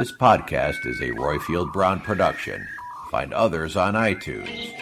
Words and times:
This 0.00 0.12
podcast 0.12 0.86
is 0.86 0.98
a 1.02 1.10
Roifield 1.10 1.74
Brown 1.74 2.00
production. 2.00 2.66
Find 3.10 3.34
others 3.34 3.76
on 3.76 3.92
iTunes. 3.92 4.72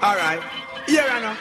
All 0.00 0.14
right. 0.14 0.40
Here 0.86 1.04
I 1.04 1.20
know. 1.20 1.36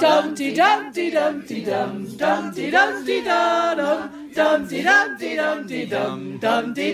Dumpty 0.00 0.52
Dumpty 0.52 1.10
Dumpty 1.12 1.64
Dum 1.64 2.16
Dumpty 2.16 2.16
Dumpty 2.16 2.16
Dum 2.16 2.16
Dumpty 2.16 2.70
Dumpty 2.72 3.22
Dumpty 3.22 3.22
Dum 3.22 4.21
Dumpty 4.34 4.82
Diddly 4.82 5.90
Dum 5.90 6.38
Dumpty 6.38 6.92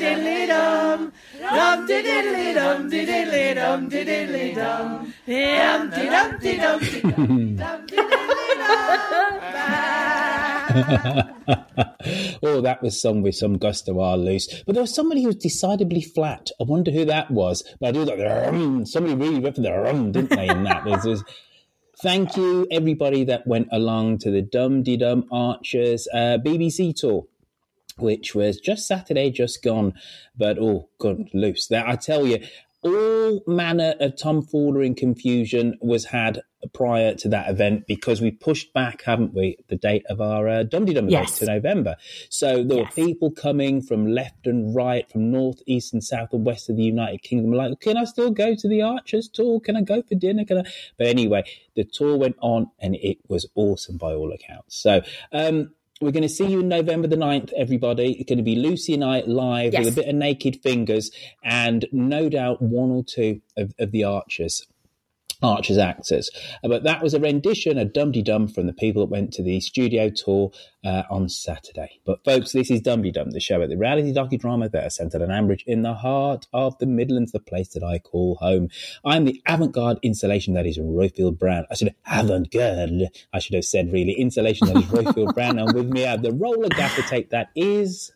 Diddly 2.03 2.55
Dumpty 2.57 3.07
Diddly 3.07 3.55
Dumpty 3.55 4.05
Diddly 4.05 4.55
Dum 4.55 5.15
Dumpty 5.27 6.09
Dumpty 6.09 6.57
Dumpty 6.57 7.01
Dum 7.01 7.57
Dumpty 7.57 7.57
Diddly 7.57 7.59
Dum 7.59 7.87
dee 7.87 7.97
dee 7.97 8.39
dee 8.39 8.59
dum. 8.59 8.79
oh, 12.43 12.61
that 12.61 12.79
was 12.83 13.01
sung 13.01 13.23
with 13.23 13.35
some 13.35 13.59
gusto 13.59 14.01
are 14.01 14.17
loose. 14.17 14.63
But 14.67 14.75
there 14.75 14.83
was 14.83 14.95
somebody 14.95 15.23
who 15.23 15.29
was 15.29 15.37
decidedly 15.37 16.03
flat. 16.03 16.51
I 16.61 16.65
wonder 16.65 16.91
who 16.91 17.05
that 17.07 17.31
was. 17.31 17.63
But 17.81 17.89
I 17.89 17.93
do 17.93 18.05
like. 18.05 18.87
Somebody 18.87 19.15
really 19.15 19.41
went 19.41 19.57
for 19.57 19.63
the 19.63 19.73
rum, 19.73 20.13
didn't 20.13 20.31
they? 20.31 20.49
In 20.49 20.65
that, 20.65 20.85
there's, 20.85 21.03
there's, 21.05 21.25
thank 22.03 22.37
you 22.37 22.67
everybody 22.71 23.25
that 23.25 23.47
went 23.47 23.69
along 23.73 24.19
to 24.19 24.31
the 24.31 24.43
Dum 24.43 24.83
Dee 24.83 24.97
Dum 24.97 25.25
Archers 25.31 26.07
uh, 26.13 26.39
BBC 26.45 26.95
tour. 26.95 27.27
Which 27.97 28.33
was 28.33 28.61
just 28.61 28.87
Saturday, 28.87 29.29
just 29.31 29.61
gone, 29.61 29.93
but 30.37 30.57
oh, 30.57 30.89
good 30.99 31.29
loose. 31.35 31.67
That 31.67 31.89
I 31.89 31.97
tell 31.97 32.25
you, 32.25 32.39
all 32.83 33.43
manner 33.49 33.95
of 33.99 34.17
tomfoolery 34.17 34.87
and 34.87 34.97
confusion 34.97 35.77
was 35.81 36.05
had 36.05 36.43
prior 36.73 37.15
to 37.15 37.29
that 37.29 37.49
event 37.51 37.87
because 37.87 38.21
we 38.21 38.31
pushed 38.31 38.73
back, 38.73 39.03
haven't 39.03 39.35
we, 39.35 39.57
the 39.69 39.77
date 39.77 40.05
of 40.09 40.21
our 40.21 40.49
uh, 40.49 40.63
Dum 40.65 40.85
Dum 40.87 41.09
Yes. 41.09 41.39
to 41.39 41.47
November. 41.47 41.97
So 42.31 42.65
there 42.65 42.79
Yes. 42.79 42.97
were 42.97 43.05
people 43.05 43.31
coming 43.31 43.81
from 43.81 44.07
left 44.07 44.47
and 44.47 44.75
right, 44.75 45.09
from 45.11 45.31
north, 45.31 45.61
east, 45.67 45.93
and 45.93 46.03
south 46.03 46.33
and 46.33 46.45
west 46.45 46.69
of 46.69 46.77
the 46.77 46.83
United 46.85 47.23
Kingdom. 47.23 47.53
Like, 47.53 47.79
can 47.81 47.97
I 47.97 48.05
still 48.05 48.31
go 48.31 48.55
to 48.55 48.69
the 48.69 48.83
Archers 48.83 49.29
tour? 49.29 49.61
Can 49.61 49.77
I 49.77 49.83
go 49.83 50.03
for 50.03 50.15
dinner? 50.15 50.45
Can 50.45 50.59
I? 50.59 50.65
But 50.97 51.07
anyway, 51.07 51.45
the 51.77 51.85
tour 51.85 52.17
went 52.17 52.37
on 52.41 52.71
and 52.81 52.97
it 52.97 53.19
was 53.29 53.47
awesome 53.55 53.97
by 53.97 54.13
all 54.15 54.33
accounts. 54.33 54.77
So. 54.83 55.03
um 55.33 55.73
we're 56.01 56.13
going 56.13 56.23
to 56.23 56.29
see 56.29 56.47
you 56.47 56.61
in 56.61 56.69
November 56.69 57.09
the 57.09 57.17
9th, 57.17 57.53
everybody. 57.57 58.13
It's 58.13 58.29
going 58.29 58.39
to 58.39 58.45
be 58.45 58.55
Lucy 58.55 58.95
and 58.95 59.03
I 59.03 59.23
live 59.23 59.73
Yes. 59.73 59.85
with 59.85 59.95
a 59.95 60.01
bit 60.03 60.09
of 60.09 60.15
naked 60.15 60.63
fingers 60.63 61.11
and 61.43 61.87
no 61.91 62.29
doubt 62.29 62.63
one 62.63 62.93
or 62.93 63.03
two 63.03 63.41
of, 63.57 63.75
of 63.81 63.91
the 63.91 64.05
archers. 64.05 64.65
Archers 65.41 65.79
actors, 65.79 66.31
Uh, 66.65 66.69
but 66.69 66.83
that 66.83 67.01
was 67.01 67.15
a 67.15 67.21
rendition, 67.21 67.79
a 67.79 67.85
dum 67.85 68.11
dum 68.11 68.49
from 68.49 68.67
the 68.67 68.73
people 68.73 69.03
that 69.03 69.11
went 69.11 69.33
to 69.35 69.43
the 69.43 69.61
studio 69.61 70.11
tour 70.11 70.51
uh, 70.85 71.05
on 71.11 71.29
Saturday. 71.29 72.01
But 72.05 72.25
folks, 72.25 72.51
this 72.51 72.73
is 72.73 72.81
Dum 72.81 73.03
Dum, 73.03 73.31
the 73.31 73.39
show 73.39 73.63
at 73.63 73.69
the 73.69 73.77
reality 73.77 74.13
docudrama 74.13 74.71
that 74.73 74.87
is 74.87 74.97
centered 74.97 75.23
on 75.23 75.29
Ambridge 75.29 75.63
in 75.65 75.83
the 75.83 75.95
heart 75.95 76.47
of 76.53 76.77
the 76.79 76.87
Midlands, 76.87 77.31
the 77.31 77.39
place 77.39 77.69
that 77.75 77.85
I 77.85 77.99
call 77.99 78.37
home. 78.41 78.69
I'm 79.05 79.27
the 79.27 79.41
avant-garde 79.47 79.99
installation 80.03 80.55
that 80.55 80.67
is 80.67 80.77
Roifield 80.77 81.39
Brown. 81.39 81.67
I 81.71 81.75
should 81.75 81.95
have 82.03 82.25
avant-garde. 82.25 83.09
I 83.33 83.39
should 83.39 83.55
have 83.55 83.65
said 83.65 83.93
really 83.93 84.15
installation 84.15 84.67
that 84.67 84.77
is 84.77 84.85
Roifield 84.87 85.35
Brown, 85.35 85.61
and 85.61 85.73
with 85.73 85.87
me 85.87 86.05
I 86.05 86.11
have 86.11 86.23
the 86.23 86.33
roller 86.33 86.69
gaffer 86.69 87.03
tape 87.03 87.31
that 87.31 87.51
is. 87.55 88.11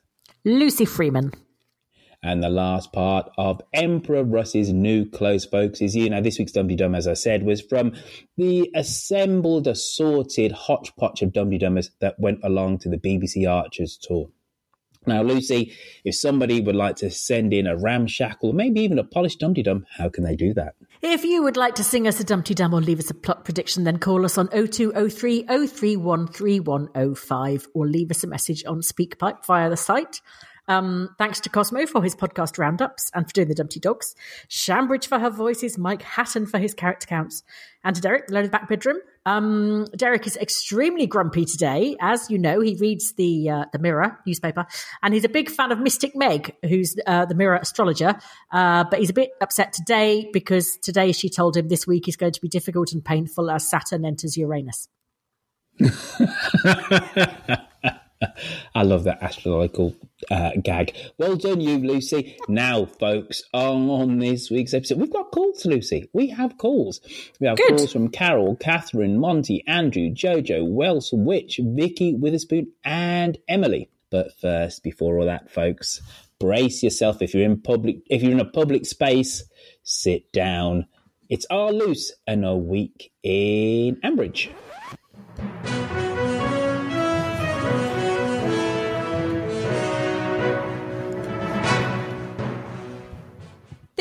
Lucy 0.44 0.84
Freeman. 0.84 1.32
And 2.24 2.40
the 2.40 2.48
last 2.48 2.92
part 2.92 3.30
of 3.36 3.60
Emperor 3.72 4.22
Russ's 4.22 4.72
new 4.72 5.04
clothes, 5.04 5.44
folks, 5.44 5.80
is 5.80 5.96
you 5.96 6.08
know 6.08 6.20
this 6.20 6.38
week's 6.38 6.52
Dumpty 6.52 6.76
Dum, 6.76 6.94
as 6.94 7.08
I 7.08 7.14
said, 7.14 7.42
was 7.42 7.60
from 7.60 7.94
the 8.36 8.70
assembled, 8.76 9.66
assorted 9.66 10.52
hodgepodge 10.52 11.22
of 11.22 11.32
Dumpty 11.32 11.58
Dummers 11.58 11.90
that 12.00 12.20
went 12.20 12.38
along 12.44 12.78
to 12.80 12.88
the 12.88 12.96
BBC 12.96 13.50
Archers 13.50 13.98
tour. 14.00 14.28
Now, 15.04 15.22
Lucy, 15.22 15.72
if 16.04 16.14
somebody 16.14 16.60
would 16.60 16.76
like 16.76 16.94
to 16.96 17.10
send 17.10 17.52
in 17.52 17.66
a 17.66 17.76
ramshackle, 17.76 18.50
or 18.50 18.54
maybe 18.54 18.82
even 18.82 19.00
a 19.00 19.04
polished 19.04 19.40
Dumpty 19.40 19.64
Dum, 19.64 19.84
how 19.90 20.08
can 20.08 20.22
they 20.22 20.36
do 20.36 20.54
that? 20.54 20.74
If 21.00 21.24
you 21.24 21.42
would 21.42 21.56
like 21.56 21.74
to 21.74 21.84
sing 21.84 22.06
us 22.06 22.20
a 22.20 22.24
Dumpty 22.24 22.54
Dum 22.54 22.72
or 22.72 22.80
leave 22.80 23.00
us 23.00 23.10
a 23.10 23.14
plot 23.14 23.44
prediction, 23.44 23.82
then 23.82 23.98
call 23.98 24.24
us 24.24 24.38
on 24.38 24.46
0203 24.46 25.42
031 25.42 26.28
3105 26.28 27.68
or 27.74 27.88
leave 27.88 28.12
us 28.12 28.22
a 28.22 28.28
message 28.28 28.64
on 28.64 28.80
SpeakPipe 28.80 29.44
via 29.44 29.68
the 29.68 29.76
site. 29.76 30.20
Um, 30.68 31.10
thanks 31.18 31.40
to 31.40 31.48
Cosmo 31.48 31.86
for 31.86 32.02
his 32.02 32.14
podcast 32.14 32.58
roundups 32.58 33.10
and 33.14 33.26
for 33.26 33.32
doing 33.32 33.48
the 33.48 33.54
Dumpty 33.54 33.80
Dogs, 33.80 34.14
Shambridge 34.48 35.06
for 35.06 35.18
her 35.18 35.30
voices, 35.30 35.76
Mike 35.76 36.02
Hatton 36.02 36.46
for 36.46 36.58
his 36.58 36.72
character 36.74 37.06
counts, 37.06 37.42
and 37.84 37.96
to 37.96 38.02
Derek, 38.02 38.28
the 38.28 38.34
Loaded 38.34 38.50
Back 38.50 38.68
Bedroom. 38.68 38.98
Um, 39.24 39.86
Derek 39.96 40.26
is 40.26 40.36
extremely 40.36 41.06
grumpy 41.06 41.44
today. 41.44 41.96
As 42.00 42.30
you 42.30 42.38
know, 42.38 42.60
he 42.60 42.76
reads 42.76 43.12
the 43.14 43.50
uh, 43.50 43.64
the 43.72 43.78
Mirror 43.78 44.18
newspaper, 44.26 44.66
and 45.02 45.14
he's 45.14 45.24
a 45.24 45.28
big 45.28 45.50
fan 45.50 45.72
of 45.72 45.78
Mystic 45.78 46.14
Meg, 46.14 46.54
who's 46.68 46.96
uh, 47.06 47.24
the 47.26 47.34
Mirror 47.34 47.56
astrologer. 47.56 48.16
Uh, 48.52 48.84
but 48.84 49.00
he's 49.00 49.10
a 49.10 49.14
bit 49.14 49.30
upset 49.40 49.72
today 49.72 50.28
because 50.32 50.76
today 50.78 51.12
she 51.12 51.28
told 51.28 51.56
him 51.56 51.68
this 51.68 51.86
week 51.86 52.08
is 52.08 52.16
going 52.16 52.32
to 52.32 52.40
be 52.40 52.48
difficult 52.48 52.92
and 52.92 53.04
painful 53.04 53.50
as 53.50 53.68
Saturn 53.68 54.04
enters 54.04 54.36
Uranus. 54.36 54.88
I 58.74 58.82
love 58.82 59.04
that 59.04 59.22
astrological 59.22 59.94
uh, 60.30 60.52
gag. 60.62 60.94
Well 61.18 61.36
done, 61.36 61.60
you, 61.60 61.78
Lucy. 61.78 62.36
Now, 62.48 62.86
folks, 62.86 63.42
on 63.52 64.18
this 64.18 64.50
week's 64.50 64.74
episode, 64.74 64.98
we've 64.98 65.12
got 65.12 65.30
calls, 65.30 65.64
Lucy. 65.64 66.08
We 66.12 66.28
have 66.28 66.58
calls. 66.58 67.00
We 67.40 67.46
have 67.46 67.56
Good. 67.56 67.76
calls 67.76 67.92
from 67.92 68.08
Carol, 68.08 68.56
Catherine, 68.56 69.18
Monty, 69.18 69.64
Andrew, 69.66 70.10
Jojo, 70.10 70.66
Welsh, 70.66 71.10
Witch, 71.12 71.60
Vicky, 71.62 72.14
Witherspoon, 72.14 72.72
and 72.84 73.38
Emily. 73.48 73.88
But 74.10 74.38
first, 74.38 74.82
before 74.82 75.18
all 75.18 75.26
that, 75.26 75.50
folks, 75.50 76.02
brace 76.38 76.82
yourself. 76.82 77.22
If 77.22 77.34
you're 77.34 77.44
in 77.44 77.60
public, 77.60 77.98
if 78.10 78.22
you're 78.22 78.32
in 78.32 78.40
a 78.40 78.44
public 78.44 78.84
space, 78.86 79.44
sit 79.82 80.32
down. 80.32 80.86
It's 81.28 81.46
our 81.50 81.72
loose 81.72 82.12
and 82.26 82.44
a 82.44 82.54
week 82.54 83.10
in 83.22 83.96
Ambridge. 84.04 84.50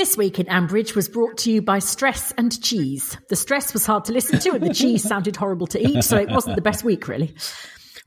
This 0.01 0.17
week 0.17 0.39
in 0.39 0.47
Ambridge 0.47 0.95
was 0.95 1.07
brought 1.07 1.37
to 1.37 1.51
you 1.51 1.61
by 1.61 1.77
Stress 1.77 2.33
and 2.35 2.59
Cheese. 2.63 3.15
The 3.29 3.35
stress 3.35 3.71
was 3.71 3.85
hard 3.85 4.05
to 4.05 4.13
listen 4.13 4.39
to 4.39 4.53
and 4.53 4.65
the 4.65 4.73
cheese 4.73 5.03
sounded 5.03 5.35
horrible 5.35 5.67
to 5.67 5.79
eat, 5.79 6.03
so 6.03 6.17
it 6.17 6.31
wasn't 6.31 6.55
the 6.55 6.61
best 6.63 6.83
week, 6.83 7.07
really. 7.07 7.35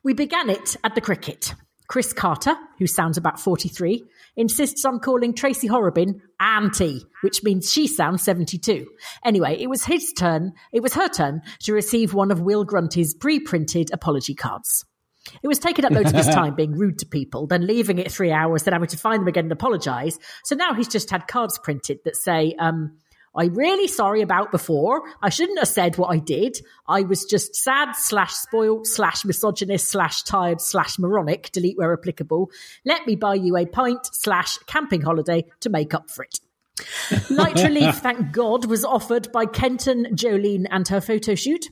We 0.03 0.13
began 0.13 0.51
it 0.51 0.75
at 0.83 0.97
the 0.97 1.01
cricket. 1.01 1.55
Chris 1.87 2.13
Carter, 2.13 2.57
who 2.81 2.89
sounds 2.89 3.17
about 3.17 3.39
43, 3.39 4.03
insists 4.35 4.85
on 4.85 4.99
calling 4.99 5.35
Tracy 5.35 5.69
Horrobin 5.69 6.21
Auntie, 6.41 7.07
which 7.21 7.45
means 7.45 7.71
she 7.71 7.87
sounds 7.87 8.25
72. 8.25 8.89
Anyway, 9.25 9.57
it 9.61 9.69
was 9.71 9.85
his 9.85 10.13
turn, 10.13 10.51
it 10.73 10.83
was 10.83 10.95
her 10.95 11.07
turn 11.07 11.43
to 11.61 11.73
receive 11.73 12.13
one 12.13 12.33
of 12.33 12.41
Will 12.41 12.65
Grundy's 12.65 13.15
pre 13.15 13.39
printed 13.39 13.93
apology 13.93 14.35
cards. 14.35 14.85
It 15.43 15.49
was 15.49 15.59
taking 15.59 15.85
up 15.85 15.93
loads 15.93 16.11
of 16.11 16.17
his 16.17 16.29
time 16.29 16.55
being 16.55 16.73
rude 16.73 16.99
to 16.99 17.07
people, 17.07 17.47
then 17.47 17.67
leaving 17.67 17.99
it 17.99 18.13
three 18.13 18.31
hours, 18.31 18.65
then 18.65 18.73
having 18.73 18.89
to 18.89 18.99
find 18.99 19.21
them 19.21 19.29
again 19.29 19.47
and 19.47 19.53
apologise. 19.53 20.19
So 20.45 20.55
now 20.55 20.75
he's 20.75 20.89
just 20.89 21.11
had 21.11 21.27
cards 21.27 21.59
printed 21.59 22.01
that 22.05 22.17
say, 22.17 22.55
um, 22.59 22.99
I'm 23.37 23.55
really 23.55 23.89
sorry 23.89 24.21
about 24.23 24.53
before. 24.53 25.03
I 25.21 25.29
shouldn't 25.29 25.59
have 25.59 25.69
said 25.69 25.99
what 25.99 26.09
I 26.09 26.19
did. 26.19 26.59
I 26.87 27.03
was 27.03 27.25
just 27.25 27.57
sad 27.57 27.97
slash 27.97 28.33
spoilt 28.33 28.87
slash 28.87 29.25
misogynist 29.25 29.89
slash 29.89 30.23
tired 30.23 30.61
slash 30.61 30.99
moronic, 30.99 31.51
delete 31.51 31.77
where 31.77 31.93
applicable. 31.93 32.51
Let 32.85 33.07
me 33.07 33.17
buy 33.17 33.35
you 33.35 33.57
a 33.57 33.67
pint 33.67 34.07
slash 34.13 34.59
camping 34.67 35.01
holiday 35.01 35.45
to 35.61 35.71
make 35.71 35.95
up 35.95 36.11
for 36.11 36.25
it. 36.25 36.39
Light 37.31 37.57
relief, 37.65 37.97
thank 37.97 38.33
God, 38.33 38.67
was 38.67 38.85
offered 38.85 39.33
by 39.33 39.47
Kenton, 39.47 40.15
Jolene, 40.15 40.67
and 40.71 40.87
her 40.89 41.01
photo 41.01 41.35
shoot. 41.35 41.67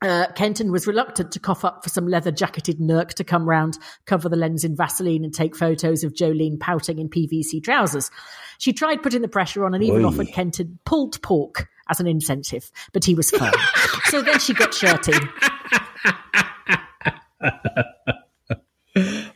Uh, 0.00 0.26
Kenton 0.34 0.70
was 0.70 0.86
reluctant 0.86 1.32
to 1.32 1.40
cough 1.40 1.64
up 1.64 1.82
for 1.82 1.88
some 1.88 2.06
leather 2.06 2.30
jacketed 2.30 2.78
Nurk 2.78 3.14
to 3.14 3.24
come 3.24 3.48
round, 3.48 3.78
cover 4.06 4.28
the 4.28 4.36
lens 4.36 4.62
in 4.62 4.76
Vaseline, 4.76 5.24
and 5.24 5.34
take 5.34 5.56
photos 5.56 6.04
of 6.04 6.12
Jolene 6.12 6.60
pouting 6.60 6.98
in 6.98 7.08
PVC 7.08 7.62
trousers. 7.62 8.10
She 8.58 8.72
tried 8.72 9.02
putting 9.02 9.22
the 9.22 9.28
pressure 9.28 9.64
on 9.64 9.74
and 9.74 9.82
even 9.82 10.04
Oy. 10.04 10.08
offered 10.08 10.28
Kenton 10.28 10.78
pulled 10.84 11.20
pork 11.22 11.68
as 11.88 11.98
an 11.98 12.06
incentive, 12.06 12.70
but 12.92 13.04
he 13.04 13.14
was 13.14 13.30
firm. 13.30 13.52
so 14.04 14.22
then 14.22 14.38
she 14.38 14.54
got 14.54 14.72
shirty. 14.72 15.12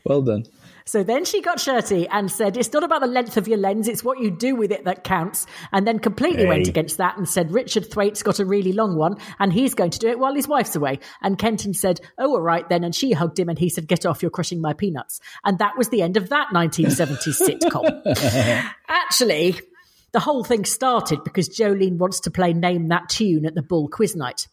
Well 0.04 0.22
done. 0.22 0.44
So 0.84 1.02
then 1.02 1.25
she 1.25 1.40
got 1.40 1.61
shirty 1.61 2.08
and 2.08 2.31
said, 2.31 2.56
It's 2.56 2.73
not 2.73 2.84
about 2.84 3.00
the 3.00 3.06
length 3.06 3.37
of 3.37 3.49
your 3.49 3.58
lens, 3.58 3.88
it's 3.88 4.05
what 4.05 4.20
you 4.20 4.31
do 4.31 4.56
with 4.56 4.73
it 4.73 4.84
that 4.84 5.05
counts. 5.05 5.46
And 5.73 5.87
then 5.87 5.99
completely 5.99 6.46
went 6.46 6.69
against 6.69 6.99
that 6.99 7.17
and 7.17 7.29
said, 7.29 7.52
Richard 7.52 7.90
Thwaite's 7.90 8.23
got 8.23 8.40
a 8.40 8.44
really 8.44 8.73
long 8.73 8.96
one 8.96 9.17
and 9.38 9.52
he's 9.52 9.75
going 9.75 9.90
to 9.90 9.99
do 9.99 10.08
it 10.08 10.19
while 10.19 10.34
his 10.34 10.49
wife's 10.49 10.76
away. 10.76 11.00
And 11.20 11.38
Kenton 11.38 11.75
said, 11.75 12.00
Oh, 12.19 12.31
all 12.32 12.40
right 12.40 12.69
then. 12.69 12.84
And 12.84 12.94
she 12.94 13.12
hugged 13.12 13.38
him 13.38 13.49
and 13.49 13.58
he 13.58 13.69
said, 13.69 13.88
Get 13.88 14.06
off, 14.06 14.23
you're 14.23 14.31
crushing 14.31 14.61
my 14.61 14.73
peanuts. 14.73 15.20
And 15.44 15.58
that 15.58 15.76
was 15.76 15.88
the 15.88 16.02
end 16.02 16.17
of 16.17 16.29
that 16.31 16.49
1970s 16.52 17.40
sitcom. 17.62 18.73
Actually, 18.88 19.61
the 20.12 20.20
whole 20.20 20.44
thing 20.44 20.64
started 20.64 21.25
because 21.25 21.49
Jolene 21.49 21.99
wants 21.99 22.20
to 22.20 22.31
play 22.31 22.52
Name 22.52 22.88
That 22.88 23.08
Tune 23.08 23.46
at 23.46 23.55
the 23.55 23.62
Bull 23.62 23.88
Quiz 23.88 24.14
Night. 24.14 24.49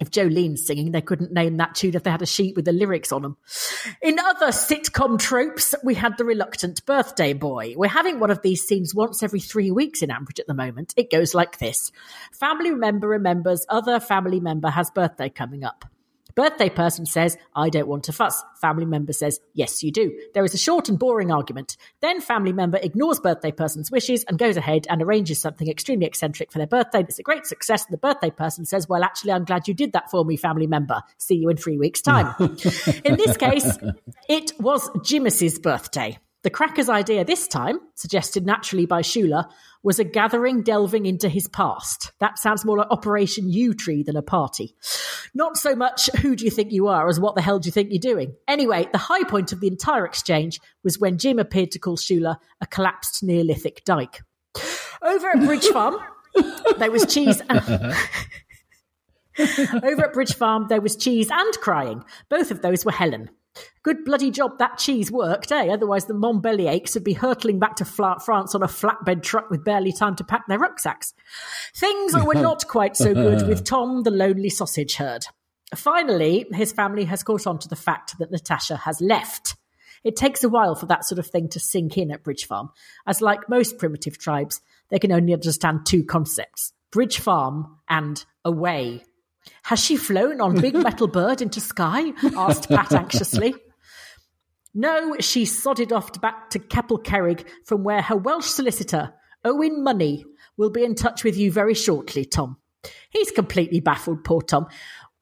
If 0.00 0.12
Jolene's 0.12 0.64
singing, 0.64 0.92
they 0.92 1.00
couldn't 1.00 1.32
name 1.32 1.56
that 1.56 1.74
tune 1.74 1.96
if 1.96 2.04
they 2.04 2.10
had 2.10 2.22
a 2.22 2.26
sheet 2.26 2.54
with 2.54 2.64
the 2.64 2.72
lyrics 2.72 3.10
on 3.10 3.22
them. 3.22 3.36
In 4.00 4.18
other 4.20 4.48
sitcom 4.48 5.18
tropes, 5.18 5.74
we 5.82 5.94
had 5.94 6.16
the 6.16 6.24
reluctant 6.24 6.86
birthday 6.86 7.32
boy. 7.32 7.74
We're 7.76 7.88
having 7.88 8.20
one 8.20 8.30
of 8.30 8.42
these 8.42 8.62
scenes 8.62 8.94
once 8.94 9.24
every 9.24 9.40
three 9.40 9.72
weeks 9.72 10.00
in 10.00 10.10
Ambridge 10.10 10.38
at 10.38 10.46
the 10.46 10.54
moment. 10.54 10.94
It 10.96 11.10
goes 11.10 11.34
like 11.34 11.58
this 11.58 11.90
Family 12.32 12.70
member 12.70 13.08
remembers 13.08 13.66
other 13.68 13.98
family 13.98 14.38
member 14.38 14.70
has 14.70 14.88
birthday 14.90 15.30
coming 15.30 15.64
up. 15.64 15.84
Birthday 16.38 16.70
person 16.70 17.04
says, 17.04 17.36
I 17.56 17.68
don't 17.68 17.88
want 17.88 18.04
to 18.04 18.12
fuss. 18.12 18.44
Family 18.60 18.84
member 18.84 19.12
says, 19.12 19.40
Yes, 19.54 19.82
you 19.82 19.90
do. 19.90 20.16
There 20.34 20.44
is 20.44 20.54
a 20.54 20.56
short 20.56 20.88
and 20.88 20.96
boring 20.96 21.32
argument. 21.32 21.76
Then 22.00 22.20
family 22.20 22.52
member 22.52 22.78
ignores 22.80 23.18
birthday 23.18 23.50
person's 23.50 23.90
wishes 23.90 24.22
and 24.22 24.38
goes 24.38 24.56
ahead 24.56 24.86
and 24.88 25.02
arranges 25.02 25.40
something 25.40 25.68
extremely 25.68 26.06
eccentric 26.06 26.52
for 26.52 26.58
their 26.58 26.68
birthday. 26.68 27.00
It's 27.00 27.18
a 27.18 27.24
great 27.24 27.44
success. 27.44 27.86
And 27.86 27.92
the 27.92 27.98
birthday 27.98 28.30
person 28.30 28.66
says, 28.66 28.88
Well, 28.88 29.02
actually, 29.02 29.32
I'm 29.32 29.46
glad 29.46 29.66
you 29.66 29.74
did 29.74 29.94
that 29.94 30.12
for 30.12 30.24
me, 30.24 30.36
family 30.36 30.68
member. 30.68 31.02
See 31.16 31.34
you 31.34 31.48
in 31.48 31.56
three 31.56 31.76
weeks' 31.76 32.02
time. 32.02 32.32
in 33.04 33.16
this 33.16 33.36
case, 33.36 33.76
it 34.28 34.52
was 34.60 34.88
Jimus's 35.02 35.58
birthday. 35.58 36.18
The 36.48 36.54
cracker's 36.54 36.88
idea 36.88 37.26
this 37.26 37.46
time, 37.46 37.78
suggested 37.94 38.46
naturally 38.46 38.86
by 38.86 39.02
Shula, 39.02 39.50
was 39.82 39.98
a 39.98 40.04
gathering 40.04 40.62
delving 40.62 41.04
into 41.04 41.28
his 41.28 41.46
past. 41.46 42.12
That 42.20 42.38
sounds 42.38 42.64
more 42.64 42.78
like 42.78 42.90
Operation 42.90 43.52
Yewtree 43.52 44.06
than 44.06 44.16
a 44.16 44.22
party. 44.22 44.74
Not 45.34 45.58
so 45.58 45.76
much 45.76 46.08
who 46.22 46.34
do 46.34 46.46
you 46.46 46.50
think 46.50 46.72
you 46.72 46.86
are 46.86 47.06
as 47.06 47.20
what 47.20 47.34
the 47.34 47.42
hell 47.42 47.58
do 47.58 47.66
you 47.66 47.70
think 47.70 47.90
you're 47.90 47.98
doing. 47.98 48.34
Anyway, 48.48 48.88
the 48.92 48.96
high 48.96 49.24
point 49.24 49.52
of 49.52 49.60
the 49.60 49.66
entire 49.66 50.06
exchange 50.06 50.58
was 50.82 50.98
when 50.98 51.18
Jim 51.18 51.38
appeared 51.38 51.70
to 51.72 51.78
call 51.78 51.98
Shula 51.98 52.38
a 52.62 52.66
collapsed 52.66 53.22
Neolithic 53.22 53.84
dike. 53.84 54.22
Over 55.02 55.28
at 55.28 55.44
Bridge 55.44 55.66
Farm, 55.66 55.96
there 56.78 56.90
was 56.90 57.04
cheese. 57.04 57.42
Over 57.50 57.94
at 60.06 60.14
Bridge 60.14 60.34
Farm, 60.34 60.64
there 60.70 60.80
was 60.80 60.96
cheese 60.96 61.28
and 61.30 61.54
crying. 61.58 62.04
Both 62.30 62.50
of 62.50 62.62
those 62.62 62.86
were 62.86 62.92
Helen. 62.92 63.28
Good 63.82 64.04
bloody 64.04 64.30
job 64.30 64.58
that 64.58 64.78
cheese 64.78 65.10
worked, 65.10 65.52
eh? 65.52 65.68
Otherwise, 65.68 66.06
the 66.06 66.14
Montbellier's 66.14 66.94
would 66.94 67.04
be 67.04 67.12
hurtling 67.12 67.58
back 67.58 67.76
to 67.76 67.84
France 67.84 68.54
on 68.54 68.62
a 68.62 68.66
flatbed 68.66 69.22
truck 69.22 69.50
with 69.50 69.64
barely 69.64 69.92
time 69.92 70.16
to 70.16 70.24
pack 70.24 70.46
their 70.48 70.58
rucksacks. 70.58 71.14
Things 71.74 72.14
were 72.16 72.34
not 72.34 72.66
quite 72.68 72.96
so 72.96 73.14
good 73.14 73.46
with 73.46 73.64
Tom, 73.64 74.02
the 74.02 74.10
lonely 74.10 74.50
sausage 74.50 74.96
herd. 74.96 75.24
Finally, 75.74 76.46
his 76.52 76.72
family 76.72 77.04
has 77.04 77.22
caught 77.22 77.46
on 77.46 77.58
to 77.58 77.68
the 77.68 77.76
fact 77.76 78.18
that 78.18 78.30
Natasha 78.30 78.76
has 78.76 79.00
left. 79.00 79.56
It 80.04 80.16
takes 80.16 80.44
a 80.44 80.48
while 80.48 80.74
for 80.74 80.86
that 80.86 81.04
sort 81.04 81.18
of 81.18 81.26
thing 81.26 81.48
to 81.50 81.60
sink 81.60 81.98
in 81.98 82.10
at 82.10 82.24
Bridge 82.24 82.46
Farm, 82.46 82.70
as 83.06 83.20
like 83.20 83.48
most 83.48 83.78
primitive 83.78 84.18
tribes, 84.18 84.60
they 84.90 84.98
can 84.98 85.12
only 85.12 85.34
understand 85.34 85.84
two 85.84 86.04
concepts 86.04 86.72
Bridge 86.90 87.18
Farm 87.18 87.78
and 87.88 88.24
away. 88.44 89.04
Has 89.64 89.80
she 89.82 89.96
flown 89.96 90.40
on 90.40 90.60
Big 90.60 90.74
Metal 90.88 91.08
Bird 91.08 91.42
into 91.42 91.60
sky? 91.60 92.12
asked 92.36 92.68
Pat 92.68 92.92
anxiously. 92.92 93.54
No, 94.74 95.16
she 95.20 95.44
sodded 95.44 95.92
off 95.92 96.20
back 96.20 96.50
to 96.50 96.58
Capel 96.58 96.98
Curig, 96.98 97.44
from 97.64 97.84
where 97.84 98.02
her 98.02 98.16
Welsh 98.16 98.46
solicitor, 98.46 99.12
Owen 99.44 99.82
Money, 99.82 100.24
will 100.56 100.70
be 100.70 100.84
in 100.84 100.94
touch 100.94 101.24
with 101.24 101.36
you 101.36 101.50
very 101.50 101.74
shortly, 101.74 102.24
Tom. 102.24 102.58
He's 103.10 103.30
completely 103.30 103.80
baffled, 103.80 104.24
poor 104.24 104.42
Tom. 104.42 104.66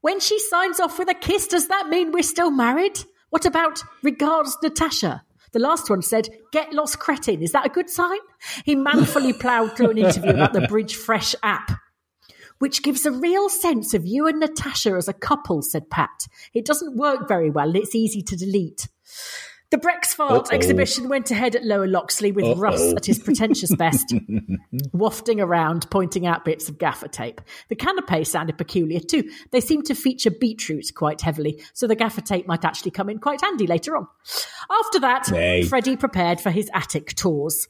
When 0.01 0.21
she 0.21 0.39
signs 0.39 0.81
off 0.81 0.99
with 0.99 1.09
a 1.09 1.15
kiss, 1.15 1.47
does 1.47 1.69
that 1.69 1.89
mean 1.89 2.13
we're 2.13 2.23
still 2.23 2.51
married? 2.51 3.03
What 3.31 3.47
about 3.47 3.83
regards, 4.03 4.57
Natasha? 4.63 5.23
The 5.53 5.59
last 5.59 5.89
one 5.89 6.03
said, 6.03 6.29
get 6.53 6.73
lost 6.73 6.99
cretin. 6.99 7.43
Is 7.43 7.53
that 7.53 7.67
a 7.67 7.71
good 7.71 7.89
sign? 7.89 8.19
He 8.65 8.75
manfully 8.75 9.33
ploughed 9.33 9.77
through 9.77 9.91
an 9.91 9.99
interview 9.99 10.31
about 10.31 10.53
the 10.53 10.67
Bridge 10.69 10.95
Fresh 10.97 11.35
app 11.43 11.71
which 12.59 12.83
gives 12.83 13.07
a 13.07 13.11
real 13.11 13.49
sense 13.49 13.95
of 13.95 14.07
you 14.07 14.27
and 14.27 14.41
Natasha 14.41 14.93
as 14.93 15.09
a 15.09 15.13
couple, 15.13 15.63
said 15.63 15.91
Pat. 15.91 16.27
It 16.55 16.65
doesn't 16.65 16.97
work 16.97 17.29
very 17.29 17.51
well 17.51 17.75
it's 17.77 17.95
easy 17.95 18.23
to 18.23 18.37
delete. 18.37 18.89
The 19.71 19.79
Brexfart 19.79 20.53
exhibition 20.53 21.09
went 21.09 21.33
ahead 21.33 21.57
at 21.57 21.65
Lower 21.65 21.89
Loxley 21.89 22.31
with 22.31 22.57
Russ 22.57 22.81
Uh-oh. 22.81 22.97
at 22.97 23.05
his 23.05 23.19
pretentious 23.19 23.75
best, 23.75 24.15
wafting 24.93 25.41
around, 25.41 25.91
pointing 25.91 26.25
out 26.25 26.45
bits 26.45 26.69
of 26.69 26.79
gaffer 26.79 27.09
tape. 27.09 27.41
The 27.69 27.75
canapé 27.75 28.25
sounded 28.25 28.59
peculiar 28.59 29.01
too. 29.01 29.29
They 29.51 29.61
seemed 29.61 29.87
to 29.87 29.97
feature 29.97 30.31
beetroot 30.31 30.95
quite 30.95 31.21
heavily, 31.21 31.61
so 31.75 31.89
the 31.89 31.97
gaffer 31.97 32.21
tape 32.21 32.47
might 32.47 32.65
actually 32.65 32.93
come 32.93 33.11
in 33.11 33.19
quite 33.19 33.41
handy 33.41 33.67
later 33.67 33.97
on. 33.97 34.07
After 34.71 35.01
that, 35.01 35.31
Nay. 35.33 35.65
Freddie 35.65 35.97
prepared 35.97 36.41
for 36.41 36.51
his 36.51 36.71
attic 36.73 37.15
tours. 37.15 37.67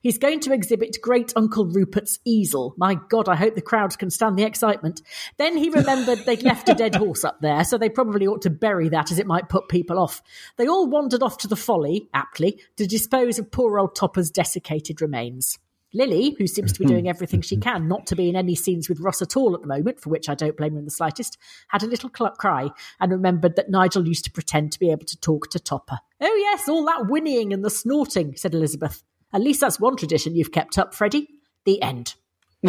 He's 0.00 0.18
going 0.18 0.40
to 0.40 0.52
exhibit 0.52 0.98
Great 1.00 1.32
Uncle 1.36 1.66
Rupert's 1.66 2.18
easel. 2.24 2.74
My 2.76 2.96
God, 3.08 3.28
I 3.28 3.36
hope 3.36 3.54
the 3.54 3.62
crowds 3.62 3.96
can 3.96 4.10
stand 4.10 4.38
the 4.38 4.44
excitement. 4.44 5.00
Then 5.38 5.56
he 5.56 5.70
remembered 5.70 6.24
they'd 6.26 6.42
left 6.42 6.68
a 6.68 6.74
dead 6.74 6.94
horse 6.94 7.24
up 7.24 7.40
there, 7.40 7.64
so 7.64 7.78
they 7.78 7.88
probably 7.88 8.26
ought 8.26 8.42
to 8.42 8.50
bury 8.50 8.88
that 8.90 9.10
as 9.10 9.18
it 9.18 9.26
might 9.26 9.48
put 9.48 9.68
people 9.68 9.98
off. 9.98 10.22
They 10.56 10.66
all 10.66 10.86
wandered 10.86 11.22
off 11.22 11.38
to 11.38 11.48
the 11.48 11.56
folly, 11.56 12.08
aptly, 12.12 12.60
to 12.76 12.86
dispose 12.86 13.38
of 13.38 13.50
poor 13.50 13.78
old 13.78 13.94
Topper's 13.94 14.30
desiccated 14.30 15.00
remains. 15.00 15.58
Lily, 15.92 16.36
who 16.38 16.46
seems 16.46 16.72
to 16.72 16.80
be 16.80 16.86
doing 16.86 17.08
everything 17.08 17.40
she 17.40 17.56
can 17.56 17.88
not 17.88 18.06
to 18.06 18.16
be 18.16 18.28
in 18.28 18.36
any 18.36 18.54
scenes 18.54 18.88
with 18.88 19.00
Ross 19.00 19.22
at 19.22 19.36
all 19.36 19.54
at 19.54 19.60
the 19.60 19.66
moment, 19.66 20.00
for 20.00 20.10
which 20.10 20.28
I 20.28 20.34
don't 20.34 20.56
blame 20.56 20.74
her 20.74 20.78
in 20.78 20.84
the 20.84 20.90
slightest, 20.90 21.36
had 21.68 21.82
a 21.82 21.86
little 21.86 22.10
cry 22.10 22.70
and 23.00 23.10
remembered 23.10 23.56
that 23.56 23.70
Nigel 23.70 24.06
used 24.06 24.24
to 24.26 24.30
pretend 24.30 24.72
to 24.72 24.78
be 24.78 24.90
able 24.90 25.06
to 25.06 25.18
talk 25.18 25.50
to 25.50 25.58
Topper. 25.58 25.98
Oh, 26.20 26.36
yes, 26.36 26.68
all 26.68 26.84
that 26.84 27.06
whinnying 27.08 27.52
and 27.52 27.64
the 27.64 27.70
snorting, 27.70 28.36
said 28.36 28.54
Elizabeth. 28.54 29.02
At 29.32 29.40
least 29.42 29.60
that's 29.60 29.78
one 29.80 29.96
tradition 29.96 30.34
you've 30.34 30.52
kept 30.52 30.76
up, 30.78 30.94
Freddie. 30.94 31.28
The 31.64 31.80
end. 31.82 32.14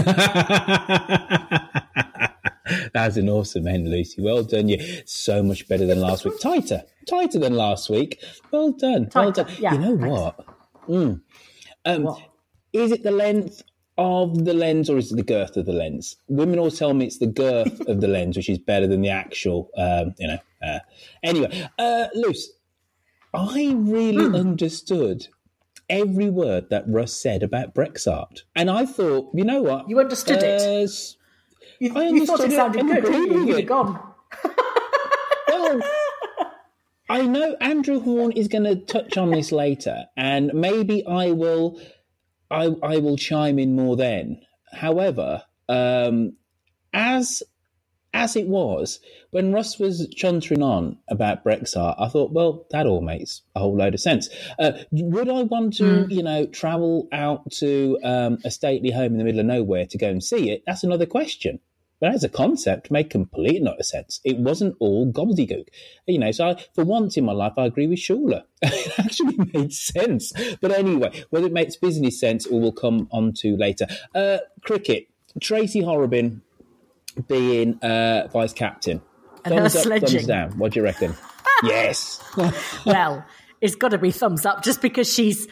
That's 2.93 3.17
an 3.17 3.27
awesome 3.29 3.67
end, 3.67 3.89
Lucy. 3.89 4.21
Well 4.21 4.43
done. 4.43 4.69
You 4.69 4.77
so 5.05 5.43
much 5.43 5.67
better 5.67 5.85
than 5.85 5.99
last 5.99 6.23
week. 6.23 6.39
Tighter, 6.39 6.83
tighter 7.09 7.39
than 7.39 7.55
last 7.55 7.89
week. 7.89 8.23
Well 8.51 8.71
done. 8.71 9.09
well 9.13 9.31
Tighter, 9.31 9.43
done. 9.43 9.55
yeah, 9.59 9.73
you 9.73 9.79
know 9.79 9.97
thanks. 9.97 10.09
what? 10.11 10.45
Mm. 10.87 11.21
Um, 11.85 12.03
What? 12.03 12.21
Is 12.73 12.91
it 12.93 13.03
the 13.03 13.11
length 13.11 13.63
of 13.97 14.45
the 14.45 14.53
lens 14.53 14.89
or 14.89 14.97
is 14.97 15.11
it 15.11 15.15
the 15.17 15.23
girth 15.23 15.57
of 15.57 15.65
the 15.65 15.73
lens? 15.73 16.15
Women 16.29 16.59
always 16.59 16.79
tell 16.79 16.93
me 16.93 17.05
it's 17.05 17.17
the 17.19 17.27
girth 17.27 17.81
of 17.87 17.99
the 17.99 18.07
lens, 18.07 18.37
which 18.37 18.49
is 18.49 18.57
better 18.59 18.87
than 18.87 19.01
the 19.01 19.09
actual. 19.09 19.69
Um, 19.75 20.13
you 20.17 20.27
know. 20.27 20.37
Uh, 20.65 20.79
anyway, 21.23 21.67
uh, 21.77 22.07
Luce, 22.13 22.51
I 23.33 23.73
really 23.75 24.25
Hmm. 24.27 24.35
understood 24.35 25.27
every 25.91 26.31
word 26.31 26.71
that 26.71 26.85
Russ 26.87 27.13
said 27.21 27.43
about 27.43 27.75
Brexart, 27.75 28.39
and 28.55 28.71
I 28.71 28.87
thought, 28.87 29.29
you 29.35 29.43
know 29.45 29.61
what? 29.61 29.87
You 29.89 29.99
understood 29.99 30.41
it? 30.41 30.61
Uh, 30.61 30.83
s- 30.85 31.17
You, 31.79 31.93
I 31.95 32.07
you 32.09 32.25
thought 32.25 32.39
understood 32.41 32.49
it 32.49 32.53
it 32.53 32.55
sounded 32.55 32.87
good, 32.87 33.03
didn't 33.05 33.23
you? 33.31 33.33
with 33.39 33.47
You'd 33.47 33.57
it. 33.57 33.59
have 33.59 33.67
gone. 33.67 34.13
well, 35.49 35.81
I 37.09 37.21
know 37.27 37.55
Andrew 37.59 37.99
Horn 37.99 38.31
is 38.31 38.47
going 38.47 38.63
to 38.63 38.75
touch 38.77 39.17
on 39.17 39.31
this 39.31 39.51
later, 39.51 40.05
and 40.15 40.51
maybe 40.53 41.05
I 41.05 41.31
will, 41.31 41.79
I, 42.49 42.71
I 42.81 42.97
will 42.97 43.17
chime 43.17 43.59
in 43.59 43.75
more 43.75 43.95
then. 43.97 44.41
However, 44.73 45.43
um, 45.67 46.37
as 46.93 47.43
as 48.13 48.35
it 48.35 48.47
was, 48.47 48.99
when 49.31 49.53
Russ 49.53 49.79
was 49.79 50.07
chuntering 50.15 50.63
on 50.63 50.97
about 51.07 51.43
Brexit, 51.43 51.95
I 51.97 52.09
thought, 52.09 52.31
well, 52.31 52.65
that 52.71 52.85
all 52.85 53.01
makes 53.01 53.41
a 53.55 53.59
whole 53.59 53.75
load 53.75 53.93
of 53.93 54.01
sense. 54.01 54.29
Uh, 54.59 54.73
would 54.91 55.29
I 55.29 55.43
want 55.43 55.75
to, 55.75 55.83
mm. 55.83 56.11
you 56.11 56.23
know, 56.23 56.45
travel 56.45 57.07
out 57.11 57.49
to 57.53 57.97
um, 58.03 58.39
a 58.43 58.51
stately 58.51 58.91
home 58.91 59.13
in 59.13 59.17
the 59.17 59.23
middle 59.23 59.39
of 59.39 59.45
nowhere 59.45 59.85
to 59.85 59.97
go 59.97 60.09
and 60.09 60.23
see 60.23 60.51
it? 60.51 60.63
That's 60.65 60.83
another 60.83 61.05
question. 61.05 61.59
But 62.01 62.15
as 62.15 62.23
a 62.23 62.29
concept, 62.29 62.89
made 62.89 63.11
complete 63.11 63.61
not 63.61 63.79
a 63.79 63.83
sense. 63.83 64.19
It 64.23 64.39
wasn't 64.39 64.75
all 64.79 65.11
gobbledygook. 65.11 65.67
You 66.07 66.17
know, 66.17 66.31
so 66.31 66.49
I, 66.49 66.65
for 66.73 66.83
once 66.83 67.15
in 67.15 67.25
my 67.25 67.31
life, 67.31 67.53
I 67.57 67.65
agree 67.65 67.85
with 67.85 67.99
Shula. 67.99 68.43
it 68.61 68.99
actually 68.99 69.37
made 69.53 69.71
sense. 69.71 70.33
But 70.59 70.71
anyway, 70.71 71.23
whether 71.29 71.45
it 71.45 71.53
makes 71.53 71.75
business 71.75 72.19
sense, 72.19 72.47
or 72.47 72.55
we 72.55 72.63
will 72.63 72.71
come 72.71 73.07
on 73.11 73.33
to 73.33 73.55
later. 73.55 73.85
Uh, 74.15 74.39
cricket. 74.61 75.07
Tracy 75.39 75.81
Horrobin 75.81 76.41
being 77.27 77.79
uh, 77.81 78.27
vice 78.31 78.53
captain. 78.53 79.01
And 79.43 79.55
thumbs 79.55 79.75
up, 79.75 79.83
sledging. 79.83 80.09
thumbs 80.09 80.27
down. 80.27 80.51
What 80.57 80.73
do 80.73 80.79
you 80.79 80.83
reckon? 80.83 81.15
yes. 81.63 82.23
well, 82.85 83.25
it's 83.59 83.75
got 83.75 83.89
to 83.89 83.97
be 83.97 84.11
thumbs 84.11 84.45
up 84.45 84.63
just 84.63 84.81
because 84.81 85.11
she's 85.11 85.47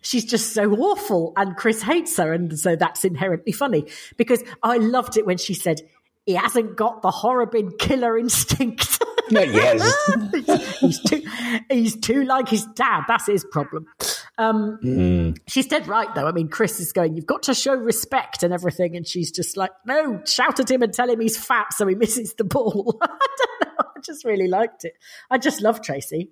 she's 0.00 0.24
just 0.24 0.52
so 0.52 0.72
awful 0.76 1.32
and 1.36 1.56
Chris 1.56 1.82
hates 1.82 2.16
her 2.16 2.32
and 2.32 2.58
so 2.58 2.76
that's 2.76 3.04
inherently 3.04 3.52
funny 3.52 3.84
because 4.16 4.42
I 4.62 4.76
loved 4.76 5.16
it 5.16 5.26
when 5.26 5.38
she 5.38 5.54
said 5.54 5.80
he 6.24 6.34
hasn't 6.34 6.76
got 6.76 7.02
the 7.02 7.10
Horrobin 7.10 7.72
killer 7.78 8.16
instinct. 8.18 9.02
yes. 9.30 10.10
he's 10.80 11.00
too 11.00 11.22
he's 11.70 11.96
too 11.96 12.24
like 12.24 12.48
his 12.48 12.66
dad. 12.74 13.04
That's 13.08 13.26
his 13.26 13.44
problem. 13.50 13.86
Um, 14.38 14.78
mm. 14.82 15.38
She's 15.48 15.66
dead 15.66 15.88
right, 15.88 16.12
though. 16.14 16.26
I 16.26 16.32
mean, 16.32 16.48
Chris 16.48 16.78
is 16.78 16.92
going, 16.92 17.16
You've 17.16 17.26
got 17.26 17.42
to 17.44 17.54
show 17.54 17.74
respect 17.74 18.44
and 18.44 18.54
everything. 18.54 18.96
And 18.96 19.06
she's 19.06 19.32
just 19.32 19.56
like, 19.56 19.72
No, 19.84 20.22
shout 20.24 20.60
at 20.60 20.70
him 20.70 20.82
and 20.82 20.92
tell 20.94 21.10
him 21.10 21.20
he's 21.20 21.36
fat 21.36 21.72
so 21.72 21.86
he 21.86 21.94
misses 21.96 22.34
the 22.34 22.44
ball. 22.44 22.98
I 23.02 23.06
don't 23.08 23.60
know. 23.60 23.84
I 23.96 24.00
just 24.00 24.24
really 24.24 24.48
liked 24.48 24.84
it. 24.84 24.94
I 25.30 25.38
just 25.38 25.60
love 25.60 25.82
Tracy. 25.82 26.30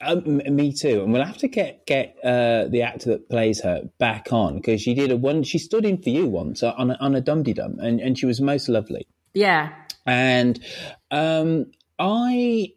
Um, 0.00 0.42
me 0.54 0.72
too, 0.74 1.02
and 1.02 1.12
we'll 1.12 1.24
have 1.24 1.38
to 1.38 1.48
get 1.48 1.86
get 1.86 2.16
uh, 2.22 2.66
the 2.68 2.82
actor 2.82 3.10
that 3.12 3.30
plays 3.30 3.62
her 3.62 3.88
back 3.98 4.30
on 4.30 4.56
because 4.56 4.82
she 4.82 4.92
did 4.92 5.10
a 5.10 5.16
one. 5.16 5.42
She 5.42 5.56
stood 5.56 5.86
in 5.86 6.02
for 6.02 6.10
you 6.10 6.26
once 6.26 6.62
on 6.62 6.90
a, 6.90 6.98
on 7.00 7.14
a 7.14 7.22
dum 7.22 7.42
dum, 7.42 7.78
and 7.78 7.98
and 8.00 8.18
she 8.18 8.26
was 8.26 8.38
most 8.38 8.68
lovely. 8.68 9.06
Yeah, 9.32 9.72
and 10.04 10.62
um, 11.10 11.72
I 11.98 12.74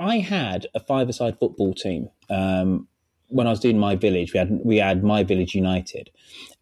I 0.00 0.18
had 0.18 0.66
a 0.74 0.80
five-a-side 0.80 1.38
football 1.38 1.72
team 1.72 2.08
um, 2.28 2.88
when 3.32 3.46
I 3.46 3.50
was 3.50 3.60
doing 3.60 3.78
my 3.78 3.96
village, 3.96 4.32
we 4.32 4.38
had 4.38 4.60
we 4.64 4.76
had 4.76 5.02
my 5.02 5.22
village 5.22 5.54
united, 5.54 6.10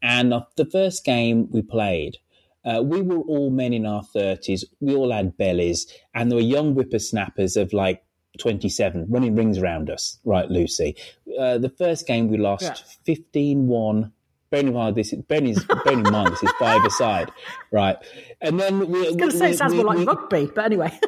and 0.02 0.32
the 0.56 0.64
first 0.64 1.04
game 1.04 1.48
we 1.50 1.62
played, 1.62 2.18
uh, 2.64 2.82
we 2.84 3.02
were 3.02 3.20
all 3.20 3.50
men 3.50 3.72
in 3.72 3.86
our 3.86 4.02
thirties. 4.02 4.64
We 4.80 4.94
all 4.94 5.12
had 5.12 5.36
bellies, 5.36 5.86
and 6.14 6.30
there 6.30 6.36
were 6.36 6.42
young 6.42 6.74
whippersnappers 6.74 7.56
of 7.56 7.72
like 7.72 8.02
27 8.38 9.06
running 9.08 9.34
rings 9.34 9.58
around 9.58 9.90
us. 9.90 10.18
Right, 10.24 10.48
Lucy. 10.50 10.96
Uh, 11.38 11.58
the 11.58 11.68
first 11.68 12.06
game 12.06 12.28
we 12.28 12.38
lost 12.38 12.84
15 13.04 13.66
1. 13.66 14.12
Bearing 14.50 14.68
in 14.68 14.74
mind 14.74 14.96
this, 14.96 15.12
bearing, 15.12 15.54
bearing 15.84 16.04
in 16.04 16.12
mind 16.12 16.32
this 16.32 16.42
is 16.42 16.50
five 16.58 16.84
aside, 16.84 17.30
right? 17.70 17.96
And 18.40 18.58
then 18.58 18.90
we, 18.90 18.98
I 18.98 19.10
was 19.10 19.16
going 19.16 19.30
to 19.30 19.38
say 19.38 19.46
we, 19.46 19.52
it 19.52 19.58
sounds 19.58 19.72
we, 19.72 19.82
more 19.82 19.94
like 19.94 20.06
rugby, 20.06 20.50
but 20.52 20.64
anyway. 20.64 20.98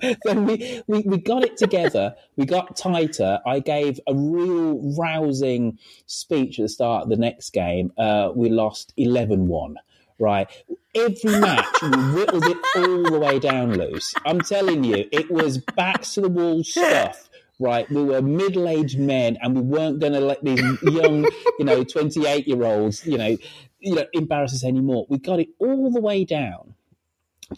then 0.24 0.44
we, 0.44 0.82
we, 0.86 1.00
we 1.00 1.18
got 1.18 1.42
it 1.42 1.56
together. 1.56 2.14
We 2.36 2.44
got 2.44 2.76
tighter. 2.76 3.40
I 3.46 3.60
gave 3.60 3.98
a 4.06 4.14
real 4.14 4.94
rousing 4.98 5.78
speech 6.06 6.58
at 6.58 6.64
the 6.64 6.68
start 6.68 7.04
of 7.04 7.08
the 7.08 7.16
next 7.16 7.50
game. 7.50 7.92
Uh, 7.96 8.30
we 8.34 8.50
lost 8.50 8.92
11 8.96 9.48
1 9.48 9.76
right? 10.20 10.48
Every 10.94 11.40
match, 11.40 11.82
we 11.82 11.88
whittled 12.14 12.44
it 12.44 12.58
all 12.76 13.10
the 13.10 13.18
way 13.18 13.38
down 13.38 13.72
loose. 13.72 14.12
I'm 14.26 14.40
telling 14.42 14.84
you, 14.84 15.08
it 15.10 15.30
was 15.30 15.58
backs 15.58 16.14
to 16.14 16.20
the 16.20 16.28
wall 16.28 16.62
stuff. 16.62 17.29
Right, 17.62 17.88
we 17.90 18.02
were 18.02 18.22
middle-aged 18.22 18.98
men, 18.98 19.36
and 19.42 19.54
we 19.54 19.60
weren't 19.60 20.00
going 20.00 20.14
to 20.14 20.20
let 20.20 20.42
these 20.42 20.62
young, 20.82 21.28
you 21.58 21.64
know, 21.66 21.84
twenty-eight-year-olds, 21.84 23.06
you 23.06 23.18
know, 23.18 23.36
you 23.80 23.94
know, 23.94 24.06
embarrass 24.14 24.54
us 24.54 24.64
anymore. 24.64 25.06
We 25.08 25.18
got 25.18 25.40
it 25.40 25.50
all 25.58 25.92
the 25.92 26.00
way 26.00 26.24
down 26.24 26.74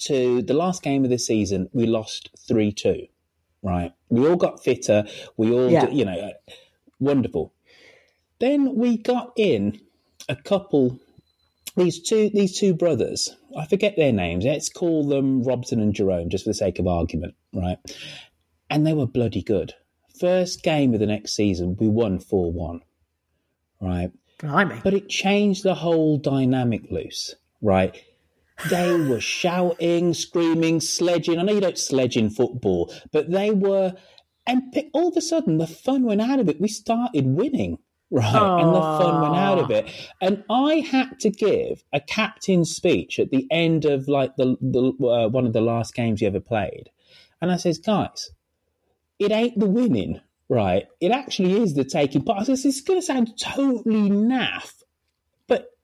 to 0.01 0.43
the 0.43 0.55
last 0.55 0.83
game 0.83 1.05
of 1.05 1.11
the 1.11 1.19
season, 1.19 1.69
we 1.73 1.87
lost 1.87 2.31
3 2.47 2.73
2. 2.73 3.07
Right. 3.63 3.93
We 4.09 4.27
all 4.27 4.37
got 4.37 4.63
fitter. 4.63 5.05
We 5.37 5.53
all, 5.53 5.71
yeah. 5.71 5.89
you 5.89 6.05
know, 6.05 6.33
wonderful. 6.99 7.53
Then 8.41 8.75
we 8.75 8.97
got 8.99 9.33
in 9.37 9.81
a 10.29 10.35
couple, 10.35 10.99
these 11.77 12.03
two, 12.03 12.31
these 12.31 12.59
two 12.59 12.75
brothers. 12.75 13.37
I 13.57 13.67
forget 13.67 13.95
their 13.97 14.13
names. 14.13 14.45
Let's 14.45 14.69
call 14.69 15.07
them 15.07 15.45
Robson 15.45 15.81
and 15.81 15.95
Jerome, 15.95 16.29
just 16.29 16.45
for 16.45 16.51
the 16.51 16.55
sake 16.55 16.79
of 16.79 16.89
argument. 16.89 17.35
Right. 17.53 17.79
And 18.69 18.87
they 18.87 18.95
were 18.95 19.07
bloody 19.07 19.43
good. 19.43 19.75
First 20.23 20.63
game 20.63 20.95
of 20.95 21.01
the 21.01 21.07
next 21.07 21.35
season, 21.35 21.77
we 21.79 21.89
won 21.89 22.19
4 22.19 22.53
1. 22.53 22.81
Right. 23.81 24.11
Blimey. 24.39 24.81
But 24.83 24.95
it 24.95 25.09
changed 25.09 25.65
the 25.65 25.75
whole 25.75 26.17
dynamic 26.17 26.91
loose. 26.91 27.35
Right 27.61 28.01
they 28.69 28.93
were 29.09 29.21
shouting, 29.21 30.15
screaming, 30.15 30.81
sledging. 30.81 31.39
I 31.39 31.43
know 31.43 31.53
you 31.53 31.61
don't 31.61 31.79
sledge 31.79 32.17
in 32.17 32.31
football, 32.31 32.93
but 33.11 33.31
they 33.31 33.51
were. 33.51 33.95
And 34.47 34.63
all 34.93 35.09
of 35.09 35.17
a 35.17 35.21
sudden, 35.21 35.59
the 35.59 35.69
fun 35.69 36.03
went 36.03 36.21
out 36.21 36.41
of 36.41 36.49
it. 36.49 36.61
We 36.61 36.67
started 36.67 37.27
winning, 37.27 37.79
right? 38.11 38.25
Aww. 38.25 38.63
And 38.63 38.75
the 38.75 38.81
fun 38.81 39.23
went 39.23 39.37
out 39.37 39.59
of 39.59 39.71
it. 39.71 39.89
And 40.21 40.43
I 40.51 40.81
had 40.81 41.21
to 41.21 41.31
give 41.31 41.85
a 41.93 42.01
captain's 42.01 42.75
speech 42.75 43.21
at 43.21 43.31
the 43.31 43.47
end 43.53 43.85
of 43.85 44.09
like 44.09 44.35
the, 44.37 44.57
the 44.61 45.07
uh, 45.07 45.29
one 45.29 45.47
of 45.47 45.53
the 45.53 45.61
last 45.61 45.95
games 45.95 46.21
you 46.21 46.27
ever 46.27 46.41
played. 46.41 46.91
And 47.41 47.53
I 47.53 47.57
says, 47.57 47.79
guys, 47.79 48.31
it 49.23 49.33
ain't 49.33 49.59
the 49.59 49.69
winning, 49.69 50.21
right? 50.49 50.87
It 51.01 51.11
actually 51.11 51.63
is 51.63 51.75
the 51.75 51.85
taking 51.85 52.25
part. 52.25 52.41
I 52.41 52.45
says, 52.45 52.65
it's 52.65 52.81
going 52.81 53.01
to 53.01 53.07
sound 53.07 53.39
totally 53.39 54.11
naff, 54.11 54.83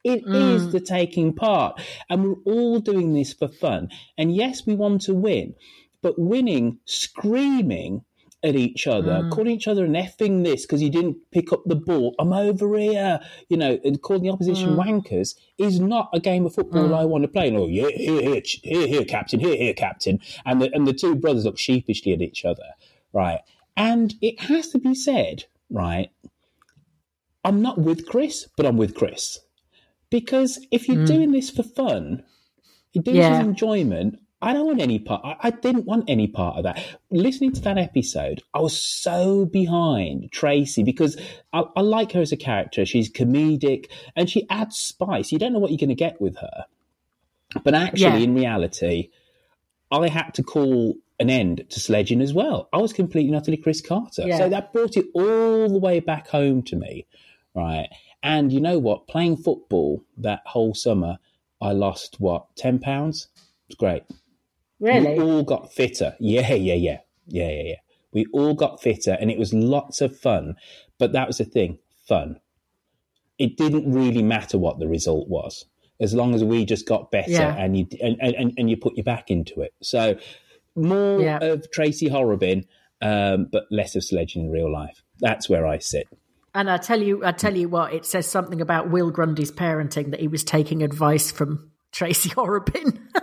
it 0.04 0.24
mm. 0.24 0.54
is 0.54 0.72
the 0.72 0.80
taking 0.80 1.34
part. 1.34 1.80
And 2.08 2.24
we're 2.24 2.42
all 2.44 2.80
doing 2.80 3.14
this 3.14 3.32
for 3.32 3.48
fun. 3.48 3.90
And 4.16 4.34
yes, 4.34 4.66
we 4.66 4.74
want 4.74 5.02
to 5.02 5.14
win, 5.14 5.54
but 6.02 6.18
winning, 6.18 6.78
screaming 6.84 8.04
at 8.44 8.54
each 8.54 8.86
other, 8.86 9.22
mm. 9.22 9.30
calling 9.30 9.50
each 9.50 9.66
other 9.66 9.84
an 9.84 9.94
effing 9.94 10.44
this 10.44 10.62
because 10.62 10.80
you 10.80 10.90
didn't 10.90 11.16
pick 11.32 11.52
up 11.52 11.64
the 11.66 11.74
ball. 11.74 12.14
I'm 12.20 12.32
over 12.32 12.78
here, 12.78 13.18
you 13.48 13.56
know, 13.56 13.80
and 13.84 14.00
calling 14.00 14.22
the 14.22 14.30
opposition 14.30 14.70
mm. 14.70 14.76
wankers 14.76 15.34
is 15.58 15.80
not 15.80 16.08
a 16.12 16.20
game 16.20 16.46
of 16.46 16.54
football 16.54 16.88
mm. 16.88 16.96
I 16.96 17.04
want 17.04 17.22
to 17.22 17.28
play. 17.28 17.48
And, 17.48 17.56
oh, 17.56 17.66
yeah, 17.66 17.88
here, 17.88 18.22
here, 18.22 18.42
here, 18.62 18.86
here, 18.86 19.04
captain, 19.04 19.40
here, 19.40 19.56
here, 19.56 19.74
captain. 19.74 20.20
And 20.46 20.62
the, 20.62 20.70
and 20.72 20.86
the 20.86 20.92
two 20.92 21.16
brothers 21.16 21.44
look 21.44 21.58
sheepishly 21.58 22.12
at 22.12 22.22
each 22.22 22.44
other, 22.44 22.62
right? 23.12 23.40
And 23.76 24.14
it 24.20 24.40
has 24.40 24.68
to 24.70 24.78
be 24.78 24.94
said, 24.94 25.44
right? 25.70 26.10
I'm 27.44 27.62
not 27.62 27.78
with 27.78 28.06
Chris, 28.06 28.48
but 28.56 28.66
I'm 28.66 28.76
with 28.76 28.94
Chris. 28.94 29.38
Because 30.10 30.64
if 30.70 30.88
you're 30.88 30.98
mm. 30.98 31.06
doing 31.06 31.32
this 31.32 31.50
for 31.50 31.62
fun, 31.62 32.24
you're 32.92 33.04
doing 33.04 33.18
yeah. 33.18 33.30
this 33.30 33.46
enjoyment, 33.46 34.18
I 34.40 34.52
don't 34.52 34.66
want 34.66 34.80
any 34.80 34.98
part. 34.98 35.22
I, 35.24 35.36
I, 35.40 35.50
didn't 35.50 35.84
want 35.84 36.04
any 36.08 36.28
part 36.28 36.58
of 36.58 36.64
that. 36.64 36.84
Listening 37.10 37.52
to 37.52 37.60
that 37.62 37.76
episode, 37.76 38.42
I 38.54 38.60
was 38.60 38.80
so 38.80 39.44
behind 39.44 40.30
Tracy 40.30 40.82
because 40.82 41.20
I, 41.52 41.64
I 41.76 41.80
like 41.80 42.12
her 42.12 42.20
as 42.20 42.32
a 42.32 42.36
character. 42.36 42.86
She's 42.86 43.10
comedic 43.10 43.86
and 44.14 44.30
she 44.30 44.48
adds 44.48 44.76
spice. 44.76 45.32
You 45.32 45.38
don't 45.38 45.52
know 45.52 45.58
what 45.58 45.70
you're 45.70 45.78
going 45.78 45.88
to 45.88 45.94
get 45.94 46.20
with 46.20 46.36
her. 46.38 46.66
But 47.64 47.74
actually, 47.74 48.02
yeah. 48.02 48.16
in 48.16 48.34
reality, 48.34 49.10
I 49.90 50.08
had 50.08 50.34
to 50.34 50.42
call 50.42 50.94
an 51.20 51.30
end 51.30 51.64
to 51.70 51.80
sledging 51.80 52.20
as 52.20 52.32
well. 52.32 52.68
I 52.72 52.78
was 52.78 52.92
completely 52.92 53.28
and 53.28 53.36
utterly 53.36 53.56
Chris 53.56 53.80
Carter. 53.80 54.26
Yeah. 54.26 54.38
So 54.38 54.48
that 54.48 54.72
brought 54.72 54.96
it 54.96 55.06
all 55.14 55.68
the 55.68 55.78
way 55.78 56.00
back 56.00 56.28
home 56.28 56.62
to 56.64 56.76
me, 56.76 57.06
right? 57.54 57.88
And 58.22 58.52
you 58.52 58.60
know 58.60 58.78
what? 58.78 59.08
Playing 59.08 59.36
football 59.36 60.04
that 60.16 60.42
whole 60.46 60.74
summer, 60.74 61.18
I 61.60 61.72
lost 61.72 62.16
what, 62.18 62.54
10 62.56 62.78
pounds? 62.78 63.28
It's 63.68 63.76
great. 63.76 64.04
Really? 64.80 65.18
We 65.18 65.20
all 65.20 65.42
got 65.42 65.72
fitter. 65.72 66.14
Yeah, 66.20 66.52
yeah, 66.54 66.74
yeah. 66.74 66.98
Yeah, 67.26 67.50
yeah, 67.50 67.62
yeah. 67.62 67.76
We 68.12 68.26
all 68.32 68.54
got 68.54 68.80
fitter 68.80 69.16
and 69.20 69.30
it 69.30 69.38
was 69.38 69.52
lots 69.52 70.00
of 70.00 70.16
fun. 70.16 70.56
But 70.98 71.12
that 71.12 71.26
was 71.26 71.38
the 71.38 71.44
thing 71.44 71.78
fun. 72.06 72.40
It 73.38 73.56
didn't 73.56 73.92
really 73.92 74.22
matter 74.22 74.58
what 74.58 74.78
the 74.78 74.88
result 74.88 75.28
was 75.28 75.66
as 76.00 76.14
long 76.14 76.34
as 76.34 76.44
we 76.44 76.64
just 76.64 76.86
got 76.86 77.10
better 77.10 77.30
yeah. 77.30 77.56
and 77.56 77.76
you 77.76 77.86
and, 78.00 78.16
and, 78.20 78.54
and 78.56 78.70
you 78.70 78.76
put 78.76 78.96
your 78.96 79.04
back 79.04 79.30
into 79.30 79.60
it. 79.60 79.74
So 79.82 80.16
more 80.76 81.20
yeah. 81.20 81.38
of 81.38 81.70
Tracy 81.70 82.08
Horrobin, 82.08 82.64
um, 83.00 83.48
but 83.50 83.64
less 83.70 83.96
of 83.96 84.04
sledging 84.04 84.46
in 84.46 84.50
real 84.50 84.72
life. 84.72 85.02
That's 85.20 85.48
where 85.48 85.66
I 85.66 85.78
sit. 85.78 86.06
And 86.54 86.70
I 86.70 86.78
tell 86.78 87.02
you, 87.02 87.24
I 87.24 87.32
tell 87.32 87.56
you 87.56 87.68
what, 87.68 87.92
it 87.92 88.04
says 88.04 88.26
something 88.26 88.60
about 88.60 88.90
Will 88.90 89.10
Grundy's 89.10 89.52
parenting 89.52 90.10
that 90.10 90.20
he 90.20 90.28
was 90.28 90.42
taking 90.42 90.82
advice 90.82 91.30
from 91.30 91.70
Tracy 91.92 92.28
Horrobin. 92.34 93.00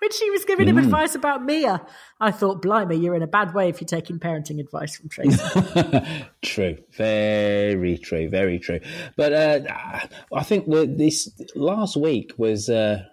when 0.00 0.12
she 0.12 0.30
was 0.30 0.44
giving 0.44 0.68
him 0.68 0.76
mm. 0.76 0.84
advice 0.84 1.14
about 1.14 1.44
Mia, 1.44 1.84
I 2.20 2.30
thought, 2.30 2.62
blimey, 2.62 2.96
you're 2.96 3.14
in 3.14 3.22
a 3.22 3.26
bad 3.26 3.54
way 3.54 3.68
if 3.68 3.80
you're 3.80 3.88
taking 3.88 4.18
parenting 4.18 4.60
advice 4.60 4.96
from 4.96 5.08
Tracy. 5.08 5.42
true, 6.42 6.78
very 6.92 7.98
true, 7.98 8.28
very 8.28 8.58
true. 8.58 8.80
But 9.16 9.32
uh, 9.32 9.60
I 10.32 10.42
think 10.42 10.66
this 10.96 11.30
last 11.54 11.96
week 11.96 12.32
was 12.36 12.68
uh, 12.68 13.04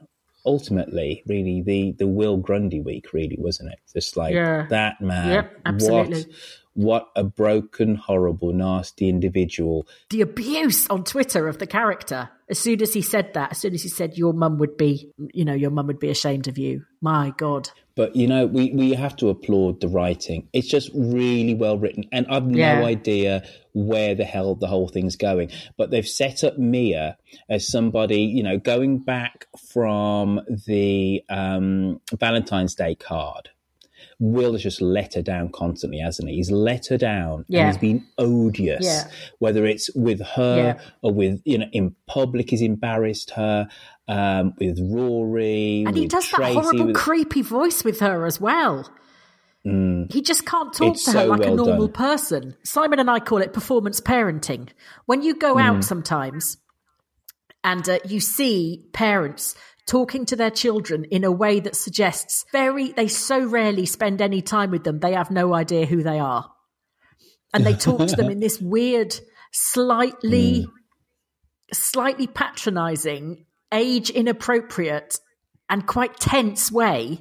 ultimately 0.45 1.23
really 1.27 1.61
the 1.61 1.93
the 1.93 2.07
Will 2.07 2.37
Grundy 2.37 2.79
week, 2.81 3.13
really, 3.13 3.37
wasn't 3.39 3.71
it? 3.73 3.79
Just 3.93 4.17
like 4.17 4.33
Yeah. 4.33 4.67
that 4.69 5.01
man. 5.01 5.29
Yep, 5.29 5.61
absolutely. 5.65 6.19
What 6.21 6.27
what 6.75 7.09
a 7.15 7.23
broken, 7.23 7.95
horrible, 7.95 8.51
nasty 8.53 9.07
individual. 9.09 9.87
the 10.09 10.21
abuse 10.21 10.87
on 10.89 11.03
Twitter 11.03 11.47
of 11.47 11.57
the 11.59 11.67
character. 11.67 12.29
As 12.49 12.59
soon 12.59 12.81
as 12.81 12.93
he 12.93 13.01
said 13.01 13.33
that, 13.35 13.51
as 13.51 13.57
soon 13.59 13.73
as 13.73 13.81
he 13.83 13.89
said 13.89 14.17
your 14.17 14.33
mum 14.33 14.57
would 14.57 14.75
be, 14.77 15.11
you 15.33 15.45
know, 15.45 15.53
your 15.53 15.71
mum 15.71 15.87
would 15.87 15.99
be 15.99 16.09
ashamed 16.09 16.47
of 16.47 16.57
you. 16.57 16.83
My 17.01 17.33
God. 17.37 17.69
But 17.95 18.15
you 18.15 18.27
know, 18.27 18.45
we, 18.47 18.71
we 18.71 18.93
have 18.93 19.15
to 19.17 19.29
applaud 19.29 19.79
the 19.81 19.87
writing. 19.87 20.49
It's 20.51 20.67
just 20.67 20.89
really 20.95 21.53
well 21.53 21.77
written, 21.77 22.05
and 22.11 22.25
I've 22.27 22.45
no 22.45 22.57
Yeah. 22.57 22.83
idea 22.83 23.43
where 23.73 24.15
the 24.15 24.23
hell 24.25 24.55
the 24.55 24.67
whole 24.67 24.87
thing's 24.87 25.15
going. 25.15 25.51
But 25.77 25.91
they've 25.91 26.07
set 26.07 26.43
up 26.43 26.57
Mia 26.57 27.17
as 27.49 27.67
somebody, 27.67 28.21
you 28.21 28.43
know, 28.43 28.57
going 28.57 28.99
back 28.99 29.47
from 29.71 30.41
the 30.67 31.23
um, 31.29 32.01
Valentine's 32.19 32.75
Day 32.75 32.95
card. 32.95 33.49
Will 34.19 34.53
has 34.53 34.63
just 34.63 34.81
let 34.81 35.13
her 35.15 35.21
down 35.21 35.49
constantly, 35.51 35.99
hasn't 35.99 36.29
he? 36.29 36.35
He's 36.35 36.51
let 36.51 36.87
her 36.87 36.97
down, 36.97 37.45
Yeah. 37.47 37.61
and 37.61 37.67
he's 37.69 37.77
been 37.81 38.05
odious. 38.17 38.85
Yeah. 38.85 39.03
Whether 39.39 39.65
it's 39.65 39.93
with 39.95 40.21
her 40.21 40.57
Yeah. 40.57 40.79
or 41.01 41.13
with 41.13 41.41
you 41.45 41.57
know 41.57 41.67
in 41.71 41.95
public, 42.07 42.49
he's 42.49 42.61
embarrassed 42.61 43.31
her. 43.31 43.67
Um, 44.05 44.53
with 44.59 44.79
Rory, 44.81 45.85
And 45.87 45.95
he 45.95 46.07
does 46.09 46.29
that 46.31 46.51
horrible, 46.53 46.87
with- 46.87 46.95
creepy 46.95 47.41
voice 47.41 47.85
with 47.85 48.01
her 48.01 48.25
as 48.25 48.39
well. 48.41 48.89
He 49.63 50.21
just 50.21 50.45
can't 50.45 50.73
talk 50.73 50.95
It's 50.95 51.05
to 51.05 51.11
her 51.13 51.19
so 51.19 51.25
like 51.27 51.45
a 51.45 51.51
normal 51.51 51.87
done. 51.87 51.93
person. 51.93 52.55
Simon 52.65 52.99
and 52.99 53.09
I 53.09 53.19
call 53.21 53.37
it 53.37 53.53
performance 53.53 54.01
parenting. 54.01 54.67
When 55.05 55.21
you 55.21 55.35
go 55.35 55.55
Mm. 55.55 55.61
out 55.61 55.83
sometimes 55.85 56.57
and 57.63 57.87
uh, 57.87 57.99
you 58.05 58.19
see 58.19 58.83
parents 58.91 59.55
talking 59.85 60.25
to 60.25 60.35
their 60.35 60.51
children 60.51 61.05
in 61.05 61.23
a 61.23 61.31
way 61.31 61.59
that 61.59 61.75
suggests 61.75 62.45
very, 62.51 62.91
they 62.91 63.07
so 63.07 63.45
rarely 63.45 63.85
spend 63.85 64.21
any 64.21 64.41
time 64.41 64.71
with 64.71 64.83
them, 64.83 64.99
they 64.99 65.13
have 65.13 65.31
no 65.31 65.53
idea 65.53 65.85
who 65.85 66.03
they 66.03 66.19
are. 66.19 66.49
And 67.53 67.65
they 67.65 67.75
talk 67.75 68.07
to 68.07 68.15
them 68.15 68.29
in 68.31 68.39
this 68.39 68.59
weird, 68.59 69.15
slightly, 69.51 70.61
hmm. 70.61 70.69
slightly 71.71 72.27
patronizing, 72.27 73.45
age 73.71 74.09
inappropriate, 74.09 75.19
and 75.69 75.85
quite 75.85 76.17
tense 76.17 76.71
way. 76.71 77.19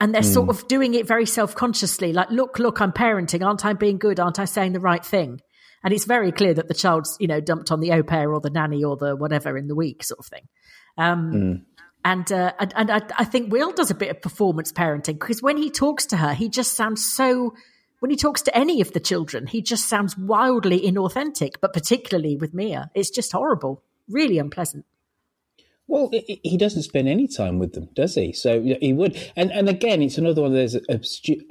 And 0.00 0.14
they're 0.14 0.22
sort 0.22 0.46
hmm. 0.46 0.50
of 0.50 0.68
doing 0.68 0.94
it 0.94 1.06
very 1.06 1.26
self-consciously 1.26 2.12
like 2.12 2.30
look 2.30 2.58
look 2.58 2.80
i'm 2.80 2.92
parenting. 2.92 3.44
Aren't 3.44 3.64
i 3.64 3.72
being 3.72 3.98
good? 3.98 4.20
Aren't 4.20 4.38
i 4.38 4.44
saying 4.44 4.72
the 4.72 4.80
right 4.80 5.04
thing? 5.04 5.40
And 5.82 5.92
it's 5.92 6.04
very 6.04 6.32
clear 6.32 6.54
that 6.54 6.68
the 6.68 6.74
child's 6.74 7.16
you 7.20 7.26
know 7.26 7.40
dumped 7.40 7.70
on 7.70 7.80
the 7.80 7.92
au 7.92 8.02
pair 8.02 8.32
or 8.32 8.40
the 8.40 8.50
nanny 8.50 8.84
or 8.84 8.96
the 8.96 9.16
whatever 9.16 9.56
in 9.56 9.66
the 9.66 9.74
week 9.74 10.04
sort 10.04 10.18
of 10.18 10.26
thing 10.26 10.48
um, 10.98 11.64
and 12.04 12.30
uh, 12.30 12.52
and, 12.58 12.72
and 12.76 12.90
I, 12.90 13.02
I 13.18 13.24
think 13.24 13.52
will 13.52 13.72
does 13.72 13.90
a 13.90 13.94
bit 13.94 14.10
of 14.10 14.22
performance 14.22 14.72
parenting 14.72 15.18
because 15.18 15.42
when 15.42 15.56
he 15.56 15.70
talks 15.70 16.06
to 16.06 16.16
her 16.16 16.34
he 16.34 16.48
just 16.48 16.74
sounds 16.74 17.04
so 17.04 17.54
when 18.00 18.10
he 18.10 18.16
talks 18.16 18.42
to 18.42 18.56
any 18.56 18.80
of 18.80 18.92
the 18.92 19.00
children 19.00 19.46
he 19.46 19.62
just 19.62 19.88
sounds 19.88 20.16
wildly 20.16 20.80
inauthentic 20.80 21.54
but 21.60 21.72
particularly 21.72 22.36
with 22.36 22.54
mia. 22.54 22.90
It's 22.94 23.10
just 23.10 23.32
horrible. 23.32 23.82
Really 24.08 24.38
unpleasant. 24.38 24.84
Well, 25.86 26.10
he 26.12 26.56
doesn't 26.56 26.84
spend 26.84 27.08
any 27.08 27.28
time 27.28 27.58
with 27.58 27.74
them, 27.74 27.90
does 27.94 28.14
he? 28.14 28.32
So 28.32 28.62
he 28.62 28.94
would, 28.94 29.18
and 29.36 29.52
and 29.52 29.68
again, 29.68 30.00
it's 30.00 30.16
another 30.16 30.40
one 30.40 30.50
of 30.50 30.56
those 30.56 30.76
astute, 30.88 31.44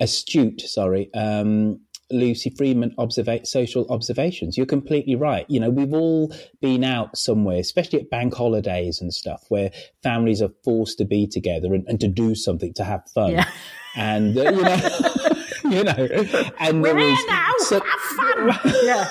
astute 0.00 0.60
sorry, 0.60 1.12
um, 1.12 1.80
Lucy 2.10 2.50
Freeman 2.50 2.94
observa- 2.98 3.46
social 3.46 3.86
observations. 3.90 4.56
You're 4.56 4.66
completely 4.66 5.14
right. 5.16 5.44
You 5.48 5.60
know, 5.60 5.70
we've 5.70 5.92
all 5.94 6.34
been 6.60 6.84
out 6.84 7.16
somewhere, 7.16 7.58
especially 7.58 8.00
at 8.00 8.10
bank 8.10 8.34
holidays 8.34 9.00
and 9.00 9.12
stuff, 9.12 9.44
where 9.48 9.70
families 10.02 10.42
are 10.42 10.50
forced 10.64 10.98
to 10.98 11.04
be 11.04 11.26
together 11.26 11.74
and, 11.74 11.86
and 11.88 12.00
to 12.00 12.08
do 12.08 12.34
something 12.34 12.72
to 12.74 12.84
have 12.84 13.02
fun, 13.14 13.32
Yeah. 13.32 13.48
and 13.96 14.36
uh, 14.36 14.42
you 14.42 14.62
know, 14.62 15.36
you 15.76 15.84
know, 15.84 16.50
and 16.58 16.82
we're 16.82 16.94
there 16.94 16.98
here 16.98 17.12
is 17.12 17.26
now 17.26 17.52
so- 17.58 17.80
have 17.80 18.00
fun 18.00 18.72
yeah 18.84 19.10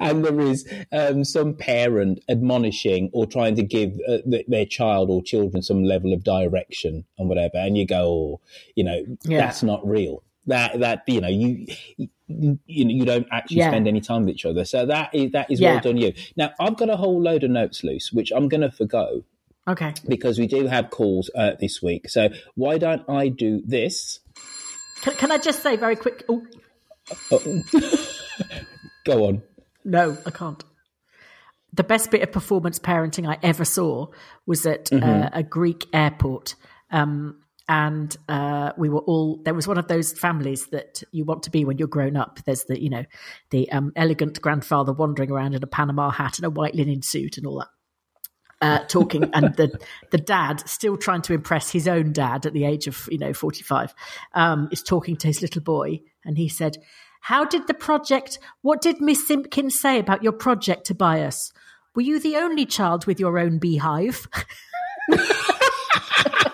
and 0.00 0.24
there 0.24 0.40
is 0.40 0.66
um, 0.90 1.22
some 1.24 1.54
parent 1.54 2.18
admonishing 2.28 3.08
or 3.12 3.26
trying 3.26 3.54
to 3.54 3.62
give 3.62 3.92
uh, 4.08 4.18
th- 4.28 4.46
their 4.48 4.64
child 4.66 5.10
or 5.10 5.22
children 5.22 5.62
some 5.62 5.84
level 5.84 6.12
of 6.12 6.24
direction 6.24 7.04
and 7.18 7.28
whatever, 7.28 7.52
and 7.58 7.76
you 7.78 7.86
go, 7.86 8.02
oh, 8.02 8.40
you 8.74 8.82
know, 8.82 9.04
Yeah. 9.24 9.38
that's 9.38 9.62
not 9.62 9.86
real. 9.86 10.24
That 10.50 10.78
that 10.80 11.02
you 11.06 11.20
know 11.20 11.28
you 11.28 11.66
you, 11.96 12.58
you 12.66 12.84
know 12.84 12.90
you 12.98 13.04
don't 13.04 13.26
actually 13.32 13.58
Yeah. 13.58 13.70
spend 13.70 13.88
any 13.88 14.00
time 14.00 14.26
with 14.26 14.34
each 14.34 14.44
other. 14.44 14.64
So 14.64 14.86
that 14.86 15.14
is 15.14 15.32
that 15.32 15.50
is 15.50 15.60
Yeah. 15.60 15.72
well 15.72 15.80
done 15.80 15.96
you. 15.96 16.12
Now 16.36 16.50
I've 16.60 16.76
got 16.76 16.90
a 16.90 16.96
whole 16.96 17.20
load 17.20 17.42
of 17.44 17.50
notes 17.50 17.82
loose, 17.82 18.12
which 18.12 18.30
I'm 18.30 18.48
going 18.48 18.60
to 18.60 18.70
forgo 18.70 19.24
okay 19.68 19.92
because 20.08 20.38
we 20.38 20.46
do 20.46 20.66
have 20.66 20.90
calls 20.90 21.30
uh, 21.34 21.52
this 21.60 21.82
week. 21.82 22.08
So 22.08 22.28
why 22.54 22.78
don't 22.78 23.02
I 23.08 23.28
do 23.28 23.62
this? 23.66 24.20
can, 25.02 25.14
can 25.14 25.32
i 25.32 25.38
just 25.38 25.62
say 25.62 25.76
very 25.76 25.96
quick 25.96 26.24
oh 26.28 26.42
Go 29.04 29.26
on. 29.26 29.42
No, 29.84 30.16
I 30.26 30.30
can't. 30.30 30.62
The 31.72 31.84
best 31.84 32.10
bit 32.10 32.22
of 32.22 32.32
performance 32.32 32.78
parenting 32.78 33.28
I 33.28 33.38
ever 33.42 33.64
saw 33.64 34.08
was 34.46 34.66
at 34.66 34.86
Mm-hmm. 34.86 35.08
uh, 35.08 35.30
a 35.32 35.42
Greek 35.42 35.86
airport. 35.92 36.54
Um, 36.90 37.40
and 37.70 38.16
uh, 38.28 38.72
we 38.76 38.88
were 38.88 38.98
all, 39.02 39.40
there 39.44 39.54
was 39.54 39.68
one 39.68 39.78
of 39.78 39.86
those 39.86 40.12
families 40.12 40.66
that 40.72 41.04
you 41.12 41.24
want 41.24 41.44
to 41.44 41.50
be 41.50 41.64
when 41.64 41.78
you're 41.78 41.86
grown 41.86 42.16
up. 42.16 42.40
There's 42.44 42.64
the, 42.64 42.82
you 42.82 42.90
know, 42.90 43.04
the 43.50 43.70
um, 43.70 43.92
elegant 43.94 44.40
grandfather 44.40 44.92
wandering 44.92 45.30
around 45.30 45.54
in 45.54 45.62
a 45.62 45.68
Panama 45.68 46.10
hat 46.10 46.38
and 46.38 46.44
a 46.44 46.50
white 46.50 46.74
linen 46.74 47.00
suit 47.02 47.38
and 47.38 47.46
all 47.46 47.60
that. 47.60 47.68
Uh, 48.60 48.84
talking 48.88 49.30
and 49.32 49.54
the 49.56 49.70
the 50.10 50.18
dad 50.18 50.68
still 50.68 50.96
trying 50.96 51.22
to 51.22 51.32
impress 51.32 51.70
his 51.70 51.88
own 51.88 52.12
dad 52.12 52.44
at 52.44 52.52
the 52.52 52.64
age 52.64 52.86
of 52.86 53.08
you 53.10 53.16
know 53.16 53.32
45 53.32 53.94
um, 54.34 54.68
is 54.70 54.82
talking 54.82 55.16
to 55.16 55.28
his 55.28 55.40
little 55.40 55.62
boy 55.62 55.98
and 56.26 56.36
he 56.36 56.46
said 56.46 56.76
how 57.22 57.42
did 57.42 57.66
the 57.68 57.72
project 57.72 58.38
what 58.60 58.82
did 58.82 59.00
miss 59.00 59.26
simpkins 59.26 59.80
say 59.80 59.98
about 59.98 60.22
your 60.22 60.32
project 60.32 60.84
tobias 60.84 61.54
were 61.94 62.02
you 62.02 62.20
the 62.20 62.36
only 62.36 62.66
child 62.66 63.06
with 63.06 63.18
your 63.18 63.38
own 63.38 63.56
beehive 63.56 64.28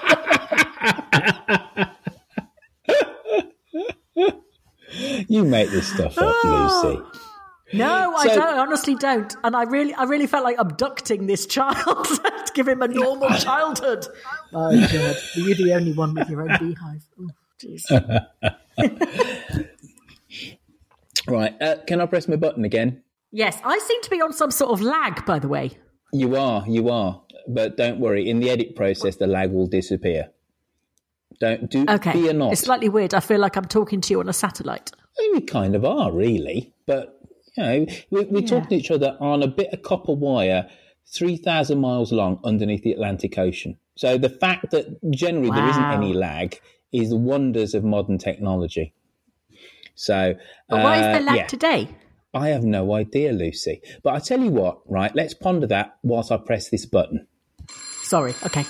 You 5.29 5.45
make 5.45 5.71
this 5.71 5.93
stuff 5.93 6.17
up, 6.19 6.35
Lucy. 6.45 7.01
no 7.75 8.15
i 8.17 8.29
So- 8.29 8.35
don't 8.37 8.55
I 8.55 8.59
honestly 8.61 8.95
don't 8.95 9.35
and 9.43 9.57
i 9.57 9.65
really 9.65 9.93
i 9.95 10.05
really 10.05 10.29
felt 10.29 10.45
like 10.45 10.57
abducting 10.57 11.27
this 11.27 11.47
child 11.47 12.05
to 12.07 12.33
give 12.55 12.69
him 12.69 12.81
a 12.81 12.87
normal 12.87 13.29
childhood 13.47 14.07
oh 14.55 14.71
god 14.93 15.17
were 15.37 15.43
you 15.49 15.55
the 15.57 15.73
only 15.75 15.93
one 15.93 16.15
with 16.15 16.29
your 16.31 16.43
own 16.43 16.57
beehive 16.61 17.03
oh, 17.21 17.29
jeez 17.61 17.83
Right. 21.29 21.61
Uh, 21.61 21.75
can 21.89 22.01
I 22.01 22.07
press 22.07 22.29
my 22.29 22.37
button 22.37 22.65
again? 22.65 23.03
yes 23.33 23.61
i 23.65 23.77
seem 23.81 24.01
to 24.03 24.11
be 24.11 24.23
on 24.23 24.33
some 24.33 24.53
sort 24.53 24.71
of 24.71 24.81
lag 24.81 25.27
by 25.27 25.41
the 25.41 25.49
way 25.49 25.73
You 26.13 26.37
are, 26.37 26.63
you 26.69 26.89
are. 26.89 27.21
But 27.49 27.77
don't 27.77 27.99
worry, 28.01 28.29
in 28.31 28.39
the 28.41 28.49
edit 28.51 28.75
process, 28.77 29.17
the 29.17 29.27
lag 29.27 29.51
will 29.53 29.67
disappear. 29.67 30.31
Don't 31.41 31.71
do 31.71 31.85
Okay. 31.89 32.13
fear 32.13 32.33
not. 32.33 32.53
It's 32.53 32.63
slightly 32.63 32.89
weird. 32.89 33.15
I 33.15 33.21
feel 33.21 33.41
like 33.41 33.57
I'm 33.57 33.67
talking 33.67 34.01
to 34.01 34.11
you 34.13 34.21
on 34.21 34.29
a 34.29 34.33
satellite. 34.33 34.93
We 35.33 35.41
kind 35.43 35.75
of 35.75 35.85
are, 35.85 36.13
really. 36.13 36.73
But 36.87 37.21
you 37.57 37.63
know, 37.63 37.87
we, 38.11 38.25
we're 38.25 38.47
talking 38.47 38.69
to 38.71 38.77
each 38.77 38.91
other 38.91 39.17
on 39.21 39.43
a 39.43 39.47
bit 39.47 39.73
of 39.73 39.83
copper 39.83 40.13
wire, 40.13 40.69
three 41.07 41.37
thousand 41.37 41.81
miles 41.81 42.13
long, 42.13 42.41
underneath 42.45 42.83
the 42.83 42.93
Atlantic 42.93 43.39
Ocean. 43.39 43.79
So 43.97 44.19
the 44.19 44.29
fact 44.29 44.71
that 44.73 44.99
generally 45.11 45.51
there 45.51 45.69
isn't 45.69 45.85
any 45.85 46.13
lag 46.13 46.61
is 46.93 47.11
the 47.11 47.17
wonders 47.17 47.75
of 47.75 47.85
modern 47.85 48.19
technology. 48.19 48.93
So, 49.95 50.35
But 50.69 50.83
why 50.83 50.99
is 50.99 51.05
uh, 51.07 51.13
there 51.13 51.21
lag 51.23 51.37
yeah. 51.37 51.47
today? 51.47 51.89
I 52.35 52.49
have 52.49 52.65
no 52.65 52.93
idea, 52.93 53.33
Lucy. 53.33 53.81
But 54.03 54.15
I 54.15 54.19
tell 54.19 54.41
you 54.41 54.51
what, 54.51 54.81
right? 54.87 55.15
Let's 55.15 55.33
ponder 55.33 55.67
that 55.69 55.97
whilst 56.03 56.31
I 56.31 56.37
press 56.37 56.69
this 56.69 56.85
button. 56.85 57.27
Sorry. 58.03 58.35
Okay. 58.45 58.67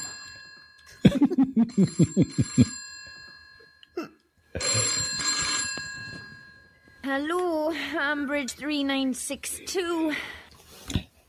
Hello, 7.05 7.73
Ambridge 7.73 8.53
3962. 8.53 10.13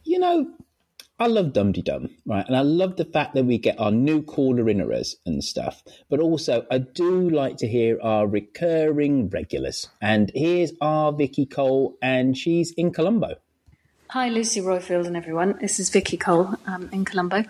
You 0.04 0.20
know, 0.20 0.48
I 1.20 1.28
love 1.28 1.54
Dum 1.54 1.72
Dee 1.72 1.82
Dum, 1.82 2.10
right? 2.26 2.46
And 2.46 2.56
I 2.56 2.62
love 2.62 2.96
the 2.96 3.06
fact 3.06 3.34
that 3.34 3.46
we 3.46 3.58
get 3.58 3.80
our 3.80 3.92
new 3.92 4.22
caller 4.22 4.64
inners 4.66 5.16
and 5.26 5.44
stuff. 5.44 5.84
But 6.10 6.20
also, 6.20 6.66
I 6.70 6.78
do 6.78 7.30
like 7.30 7.58
to 7.58 7.68
hear 7.68 8.00
our 8.02 8.28
recurring 8.28 9.30
regulars. 9.30 9.88
And 10.02 10.32
here's 10.36 10.74
our 10.80 11.12
Vicky 11.12 11.46
Cole, 11.46 11.98
and 12.02 12.38
she's 12.38 12.72
in 12.72 12.92
Colombo. 12.92 13.36
Hi, 14.12 14.30
Lucy 14.30 14.62
Roifield 14.62 15.06
and 15.08 15.18
everyone. 15.18 15.58
This 15.60 15.80
is 15.80 15.90
Vicky 15.90 16.18
Cole 16.18 16.56
um, 16.66 16.90
in 16.92 17.04
Colombo. 17.04 17.44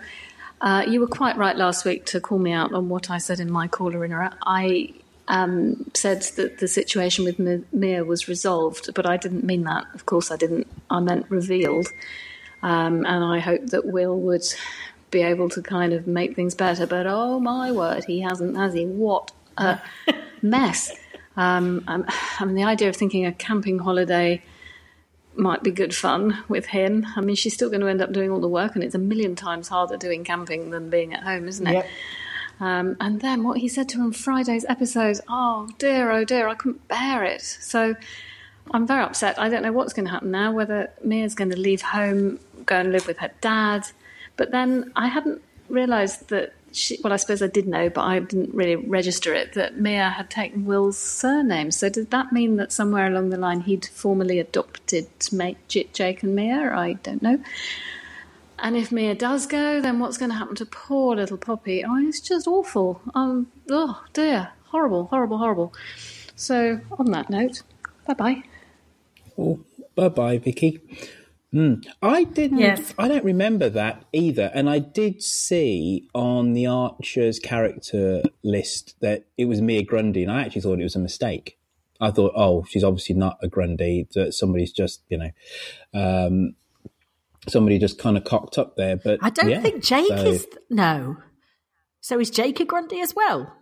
Uh, 0.60 0.84
you 0.88 1.00
were 1.00 1.06
quite 1.06 1.36
right 1.36 1.56
last 1.56 1.84
week 1.84 2.04
to 2.06 2.20
call 2.20 2.38
me 2.38 2.52
out 2.52 2.72
on 2.72 2.88
what 2.88 3.10
I 3.10 3.18
said 3.18 3.40
in 3.40 3.50
my 3.50 3.68
caller 3.68 4.04
inner. 4.04 4.30
I 4.44 4.92
um, 5.28 5.90
said 5.94 6.22
that 6.36 6.58
the 6.58 6.66
situation 6.66 7.24
with 7.24 7.38
Mi- 7.38 7.64
Mia 7.72 8.04
was 8.04 8.28
resolved, 8.28 8.92
but 8.94 9.06
I 9.06 9.16
didn't 9.16 9.44
mean 9.44 9.64
that. 9.64 9.84
Of 9.94 10.06
course, 10.06 10.30
I 10.30 10.36
didn't. 10.36 10.66
I 10.90 11.00
meant 11.00 11.26
revealed. 11.28 11.88
Um, 12.62 13.06
and 13.06 13.24
I 13.24 13.38
hope 13.38 13.66
that 13.66 13.86
Will 13.86 14.18
would 14.18 14.42
be 15.10 15.22
able 15.22 15.48
to 15.50 15.62
kind 15.62 15.92
of 15.92 16.06
make 16.06 16.34
things 16.34 16.54
better. 16.54 16.86
But 16.86 17.06
oh 17.06 17.38
my 17.38 17.70
word, 17.70 18.04
he 18.04 18.20
hasn't, 18.20 18.56
has 18.56 18.74
he? 18.74 18.84
What 18.84 19.30
a 19.56 19.80
mess. 20.42 20.90
Um, 21.36 21.84
I 21.86 22.44
mean, 22.44 22.56
the 22.56 22.64
idea 22.64 22.88
of 22.88 22.96
thinking 22.96 23.24
a 23.24 23.32
camping 23.32 23.78
holiday 23.78 24.42
might 25.38 25.62
be 25.62 25.70
good 25.70 25.94
fun 25.94 26.42
with 26.48 26.66
him. 26.66 27.06
I 27.16 27.20
mean, 27.20 27.36
she's 27.36 27.54
still 27.54 27.68
going 27.68 27.80
to 27.80 27.86
end 27.86 28.02
up 28.02 28.12
doing 28.12 28.30
all 28.30 28.40
the 28.40 28.48
work, 28.48 28.74
and 28.74 28.82
it's 28.82 28.94
a 28.94 28.98
million 28.98 29.36
times 29.36 29.68
harder 29.68 29.96
doing 29.96 30.24
camping 30.24 30.70
than 30.70 30.90
being 30.90 31.14
at 31.14 31.22
home, 31.22 31.48
isn't 31.48 31.66
it? 31.66 31.72
Yep. 31.72 31.88
Um, 32.60 32.96
and 33.00 33.20
then 33.20 33.44
what 33.44 33.58
he 33.58 33.68
said 33.68 33.88
to 33.90 33.98
her 33.98 34.04
on 34.04 34.12
Friday's 34.12 34.64
episode, 34.68 35.20
oh 35.28 35.68
dear, 35.78 36.10
oh 36.10 36.24
dear, 36.24 36.48
I 36.48 36.54
couldn't 36.54 36.88
bear 36.88 37.22
it. 37.22 37.42
So 37.42 37.94
I'm 38.72 38.86
very 38.86 39.02
upset. 39.02 39.38
I 39.38 39.48
don't 39.48 39.62
know 39.62 39.72
what's 39.72 39.92
going 39.92 40.06
to 40.06 40.10
happen 40.10 40.30
now, 40.30 40.52
whether 40.52 40.90
Mia's 41.04 41.34
going 41.34 41.50
to 41.50 41.58
leave 41.58 41.82
home, 41.82 42.40
go 42.66 42.76
and 42.76 42.90
live 42.90 43.06
with 43.06 43.18
her 43.18 43.30
dad. 43.40 43.86
But 44.36 44.50
then 44.50 44.92
I 44.96 45.06
hadn't 45.06 45.40
realised 45.68 46.28
that 46.28 46.52
she, 46.72 46.98
well, 47.02 47.12
I 47.12 47.16
suppose 47.16 47.42
I 47.42 47.46
did 47.46 47.66
know, 47.66 47.88
but 47.88 48.02
I 48.02 48.20
didn't 48.20 48.54
really 48.54 48.76
register 48.76 49.34
it, 49.34 49.54
that 49.54 49.78
Mia 49.78 50.10
had 50.10 50.30
taken 50.30 50.64
Will's 50.64 50.98
surname. 50.98 51.70
So 51.70 51.88
did 51.88 52.10
that 52.10 52.32
mean 52.32 52.56
that 52.56 52.72
somewhere 52.72 53.06
along 53.06 53.30
the 53.30 53.36
line 53.38 53.60
he'd 53.60 53.86
formally 53.86 54.38
adopted 54.38 55.08
Jake 55.68 56.22
and 56.22 56.34
Mia? 56.34 56.72
I 56.74 56.94
don't 56.94 57.22
know. 57.22 57.42
And 58.58 58.76
if 58.76 58.90
Mia 58.90 59.14
does 59.14 59.46
go, 59.46 59.80
then 59.80 60.00
what's 60.00 60.18
going 60.18 60.30
to 60.30 60.36
happen 60.36 60.56
to 60.56 60.66
poor 60.66 61.14
little 61.14 61.38
Poppy? 61.38 61.84
Oh, 61.84 61.96
it's 61.98 62.20
just 62.20 62.46
awful. 62.46 63.00
Um, 63.14 63.46
oh 63.70 64.02
dear, 64.12 64.50
horrible, 64.66 65.06
horrible, 65.06 65.38
horrible. 65.38 65.72
So 66.34 66.80
on 66.98 67.10
that 67.12 67.30
note, 67.30 67.62
bye 68.06 68.14
bye. 68.14 68.42
Oh, 69.38 69.60
bye 69.94 70.08
bye, 70.08 70.38
Vicky. 70.38 70.80
Mm. 71.54 71.86
I 72.02 72.24
didn't. 72.24 72.58
Yes. 72.58 72.92
I 72.98 73.08
don't 73.08 73.24
remember 73.24 73.70
that 73.70 74.04
either. 74.12 74.50
And 74.52 74.68
I 74.68 74.80
did 74.80 75.22
see 75.22 76.08
on 76.14 76.52
the 76.52 76.66
Archer's 76.66 77.38
character 77.38 78.22
list 78.42 78.96
that 79.00 79.24
it 79.38 79.46
was 79.46 79.62
Mia 79.62 79.82
Grundy, 79.82 80.22
and 80.22 80.32
I 80.32 80.42
actually 80.42 80.60
thought 80.62 80.80
it 80.80 80.84
was 80.84 80.96
a 80.96 81.00
mistake. 81.00 81.58
I 82.00 82.10
thought, 82.10 82.32
oh, 82.36 82.64
she's 82.68 82.84
obviously 82.84 83.14
not 83.14 83.38
a 83.42 83.48
Grundy. 83.48 84.08
That 84.14 84.34
somebody's 84.34 84.72
just, 84.72 85.02
you 85.08 85.18
know, 85.18 85.30
um, 85.94 86.54
somebody 87.48 87.78
just 87.78 87.98
kind 87.98 88.16
of 88.16 88.24
cocked 88.24 88.58
up 88.58 88.76
there. 88.76 88.96
But 88.96 89.18
I 89.22 89.30
don't 89.30 89.50
yeah, 89.50 89.60
think 89.60 89.82
Jake 89.82 90.08
so 90.08 90.14
is. 90.26 90.46
No. 90.68 91.16
So 92.00 92.20
is 92.20 92.30
Jake 92.30 92.60
a 92.60 92.64
Grundy 92.64 93.00
as 93.00 93.16
well? 93.16 93.54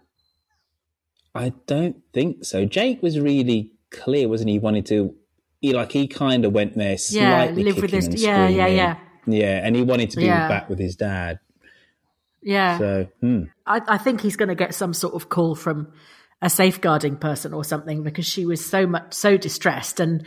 I 1.34 1.52
don't 1.66 2.02
think 2.12 2.44
so. 2.44 2.64
Jake 2.64 3.02
was 3.02 3.20
really 3.20 3.72
clear, 3.90 4.28
wasn't 4.28 4.48
he? 4.48 4.54
He 4.54 4.58
wanted 4.58 4.86
to. 4.86 5.14
He 5.60 5.72
like 5.72 5.92
he 5.92 6.06
kind 6.06 6.44
of 6.44 6.52
went 6.52 6.74
there 6.76 6.96
Yeah, 7.10 7.46
slightly 7.46 7.64
live 7.64 7.80
with 7.80 7.90
his. 7.90 8.22
Yeah, 8.22 8.48
yeah, 8.48 8.66
yeah. 8.66 8.96
Yeah, 9.26 9.60
and 9.64 9.74
he 9.74 9.82
wanted 9.82 10.10
to 10.10 10.18
be 10.18 10.26
Yeah. 10.26 10.48
back 10.48 10.68
with 10.68 10.78
his 10.78 10.96
dad. 10.96 11.40
Yeah. 12.42 12.78
So, 12.78 13.06
hmm. 13.20 13.42
I, 13.66 13.80
I 13.88 13.98
think 13.98 14.20
he's 14.20 14.36
going 14.36 14.50
to 14.50 14.54
get 14.54 14.72
some 14.74 14.94
sort 14.94 15.14
of 15.14 15.28
call 15.28 15.56
from 15.56 15.92
a 16.40 16.48
safeguarding 16.50 17.16
person 17.16 17.52
or 17.52 17.64
something 17.64 18.02
because 18.04 18.26
she 18.26 18.46
was 18.46 18.64
so 18.64 18.86
much 18.86 19.14
so 19.14 19.36
distressed 19.36 19.98
and 20.00 20.24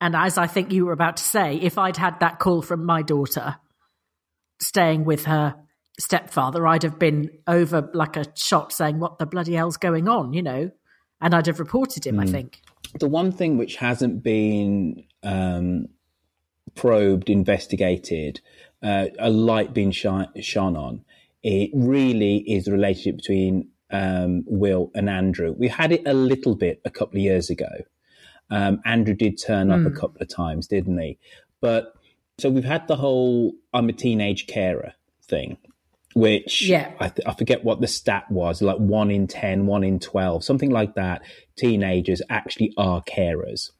and 0.00 0.16
as 0.16 0.36
I 0.36 0.48
think 0.48 0.72
you 0.72 0.84
were 0.84 0.92
about 0.92 1.16
to 1.18 1.22
say, 1.22 1.54
if 1.54 1.78
I'd 1.78 1.96
had 1.96 2.18
that 2.20 2.40
call 2.40 2.60
from 2.60 2.84
my 2.84 3.02
daughter 3.02 3.54
staying 4.60 5.04
with 5.04 5.24
her 5.26 5.54
stepfather, 6.00 6.66
I'd 6.66 6.82
have 6.82 6.98
been 6.98 7.30
over 7.46 7.88
like 7.94 8.16
a 8.16 8.24
shot 8.34 8.72
saying, 8.72 8.98
"What 8.98 9.18
the 9.18 9.26
bloody 9.26 9.54
hell's 9.54 9.76
going 9.76 10.08
on?" 10.08 10.32
You 10.32 10.42
know, 10.42 10.70
and 11.20 11.34
I'd 11.34 11.46
have 11.46 11.60
reported 11.60 12.04
him. 12.06 12.18
I 12.18 12.24
Hmm. 12.24 12.32
think. 12.32 12.60
The 12.98 13.08
one 13.08 13.32
thing 13.32 13.56
which 13.58 13.76
hasn't 13.76 14.22
been 14.22 15.04
um, 15.22 15.86
probed, 16.74 17.30
investigated, 17.30 18.40
uh, 18.82 19.06
a 19.18 19.30
light 19.30 19.72
being 19.74 19.90
shine, 19.90 20.28
shone 20.40 20.76
on, 20.76 21.04
it 21.42 21.70
really 21.74 22.38
is 22.38 22.64
the 22.64 22.72
relationship 22.72 23.16
between 23.16 23.68
um, 23.90 24.44
Will 24.46 24.90
and 24.94 25.08
Andrew. 25.10 25.54
We 25.56 25.68
had 25.68 25.92
it 25.92 26.02
a 26.06 26.14
little 26.14 26.54
bit 26.54 26.80
a 26.84 26.90
couple 26.90 27.16
of 27.18 27.22
years 27.22 27.50
ago. 27.50 27.68
Um, 28.50 28.80
Andrew 28.84 29.14
did 29.14 29.40
turn 29.42 29.70
up 29.70 29.80
a 29.80 29.90
Mm. 29.90 29.96
couple 29.98 30.20
of 30.22 30.28
times, 30.28 30.66
didn't 30.66 30.98
he? 30.98 31.18
But 31.60 31.94
so 32.38 32.50
we've 32.50 32.64
had 32.64 32.86
the 32.88 32.96
whole 32.96 33.54
I'm 33.72 33.88
a 33.88 33.92
teenage 33.92 34.46
carer 34.46 34.92
thing, 35.22 35.56
which 36.14 36.62
Yeah. 36.62 36.92
I, 37.00 37.08
th- 37.08 37.26
I 37.26 37.34
forget 37.34 37.64
what 37.64 37.80
the 37.80 37.86
stat 37.86 38.30
was, 38.30 38.60
like 38.62 38.78
one 38.78 39.10
in 39.10 39.26
10, 39.26 39.66
one 39.66 39.84
in 39.84 39.98
12, 39.98 40.44
something 40.44 40.70
like 40.70 40.94
that. 40.94 41.22
Teenagers 41.56 42.20
actually 42.28 42.72
are 42.76 43.02
carers. 43.02 43.70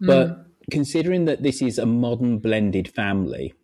But 0.00 0.46
considering 0.70 1.26
that 1.26 1.42
this 1.42 1.62
is 1.62 1.78
a 1.78 1.86
modern 1.86 2.38
blended 2.38 2.88
family, 2.88 3.54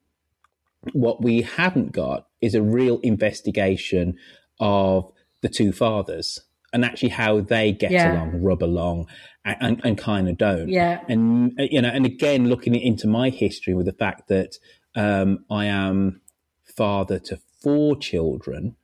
what 0.93 1.23
we 1.23 1.43
haven't 1.43 1.93
got 1.93 2.29
is 2.41 2.55
a 2.55 2.63
real 2.63 2.99
investigation 3.01 4.17
of 4.61 5.11
the 5.43 5.49
two 5.49 5.73
fathers 5.73 6.39
and 6.73 6.85
actually 6.85 7.09
how 7.11 7.41
they 7.41 7.73
get 7.73 7.91
Yeah. 7.91 8.13
along, 8.13 8.43
rub 8.43 8.63
along, 8.63 9.09
and, 9.45 9.57
and, 9.61 9.81
and 9.85 9.99
kind 9.99 10.29
of 10.29 10.37
don't. 10.39 10.69
Yeah. 10.69 11.01
And 11.09 11.53
you 11.59 11.81
know, 11.83 11.89
and 11.89 12.07
again, 12.07 12.49
looking 12.49 12.75
into 12.75 13.09
my 13.09 13.31
history 13.31 13.75
with 13.75 13.87
the 13.87 13.93
fact 13.93 14.29
that 14.29 14.57
um, 14.95 15.45
I 15.51 15.67
am 15.67 16.21
father 16.79 17.19
to 17.19 17.39
four 17.63 17.97
children, 17.97 18.77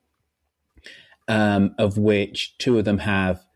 um, 1.29 1.75
of 1.79 1.97
which 1.97 2.59
two 2.59 2.79
of 2.79 2.85
them 2.85 2.99
have 2.99 3.47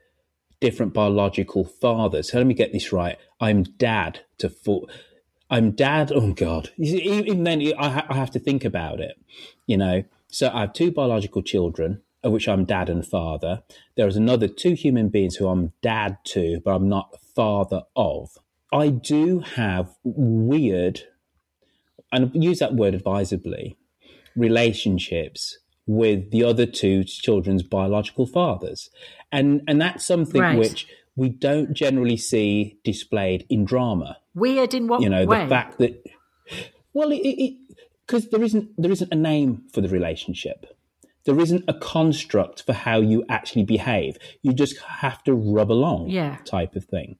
different 0.60 0.94
biological 0.94 1.64
fathers. 1.64 2.30
So 2.30 2.38
let 2.38 2.46
me 2.46 2.54
get 2.54 2.72
this 2.72 2.92
right. 2.92 3.18
I'm 3.40 3.62
dad 3.64 4.20
to 4.38 4.48
four. 4.48 4.86
I'm 5.50 5.72
dad. 5.72 6.12
Oh 6.14 6.32
God! 6.32 6.70
Even 6.78 7.44
then, 7.44 7.60
I, 7.78 7.88
ha- 7.88 8.06
I 8.08 8.14
have 8.14 8.30
to 8.32 8.38
think 8.38 8.64
about 8.64 9.00
it. 9.00 9.16
You 9.66 9.76
know, 9.76 10.04
so 10.28 10.50
I 10.52 10.60
have 10.60 10.72
two 10.74 10.92
biological 10.92 11.42
children, 11.42 12.02
of 12.22 12.32
which 12.32 12.48
I'm 12.48 12.66
dad 12.66 12.90
and 12.90 13.06
father. 13.06 13.62
There 13.96 14.06
is 14.06 14.16
another 14.16 14.48
two 14.48 14.74
human 14.74 15.08
beings 15.08 15.36
who 15.36 15.48
I'm 15.48 15.72
dad 15.80 16.18
to, 16.32 16.60
but 16.64 16.74
I'm 16.74 16.88
not 16.88 17.16
father 17.34 17.82
of. 17.96 18.36
I 18.70 18.90
do 18.90 19.40
have 19.40 19.96
weird, 20.04 21.00
and 22.12 22.30
use 22.34 22.58
that 22.58 22.74
word 22.74 22.94
advisably, 22.94 23.77
relationships 24.38 25.58
with 25.86 26.30
the 26.30 26.44
other 26.44 26.66
two 26.66 27.04
children's 27.04 27.62
biological 27.62 28.26
fathers, 28.26 28.90
and 29.32 29.62
and 29.68 29.80
that's 29.80 30.04
something 30.06 30.40
Right. 30.40 30.58
which 30.58 30.86
we 31.16 31.28
don't 31.30 31.72
generally 31.72 32.16
see 32.16 32.78
displayed 32.84 33.44
in 33.50 33.64
drama 33.64 34.18
Weird 34.34 34.72
in 34.74 34.86
what 34.86 35.00
you 35.02 35.08
know 35.08 35.24
way? 35.26 35.42
the 35.42 35.48
fact 35.48 35.78
that 35.78 36.04
well 36.92 37.10
it 37.12 37.54
because 38.06 38.28
there 38.28 38.42
isn't 38.42 38.70
there 38.80 38.90
isn't 38.92 39.12
a 39.12 39.16
name 39.16 39.62
for 39.72 39.80
the 39.80 39.88
relationship 39.88 40.66
there 41.24 41.40
isn't 41.40 41.64
a 41.68 41.74
construct 41.74 42.62
for 42.64 42.72
how 42.72 43.00
you 43.00 43.24
actually 43.28 43.64
behave 43.64 44.16
you 44.42 44.52
just 44.52 44.78
have 44.78 45.22
to 45.24 45.34
rub 45.34 45.70
along 45.72 46.08
Yeah. 46.10 46.36
type 46.44 46.76
of 46.76 46.84
thing 46.84 47.16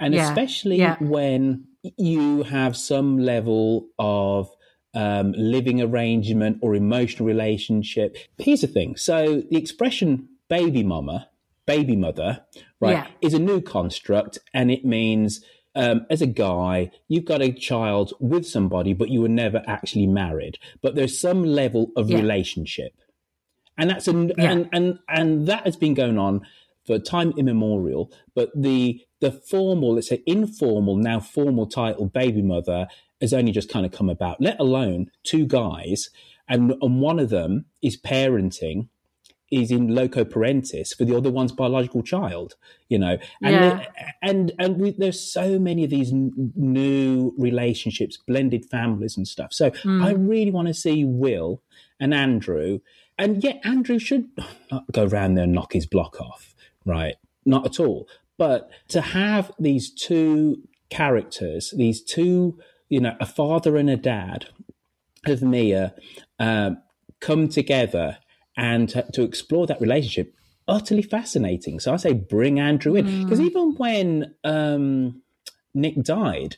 and 0.00 0.14
Yeah, 0.14 0.28
especially 0.28 0.78
yeah. 0.78 0.96
when 1.00 1.64
you 1.96 2.42
have 2.42 2.76
some 2.76 3.18
level 3.18 3.86
of 3.98 4.50
um, 4.94 5.32
living 5.36 5.80
arrangement 5.82 6.58
or 6.62 6.74
emotional 6.74 7.26
relationship 7.26 8.16
here's 8.38 8.62
the 8.62 8.66
thing 8.66 8.96
so 8.96 9.42
the 9.50 9.56
expression 9.56 10.28
baby 10.48 10.82
mama 10.82 11.28
baby 11.66 11.94
mother 11.96 12.40
right 12.80 12.92
Yeah. 12.92 13.06
is 13.20 13.34
a 13.34 13.38
new 13.38 13.60
construct 13.60 14.38
and 14.54 14.70
it 14.70 14.84
means 14.84 15.44
um, 15.74 16.06
as 16.10 16.22
a 16.22 16.26
guy 16.26 16.90
you've 17.08 17.26
got 17.26 17.42
a 17.42 17.52
child 17.52 18.14
with 18.18 18.46
somebody 18.46 18.94
but 18.94 19.10
you 19.10 19.20
were 19.20 19.28
never 19.28 19.62
actually 19.66 20.06
married 20.06 20.58
but 20.82 20.94
there's 20.94 21.18
some 21.20 21.44
level 21.44 21.92
of 21.94 22.08
Yeah. 22.10 22.16
relationship 22.18 22.92
and 23.76 23.90
that's 23.90 24.06
Yeah. 24.08 24.14
and, 24.38 24.68
and 24.72 24.98
and 25.08 25.46
that 25.46 25.64
has 25.64 25.76
been 25.76 25.94
going 25.94 26.18
on 26.18 26.40
for 26.86 26.98
time 26.98 27.34
immemorial 27.36 28.10
but 28.34 28.50
the 28.56 29.00
the 29.20 29.30
formal 29.30 29.94
let's 29.94 30.08
say 30.08 30.22
informal 30.26 30.96
now 30.96 31.20
formal 31.20 31.66
title 31.66 32.06
baby 32.06 32.40
mother 32.40 32.88
has 33.20 33.32
only 33.32 33.52
just 33.52 33.68
kind 33.68 33.84
of 33.86 33.92
come 33.92 34.08
about 34.08 34.40
let 34.40 34.58
alone 34.60 35.10
two 35.22 35.46
guys 35.46 36.10
and 36.48 36.74
and 36.80 37.00
one 37.00 37.18
of 37.18 37.30
them 37.30 37.64
is 37.82 38.00
parenting 38.00 38.88
is 39.50 39.70
in 39.70 39.94
loco 39.94 40.24
parentis 40.24 40.94
for 40.94 41.06
the 41.06 41.16
other 41.16 41.30
one's 41.30 41.52
biological 41.52 42.02
child 42.02 42.54
you 42.88 42.98
know? 42.98 43.18
And 43.42 43.54
Yeah. 43.54 43.86
and 44.22 44.52
and 44.58 44.78
we, 44.78 44.90
there's 44.92 45.20
so 45.20 45.58
many 45.58 45.84
of 45.84 45.90
these 45.90 46.12
n- 46.12 46.52
new 46.54 47.34
relationships 47.38 48.16
blended 48.16 48.64
families 48.66 49.16
and 49.16 49.26
stuff. 49.26 49.52
So 49.52 49.70
hmm. 49.70 50.02
i 50.02 50.12
really 50.12 50.50
want 50.50 50.68
to 50.68 50.74
see 50.74 51.04
will 51.04 51.62
and 52.00 52.12
andrew 52.14 52.80
and 53.18 53.42
yet 53.42 53.60
andrew 53.64 53.98
should 53.98 54.28
not 54.70 54.84
go 54.92 55.04
around 55.06 55.34
there 55.34 55.44
and 55.44 55.52
knock 55.52 55.72
his 55.72 55.86
block 55.86 56.20
off 56.20 56.54
right? 56.88 57.16
Not 57.44 57.66
at 57.66 57.78
all. 57.78 58.08
But 58.36 58.70
to 58.88 59.00
have 59.00 59.52
these 59.58 59.90
two 59.90 60.62
characters 60.90 61.74
these 61.76 62.02
two 62.02 62.58
you 62.88 63.00
know 63.00 63.16
a 63.20 63.26
father 63.26 63.76
and 63.76 63.90
a 63.90 63.96
dad 63.96 64.46
of 65.26 65.42
Mia 65.42 65.94
um, 66.38 66.78
come 67.20 67.48
together 67.48 68.18
and 68.56 68.88
to, 68.90 69.04
to 69.12 69.22
explore 69.22 69.66
that 69.66 69.80
relationship 69.80 70.34
utterly 70.66 71.02
fascinating. 71.02 71.80
So 71.80 71.92
I 71.92 71.96
say 71.96 72.12
bring 72.12 72.60
Andrew 72.60 72.94
in 72.94 73.24
because 73.24 73.40
even 73.40 73.74
when 73.76 74.34
um, 74.44 75.22
Nick 75.74 76.02
died, 76.02 76.56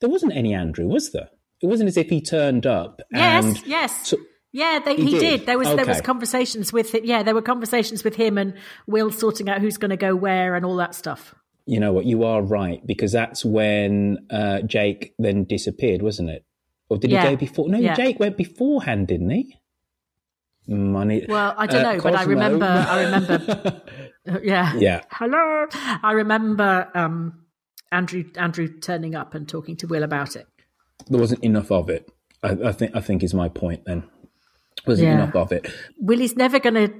there 0.00 0.10
wasn't 0.10 0.34
any 0.36 0.52
Andrew, 0.54 0.86
was 0.86 1.12
there? 1.12 1.28
It 1.62 1.66
wasn't 1.66 1.88
as 1.88 1.96
if 1.96 2.10
he 2.10 2.20
turned 2.20 2.66
up 2.66 3.00
yes, 3.10 3.44
and 3.44 3.66
yes. 3.66 4.08
so- 4.08 4.18
Yeah, 4.52 4.78
they, 4.84 4.96
He 4.96 5.04
he, 5.04 5.10
did? 5.12 5.20
did. 5.20 5.46
There 5.46 5.58
was 5.58 5.68
there 5.74 5.86
was 5.86 6.02
conversations 6.02 6.72
with 6.72 6.94
it. 6.94 7.04
Yeah, 7.06 7.22
there 7.22 7.34
were 7.34 7.42
conversations 7.42 8.04
with 8.04 8.14
him 8.14 8.36
and 8.36 8.54
Will 8.86 9.10
sorting 9.10 9.48
out 9.48 9.60
who's 9.62 9.78
going 9.78 9.90
to 9.90 9.96
go 9.96 10.14
where 10.14 10.54
and 10.54 10.64
all 10.66 10.76
that 10.76 10.94
stuff. 10.94 11.34
You 11.66 11.80
know 11.80 11.92
what? 11.92 12.04
You 12.06 12.22
are 12.24 12.42
right 12.42 12.80
because 12.86 13.10
that's 13.12 13.44
when 13.44 14.26
uh, 14.30 14.60
Jake 14.62 15.14
then 15.18 15.44
disappeared, 15.44 16.00
wasn't 16.02 16.30
it? 16.30 16.44
Or 16.88 16.96
did 16.96 17.10
Yeah. 17.10 17.24
he 17.24 17.30
go 17.30 17.36
before? 17.36 17.68
No, 17.68 17.78
Yeah. 17.78 17.94
Jake 17.94 18.20
went 18.20 18.36
beforehand, 18.36 19.08
didn't 19.08 19.30
he? 19.30 19.56
Money. 20.68 21.26
Well, 21.28 21.54
I 21.56 21.66
don't 21.66 21.84
Uh, 21.84 21.92
know, 21.94 22.00
but 22.02 22.14
I 22.16 22.22
remember. 22.24 22.66
I 22.66 23.02
remember. 23.04 23.82
yeah. 24.42 24.74
Yeah. 24.76 25.02
Hello. 25.10 25.66
I 26.02 26.12
remember 26.12 26.88
um, 26.94 27.44
Andrew 27.92 28.24
Andrew 28.36 28.68
turning 28.80 29.14
up 29.14 29.34
and 29.34 29.48
talking 29.48 29.76
to 29.78 29.86
Will 29.86 30.02
about 30.02 30.34
it. 30.36 30.46
there 31.08 31.20
wasn't 31.20 31.42
enough 31.44 31.70
of 31.70 31.88
it. 31.90 32.10
I, 32.42 32.50
I 32.64 32.72
think. 32.72 32.94
I 32.96 33.00
think 33.00 33.22
is 33.22 33.32
my 33.34 33.48
point. 33.48 33.82
Then 33.86 34.04
wasn't 34.86 35.08
Yeah. 35.08 35.14
enough 35.22 35.36
of 35.36 35.52
it. 35.52 35.70
Will 36.00 36.20
is 36.20 36.36
never 36.36 36.58
going 36.58 36.74
to 36.74 36.92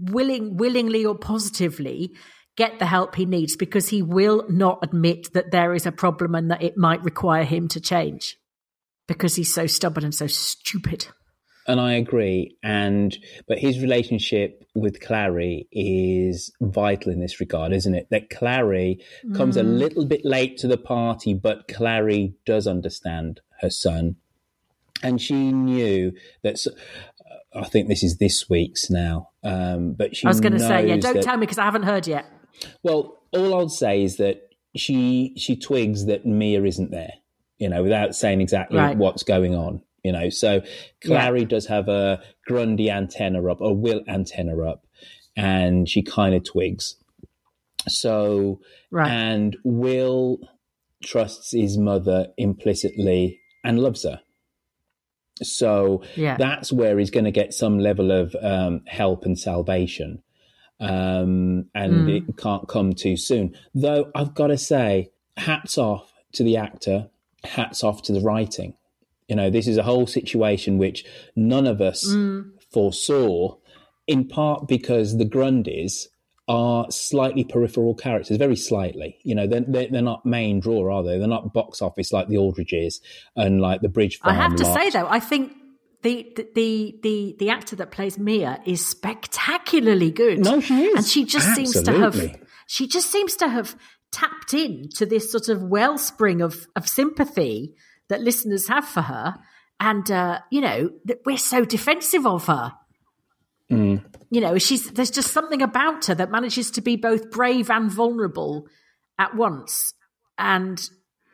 willing 0.00 0.56
willingly 0.56 1.04
or 1.04 1.16
positively 1.16 2.12
get 2.56 2.78
the 2.78 2.86
help 2.86 3.14
he 3.14 3.24
needs 3.24 3.56
because 3.56 3.88
he 3.88 4.02
will 4.02 4.44
not 4.48 4.78
admit 4.82 5.32
that 5.32 5.50
there 5.50 5.74
is 5.74 5.86
a 5.86 5.92
problem 5.92 6.34
and 6.34 6.50
that 6.50 6.62
it 6.62 6.76
might 6.76 7.02
require 7.02 7.44
him 7.44 7.66
to 7.68 7.80
change 7.80 8.36
because 9.08 9.36
he's 9.36 9.52
so 9.52 9.66
stubborn 9.66 10.04
and 10.04 10.14
so 10.14 10.26
stupid. 10.26 11.06
And 11.66 11.80
I 11.80 11.92
agree. 11.94 12.56
And 12.62 13.16
but 13.46 13.58
his 13.58 13.80
relationship 13.80 14.64
with 14.74 15.00
Clarrie 15.00 15.66
is 15.70 16.50
vital 16.60 17.12
in 17.12 17.20
this 17.20 17.38
regard, 17.38 17.72
isn't 17.72 17.94
it? 17.94 18.08
That 18.10 18.30
Clarrie 18.30 19.00
comes 19.34 19.56
a 19.56 19.62
Mm. 19.62 19.78
little 19.78 20.04
bit 20.04 20.24
late 20.24 20.58
to 20.58 20.66
the 20.66 20.76
party, 20.76 21.34
but 21.34 21.68
Clarrie 21.68 22.34
does 22.44 22.66
understand 22.66 23.40
her 23.60 23.70
son, 23.70 24.16
and 25.04 25.20
she 25.22 25.52
knew 25.52 26.12
that. 26.42 26.56
uh, 26.66 26.70
I 27.54 27.64
think 27.68 27.86
this 27.88 28.02
is 28.02 28.16
this 28.16 28.48
week's 28.50 28.90
now, 28.90 29.28
um, 29.44 29.92
but 29.92 30.16
she. 30.16 30.26
I 30.26 30.30
was 30.30 30.40
going 30.40 30.54
to 30.54 30.58
say, 30.58 30.88
yeah, 30.88 30.96
don't 30.96 31.14
that- 31.14 31.22
tell 31.22 31.36
me 31.36 31.40
because 31.42 31.58
I 31.58 31.64
haven't 31.64 31.82
heard 31.84 32.06
yet. 32.08 32.26
Well, 32.82 33.22
all 33.32 33.54
I'll 33.54 33.68
say 33.68 34.02
is 34.02 34.16
that 34.18 34.48
she 34.76 35.34
she 35.36 35.56
twigs 35.56 36.06
that 36.06 36.24
Mia 36.26 36.62
isn't 36.64 36.90
there, 36.90 37.12
you 37.58 37.68
know, 37.68 37.82
without 37.82 38.14
saying 38.14 38.40
exactly 38.40 38.78
Right. 38.78 38.96
what's 38.96 39.22
going 39.22 39.54
on, 39.54 39.82
you 40.02 40.12
know. 40.12 40.28
So 40.30 40.62
Clarrie 41.04 41.48
does 41.48 41.66
have 41.66 41.88
a 41.88 42.22
Grundy 42.46 42.90
antenna 42.90 43.44
up, 43.50 43.60
a 43.60 43.72
Will 43.72 44.02
antenna 44.08 44.58
up, 44.66 44.86
and 45.36 45.88
she 45.88 46.02
kind 46.02 46.34
of 46.34 46.44
twigs. 46.44 46.96
So, 47.88 48.60
Right. 48.90 49.10
and 49.10 49.56
Will 49.64 50.38
trusts 51.02 51.52
his 51.52 51.76
mother 51.78 52.28
implicitly 52.36 53.40
and 53.64 53.78
loves 53.80 54.04
her. 54.04 54.20
So 55.42 56.02
Yeah. 56.14 56.36
that's 56.36 56.72
where 56.72 56.98
he's 56.98 57.10
going 57.10 57.24
to 57.24 57.30
get 57.32 57.52
some 57.54 57.78
level 57.78 58.10
of 58.12 58.36
um, 58.40 58.82
help 58.86 59.24
and 59.24 59.38
salvation. 59.38 60.22
Um, 60.80 61.66
and 61.74 62.06
Mm. 62.08 62.28
it 62.28 62.36
can't 62.36 62.66
come 62.68 62.92
too 62.92 63.16
soon. 63.16 63.54
Though 63.74 64.10
I've 64.14 64.34
got 64.34 64.48
to 64.48 64.58
say, 64.58 65.10
hats 65.36 65.78
off 65.78 66.12
to 66.32 66.42
the 66.42 66.56
actor, 66.56 67.08
hats 67.44 67.84
off 67.84 68.02
to 68.02 68.12
the 68.12 68.20
writing. 68.20 68.74
You 69.28 69.36
know, 69.36 69.48
this 69.50 69.68
is 69.68 69.76
a 69.76 69.82
whole 69.84 70.06
situation 70.06 70.78
which 70.78 71.04
none 71.36 71.66
of 71.66 71.80
us 71.80 72.04
Mm. 72.06 72.50
foresaw, 72.72 73.56
in 74.06 74.26
part 74.26 74.66
because 74.66 75.16
the 75.18 75.24
Grundys 75.24 76.08
are 76.48 76.90
slightly 76.90 77.44
peripheral 77.44 77.94
characters, 77.94 78.36
very 78.36 78.56
slightly. 78.56 79.16
You 79.22 79.36
know, 79.36 79.46
they're, 79.46 79.60
they're, 79.66 79.86
they're 79.88 80.02
not 80.02 80.26
main 80.26 80.58
draw, 80.58 80.92
are 80.92 81.02
they? 81.04 81.16
They're 81.18 81.28
not 81.28 81.54
box 81.54 81.80
office 81.80 82.12
like 82.12 82.26
the 82.28 82.36
Aldridges 82.36 83.00
and 83.36 83.60
like 83.60 83.80
the 83.80 83.88
Bridge 83.88 84.18
I 84.22 84.34
have 84.34 84.56
to 84.56 84.64
lot. 84.64 84.74
say 84.74 84.90
though, 84.90 85.06
I 85.08 85.20
think 85.20 85.52
the 86.02 86.36
the 86.54 86.98
the 87.02 87.36
the 87.38 87.50
actor 87.50 87.76
that 87.76 87.90
plays 87.90 88.18
Mia 88.18 88.60
is 88.66 88.84
spectacularly 88.84 90.10
good. 90.10 90.40
No, 90.40 90.60
she 90.60 90.84
is. 90.86 90.96
and 90.96 91.06
she 91.06 91.24
just 91.24 91.54
seems 91.54 91.80
to 91.82 91.92
have 91.92 92.36
she 92.66 92.86
just 92.86 93.10
seems 93.10 93.36
to 93.36 93.48
have 93.48 93.76
tapped 94.10 94.52
into 94.52 95.06
this 95.06 95.30
sort 95.30 95.48
of 95.48 95.62
wellspring 95.62 96.42
of 96.42 96.66
of 96.76 96.88
sympathy 96.88 97.74
that 98.08 98.20
listeners 98.20 98.68
have 98.68 98.86
for 98.86 99.02
her, 99.02 99.36
and 99.78 100.10
uh, 100.10 100.40
you 100.50 100.60
know 100.60 100.90
that 101.04 101.20
we're 101.24 101.38
so 101.38 101.64
defensive 101.64 102.26
of 102.26 102.46
her. 102.46 102.72
Mm. 103.70 104.04
You 104.30 104.40
know, 104.40 104.58
she's 104.58 104.90
there's 104.90 105.10
just 105.10 105.32
something 105.32 105.62
about 105.62 106.06
her 106.06 106.14
that 106.16 106.30
manages 106.30 106.72
to 106.72 106.80
be 106.80 106.96
both 106.96 107.30
brave 107.30 107.70
and 107.70 107.90
vulnerable 107.90 108.66
at 109.18 109.36
once, 109.36 109.94
and 110.36 110.80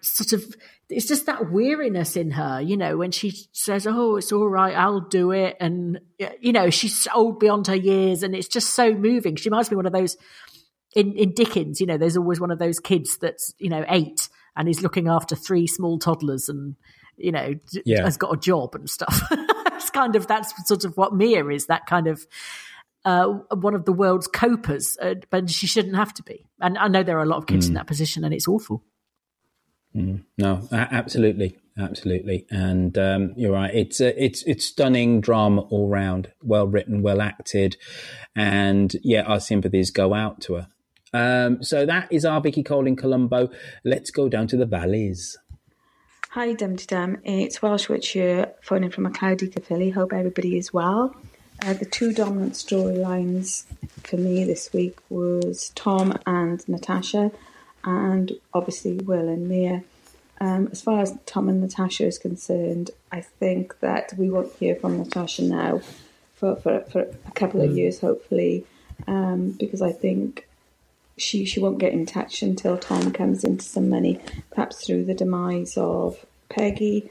sort 0.02 0.33
of 0.33 0.54
it's 0.90 1.07
just 1.07 1.27
that 1.27 1.51
weariness 1.53 2.16
in 2.16 2.31
her, 2.33 2.61
you 2.61 2.77
know, 2.77 2.96
when 2.96 3.11
she 3.11 3.33
says, 3.53 3.87
"Oh, 3.87 4.16
it's 4.16 4.33
all 4.33 4.48
right, 4.48 4.74
I'll 4.74 5.01
do 5.01 5.33
it," 5.33 5.57
and 5.61 6.01
you 6.40 6.53
know, 6.53 6.70
she's 6.70 7.07
old 7.14 7.38
beyond 7.40 7.66
her 7.66 7.77
years, 7.77 8.22
and 8.22 8.35
it's 8.35 8.48
just 8.48 8.70
so 8.74 8.92
moving. 8.94 9.37
She 9.37 9.48
reminds 9.48 9.70
me 9.70 9.74
of 9.74 9.79
one 9.79 9.87
of 9.87 9.92
those 9.92 10.16
in 10.96 11.12
in 11.14 11.35
Dickens. 11.35 11.81
You 11.81 11.87
know, 11.87 11.98
there's 11.98 12.16
always 12.16 12.40
one 12.40 12.51
of 12.51 12.59
those 12.59 12.81
kids 12.81 13.18
that's 13.18 13.55
you 13.59 13.68
know 13.70 13.85
eight 13.88 14.29
and 14.57 14.66
he's 14.66 14.83
looking 14.83 15.07
after 15.07 15.37
three 15.37 15.66
small 15.68 15.98
toddlers, 15.98 16.48
and 16.48 16.74
you 17.16 17.33
know, 17.33 17.55
Yeah. 17.85 18.03
has 18.05 18.16
got 18.16 18.33
a 18.35 18.37
job 18.38 18.74
and 18.74 18.88
stuff. 18.88 19.22
it's 19.31 19.90
kind 19.90 20.16
of 20.16 20.27
that's 20.27 20.53
sort 20.66 20.85
of 20.85 20.96
what 20.96 21.14
Mia 21.14 21.46
is. 21.48 21.66
That 21.66 21.87
kind 21.87 22.07
of 22.09 22.27
uh, 23.05 23.27
one 23.55 23.74
of 23.74 23.85
the 23.85 23.92
world's 23.92 24.27
copers, 24.27 24.96
uh, 25.01 25.14
but 25.31 25.48
she 25.51 25.66
shouldn't 25.66 25.96
have 25.96 26.12
to 26.14 26.22
be. 26.24 26.44
And 26.61 26.77
I 26.79 26.88
know 26.88 27.03
there 27.03 27.18
are 27.18 27.22
a 27.22 27.27
lot 27.29 27.38
of 27.38 27.46
kids 27.46 27.66
in 27.68 27.72
Mm. 27.74 27.77
that 27.77 27.87
position, 27.87 28.24
and 28.24 28.35
it's 28.35 28.48
awful. 28.48 28.83
Mm, 29.98 30.22
no, 30.37 30.68
absolutely, 30.70 31.58
absolutely, 31.76 32.46
and 32.50 32.96
um, 32.96 33.32
you're 33.37 33.52
right. 33.52 33.74
It's 33.74 34.00
uh, 34.00 34.12
it's 34.16 34.44
it's 34.44 34.64
stunning 34.64 35.20
drama 35.20 35.62
all 35.62 35.88
round, 35.88 36.30
well 36.40 36.68
written, 36.68 37.02
well 37.02 37.20
acted, 37.20 37.76
and 38.37 38.94
yeah, 39.02 39.22
our 39.22 39.40
sympathies 39.40 39.90
go 39.90 40.14
out 40.14 40.40
to 40.42 40.54
her. 40.54 40.68
Um, 41.12 41.64
so 41.64 41.84
that 41.84 42.12
is 42.12 42.24
our 42.24 42.40
Vicky 42.40 42.62
Cole 42.62 42.87
in 42.87 42.94
Colombo. 42.94 43.50
Let's 43.84 44.12
go 44.12 44.28
down 44.28 44.46
to 44.48 44.56
the 44.56 44.66
valleys. 44.66 45.37
Hi, 46.30 46.52
Dum 46.52 46.76
Dum. 46.76 47.18
It's 47.24 47.61
Welsh 47.61 47.88
Witch 47.88 48.11
here, 48.11 48.52
phoning 48.62 48.90
from 48.90 49.06
a 49.06 49.11
cloudy 49.11 49.48
Caerphilly. 49.48 49.90
Hope 49.90 50.12
everybody 50.12 50.56
is 50.56 50.72
well. 50.72 51.16
Uh, 51.64 51.72
the 51.72 51.87
two 51.87 52.12
dominant 52.12 52.52
storylines 52.52 53.64
for 54.04 54.16
me 54.16 54.44
this 54.44 54.72
week 54.72 54.96
was 55.08 55.72
Tom 55.74 56.16
and 56.24 56.66
Natasha, 56.68 57.32
and 57.84 58.32
obviously 58.52 58.94
Will 58.96 59.28
and 59.28 59.48
Mia. 59.48 59.82
Um, 60.40 60.68
as 60.70 60.82
far 60.82 61.00
as 61.00 61.16
Tom 61.26 61.48
and 61.48 61.60
Natasha 61.60 62.06
is 62.06 62.18
concerned, 62.18 62.90
I 63.10 63.20
think 63.22 63.80
that 63.80 64.12
we 64.16 64.30
won't 64.30 64.52
hear 64.54 64.76
from 64.76 64.98
Natasha 64.98 65.42
now 65.42 65.80
for, 66.36 66.54
for, 66.56 66.80
for 66.82 67.00
a 67.02 67.30
couple 67.32 67.60
of 67.60 67.70
Mm. 67.70 67.76
years, 67.76 68.00
hopefully, 68.00 68.64
um, 69.08 69.50
because 69.58 69.82
I 69.82 69.90
think 69.90 70.46
she 71.16 71.44
she 71.44 71.58
won't 71.58 71.78
get 71.78 71.92
in 71.92 72.06
touch 72.06 72.42
until 72.42 72.78
Tom 72.78 73.10
comes 73.10 73.42
into 73.42 73.64
some 73.64 73.88
money, 73.88 74.20
perhaps 74.52 74.86
through 74.86 75.04
the 75.04 75.14
demise 75.14 75.76
of 75.76 76.24
Peggy. 76.48 77.10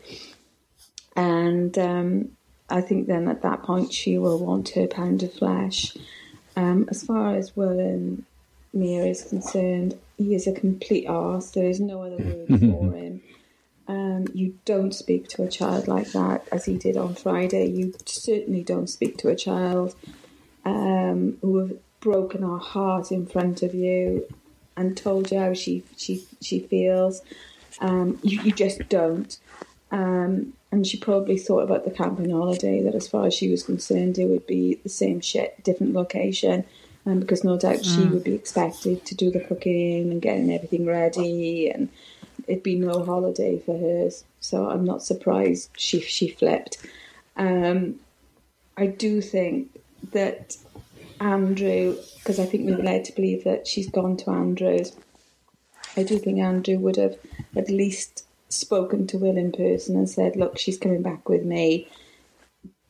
And 1.15 1.77
um, 1.77 2.29
I 2.69 2.79
think 2.79 3.07
then 3.07 3.27
at 3.27 3.41
that 3.41 3.63
point 3.63 3.91
she 3.91 4.17
will 4.17 4.39
want 4.39 4.69
her 4.69 4.87
pound 4.87 5.23
of 5.23 5.33
flesh. 5.33 5.97
Um, 6.55 6.87
as 6.89 7.03
far 7.03 7.35
as 7.35 7.55
Will 7.55 7.79
and 7.79 8.23
Mia 8.73 9.05
is 9.05 9.23
concerned, 9.23 9.97
he 10.17 10.35
is 10.35 10.47
a 10.47 10.51
complete 10.51 11.07
arse. 11.07 11.51
There 11.51 11.67
is 11.67 11.79
no 11.79 12.01
other 12.01 12.17
word 12.17 12.47
for 12.47 12.91
him. 12.95 13.21
Um, 13.87 14.27
you 14.33 14.59
don't 14.65 14.93
speak 14.93 15.29
to 15.29 15.43
a 15.43 15.47
child 15.47 15.87
like 15.87 16.11
that 16.11 16.45
as 16.51 16.65
he 16.65 16.77
did 16.77 16.97
on 16.97 17.15
Friday. 17.15 17.67
You 17.67 17.93
certainly 18.05 18.63
don't 18.63 18.87
speak 18.87 19.17
to 19.19 19.29
a 19.29 19.35
child 19.35 19.95
um, 20.65 21.37
who 21.41 21.57
have 21.57 21.73
broken 22.01 22.41
her 22.41 22.57
heart 22.57 23.11
in 23.11 23.25
front 23.25 23.63
of 23.63 23.73
you 23.73 24.27
and 24.75 24.97
told 24.97 25.31
you 25.31 25.39
how 25.39 25.53
she 25.53 25.83
she 25.95 26.25
she 26.41 26.59
feels. 26.59 27.21
Um, 27.79 28.19
you, 28.23 28.41
you 28.41 28.51
just 28.51 28.89
don't. 28.89 29.37
Um, 29.91 30.53
and 30.71 30.85
she 30.85 30.97
probably 30.97 31.37
thought 31.37 31.63
about 31.63 31.85
the 31.85 31.91
camping 31.91 32.31
holiday 32.31 32.81
that, 32.81 32.95
as 32.95 33.07
far 33.07 33.27
as 33.27 33.33
she 33.33 33.49
was 33.49 33.63
concerned, 33.63 34.17
it 34.17 34.25
would 34.25 34.45
be 34.45 34.75
the 34.83 34.89
same 34.89 35.21
shit, 35.21 35.63
different 35.63 35.93
location. 35.93 36.65
Um, 37.07 37.21
because 37.21 37.45
no 37.45 37.57
doubt 37.57 37.85
she 37.85 38.01
Mm. 38.01 38.11
would 38.11 38.23
be 38.25 38.35
expected 38.35 39.05
to 39.05 39.15
do 39.15 39.31
the 39.31 39.39
cooking 39.39 40.11
and 40.11 40.21
getting 40.21 40.51
everything 40.53 40.85
ready, 40.85 41.69
and 41.69 41.87
it'd 42.47 42.63
be 42.63 42.75
no 42.75 43.01
holiday 43.05 43.59
for 43.59 43.77
her. 43.77 44.09
So 44.41 44.67
I'm 44.69 44.83
not 44.83 45.01
surprised 45.03 45.69
she 45.77 46.01
she 46.01 46.27
flipped. 46.27 46.77
Um, 47.37 48.01
I 48.75 48.87
do 48.87 49.21
think 49.21 49.79
that 50.11 50.57
Andrew, 51.21 51.95
because 52.17 52.39
I 52.39 52.45
think 52.45 52.65
we 52.65 52.73
were 52.75 52.83
led 52.83 53.05
to 53.05 53.13
believe 53.15 53.45
that 53.45 53.67
she's 53.67 53.89
gone 53.89 54.17
to 54.17 54.31
Andrew's. 54.31 54.91
I 55.95 56.03
do 56.03 56.19
think 56.19 56.39
Andrew 56.39 56.77
would 56.77 56.97
have 56.97 57.15
at 57.55 57.69
least 57.69 58.25
spoken 58.49 59.07
to 59.07 59.17
Will 59.17 59.37
in 59.37 59.53
person 59.53 59.95
and 59.95 60.09
said, 60.09 60.35
"Look, 60.35 60.57
she's 60.57 60.77
coming 60.77 61.01
back 61.01 61.29
with 61.29 61.45
me." 61.45 61.87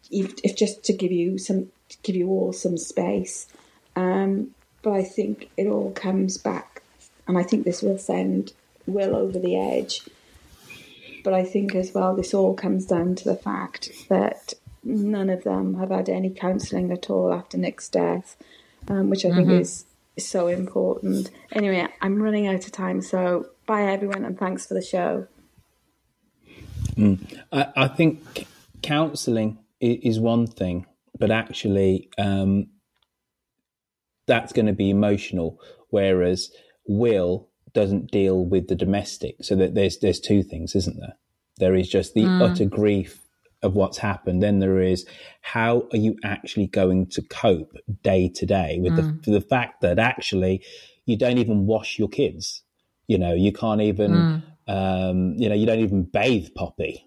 If, 0.10 0.34
if 0.43 0.56
just 0.56 0.84
to 0.86 0.93
give 0.93 1.12
you 1.12 1.38
some, 1.38 1.67
to 1.89 1.97
give 2.01 2.15
you 2.15 2.30
all 2.30 2.51
some 2.51 2.77
space. 2.77 3.47
Um, 3.97 4.51
but 4.83 4.93
I 4.93 5.03
think 5.03 5.49
it 5.57 5.65
all 5.65 5.91
comes 5.91 6.38
back, 6.38 6.83
and 7.27 7.36
I 7.36 7.41
think 7.41 7.65
this 7.65 7.81
will 7.81 7.97
send 7.97 8.53
Will 8.86 9.15
over 9.15 9.39
the 9.39 9.57
edge. 9.57 10.01
But 11.23 11.33
I 11.33 11.43
think 11.43 11.73
as 11.73 11.93
well, 11.93 12.15
this 12.15 12.33
all 12.33 12.53
comes 12.53 12.86
down 12.86 13.15
to 13.15 13.23
the 13.23 13.36
fact 13.36 13.89
that 14.07 14.53
none 14.83 15.31
of 15.31 15.43
them 15.43 15.73
have 15.79 15.89
had 15.89 16.10
any 16.10 16.29
counselling 16.29 16.91
at 16.91 17.10
all 17.10 17.33
after 17.33 17.57
Nick's 17.57 17.89
death, 17.89 18.38
um, 18.88 19.10
which 19.10 19.25
I 19.25 19.31
think 19.31 19.49
Mhm. 19.49 19.62
is, 19.62 19.86
is 20.15 20.27
so 20.27 20.47
important. 20.47 21.31
Anyway, 21.51 21.86
I'm 21.99 22.21
running 22.21 22.45
out 22.47 22.65
of 22.65 22.71
time, 22.71 23.01
so 23.01 23.47
bye 23.65 23.91
everyone, 23.91 24.23
and 24.23 24.38
thanks 24.38 24.67
for 24.67 24.75
the 24.75 24.81
show. 24.81 25.27
Mm. 26.95 27.41
I, 27.51 27.67
I 27.75 27.88
think 27.88 28.45
counselling 28.83 29.57
is 29.81 30.19
one 30.19 30.45
thing, 30.45 30.86
but 31.17 31.31
actually, 31.31 32.10
um, 32.19 32.67
that's 34.27 34.53
going 34.53 34.65
to 34.67 34.73
be 34.73 34.89
emotional. 34.89 35.59
Whereas 35.89 36.51
Will 36.87 37.49
doesn't 37.73 38.11
deal 38.11 38.45
with 38.45 38.67
the 38.67 38.75
domestic. 38.75 39.35
So 39.41 39.55
that 39.55 39.75
there's 39.75 39.99
there's 39.99 40.19
two 40.19 40.43
things, 40.43 40.75
isn't 40.75 40.99
there? 40.99 41.15
There 41.57 41.75
is 41.75 41.89
just 41.89 42.13
the 42.13 42.25
Mm. 42.27 42.41
utter 42.41 42.65
grief 42.65 43.21
of 43.63 43.75
what's 43.75 43.97
happened. 43.97 44.43
Then 44.43 44.59
there 44.59 44.79
is 44.79 45.05
how 45.41 45.87
are 45.91 45.97
you 45.97 46.15
actually 46.23 46.67
going 46.67 47.07
to 47.07 47.21
cope 47.23 47.73
day 48.03 48.29
to 48.35 48.45
day 48.45 48.79
with 48.79 48.93
Mm. 48.93 49.23
the 49.23 49.31
the 49.31 49.41
fact 49.41 49.81
that 49.81 49.99
actually 49.99 50.63
you 51.05 51.17
don't 51.17 51.37
even 51.37 51.65
wash 51.65 51.97
your 51.97 52.09
kids. 52.09 52.63
You 53.07 53.17
know, 53.17 53.33
you 53.33 53.51
can't 53.51 53.81
even 53.81 54.11
Mm. 54.11 54.43
um, 54.69 55.33
you 55.37 55.47
know, 55.47 55.55
you 55.55 55.65
don't 55.65 55.79
even 55.79 56.03
bathe 56.03 56.49
Poppy. 56.55 57.05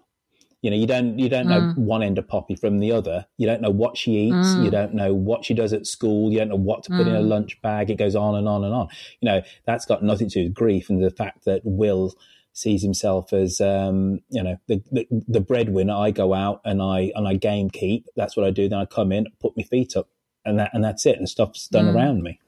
You 0.61 0.69
know, 0.69 0.77
you 0.77 0.85
don't 0.85 1.17
you 1.17 1.27
don't 1.27 1.47
know 1.47 1.61
Mm. 1.61 1.77
one 1.77 2.03
end 2.03 2.17
of 2.19 2.27
Poppy 2.27 2.55
from 2.55 2.79
the 2.79 2.91
other. 2.91 3.25
You 3.37 3.47
don't 3.47 3.61
know 3.61 3.71
what 3.71 3.97
she 3.97 4.11
eats. 4.29 4.53
Mm. 4.55 4.63
You 4.65 4.69
don't 4.71 4.93
know 4.93 5.13
what 5.13 5.43
she 5.43 5.53
does 5.55 5.73
at 5.73 5.87
school. 5.87 6.31
You 6.31 6.37
don't 6.39 6.49
know 6.49 6.55
what 6.55 6.83
to 6.83 6.91
put 6.91 7.07
in 7.07 7.15
a 7.15 7.19
Mm. 7.21 7.27
lunch 7.29 7.59
bag. 7.63 7.89
It 7.89 7.95
goes 7.95 8.15
on 8.15 8.35
and 8.35 8.47
on 8.47 8.63
and 8.63 8.73
on. 8.73 8.87
You 9.21 9.25
know, 9.29 9.41
that's 9.65 9.85
got 9.85 10.03
nothing 10.03 10.29
to 10.29 10.39
do 10.39 10.43
with 10.45 10.53
grief 10.53 10.89
and 10.89 11.03
the 11.03 11.09
fact 11.09 11.45
that 11.45 11.61
Will 11.65 12.13
sees 12.53 12.83
himself 12.83 13.31
as 13.33 13.59
um, 13.61 14.19
you 14.29 14.43
know 14.43 14.57
the, 14.67 14.83
the 14.91 15.07
the 15.27 15.39
breadwinner. 15.41 15.93
I 15.95 16.11
go 16.11 16.33
out 16.33 16.61
and 16.63 16.81
I 16.81 17.11
and 17.15 17.27
I 17.27 17.35
game 17.35 17.69
keep. 17.71 18.05
That's 18.15 18.37
what 18.37 18.45
I 18.45 18.51
do. 18.51 18.69
Then 18.69 18.77
I 18.79 18.85
come 18.85 19.11
in, 19.11 19.27
put 19.39 19.57
my 19.57 19.63
feet 19.63 19.95
up, 19.97 20.09
and 20.45 20.59
that 20.59 20.69
and 20.73 20.83
that's 20.83 21.05
it. 21.07 21.17
And 21.17 21.27
stuff's 21.27 21.67
done 21.69 21.85
Mm. 21.85 21.95
around 21.95 22.21
me. 22.23 22.39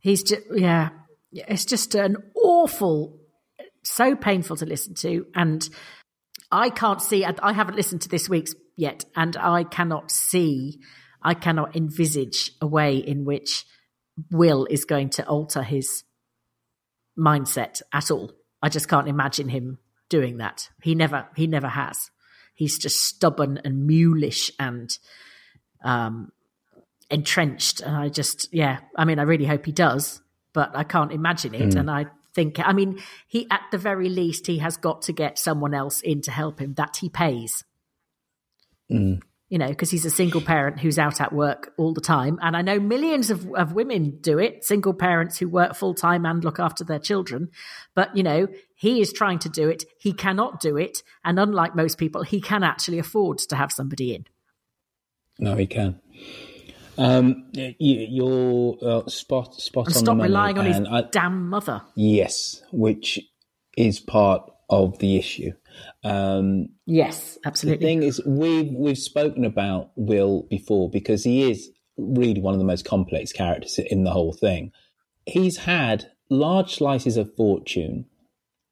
He's 0.00 0.22
just, 0.22 0.42
yeah, 0.54 0.90
Yeah, 1.32 1.44
it's 1.48 1.64
just 1.64 1.94
an 1.94 2.16
awful, 2.34 3.19
so 3.84 4.14
painful 4.14 4.56
to 4.56 4.66
listen 4.66 4.94
to. 4.94 5.26
And 5.34 5.68
I 6.50 6.70
can't 6.70 7.00
see, 7.00 7.24
I 7.24 7.52
haven't 7.52 7.76
listened 7.76 8.02
to 8.02 8.08
this 8.08 8.28
week's 8.28 8.54
yet, 8.76 9.04
and 9.14 9.36
I 9.36 9.64
cannot 9.64 10.10
see, 10.10 10.80
I 11.22 11.34
cannot 11.34 11.76
envisage 11.76 12.52
a 12.60 12.66
way 12.66 12.96
in 12.96 13.24
which 13.24 13.64
Will 14.30 14.66
is 14.68 14.84
going 14.84 15.10
to 15.10 15.26
alter 15.26 15.62
his 15.62 16.04
mindset 17.18 17.82
at 17.92 18.10
all. 18.10 18.32
I 18.62 18.68
just 18.68 18.88
can't 18.88 19.08
imagine 19.08 19.48
him 19.48 19.78
doing 20.08 20.38
that. 20.38 20.68
He 20.82 20.94
never, 20.94 21.28
he 21.36 21.46
never 21.46 21.68
has. 21.68 22.10
He's 22.54 22.78
just 22.78 23.00
stubborn 23.04 23.60
and 23.64 23.88
mulish 23.88 24.50
and, 24.58 24.90
um, 25.84 26.32
entrenched. 27.10 27.80
And 27.80 27.96
I 27.96 28.08
just, 28.08 28.48
yeah, 28.52 28.80
I 28.96 29.04
mean, 29.04 29.18
I 29.18 29.22
really 29.22 29.46
hope 29.46 29.64
he 29.64 29.72
does, 29.72 30.20
but 30.52 30.70
I 30.74 30.84
can't 30.84 31.12
imagine 31.12 31.54
it. 31.54 31.70
Mm. 31.70 31.80
And 31.80 31.90
I 31.90 32.06
I 32.58 32.72
mean, 32.72 33.00
he, 33.28 33.46
at 33.50 33.62
the 33.70 33.78
very 33.78 34.08
least, 34.08 34.46
he 34.46 34.58
has 34.58 34.76
got 34.76 35.02
to 35.02 35.12
get 35.12 35.38
someone 35.38 35.74
else 35.74 36.00
in 36.00 36.22
to 36.22 36.30
help 36.30 36.60
him 36.60 36.74
that 36.74 36.96
he 36.96 37.08
pays, 37.08 37.64
Mm. 38.90 39.22
you 39.48 39.58
know, 39.58 39.68
because 39.68 39.90
he's 39.90 40.04
a 40.04 40.10
single 40.10 40.40
parent 40.40 40.80
who's 40.80 40.98
out 40.98 41.20
at 41.20 41.32
work 41.32 41.72
all 41.78 41.94
the 41.94 42.00
time. 42.00 42.38
And 42.42 42.56
I 42.56 42.62
know 42.62 42.80
millions 42.80 43.30
of, 43.30 43.48
of 43.54 43.72
women 43.72 44.18
do 44.20 44.38
it, 44.38 44.64
single 44.64 44.94
parents 44.94 45.38
who 45.38 45.48
work 45.48 45.74
full 45.74 45.94
time 45.94 46.26
and 46.26 46.42
look 46.44 46.58
after 46.58 46.84
their 46.84 46.98
children. 46.98 47.50
But, 47.94 48.16
you 48.16 48.22
know, 48.22 48.48
he 48.74 49.00
is 49.00 49.12
trying 49.12 49.38
to 49.40 49.48
do 49.48 49.68
it. 49.68 49.84
He 49.98 50.12
cannot 50.12 50.60
do 50.60 50.76
it. 50.76 51.02
And 51.24 51.38
unlike 51.38 51.76
most 51.76 51.98
people, 51.98 52.22
he 52.22 52.40
can 52.40 52.62
actually 52.64 52.98
afford 52.98 53.38
to 53.38 53.56
have 53.56 53.70
somebody 53.72 54.14
in. 54.14 54.26
No, 55.38 55.54
he 55.56 55.66
can. 55.66 56.00
Um, 57.00 57.46
you, 57.54 57.74
you're 57.78 58.76
uh, 58.82 59.06
spot 59.08 59.54
spot 59.54 59.86
And 59.88 59.96
on. 59.96 60.02
stop 60.04 60.18
relying 60.20 60.58
on 60.58 60.66
his 60.66 60.80
I- 60.80 61.02
damn 61.10 61.48
mother. 61.48 61.82
Yes, 61.96 62.62
which 62.72 63.18
is 63.76 64.00
part 64.00 64.42
of 64.68 64.98
the 64.98 65.16
issue. 65.16 65.52
Um, 66.04 66.68
Yes, 66.86 67.38
absolutely. 67.44 67.78
The 67.78 67.86
thing 67.86 68.02
is, 68.02 68.20
we've 68.26 68.70
we've 68.72 68.98
spoken 68.98 69.44
about 69.44 69.90
Will 69.96 70.46
before 70.50 70.90
because 70.90 71.24
he 71.24 71.50
is 71.50 71.70
really 71.96 72.40
one 72.40 72.54
of 72.54 72.58
the 72.60 72.66
most 72.66 72.84
complex 72.84 73.32
characters 73.32 73.78
in 73.78 74.04
the 74.04 74.10
whole 74.10 74.32
thing. 74.32 74.72
He's 75.26 75.58
had 75.58 76.10
large 76.28 76.74
slices 76.74 77.16
of 77.16 77.34
fortune, 77.36 78.06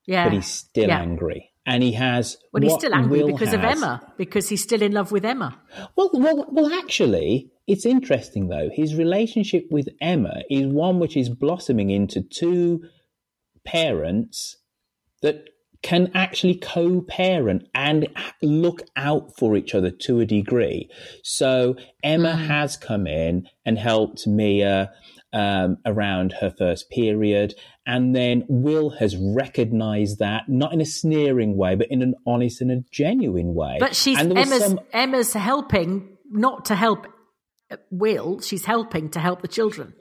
Yeah. 0.07 0.25
but 0.25 0.33
he's 0.35 0.47
still 0.47 0.89
Yeah. 0.89 1.01
angry, 1.01 1.51
and 1.69 1.83
he 1.83 1.93
has. 1.93 2.39
Well, 2.53 2.63
he's 2.63 2.73
still 2.73 2.95
angry 2.95 3.23
Will 3.23 3.33
because 3.33 3.53
of 3.53 3.63
Emma, 3.63 4.01
because 4.17 4.49
he's 4.49 4.63
still 4.63 4.81
in 4.81 4.93
love 4.93 5.13
with 5.13 5.25
Emma. 5.25 5.61
Well, 5.97 6.11
well, 6.15 6.47
well. 6.51 6.73
Actually, 6.73 7.53
it's 7.67 7.85
interesting 7.85 8.49
though. 8.49 8.71
His 8.73 8.95
relationship 8.95 9.67
with 9.71 9.89
Emma 10.01 10.41
is 10.51 10.67
one 10.67 10.99
which 10.99 11.17
is 11.17 11.29
blossoming 11.29 11.91
into 11.91 12.23
two 12.23 12.81
parents 13.65 14.57
that 15.21 15.45
can 15.83 16.11
actually 16.15 16.57
co-parent 16.57 17.65
and 17.75 18.09
look 18.43 18.83
out 18.97 19.37
for 19.39 19.55
each 19.55 19.75
other 19.75 19.91
to 19.91 20.21
a 20.21 20.27
degree. 20.27 20.89
So 21.23 21.77
Emma 22.03 22.35
hmm. 22.35 22.45
has 22.45 22.77
come 22.77 23.07
in 23.07 23.47
and 23.65 23.79
helped 23.79 24.27
Mia 24.27 24.91
um, 25.33 25.77
around 25.85 26.33
her 26.41 26.51
first 26.51 26.91
period, 26.91 27.55
and 27.87 28.15
then 28.15 28.45
Will 28.49 28.91
has 28.91 29.17
recognised 29.17 30.19
that 30.21 30.49
not 30.49 30.73
in 30.73 30.81
a 30.81 30.87
sneering 30.87 31.57
way, 31.57 31.75
but 31.75 31.89
in 31.91 32.03
an 32.03 32.15
honest 32.27 32.61
and 32.61 32.71
a 32.71 32.83
genuine 32.91 33.55
way. 33.55 33.77
But 33.79 33.95
she's 33.95 34.19
and 34.19 34.37
Emma's 34.37 34.65
some- 34.65 34.81
Emma's 34.93 35.33
helping 35.33 36.17
not 36.31 36.67
to 36.67 36.75
help 36.75 37.07
Will. 37.91 38.41
She's 38.41 38.65
helping 38.65 39.11
to 39.11 39.21
help 39.21 39.43
the 39.43 39.49
children. 39.49 39.95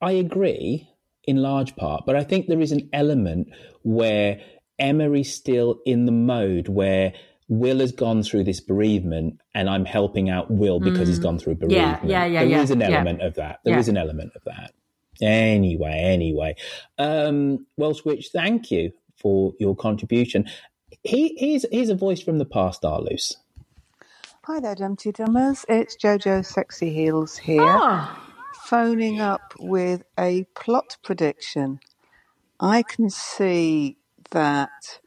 I 0.00 0.12
agree 0.12 0.88
in 1.24 1.36
large 1.36 1.76
part, 1.76 2.04
but 2.06 2.16
I 2.16 2.24
think 2.24 2.46
there 2.46 2.60
is 2.60 2.72
an 2.72 2.88
element 2.92 3.48
where 3.82 4.40
Emma 4.78 5.12
is 5.12 5.34
still 5.34 5.80
in 5.84 6.06
the 6.06 6.12
mode 6.12 6.68
where 6.68 7.12
Will 7.48 7.80
has 7.80 7.92
gone 7.92 8.22
through 8.22 8.44
this 8.44 8.60
bereavement 8.60 9.40
and 9.54 9.70
I'm 9.70 9.84
helping 9.86 10.30
out 10.30 10.50
Will 10.50 10.80
because 10.80 11.08
he's 11.08 11.18
gone 11.18 11.38
through 11.38 11.56
bereavement. 11.56 12.04
yeah, 12.04 12.24
yeah, 12.26 12.44
There 12.44 12.60
is 12.60 12.70
yeah, 12.70 12.74
an 12.74 12.80
yeah. 12.80 12.86
element 12.88 13.22
of 13.22 13.34
that. 13.36 13.60
There 13.64 13.78
is 13.78 13.88
Yeah. 13.88 13.92
an 13.92 13.96
element 13.98 14.32
of 14.36 14.44
that. 14.44 14.72
Anyway, 15.22 15.92
anyway. 15.92 16.56
Um, 16.98 17.66
well, 17.76 17.94
Switch, 17.94 18.28
thank 18.32 18.70
you 18.70 18.92
for 19.16 19.54
your 19.58 19.74
contribution. 19.76 20.46
He, 21.02 21.34
here's, 21.38 21.64
here's 21.72 21.90
a 21.90 21.94
voice 21.96 22.20
from 22.20 22.38
the 22.38 22.44
past, 22.44 22.84
Arloose. 22.84 23.36
Hi 24.44 24.60
there, 24.60 24.74
Dumpty 24.74 25.12
Dummers. 25.12 25.64
It's 25.68 25.96
Jojo 25.96 26.44
Sexy 26.44 26.92
Heels 26.94 27.36
here, 27.36 28.08
phoning 28.64 29.20
up 29.20 29.54
with 29.58 30.04
a 30.18 30.44
plot 30.54 30.96
prediction. 31.04 31.80
I 32.60 32.82
can 32.82 33.10
see 33.10 33.98
that 34.30 35.00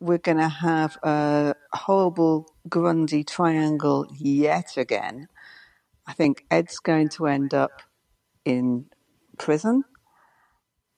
we're 0.00 0.18
going 0.18 0.38
to 0.38 0.48
have 0.48 0.96
a 1.02 1.54
horrible 1.72 2.52
Grundy 2.68 3.24
triangle 3.24 4.06
yet 4.16 4.76
again. 4.76 5.28
I 6.06 6.12
think 6.12 6.44
Ed's 6.50 6.78
going 6.78 7.08
to 7.10 7.26
end 7.26 7.52
up 7.52 7.82
in 8.44 8.86
prison. 9.38 9.84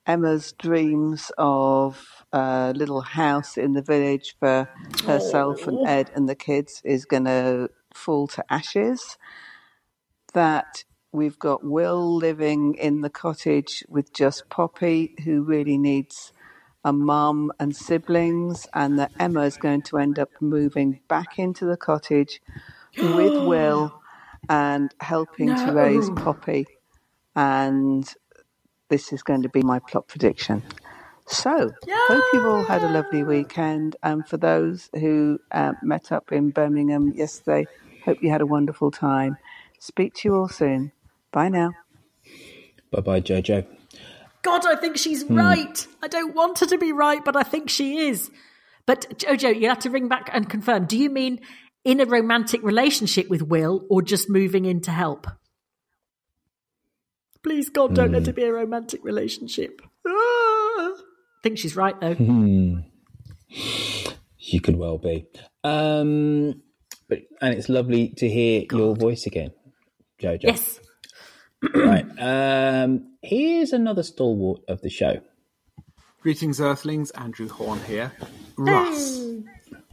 Emma's 0.06 0.52
dreams 0.52 1.30
of 1.38 2.24
a 2.32 2.72
little 2.74 3.00
house 3.00 3.56
in 3.56 3.72
the 3.72 3.82
village 3.82 4.36
for 4.38 4.68
herself 5.04 5.66
and 5.66 5.78
oh. 5.78 5.84
Ed 5.84 6.10
and 6.14 6.28
the 6.28 6.34
kids 6.34 6.80
is 6.84 7.04
going 7.04 7.24
to 7.24 7.70
fall 7.94 8.26
to 8.28 8.44
ashes. 8.52 9.16
That 10.32 10.84
we've 11.12 11.38
got 11.38 11.64
Will 11.64 12.14
living 12.16 12.74
in 12.74 13.00
the 13.00 13.10
cottage 13.10 13.84
with 13.88 14.12
just 14.12 14.48
Poppy, 14.48 15.14
who 15.24 15.42
really 15.42 15.76
needs 15.76 16.32
a 16.84 16.92
mum 16.92 17.52
and 17.60 17.76
siblings, 17.76 18.66
and 18.74 18.98
that 18.98 19.12
Emma 19.18 19.42
is 19.42 19.58
going 19.58 19.82
to 19.84 19.98
end 19.98 20.18
up 20.18 20.30
moving 20.40 21.00
back 21.08 21.38
into 21.38 21.66
the 21.66 21.76
cottage 21.76 22.40
with 23.00 23.38
Will 23.40 23.94
and 24.48 24.94
helping 25.00 25.56
to 25.56 25.72
raise 25.72 26.10
Poppy. 26.10 26.68
And 27.36 28.12
this 28.90 29.12
is 29.12 29.22
going 29.22 29.42
to 29.42 29.50
be 29.50 29.62
my 29.62 29.80
plot 29.80 30.08
prediction. 30.08 30.64
So, 31.26 31.76
hope 32.06 32.32
you've 32.32 32.46
all 32.46 32.64
had 32.64 32.84
a 32.84 32.88
lovely 32.88 33.24
weekend. 33.24 33.96
And 34.02 34.28
for 34.28 34.36
those 34.38 34.90
who 34.94 35.40
uh, 35.52 35.74
met 35.82 36.12
up 36.12 36.32
in 36.32 36.50
Birmingham 36.50 37.12
yesterday, 37.14 37.68
hope 38.00 38.18
you 38.22 38.30
had 38.30 38.42
a 38.42 38.46
wonderful 38.46 38.90
time. 38.92 39.38
Speak 39.80 40.14
to 40.16 40.28
you 40.28 40.36
all 40.36 40.48
soon. 40.48 40.92
Bye 41.32 41.50
now. 41.50 41.76
Bye 42.92 43.00
bye, 43.02 43.20
Jojo. 43.20 43.66
God, 44.42 44.64
I 44.66 44.74
think 44.76 44.96
she's 44.96 45.22
Hmm. 45.22 45.36
right. 45.36 45.86
I 46.02 46.08
don't 46.08 46.34
want 46.34 46.58
her 46.60 46.66
to 46.66 46.78
be 46.78 46.92
right, 46.92 47.24
but 47.24 47.36
I 47.36 47.42
think 47.42 47.68
she 47.70 47.98
is. 47.98 48.30
But 48.86 49.18
Jojo, 49.18 49.58
you 49.60 49.68
have 49.68 49.80
to 49.80 49.90
ring 49.90 50.08
back 50.08 50.30
and 50.32 50.48
confirm. 50.48 50.86
Do 50.86 50.96
you 50.98 51.10
mean 51.10 51.40
in 51.84 52.00
a 52.00 52.06
romantic 52.06 52.62
relationship 52.62 53.28
with 53.28 53.42
Will 53.42 53.86
or 53.90 54.02
just 54.02 54.28
moving 54.30 54.64
in 54.64 54.80
to 54.82 54.90
help? 54.90 55.26
Please, 57.42 57.68
God, 57.70 57.94
don't 57.94 58.12
let 58.12 58.24
Hmm. 58.24 58.30
it 58.30 58.36
be 58.36 58.44
a 58.44 58.52
romantic 58.52 59.02
relationship. 59.04 59.80
Ah. 60.06 60.10
I 60.10 61.42
think 61.42 61.58
she's 61.58 61.74
right, 61.76 61.98
though. 62.00 62.14
Hmm. 62.14 62.80
You 64.38 64.60
could 64.60 64.76
well 64.76 64.98
be. 64.98 65.26
Um, 65.64 66.62
but 67.08 67.20
and 67.40 67.54
it's 67.54 67.68
lovely 67.68 68.08
to 68.18 68.28
hear 68.28 68.64
your 68.70 68.94
voice 68.94 69.26
again, 69.26 69.52
Jojo. 70.20 70.42
Yes. 70.44 70.80
right. 71.74 72.04
Um, 72.18 73.09
here's 73.22 73.72
another 73.72 74.02
stalwart 74.02 74.62
of 74.68 74.80
the 74.82 74.90
show. 74.90 75.20
Greetings, 76.22 76.60
Earthlings. 76.60 77.10
Andrew 77.12 77.48
Horn 77.48 77.80
here. 77.80 78.12
Russ. 78.56 79.22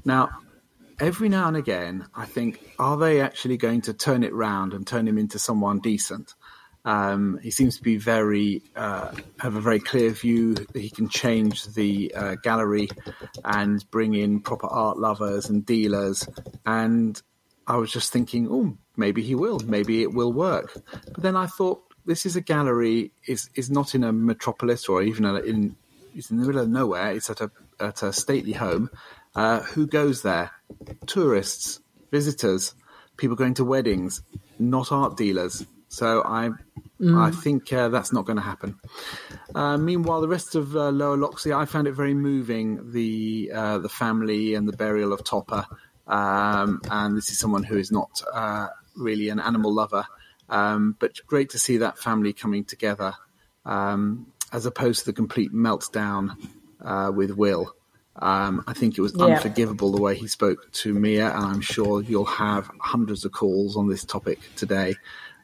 Now, 0.03 0.29
every 0.99 1.29
now 1.29 1.47
and 1.47 1.57
again, 1.57 2.05
I 2.13 2.25
think, 2.25 2.59
are 2.79 2.97
they 2.97 3.21
actually 3.21 3.57
going 3.57 3.81
to 3.81 3.93
turn 3.93 4.23
it 4.23 4.33
round 4.33 4.73
and 4.73 4.85
turn 4.85 5.07
him 5.07 5.17
into 5.17 5.39
someone 5.39 5.79
decent? 5.79 6.33
Um, 6.83 7.39
he 7.43 7.51
seems 7.51 7.77
to 7.77 7.83
be 7.83 7.97
very 7.97 8.61
uh, 8.75 9.11
have 9.39 9.55
a 9.55 9.61
very 9.61 9.79
clear 9.79 10.09
view. 10.11 10.55
He 10.73 10.89
can 10.89 11.09
change 11.09 11.65
the 11.73 12.13
uh, 12.15 12.35
gallery 12.41 12.89
and 13.43 13.83
bring 13.91 14.13
in 14.13 14.39
proper 14.39 14.67
art 14.67 14.97
lovers 14.97 15.49
and 15.49 15.65
dealers. 15.65 16.27
And 16.65 17.21
I 17.65 17.75
was 17.75 17.91
just 17.91 18.13
thinking, 18.13 18.47
oh, 18.49 18.77
maybe 18.95 19.21
he 19.21 19.35
will. 19.35 19.59
Maybe 19.59 20.01
it 20.01 20.13
will 20.13 20.31
work. 20.31 20.81
But 20.91 21.23
then 21.23 21.35
I 21.35 21.47
thought, 21.47 21.86
this 22.07 22.25
is 22.25 22.35
a 22.35 22.41
gallery. 22.41 23.11
is 23.27 23.49
is 23.53 23.69
not 23.69 23.93
in 23.93 24.03
a 24.03 24.11
metropolis 24.11 24.89
or 24.89 25.03
even 25.03 25.25
in 25.25 25.75
it's 26.15 26.31
in 26.31 26.37
the 26.37 26.45
middle 26.47 26.61
of 26.61 26.69
nowhere. 26.69 27.11
It's 27.11 27.29
at 27.29 27.41
a 27.41 27.51
at 27.79 28.01
a 28.01 28.11
stately 28.11 28.53
home. 28.53 28.89
Uh, 29.35 29.59
who 29.61 29.85
goes 29.85 30.23
there? 30.23 30.49
Tourists, 31.05 31.79
visitors, 32.09 32.73
people 33.17 33.35
going 33.35 33.53
to 33.55 33.63
weddings, 33.63 34.23
not 34.57 34.91
art 34.91 35.15
dealers. 35.15 35.63
So 35.89 36.23
I, 36.25 36.49
Mm. 36.99 37.15
I 37.15 37.31
think 37.31 37.71
uh, 37.71 37.89
that's 37.89 38.11
not 38.11 38.25
going 38.25 38.37
to 38.37 38.43
happen. 38.43 38.79
Uh, 39.53 39.77
meanwhile, 39.77 40.19
the 40.19 40.27
rest 40.27 40.55
of 40.55 40.75
uh, 40.75 40.89
Lower 40.89 41.15
Loxley, 41.15 41.53
I 41.53 41.65
found 41.65 41.87
it 41.87 41.91
very 41.91 42.15
moving. 42.15 42.91
The 42.91 43.51
uh, 43.53 43.77
the 43.77 43.89
family 43.89 44.55
and 44.55 44.67
the 44.67 44.75
burial 44.75 45.13
of 45.13 45.23
Topper, 45.23 45.65
um, 46.07 46.81
and 46.89 47.15
this 47.15 47.29
is 47.29 47.37
someone 47.37 47.63
who 47.63 47.77
is 47.77 47.91
not 47.91 48.21
uh, 48.33 48.67
really 48.95 49.29
an 49.29 49.39
animal 49.39 49.71
lover, 49.71 50.07
um, 50.49 50.95
but 50.99 51.13
great 51.27 51.49
to 51.51 51.59
see 51.59 51.77
that 51.77 51.97
family 51.99 52.33
coming 52.33 52.63
together, 52.65 53.13
um, 53.65 54.31
as 54.51 54.65
opposed 54.65 54.99
to 54.99 55.05
the 55.07 55.13
complete 55.13 55.53
meltdown 55.53 56.37
uh, 56.83 57.11
with 57.13 57.31
Will. 57.31 57.73
Um, 58.19 58.63
I 58.65 58.73
think 58.73 58.97
it 58.97 59.01
was 59.01 59.13
Yeah. 59.15 59.25
unforgivable 59.25 59.91
the 59.91 60.01
way 60.01 60.15
he 60.15 60.27
spoke 60.27 60.71
to 60.73 60.93
Mia, 60.93 61.27
and 61.27 61.45
I'm 61.45 61.61
sure 61.61 62.01
you'll 62.01 62.25
have 62.25 62.69
hundreds 62.79 63.25
of 63.25 63.31
calls 63.31 63.75
on 63.77 63.87
this 63.87 64.03
topic 64.05 64.39
today. 64.55 64.95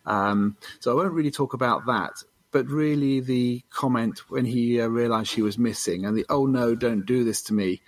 Um, 0.06 0.58
so 0.80 0.91
I 0.91 0.95
won't 0.95 1.14
really 1.14 1.32
talk 1.32 1.54
about 1.54 1.86
that, 1.86 2.12
but 2.51 2.68
really 2.68 3.20
the 3.20 3.64
comment 3.70 4.22
when 4.30 4.45
he 4.45 4.82
uh, 4.82 4.88
realised 4.88 5.30
she 5.30 5.41
was 5.41 5.58
missing 5.58 6.06
and 6.06 6.18
the 6.18 6.26
"Oh 6.30 6.45
no, 6.45 6.76
don't 6.76 7.06
do 7.06 7.24
this 7.24 7.43
to 7.43 7.54
me." 7.54 7.82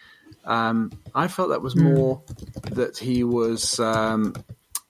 Um, 0.44 0.94
I 1.14 1.28
felt 1.28 1.50
that 1.50 1.62
was 1.62 1.74
Hmm. 1.74 1.84
more 1.84 2.22
that 2.70 2.98
he 3.00 3.24
was 3.24 3.80
um, 3.80 4.38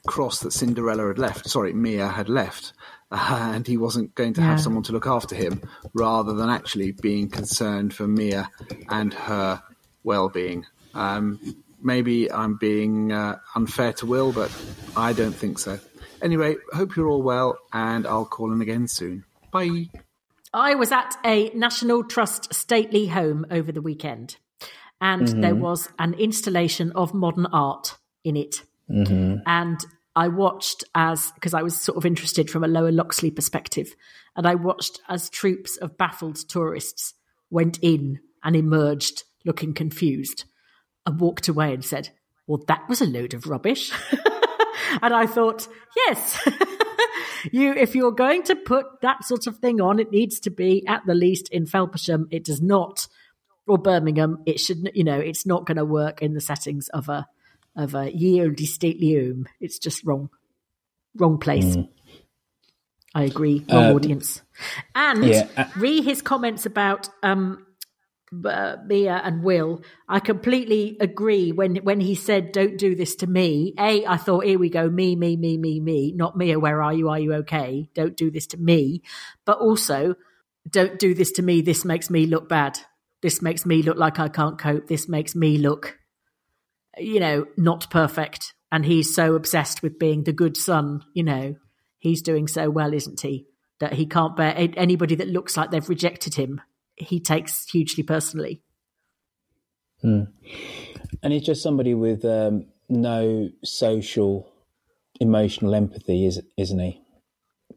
cross 0.06 0.40
that 0.40 0.52
Cinderella 0.52 1.08
had 1.08 1.20
left. 1.20 1.50
Sorry, 1.50 1.74
Mia 1.74 2.08
had 2.08 2.30
left. 2.30 2.74
Uh, 3.12 3.52
and 3.54 3.68
he 3.68 3.78
wasn't 3.78 4.14
going 4.16 4.34
to 4.34 4.42
have 4.42 4.60
someone 4.60 4.84
to 4.84 4.92
look 4.92 5.06
after 5.06 5.36
him, 5.36 5.62
rather 5.94 6.34
than 6.34 6.50
actually 6.50 6.92
being 6.92 7.30
concerned 7.30 7.94
for 7.94 8.08
Mia 8.08 8.50
and 8.90 9.14
her 9.14 9.62
well-being. 10.04 10.66
Um, 10.96 11.40
maybe 11.82 12.32
I'm 12.32 12.58
being 12.58 13.12
uh, 13.12 13.38
unfair 13.56 13.94
to 13.94 14.06
Will, 14.08 14.32
but 14.32 14.52
I 14.98 15.14
don't 15.14 15.36
think 15.36 15.60
so. 15.60 15.80
Anyway, 16.22 16.56
hope 16.74 16.96
you're 16.96 17.08
all 17.08 17.22
well, 17.22 17.58
and 17.72 18.08
I'll 18.08 18.26
call 18.26 18.52
in 18.52 18.62
again 18.62 18.88
soon. 18.88 19.24
Bye. 19.52 19.90
I 20.52 20.74
was 20.76 20.92
at 20.92 21.16
a 21.24 21.52
National 21.54 22.04
Trust 22.04 22.54
stately 22.54 23.08
home 23.08 23.46
over 23.52 23.72
the 23.72 23.82
weekend, 23.82 24.38
and 25.00 25.28
Mhm. 25.28 25.42
there 25.42 25.56
was 25.56 25.90
an 26.00 26.16
installation 26.16 26.92
of 26.94 27.14
modern 27.14 27.46
art 27.46 27.98
in 28.24 28.36
it. 28.36 28.64
Mm-hmm. 28.90 29.42
And 29.46 29.86
I 30.16 30.30
watched 30.30 30.84
as, 30.96 31.32
because 31.34 31.54
I 31.54 31.62
was 31.62 31.80
sort 31.80 31.98
of 31.98 32.06
interested 32.06 32.50
from 32.50 32.64
a 32.64 32.70
lower 32.70 32.92
Loxley 32.92 33.32
perspective, 33.32 33.96
and 34.36 34.48
I 34.48 34.56
watched 34.56 35.02
as 35.10 35.30
troops 35.30 35.78
of 35.78 35.98
baffled 35.98 36.38
tourists 36.48 37.14
went 37.50 37.80
in 37.82 38.20
and 38.44 38.56
emerged 38.56 39.24
looking 39.46 39.74
confused 39.74 40.46
and 41.06 41.20
walked 41.20 41.48
away 41.48 41.74
and 41.74 41.84
said, 41.84 42.10
Well, 42.48 42.64
that 42.68 42.88
was 42.88 43.02
a 43.02 43.06
load 43.06 43.34
of 43.34 43.48
rubbish. 43.48 43.92
and 45.02 45.14
I 45.14 45.26
thought, 45.26 45.68
Yes. 45.96 46.50
you 47.52 47.74
if 47.74 47.96
you're 47.96 48.12
going 48.12 48.44
to 48.44 48.56
put 48.56 48.86
that 49.02 49.24
sort 49.24 49.48
of 49.48 49.58
thing 49.58 49.82
on, 49.82 50.00
it 50.00 50.12
needs 50.12 50.40
to 50.42 50.50
be 50.50 50.86
at 50.88 51.06
the 51.06 51.16
least 51.16 51.50
in 51.50 51.66
Felpersham. 51.66 52.26
It 52.32 52.44
does 52.44 52.62
not, 52.62 53.08
or 53.68 53.78
Birmingham. 53.78 54.44
It 54.46 54.60
should, 54.60 54.92
you 54.94 55.04
know, 55.04 55.20
it's 55.20 55.46
not 55.46 55.66
going 55.66 55.78
to 55.78 55.86
work 55.86 56.22
in 56.22 56.34
the 56.34 56.42
settings 56.42 56.88
of 56.90 57.10
a 57.10 57.28
of 57.76 57.96
a 57.96 58.12
year 58.16 58.46
home. 58.46 59.48
It's 59.60 59.80
just 59.80 60.06
wrong, 60.06 60.30
wrong 61.16 61.38
place. 61.40 61.76
Mm. 61.76 61.90
I 63.14 63.24
agree. 63.24 63.66
Wrong 63.72 63.86
Um, 63.92 63.96
audience. 63.96 64.42
And 64.94 65.26
yeah, 65.26 65.48
uh- 65.56 65.66
re 65.78 66.02
his 66.02 66.22
comments 66.22 66.66
about 66.66 67.10
um, 67.24 67.66
uh, 68.44 68.76
Mia 68.86 69.22
and 69.24 69.42
Will. 69.44 69.82
I 70.10 70.20
completely 70.20 70.98
agree 71.00 71.54
when 71.54 71.78
when 71.78 72.02
he 72.02 72.16
said, 72.16 72.52
"Don't 72.52 72.78
do 72.78 72.94
this 72.96 73.16
to 73.18 73.28
me." 73.28 73.74
A, 73.80 74.06
I 74.06 74.18
thought, 74.18 74.46
"Here 74.46 74.60
we 74.60 74.70
go, 74.70 74.90
me, 74.90 75.16
me, 75.16 75.38
me, 75.38 75.58
me, 75.58 75.80
me." 75.80 76.12
Not 76.14 76.36
Mia. 76.36 76.60
Where 76.60 76.82
are 76.82 76.94
you? 76.94 77.10
Are 77.10 77.20
you 77.20 77.34
okay? 77.36 77.90
Don't 77.94 78.18
do 78.18 78.30
this 78.32 78.48
to 78.48 78.58
me. 78.58 79.02
But 79.46 79.60
also, 79.60 80.16
don't 80.70 81.00
do 81.00 81.14
this 81.14 81.32
to 81.34 81.42
me. 81.42 81.62
This 81.62 81.86
makes 81.86 82.10
me 82.10 82.26
look 82.26 82.50
bad. 82.50 82.80
This 83.22 83.42
makes 83.42 83.66
me 83.66 83.82
look 83.82 83.98
like 83.98 84.20
I 84.20 84.28
can't 84.28 84.60
cope. 84.60 84.88
This 84.88 85.08
makes 85.08 85.36
me 85.36 85.58
look, 85.58 85.98
you 86.98 87.20
know, 87.20 87.46
not 87.58 87.90
perfect. 87.90 88.54
And 88.72 88.86
he's 88.86 89.14
so 89.14 89.36
obsessed 89.36 89.82
with 89.82 90.00
being 90.00 90.24
the 90.24 90.34
good 90.34 90.58
son. 90.58 91.02
You 91.14 91.24
know, 91.24 91.56
he's 92.00 92.22
doing 92.22 92.48
so 92.48 92.70
well, 92.70 92.94
isn't 92.94 93.22
he? 93.22 93.48
That 93.80 93.94
he 93.94 94.06
can't 94.06 94.36
bear 94.36 94.54
anybody 94.56 95.16
that 95.16 95.28
looks 95.28 95.58
like 95.58 95.72
they've 95.72 95.88
rejected 95.88 96.36
him. 96.36 96.62
He 96.96 97.20
takes 97.20 97.70
hugely 97.70 98.04
personally. 98.04 98.62
Hmm. 100.02 100.24
And 101.22 101.34
he's 101.34 101.44
just 101.44 101.64
somebody 101.64 101.94
with 101.94 102.24
um, 102.26 102.68
no 102.90 103.50
social, 103.64 104.52
emotional 105.20 105.76
empathy, 105.76 106.26
is, 106.26 106.42
isn't 106.58 106.80
he? 106.80 107.02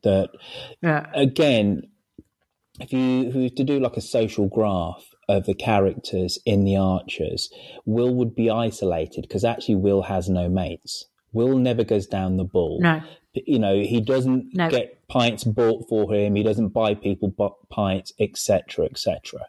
That 0.03 0.31
Yeah. 0.83 1.07
again, 1.15 1.91
if 2.81 2.93
you, 2.93 3.29
if 3.29 3.35
you 3.35 3.51
to 3.51 3.65
do 3.65 3.81
like 3.81 3.97
a 3.97 4.01
social 4.01 4.47
graph 4.49 5.05
of 5.29 5.45
the 5.47 5.55
characters 5.55 6.39
in 6.47 6.65
the 6.65 6.77
Archers, 6.77 7.51
Will 7.85 8.15
would 8.15 8.35
be 8.35 8.51
isolated 8.51 9.23
because 9.23 9.45
actually 9.45 9.75
Will 9.77 10.03
has 10.03 10.29
no 10.29 10.49
mates. 10.49 11.07
Will 11.33 11.57
never 11.59 11.85
goes 11.85 12.07
down 12.07 12.37
the 12.39 12.45
Bull. 12.45 12.79
No. 12.81 13.03
You 13.35 13.59
know, 13.59 13.79
he 13.81 14.01
doesn't 14.01 14.55
No. 14.55 14.71
get 14.71 15.07
pints 15.09 15.45
bought 15.45 15.89
for 15.89 16.13
him. 16.13 16.35
He 16.35 16.43
doesn't 16.43 16.69
buy 16.69 16.95
people 16.95 17.31
pints, 17.71 18.13
etc., 18.19 18.87
etc. 18.87 19.47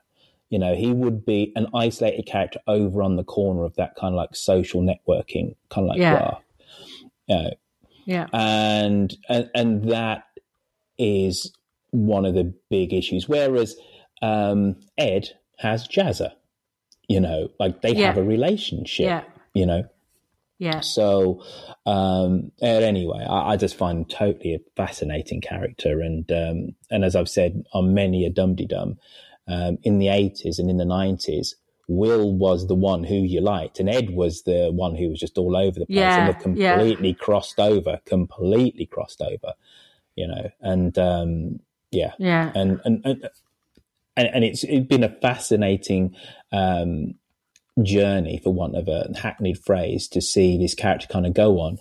You 0.49 0.59
know, 0.59 0.75
he 0.75 0.91
would 0.91 1.25
be 1.25 1.53
an 1.55 1.67
isolated 1.73 2.25
character 2.25 2.59
over 2.67 3.01
on 3.01 3.15
the 3.15 3.23
corner 3.23 3.63
of 3.63 3.75
that 3.75 3.95
kind 3.95 4.13
of 4.13 4.17
like 4.17 4.35
social 4.35 4.81
networking 4.81 5.55
kind 5.69 5.85
of 5.85 5.89
like 5.89 5.99
Yeah. 5.99 6.11
graph. 6.17 6.43
You 7.27 7.35
know, 7.35 7.49
Yeah. 8.05 8.27
and 8.33 9.15
and 9.29 9.49
and 9.55 9.83
that 9.85 10.23
is 10.97 11.53
one 11.91 12.25
of 12.25 12.33
the 12.35 12.53
big 12.69 12.93
issues. 12.93 13.29
Whereas 13.29 13.75
um, 14.21 14.75
Ed 14.97 15.29
has 15.59 15.87
Jazzer, 15.87 16.31
you 17.07 17.19
know, 17.19 17.49
like 17.59 17.81
they 17.81 17.93
Yeah. 17.93 18.07
have 18.07 18.17
a 18.17 18.23
relationship, 18.23 19.05
Yeah. 19.05 19.23
you 19.53 19.65
know. 19.65 19.83
Yeah. 20.57 20.81
So, 20.81 21.41
um, 21.85 22.51
anyway, 22.61 23.25
I, 23.29 23.51
I 23.53 23.55
just 23.57 23.75
find 23.77 23.99
him 23.99 24.05
totally 24.05 24.55
a 24.55 24.59
fascinating 24.75 25.39
character, 25.41 26.01
and 26.01 26.29
um, 26.31 26.75
and 26.91 27.05
as 27.05 27.15
I've 27.15 27.29
said 27.29 27.63
on 27.73 27.93
many 27.93 28.25
a 28.25 28.29
dum 28.29 28.55
dum, 28.55 28.97
um, 29.47 29.77
in 29.83 29.99
the 29.99 30.09
eighties 30.09 30.59
and 30.59 30.69
in 30.69 30.77
the 30.77 30.85
nineties. 30.85 31.55
Will 31.91 32.31
was 32.37 32.67
the 32.67 32.75
one 32.75 33.03
who 33.03 33.15
you 33.15 33.41
liked, 33.41 33.79
and 33.79 33.89
Ed 33.89 34.11
was 34.11 34.43
the 34.43 34.69
one 34.71 34.93
who 34.95 35.09
was 35.09 35.19
just 35.19 35.39
all 35.39 35.57
over 35.57 35.79
the 35.79 35.87
place, 35.87 35.97
Yeah, 35.97 36.19
and 36.19 36.27
they've 36.27 36.35
yeah. 36.55 36.73
completely 36.77 37.15
crossed 37.15 37.59
over, 37.59 37.99
completely 38.05 38.85
crossed 38.85 39.23
over, 39.23 39.55
you 40.15 40.27
know. 40.27 40.51
And 40.61 40.95
um, 40.99 41.59
yeah, 41.89 42.11
Yeah. 42.19 42.51
and 42.53 42.79
and 42.85 43.01
and 43.05 43.29
and, 44.19 44.27
and 44.33 44.43
it's 44.43 44.63
it's 44.65 44.85
been 44.85 45.03
a 45.03 45.15
fascinating 45.21 46.15
um, 46.51 47.15
journey, 47.81 48.39
for 48.43 48.53
want 48.53 48.75
of 48.75 48.89
a 48.89 49.11
hackneyed 49.17 49.63
phrase, 49.63 50.09
to 50.09 50.21
see 50.21 50.57
this 50.57 50.75
character 50.75 51.07
kind 51.07 51.25
of 51.25 51.33
go 51.33 51.59
on. 51.59 51.77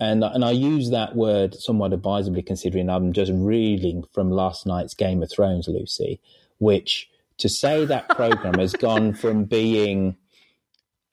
And 0.00 0.24
and 0.24 0.42
I 0.44 0.52
use 0.52 0.90
that 0.90 1.14
word 1.14 1.54
somewhat 1.54 1.92
advisably, 1.92 2.42
considering 2.42 2.88
I'm 2.88 3.12
just 3.12 3.30
reeling 3.34 4.04
from 4.14 4.30
last 4.30 4.66
night's 4.66 4.94
Game 4.94 5.22
of 5.22 5.30
Thrones, 5.30 5.68
Lucy, 5.68 6.20
which 6.58 7.10
to 7.38 7.48
say 7.48 7.84
that 7.84 8.08
program 8.16 8.58
has 8.58 8.72
gone 8.72 9.12
from 9.12 9.44
being 9.44 10.16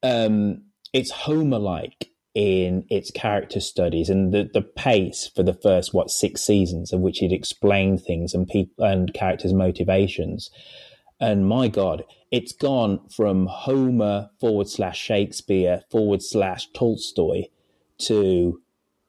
um, 0.02 0.64
it's 0.94 1.12
Homer 1.12 1.60
like 1.60 2.10
in 2.36 2.86
its 2.90 3.12
character 3.12 3.60
studies 3.60 4.10
and 4.10 4.34
the, 4.34 4.50
the 4.54 4.62
pace 4.62 5.30
for 5.36 5.44
the 5.44 5.54
first 5.54 5.94
what 5.94 6.10
six 6.10 6.42
seasons 6.42 6.92
of 6.92 7.00
which 7.00 7.22
it 7.22 7.32
explained 7.32 8.02
things 8.02 8.34
and 8.34 8.48
people 8.48 8.84
and 8.84 9.14
characters' 9.14 9.54
motivations. 9.54 10.50
And 11.20 11.48
my 11.48 11.68
God, 11.68 12.04
it's 12.32 12.52
gone 12.52 13.08
from 13.10 13.46
Homer 13.46 14.32
forward 14.40 14.68
slash 14.68 15.00
Shakespeare 15.00 15.84
forward 15.92 16.24
slash 16.24 16.70
Tolstoy 16.74 17.44
to 18.00 18.60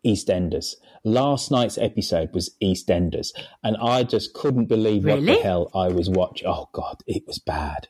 EastEnders. 0.04 0.74
Last 1.02 1.50
night's 1.50 1.78
episode 1.78 2.34
was 2.34 2.54
EastEnders, 2.62 3.28
and 3.62 3.76
I 3.78 4.02
just 4.02 4.34
couldn't 4.34 4.66
believe 4.66 5.06
what 5.06 5.24
the 5.24 5.40
hell 5.42 5.70
I 5.74 5.88
was 5.88 6.10
watching. 6.10 6.46
Oh 6.46 6.68
God, 6.72 7.02
it 7.06 7.24
was 7.26 7.38
bad. 7.38 7.88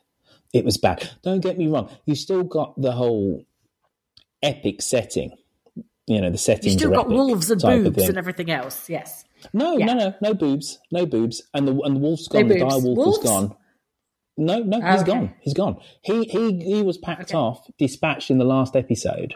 It 0.53 0.63
was 0.63 0.77
bad. 0.77 1.09
Don't 1.21 1.41
get 1.41 1.57
me 1.57 1.67
wrong. 1.67 1.89
You 2.05 2.15
still 2.15 2.43
got 2.43 2.79
the 2.81 2.93
whole 2.93 3.43
epic 4.45 4.81
setting. 4.81 5.31
You 6.07 6.21
know, 6.21 6.29
the 6.29 6.37
setting. 6.37 6.71
You 6.71 6.77
still 6.77 6.91
got 6.91 7.09
wolves 7.09 7.49
and 7.49 7.59
boobs 7.61 8.03
and 8.07 8.17
everything 8.17 8.51
else. 8.51 8.89
Yes. 8.89 9.25
No, 9.53 9.77
Yeah. 9.77 9.85
no, 9.87 9.93
no, 9.95 10.13
no 10.21 10.33
boobs, 10.33 10.79
no 10.91 11.05
boobs, 11.05 11.41
and 11.53 11.67
the 11.67 11.73
and 11.81 11.95
the 11.95 11.99
wolf's 11.99 12.31
No 12.31 12.39
gone. 12.41 12.47
the 12.49 12.55
boobs. 12.59 12.73
dire 12.73 12.83
wolf 12.83 12.97
Wolves? 12.97 13.17
was 13.19 13.27
gone. 13.29 13.55
No, 14.37 14.59
no, 14.59 14.81
he's 14.81 15.01
okay. 15.01 15.11
gone. 15.11 15.33
He's 15.41 15.53
gone. 15.53 15.77
He 16.01 16.23
he 16.25 16.59
he 16.63 16.81
was 16.83 16.97
packed 16.97 17.33
off, 17.33 17.67
dispatched 17.79 18.29
in 18.29 18.37
the 18.37 18.45
last 18.45 18.75
episode. 18.75 19.33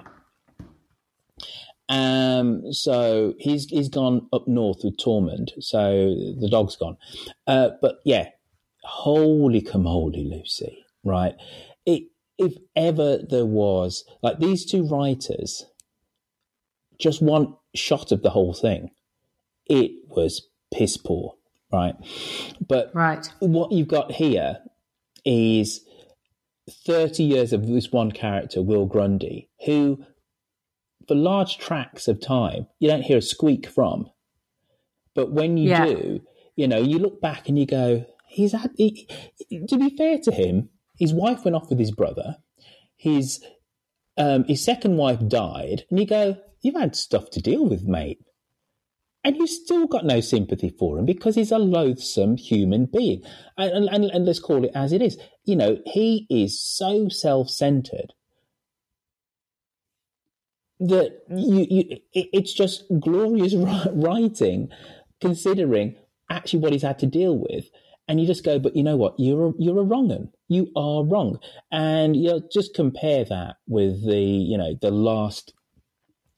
Um, 1.88 2.72
so 2.72 3.34
he's 3.40 3.66
he's 3.66 3.90
gone 3.90 4.28
up 4.32 4.48
north 4.48 4.82
with 4.84 4.98
Tormund. 4.98 5.52
So 5.60 6.16
the 6.40 6.48
dog's 6.50 6.76
gone. 6.76 6.98
Uh, 7.48 7.70
but 7.82 7.96
yeah, 8.06 8.28
holy 8.84 9.62
come 9.62 9.86
holy 9.86 10.24
Lucy. 10.24 10.86
Right? 11.04 11.34
It 11.86 12.04
if 12.40 12.54
ever 12.76 13.20
there 13.30 13.46
was 13.46 14.06
like 14.24 14.40
these 14.40 14.66
two 14.66 14.88
writers, 14.88 15.66
just 16.98 17.22
one 17.22 17.56
shot 17.76 18.12
of 18.12 18.24
the 18.24 18.32
whole 18.32 18.54
thing, 18.54 18.90
it 19.68 19.92
was 20.08 20.48
piss 20.74 20.98
poor. 20.98 21.36
Right? 21.72 21.94
But 22.68 22.90
right. 22.96 23.30
what 23.40 23.72
you've 23.72 23.88
got 23.90 24.14
here 24.14 24.58
is 25.24 25.82
30 26.86 27.24
years 27.24 27.54
of 27.54 27.68
this 27.68 27.92
one 27.92 28.12
character, 28.12 28.62
Will 28.64 28.88
Grundy, 28.88 29.50
who, 29.66 30.04
for 31.08 31.14
large 31.14 31.60
tracts 31.60 32.08
of 32.08 32.20
time, 32.20 32.66
you 32.80 32.88
don't 32.90 33.04
hear 33.04 33.18
a 33.18 33.22
squeak 33.22 33.68
from. 33.68 34.10
But 35.14 35.32
when 35.32 35.58
you 35.58 35.70
Yeah. 35.70 35.86
do, 35.86 36.22
you 36.56 36.68
know, 36.68 36.80
you 36.80 36.98
look 36.98 37.22
back 37.22 37.50
and 37.50 37.60
you 37.60 37.68
go, 37.68 38.06
he's 38.28 38.54
had, 38.54 38.72
he, 38.76 39.08
to 39.68 39.78
be 39.78 39.96
fair 39.96 40.18
to 40.20 40.32
him, 40.32 40.70
his 41.00 41.14
wife 41.14 41.46
went 41.46 41.56
off 41.56 41.70
with 41.70 41.80
his 41.80 41.92
brother. 41.92 42.38
His, 42.98 43.44
um, 44.18 44.44
his 44.44 44.64
second 44.64 44.98
wife 44.98 45.26
died. 45.28 45.86
And 45.90 46.00
you 46.00 46.06
go, 46.06 46.38
you've 46.62 46.76
had 46.76 46.96
stuff 46.96 47.30
to 47.32 47.42
deal 47.42 47.66
with, 47.66 47.84
mate. 47.84 48.20
And 49.24 49.38
you 49.38 49.48
still 49.48 49.88
got 49.88 50.06
no 50.06 50.22
sympathy 50.22 50.70
for 50.70 50.98
him 50.98 51.06
because 51.06 51.36
he's 51.36 51.52
a 51.52 51.58
loathsome 51.58 52.38
human 52.38 52.86
being. 52.86 53.24
And, 53.58 53.90
and, 53.90 54.06
and 54.06 54.26
let's 54.26 54.40
call 54.40 54.64
it 54.64 54.72
as 54.76 54.94
it 54.94 55.02
is. 55.02 55.18
You 55.46 55.56
know, 55.56 55.80
he 55.86 56.26
is 56.30 56.62
so 56.62 57.10
self 57.10 57.50
centered 57.50 58.14
that 60.80 61.22
you, 61.30 61.68
you 61.70 61.98
it's 62.14 62.54
just 62.54 62.86
glorious 63.00 63.54
writing 63.92 64.70
considering 65.20 65.96
actually 66.30 66.60
what 66.60 66.72
he's 66.72 66.84
had 66.84 67.00
to 67.00 67.06
deal 67.06 67.38
with. 67.38 67.70
And 68.10 68.20
you 68.20 68.28
just 68.28 68.44
go, 68.44 68.58
but 68.58 68.76
you 68.76 68.84
know 68.84 68.98
what? 68.98 69.14
You're 69.20 69.50
a, 69.50 69.54
you're 69.60 69.80
a 69.80 69.84
wrong 69.84 70.12
un. 70.12 70.32
You 70.48 70.72
are 70.76 71.04
wrong. 71.06 71.40
And 71.72 72.16
you 72.16 72.30
know, 72.30 72.42
just 72.52 72.74
compare 72.74 73.24
that 73.24 73.58
with 73.68 74.06
the, 74.06 74.20
you 74.20 74.58
know, 74.58 74.74
the 74.82 74.92
last 74.92 75.54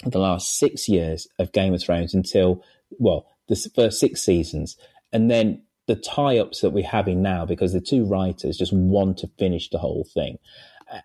the 0.05 0.19
last 0.19 0.57
six 0.57 0.89
years 0.89 1.27
of 1.39 1.51
Game 1.53 1.73
of 1.73 1.81
Thrones 1.81 2.13
until, 2.13 2.63
well, 2.99 3.27
the 3.47 3.55
first 3.75 3.99
six 3.99 4.21
seasons, 4.21 4.75
and 5.13 5.31
then 5.31 5.63
the 5.87 5.95
tie 5.95 6.37
ups 6.37 6.61
that 6.61 6.71
we're 6.71 6.85
having 6.85 7.21
now 7.21 7.45
because 7.45 7.73
the 7.73 7.81
two 7.81 8.05
writers 8.05 8.57
just 8.57 8.73
want 8.73 9.17
to 9.19 9.29
finish 9.39 9.69
the 9.69 9.77
whole 9.77 10.05
thing. 10.13 10.37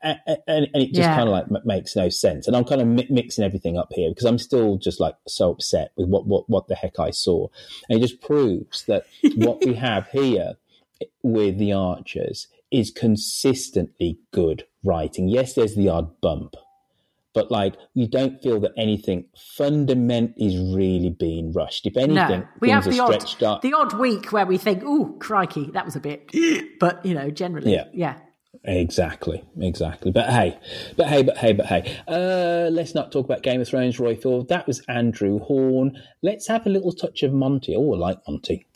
And, 0.02 0.18
and 0.48 0.68
it 0.74 0.86
just 0.88 0.98
Yeah. 0.98 1.14
kind 1.16 1.28
of 1.28 1.32
like 1.50 1.64
makes 1.64 1.94
no 1.94 2.08
sense. 2.08 2.46
And 2.46 2.56
I'm 2.56 2.64
kind 2.64 2.80
of 2.80 2.88
mi- 2.88 3.06
mixing 3.10 3.44
everything 3.44 3.76
up 3.78 3.88
here 3.92 4.10
because 4.10 4.24
I'm 4.24 4.38
still 4.38 4.76
just 4.78 5.00
like 5.00 5.14
so 5.28 5.50
upset 5.52 5.92
with 5.96 6.08
what, 6.08 6.26
what, 6.26 6.48
what 6.50 6.66
the 6.68 6.74
heck 6.74 6.98
I 6.98 7.10
saw. 7.10 7.48
And 7.88 7.98
it 7.98 8.02
just 8.02 8.20
proves 8.20 8.84
that 8.86 9.06
what 9.36 9.64
we 9.64 9.74
have 9.74 10.08
here 10.08 10.54
eh, 11.00 11.04
with 11.22 11.58
the 11.58 11.72
Archers 11.72 12.48
is 12.72 12.90
consistently 12.90 14.18
good 14.32 14.64
writing. 14.84 15.28
Yes, 15.28 15.54
there's 15.54 15.76
the 15.76 15.88
odd 15.88 16.20
bump, 16.20 16.54
but 17.32 17.50
like 17.50 17.74
you 17.94 18.08
don't 18.08 18.42
feel 18.42 18.58
that 18.60 18.72
anything 18.76 19.26
fundament 19.56 20.34
is 20.36 20.56
really 20.74 21.10
being 21.10 21.52
rushed. 21.52 21.86
If 21.86 21.96
anything, 21.96 22.40
no, 22.40 22.46
we 22.60 22.70
have 22.70 22.84
the 22.84 22.98
are 23.00 23.12
odd, 23.12 23.62
the 23.62 23.72
odd 23.72 23.92
week 23.98 24.32
where 24.32 24.46
we 24.46 24.58
think, 24.58 24.82
"Oh, 24.84 25.16
crikey, 25.20 25.70
that 25.72 25.84
was 25.84 25.94
a 25.96 26.00
bit," 26.00 26.30
but 26.80 27.04
you 27.06 27.14
know, 27.14 27.30
generally, 27.30 27.72
Yeah. 27.72 27.84
yeah. 27.92 28.18
Exactly, 28.64 29.44
exactly. 29.60 30.10
But 30.10 30.28
hey, 30.30 30.58
but 30.96 31.08
hey, 31.08 31.22
but 31.22 31.36
hey, 31.38 31.52
but 31.52 31.66
hey. 31.66 31.96
Uh, 32.08 32.68
let's 32.70 32.94
not 32.94 33.12
talk 33.12 33.24
about 33.24 33.42
Game 33.42 33.60
of 33.60 33.68
Thrones, 33.68 33.98
Roy 33.98 34.14
Thor. 34.14 34.44
That 34.44 34.66
was 34.66 34.82
Andrew 34.88 35.38
Horn. 35.38 36.00
Let's 36.22 36.48
have 36.48 36.66
a 36.66 36.70
little 36.70 36.92
touch 36.92 37.22
of 37.22 37.32
Monty. 37.32 37.74
Oh, 37.76 37.94
I 37.94 37.96
like 37.96 38.18
Monty. 38.26 38.66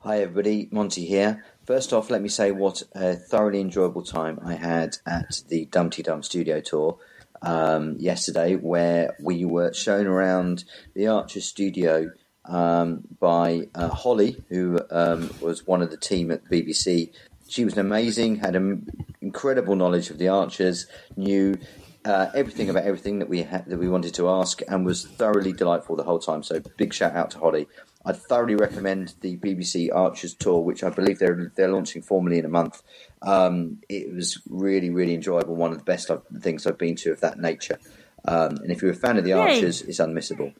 Hi, 0.00 0.20
everybody. 0.22 0.68
Monty 0.72 1.06
here. 1.06 1.44
First 1.64 1.92
off, 1.92 2.10
let 2.10 2.22
me 2.22 2.28
say 2.28 2.50
what 2.50 2.82
a 2.92 3.14
thoroughly 3.14 3.60
enjoyable 3.60 4.02
time 4.02 4.40
I 4.44 4.54
had 4.54 4.96
at 5.06 5.42
the 5.48 5.66
Dumpty 5.66 6.02
Dum 6.02 6.22
studio 6.22 6.60
tour 6.60 6.98
um, 7.40 7.96
yesterday, 7.98 8.56
where 8.56 9.16
we 9.22 9.44
were 9.44 9.72
shown 9.72 10.06
around 10.06 10.64
the 10.94 11.06
Archer 11.06 11.40
studio 11.40 12.10
um, 12.44 13.02
by 13.20 13.68
uh, 13.74 13.88
Holly, 13.88 14.42
who 14.48 14.80
um, 14.90 15.30
was 15.40 15.66
one 15.66 15.82
of 15.82 15.90
the 15.90 15.96
team 15.96 16.30
at 16.30 16.48
the 16.48 16.62
BBC. 16.62 17.12
She 17.52 17.66
was 17.66 17.76
amazing, 17.76 18.36
had 18.36 18.56
an 18.56 18.86
incredible 19.20 19.76
knowledge 19.76 20.08
of 20.08 20.16
the 20.16 20.28
Archers, 20.28 20.86
knew 21.18 21.58
uh, 22.02 22.28
everything 22.34 22.70
about 22.70 22.84
everything 22.84 23.18
that 23.18 23.28
we 23.28 23.42
had, 23.42 23.66
that 23.66 23.78
we 23.78 23.90
wanted 23.90 24.14
to 24.14 24.30
ask, 24.30 24.62
and 24.68 24.86
was 24.86 25.04
thoroughly 25.04 25.52
delightful 25.52 25.94
the 25.94 26.02
whole 26.02 26.18
time. 26.18 26.42
So, 26.42 26.62
big 26.78 26.94
shout 26.94 27.14
out 27.14 27.30
to 27.32 27.38
Holly. 27.38 27.68
I 28.06 28.12
thoroughly 28.14 28.54
recommend 28.54 29.16
the 29.20 29.36
BBC 29.36 29.90
Archers 29.94 30.32
tour, 30.32 30.60
which 30.60 30.82
I 30.82 30.88
believe 30.88 31.18
they're 31.18 31.52
they're 31.54 31.70
launching 31.70 32.00
formally 32.00 32.38
in 32.38 32.46
a 32.46 32.48
month. 32.48 32.82
Um, 33.20 33.82
it 33.86 34.14
was 34.14 34.40
really 34.48 34.88
really 34.88 35.12
enjoyable, 35.12 35.54
one 35.54 35.72
of 35.72 35.78
the 35.78 35.84
best 35.84 36.10
I've- 36.10 36.40
things 36.40 36.66
I've 36.66 36.78
been 36.78 36.96
to 36.96 37.12
of 37.12 37.20
that 37.20 37.38
nature. 37.38 37.78
Um, 38.24 38.56
and 38.62 38.70
if 38.70 38.80
you're 38.80 38.92
a 38.92 38.94
fan 38.94 39.18
of 39.18 39.24
the 39.24 39.30
Yay. 39.30 39.56
Archers, 39.56 39.82
it's 39.82 39.98
unmissable. 39.98 40.54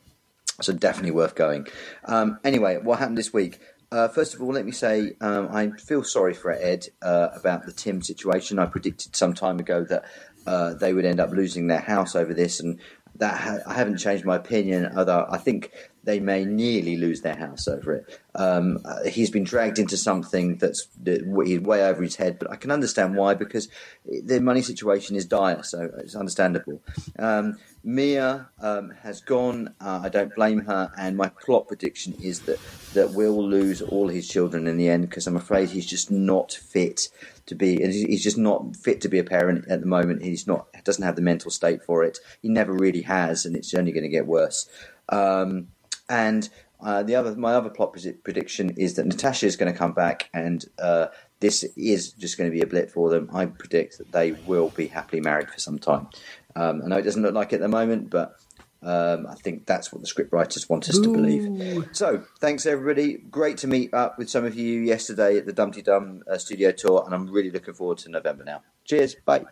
So 0.60 0.72
definitely 0.74 1.12
worth 1.12 1.34
going. 1.34 1.66
Um, 2.04 2.38
anyway, 2.44 2.76
what 2.76 2.98
happened 2.98 3.16
this 3.16 3.32
week? 3.32 3.58
Uh, 3.92 4.08
first 4.08 4.32
of 4.32 4.40
all, 4.40 4.48
let 4.48 4.64
me 4.64 4.72
say 4.72 5.12
um, 5.20 5.48
I 5.52 5.68
feel 5.72 6.02
sorry 6.02 6.32
for 6.32 6.50
Ed 6.50 6.88
uh, 7.02 7.28
about 7.34 7.66
the 7.66 7.72
Tim 7.72 8.00
situation. 8.00 8.58
I 8.58 8.64
predicted 8.64 9.14
some 9.14 9.34
time 9.34 9.58
ago 9.58 9.84
that 9.84 10.04
uh, 10.46 10.72
they 10.72 10.94
would 10.94 11.04
end 11.04 11.20
up 11.20 11.30
losing 11.30 11.66
their 11.66 11.80
house 11.80 12.16
over 12.16 12.32
this, 12.32 12.58
and 12.58 12.80
that 13.16 13.38
ha- 13.38 13.58
I 13.66 13.74
haven't 13.74 13.98
changed 13.98 14.24
my 14.24 14.36
opinion. 14.36 14.90
Although 14.96 15.26
I 15.30 15.36
think 15.36 15.72
they 16.04 16.20
may 16.20 16.46
nearly 16.46 16.96
lose 16.96 17.20
their 17.20 17.36
house 17.36 17.68
over 17.68 17.96
it. 17.96 18.20
Um, 18.34 18.78
uh, 18.86 19.04
he's 19.04 19.30
been 19.30 19.44
dragged 19.44 19.78
into 19.78 19.98
something 19.98 20.56
that's 20.56 20.88
way 21.04 21.84
over 21.84 22.02
his 22.02 22.16
head, 22.16 22.38
but 22.38 22.50
I 22.50 22.56
can 22.56 22.70
understand 22.70 23.14
why 23.14 23.34
because 23.34 23.68
the 24.06 24.40
money 24.40 24.62
situation 24.62 25.16
is 25.16 25.26
dire, 25.26 25.62
so 25.62 25.90
it's 25.98 26.16
understandable. 26.16 26.80
Um, 27.18 27.58
Mia 27.84 28.48
um, 28.60 28.90
has 29.02 29.20
gone. 29.20 29.74
Uh, 29.80 30.00
I 30.04 30.08
don't 30.08 30.34
blame 30.34 30.60
her, 30.66 30.90
and 30.96 31.16
my 31.16 31.28
plot 31.28 31.68
prediction 31.68 32.14
is 32.22 32.40
that 32.42 32.58
that 32.94 33.12
Will 33.12 33.42
lose 33.42 33.82
all 33.82 34.08
his 34.08 34.28
children 34.28 34.66
in 34.66 34.76
the 34.76 34.88
end 34.88 35.08
because 35.08 35.26
I'm 35.26 35.36
afraid 35.36 35.70
he's 35.70 35.86
just 35.86 36.10
not 36.10 36.52
fit 36.52 37.08
to 37.46 37.54
be. 37.54 37.76
He's 37.76 38.22
just 38.22 38.38
not 38.38 38.76
fit 38.76 39.00
to 39.02 39.08
be 39.08 39.18
a 39.18 39.24
parent 39.24 39.66
at 39.68 39.80
the 39.80 39.86
moment. 39.86 40.22
He's 40.22 40.46
not 40.46 40.66
doesn't 40.84 41.04
have 41.04 41.16
the 41.16 41.22
mental 41.22 41.50
state 41.50 41.82
for 41.82 42.04
it. 42.04 42.18
He 42.40 42.48
never 42.48 42.72
really 42.72 43.02
has, 43.02 43.44
and 43.44 43.56
it's 43.56 43.74
only 43.74 43.92
going 43.92 44.04
to 44.04 44.08
get 44.08 44.26
worse. 44.26 44.68
Um, 45.08 45.68
and 46.08 46.48
uh, 46.82 47.02
the 47.02 47.14
other, 47.14 47.34
my 47.36 47.54
other 47.54 47.70
plot 47.70 47.94
predi- 47.94 48.22
prediction 48.24 48.70
is 48.70 48.94
that 48.94 49.06
Natasha 49.06 49.46
is 49.46 49.56
going 49.56 49.72
to 49.72 49.78
come 49.78 49.92
back, 49.92 50.28
and 50.34 50.64
uh, 50.80 51.06
this 51.38 51.64
is 51.76 52.12
just 52.12 52.36
going 52.36 52.50
to 52.50 52.54
be 52.54 52.62
a 52.62 52.66
blip 52.66 52.90
for 52.90 53.08
them. 53.08 53.30
I 53.32 53.46
predict 53.46 53.98
that 53.98 54.12
they 54.12 54.32
will 54.32 54.70
be 54.70 54.88
happily 54.88 55.20
married 55.20 55.48
for 55.48 55.60
some 55.60 55.78
time. 55.78 56.08
Um, 56.54 56.82
I 56.84 56.88
know 56.88 56.96
it 56.98 57.02
doesn't 57.02 57.22
look 57.22 57.34
like 57.34 57.52
it 57.52 57.56
at 57.56 57.60
the 57.62 57.68
moment, 57.68 58.10
but 58.10 58.36
um, 58.82 59.26
I 59.28 59.34
think 59.36 59.64
that's 59.66 59.92
what 59.92 60.00
the 60.02 60.06
script 60.08 60.32
writers 60.32 60.68
want 60.68 60.88
us 60.88 60.98
to 60.98 61.12
believe. 61.12 61.88
So, 61.92 62.24
thanks 62.40 62.66
everybody. 62.66 63.14
Great 63.18 63.58
to 63.58 63.66
meet 63.68 63.94
up 63.94 64.18
with 64.18 64.28
some 64.28 64.44
of 64.44 64.54
you 64.54 64.80
yesterday 64.80 65.38
at 65.38 65.46
the 65.46 65.52
Dumpty 65.52 65.82
Dum 65.82 66.22
uh, 66.30 66.36
studio 66.38 66.72
tour, 66.72 67.02
and 67.04 67.14
I'm 67.14 67.30
really 67.30 67.50
looking 67.50 67.74
forward 67.74 67.98
to 67.98 68.10
November 68.10 68.44
now. 68.44 68.62
Cheers. 68.84 69.14
Bye. 69.24 69.44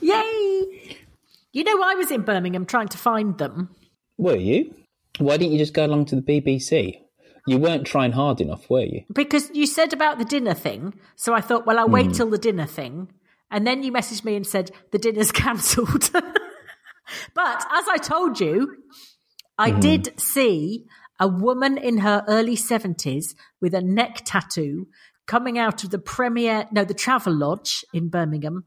Yay! 0.00 0.96
You 1.52 1.64
know, 1.64 1.82
I 1.82 1.94
was 1.94 2.10
in 2.10 2.22
Birmingham 2.22 2.66
trying 2.66 2.88
to 2.88 2.98
find 2.98 3.38
them. 3.38 3.70
Were 4.18 4.36
you? 4.36 4.74
Why 5.18 5.36
didn't 5.36 5.52
you 5.52 5.58
just 5.58 5.72
go 5.72 5.86
along 5.86 6.06
to 6.06 6.16
the 6.16 6.22
BBC? 6.22 7.00
You 7.46 7.58
weren't 7.58 7.86
trying 7.86 8.12
hard 8.12 8.40
enough, 8.40 8.68
were 8.68 8.82
you? 8.82 9.04
Because 9.12 9.50
you 9.54 9.66
said 9.66 9.92
about 9.92 10.18
the 10.18 10.24
dinner 10.24 10.52
thing, 10.52 10.94
so 11.14 11.32
I 11.32 11.40
thought, 11.40 11.64
well, 11.64 11.78
I'll 11.78 11.88
wait 11.88 12.06
Hmm. 12.06 12.12
till 12.12 12.30
the 12.30 12.38
dinner 12.38 12.66
thing. 12.66 13.08
And 13.50 13.66
then 13.66 13.82
you 13.82 13.92
messaged 13.92 14.24
me 14.24 14.34
and 14.36 14.46
said 14.46 14.70
the 14.92 14.98
dinner's 14.98 15.32
cancelled. 15.44 16.10
but 16.12 17.64
as 17.72 17.88
I 17.88 17.98
told 17.98 18.40
you, 18.40 18.76
I 19.58 19.70
Hmm. 19.70 19.80
did 19.80 20.20
see 20.20 20.84
a 21.18 21.28
woman 21.28 21.78
in 21.78 21.98
her 21.98 22.24
early 22.28 22.56
70s 22.56 23.34
with 23.60 23.74
a 23.74 23.80
neck 23.80 24.22
tattoo 24.24 24.88
coming 25.26 25.58
out 25.58 25.82
of 25.84 25.90
the 25.90 25.98
Premier, 25.98 26.66
no, 26.72 26.84
the 26.84 26.94
Travel 26.94 27.34
Lodge 27.34 27.84
in 27.92 28.08
Birmingham 28.08 28.64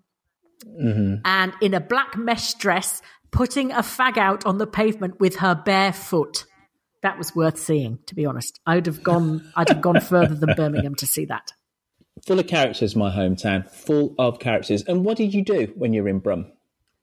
Mm-hmm. 0.66 1.22
and 1.24 1.54
in 1.62 1.74
a 1.74 1.80
black 1.80 2.18
mesh 2.18 2.54
dress 2.56 3.02
putting 3.32 3.72
a 3.72 3.78
fag 3.78 4.18
out 4.18 4.46
on 4.46 4.58
the 4.58 4.68
pavement 4.68 5.18
with 5.20 5.38
her 5.38 5.56
bare 5.56 5.94
foot. 5.94 6.44
That 7.02 7.18
was 7.18 7.34
worth 7.34 7.58
seeing, 7.58 8.00
to 8.08 8.16
be 8.16 8.26
honest. 8.26 8.60
I'd 8.66 8.86
have 8.88 9.02
gone. 9.02 9.50
I'd 9.56 9.70
have 9.70 9.80
gone 9.80 10.02
further 10.02 10.36
than 10.36 10.54
Birmingham 10.58 10.96
to 10.96 11.08
see 11.08 11.24
that. 11.26 11.54
Full 12.26 12.40
of 12.40 12.48
characters, 12.48 12.96
my 12.96 13.10
hometown. 13.12 13.70
Full 13.70 14.16
of 14.18 14.40
characters. 14.40 14.84
And 14.84 15.06
what 15.06 15.18
did 15.18 15.34
you 15.34 15.44
do 15.44 15.72
when 15.76 15.94
you 15.94 16.04
were 16.04 16.10
in 16.10 16.20
Brum? 16.20 16.52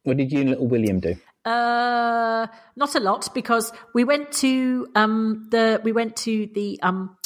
What 0.05 0.17
did 0.17 0.31
you 0.31 0.41
and 0.41 0.51
little 0.51 0.69
William 0.69 1.01
do? 1.01 1.17
Uh, 1.45 2.47
not 2.77 2.95
a 2.95 3.01
lot 3.01 3.29
because 3.35 3.73
we 3.95 4.03
went 4.03 4.33
to 4.33 4.89
um 4.97 5.47
the 5.51 5.81
we 5.85 5.93
went 5.93 6.17
to 6.17 6.49
the 6.55 6.79
um 6.83 7.17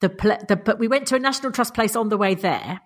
the 0.00 0.08
the 0.48 0.56
but 0.56 0.78
we 0.78 0.88
went 0.88 1.06
to 1.08 1.16
a 1.16 1.18
National 1.18 1.52
Trust 1.52 1.74
place 1.74 1.94
on 1.94 2.08
the 2.08 2.16
way 2.16 2.34
there, 2.34 2.80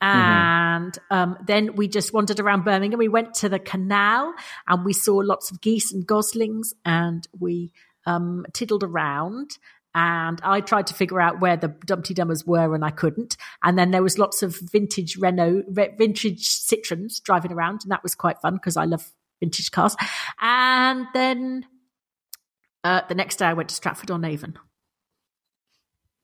and 0.00 0.92
mm-hmm. 0.92 1.14
um, 1.14 1.36
then 1.46 1.76
we 1.76 1.88
just 1.88 2.12
wandered 2.12 2.40
around 2.40 2.64
Birmingham. 2.64 2.98
We 2.98 3.08
went 3.08 3.34
to 3.34 3.48
the 3.48 3.58
canal 3.58 4.32
and 4.66 4.84
we 4.84 4.94
saw 4.94 5.16
lots 5.16 5.50
of 5.50 5.60
geese 5.60 5.92
and 5.92 6.06
goslings, 6.06 6.72
and 6.84 7.26
we 7.38 7.72
um, 8.06 8.46
tiddled 8.54 8.84
around. 8.84 9.58
And 9.94 10.40
I 10.44 10.60
tried 10.60 10.86
to 10.88 10.94
figure 10.94 11.20
out 11.20 11.40
where 11.40 11.56
the 11.56 11.68
Dumpty 11.86 12.14
Dummers 12.14 12.46
were, 12.46 12.74
and 12.74 12.84
I 12.84 12.90
couldn't. 12.90 13.36
And 13.62 13.78
then 13.78 13.90
there 13.90 14.02
was 14.02 14.18
lots 14.18 14.42
of 14.42 14.58
vintage 14.60 15.16
Renault, 15.16 15.64
vintage 15.68 16.46
Citroens 16.46 17.22
driving 17.22 17.52
around, 17.52 17.80
and 17.82 17.90
that 17.90 18.02
was 18.02 18.14
quite 18.14 18.40
fun 18.40 18.54
because 18.54 18.76
I 18.76 18.84
love 18.84 19.10
vintage 19.40 19.70
cars. 19.70 19.96
And 20.40 21.06
then 21.14 21.66
uh, 22.84 23.02
the 23.08 23.14
next 23.14 23.36
day, 23.36 23.46
I 23.46 23.54
went 23.54 23.70
to 23.70 23.74
Stratford 23.74 24.10
on 24.10 24.24
Avon. 24.24 24.58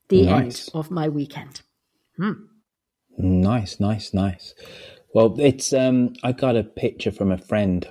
The 0.09 0.27
nice. 0.27 0.69
end 0.69 0.71
of 0.75 0.91
my 0.91 1.09
weekend. 1.09 1.63
Hmm. 2.17 2.33
Nice, 3.17 3.81
nice, 3.81 4.13
nice. 4.13 4.55
Well, 5.15 5.35
it's 5.41 5.73
um, 5.73 6.15
I 6.23 6.33
got 6.33 6.57
a 6.57 6.65
picture 6.65 7.13
from 7.13 7.33
a 7.33 7.39
friend 7.39 7.89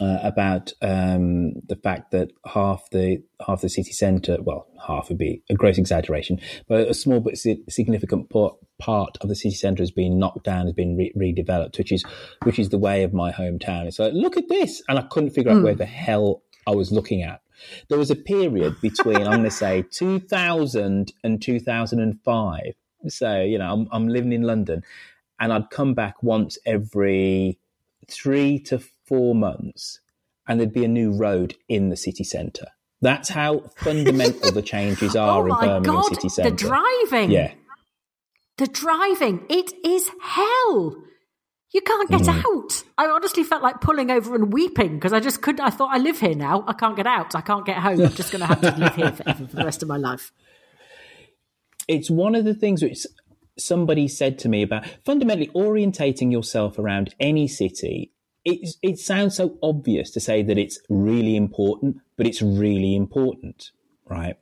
uh, 0.00 0.18
about 0.22 0.72
um, 0.82 1.54
the 1.66 1.76
fact 1.76 2.10
that 2.12 2.30
half 2.46 2.88
the 2.90 3.22
half 3.46 3.60
the 3.60 3.68
city 3.68 3.92
centre, 3.92 4.38
well, 4.40 4.66
half 4.86 5.08
would 5.08 5.18
be 5.18 5.42
a 5.50 5.54
gross 5.54 5.78
exaggeration, 5.78 6.40
but 6.68 6.88
a 6.88 6.94
small 6.94 7.20
but 7.20 7.36
significant 7.36 8.30
part 8.78 9.18
of 9.20 9.28
the 9.28 9.34
city 9.34 9.54
centre 9.54 9.82
has 9.82 9.90
been 9.90 10.18
knocked 10.18 10.44
down, 10.44 10.66
has 10.66 10.74
been 10.74 10.96
re- 10.96 11.12
redeveloped, 11.16 11.78
which 11.78 11.92
is 11.92 12.04
which 12.44 12.58
is 12.58 12.68
the 12.68 12.78
way 12.78 13.02
of 13.02 13.12
my 13.12 13.32
hometown. 13.32 13.86
It's 13.86 13.98
like, 13.98 14.12
look 14.12 14.36
at 14.36 14.48
this, 14.48 14.82
and 14.88 14.98
I 14.98 15.02
couldn't 15.02 15.30
figure 15.30 15.52
out 15.52 15.58
mm. 15.58 15.64
where 15.64 15.74
the 15.74 15.86
hell 15.86 16.42
I 16.66 16.72
was 16.72 16.92
looking 16.92 17.22
at. 17.22 17.40
There 17.88 17.98
was 17.98 18.10
a 18.10 18.16
period 18.16 18.80
between, 18.80 19.16
I'm 19.16 19.32
going 19.32 19.42
to 19.42 19.50
say, 19.50 19.82
2000 19.90 21.12
and 21.24 21.42
2005 21.42 22.74
so, 23.06 23.40
you 23.40 23.58
know, 23.58 23.72
I'm, 23.72 23.88
I'm 23.92 24.08
living 24.08 24.32
in 24.32 24.42
London 24.42 24.82
and 25.38 25.52
I'd 25.52 25.70
come 25.70 25.94
back 25.94 26.22
once 26.22 26.58
every 26.66 27.58
three 28.08 28.58
to 28.60 28.80
four 29.08 29.34
months 29.34 30.00
and 30.46 30.58
there'd 30.58 30.72
be 30.72 30.84
a 30.84 30.88
new 30.88 31.12
road 31.12 31.54
in 31.68 31.88
the 31.88 31.96
city 31.96 32.24
centre. 32.24 32.68
That's 33.00 33.28
how 33.28 33.70
fundamental 33.76 34.52
the 34.52 34.62
changes 34.62 35.14
are 35.16 35.48
oh 35.48 35.52
in 35.52 35.60
Birmingham 35.60 35.82
God, 35.82 36.04
city 36.14 36.28
centre. 36.28 36.50
The 36.50 36.56
driving. 36.56 37.30
Yeah. 37.30 37.52
The 38.56 38.66
driving. 38.66 39.44
It 39.48 39.72
is 39.84 40.10
hell. 40.20 40.96
You 41.70 41.82
can't 41.82 42.10
get 42.10 42.22
mm. 42.22 42.44
out. 42.44 42.82
I 42.96 43.06
honestly 43.06 43.44
felt 43.44 43.62
like 43.62 43.80
pulling 43.80 44.10
over 44.10 44.34
and 44.34 44.52
weeping 44.52 44.94
because 44.94 45.12
I 45.12 45.20
just 45.20 45.42
couldn't. 45.42 45.60
I 45.60 45.70
thought 45.70 45.94
I 45.94 45.98
live 45.98 46.18
here 46.18 46.34
now. 46.34 46.64
I 46.66 46.72
can't 46.72 46.96
get 46.96 47.06
out. 47.06 47.36
I 47.36 47.42
can't 47.42 47.66
get 47.66 47.76
home. 47.76 48.00
I'm 48.00 48.12
just 48.12 48.32
going 48.32 48.40
to 48.40 48.46
have 48.46 48.60
to 48.62 48.74
live 48.76 48.94
here 48.96 49.12
forever 49.12 49.46
for 49.46 49.56
the 49.56 49.64
rest 49.64 49.82
of 49.82 49.88
my 49.88 49.98
life 49.98 50.32
it's 51.88 52.10
one 52.10 52.34
of 52.34 52.44
the 52.44 52.54
things 52.54 52.82
which 52.82 53.06
somebody 53.58 54.06
said 54.06 54.38
to 54.38 54.48
me 54.48 54.62
about 54.62 54.86
fundamentally 55.04 55.48
orientating 55.48 56.30
yourself 56.30 56.78
around 56.78 57.14
any 57.18 57.48
city. 57.48 58.12
It, 58.48 58.76
it 58.82 58.98
sounds 58.98 59.36
so 59.36 59.58
obvious 59.62 60.10
to 60.12 60.20
say 60.20 60.42
that 60.42 60.56
it's 60.56 60.80
really 60.88 61.36
important, 61.36 61.98
but 62.16 62.26
it's 62.26 62.40
really 62.40 62.96
important, 62.96 63.72
right? 64.06 64.36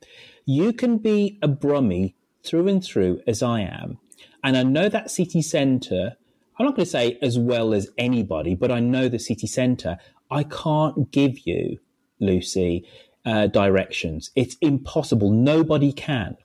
You 0.44 0.72
can 0.72 0.98
be 0.98 1.38
a 1.42 1.48
Brummie 1.48 2.14
through 2.44 2.68
and 2.68 2.84
through 2.84 3.20
as 3.26 3.42
I 3.42 3.62
am. 3.62 3.98
And 4.44 4.56
I 4.56 4.62
know 4.62 4.88
that 4.88 5.10
city 5.10 5.42
centre, 5.42 6.16
I'm 6.56 6.66
not 6.66 6.76
going 6.76 6.84
to 6.84 6.90
say 6.90 7.18
as 7.20 7.36
well 7.36 7.74
as 7.74 7.88
anybody, 7.98 8.54
but 8.54 8.70
I 8.70 8.78
know 8.78 9.08
the 9.08 9.18
city 9.18 9.48
centre. 9.48 9.98
I 10.30 10.44
can't 10.44 11.10
give 11.10 11.40
you, 11.44 11.78
Lucy, 12.20 12.86
uh, 13.24 13.48
directions. 13.48 14.30
It's 14.36 14.56
impossible. 14.60 15.30
Nobody 15.32 15.92
can 15.92 16.36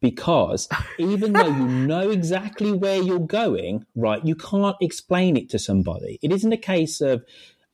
because 0.00 0.68
even 0.98 1.32
though 1.32 1.46
you 1.46 1.66
know 1.92 2.10
exactly 2.10 2.72
where 2.72 3.00
you're 3.00 3.18
going, 3.18 3.84
right, 3.94 4.24
you 4.24 4.34
can't 4.34 4.76
explain 4.80 5.36
it 5.36 5.48
to 5.50 5.58
somebody. 5.58 6.18
It 6.22 6.32
isn't 6.32 6.52
a 6.52 6.56
case 6.58 7.00
of 7.00 7.24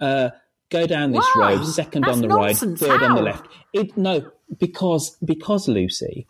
uh, 0.00 0.30
go 0.70 0.86
down 0.86 1.12
this 1.12 1.26
road, 1.36 1.64
second 1.64 2.04
on 2.06 2.20
the 2.20 2.28
nonsense. 2.28 2.80
right, 2.82 2.90
third 2.90 3.00
How? 3.00 3.08
on 3.10 3.14
the 3.16 3.22
left. 3.22 3.46
It 3.72 3.96
no, 3.96 4.30
because 4.58 5.16
because 5.24 5.68
Lucy, 5.68 6.26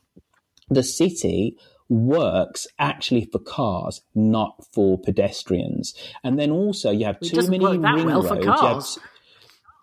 the 0.68 0.82
city 0.82 1.56
works 1.88 2.66
actually 2.78 3.24
for 3.32 3.40
cars, 3.40 4.00
not 4.14 4.64
for 4.72 4.96
pedestrians. 4.98 5.92
And 6.22 6.38
then 6.38 6.50
also 6.52 6.90
you 6.90 7.04
have 7.06 7.16
It 7.20 7.30
too 7.30 7.48
many 7.50 7.66
ring 7.66 7.82
well 7.82 8.22
roads. 8.22 8.28
have- 8.46 8.56
cars. 8.56 8.98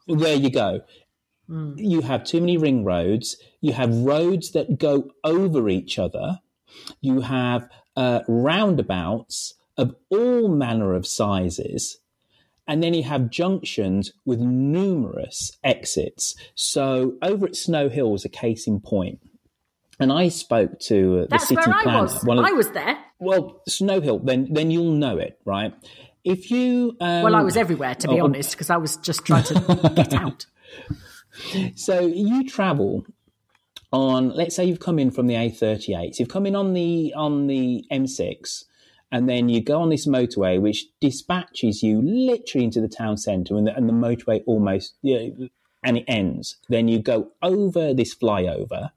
there 0.07 0.35
you 0.35 0.49
go. 0.49 0.81
You 1.49 2.01
have 2.01 2.23
too 2.25 2.41
many 2.41 2.57
ring 2.57 2.83
roads. 2.83 3.37
You 3.61 3.73
have 3.73 3.95
roads 3.95 4.51
that 4.51 4.77
go 4.79 5.11
over 5.23 5.69
each 5.69 5.97
other. 5.97 6.39
You 6.99 7.21
have 7.21 7.69
uh, 7.95 8.21
roundabouts 8.27 9.53
of 9.77 9.95
all 10.09 10.49
manner 10.49 10.93
of 10.93 11.07
sizes. 11.07 11.99
And 12.67 12.83
then 12.83 12.93
you 12.93 13.03
have 13.03 13.29
junctions 13.29 14.11
with 14.25 14.39
numerous 14.39 15.53
exits. 15.63 16.35
So 16.53 17.15
over 17.21 17.45
at 17.45 17.55
Snow 17.55 17.87
Hill 17.87 18.13
is 18.15 18.25
a 18.25 18.29
case 18.29 18.67
in 18.67 18.81
point. 18.81 19.21
And 19.99 20.11
I 20.11 20.27
spoke 20.27 20.77
to 20.81 21.19
uh, 21.19 21.21
the 21.21 21.27
That's 21.29 21.47
city 21.47 21.61
where 21.65 21.75
I 21.75 21.83
planner. 21.83 22.01
was. 22.03 22.23
one 22.25 22.39
of- 22.39 22.45
I 22.45 22.51
was 22.51 22.69
there. 22.71 22.97
well, 23.19 23.61
Snow 23.67 24.01
Hill. 24.01 24.19
Then, 24.19 24.49
then 24.51 24.69
you'll 24.69 24.91
know 24.91 25.17
it, 25.17 25.39
right? 25.45 25.73
If 26.25 26.51
you, 26.51 26.97
um, 26.99 27.23
well, 27.23 27.35
I 27.35 27.41
was 27.41 27.55
everywhere, 27.55 27.95
to 27.95 28.07
be 28.09 28.19
oh, 28.19 28.25
honest, 28.25 28.51
because 28.51 28.69
I 28.69 28.75
was 28.75 28.97
just 28.97 29.23
trying 29.25 29.43
to 29.45 29.91
get 29.95 30.13
out. 30.13 30.45
So 31.75 31.99
you 32.05 32.47
travel 32.47 33.05
on, 33.91 34.29
let's 34.31 34.55
say 34.55 34.65
you've 34.65 34.79
come 34.79 34.99
in 34.99 35.11
from 35.11 35.27
the 35.27 35.35
A38, 35.35 36.19
you've 36.19 36.29
come 36.29 36.45
in 36.45 36.55
on 36.55 36.73
the 36.73 37.13
on 37.15 37.47
the 37.47 37.85
M6, 37.91 38.63
and 39.11 39.29
then 39.29 39.47
you 39.49 39.61
go 39.61 39.81
on 39.81 39.89
this 39.89 40.07
motorway 40.07 40.59
which 40.59 40.85
dispatches 40.99 41.81
you 41.83 42.01
literally 42.01 42.65
into 42.65 42.81
the 42.81 42.89
town 42.89 43.17
centre, 43.17 43.55
and 43.55 43.67
the, 43.67 43.75
and 43.75 43.87
the 43.87 43.93
motorway 43.93 44.43
almost, 44.45 44.95
you 45.01 45.17
know, 45.37 45.47
and 45.83 45.97
it 45.97 46.05
ends. 46.07 46.57
Then 46.69 46.87
you 46.87 46.99
go 46.99 47.31
over 47.41 47.93
this 47.93 48.13
flyover. 48.15 48.91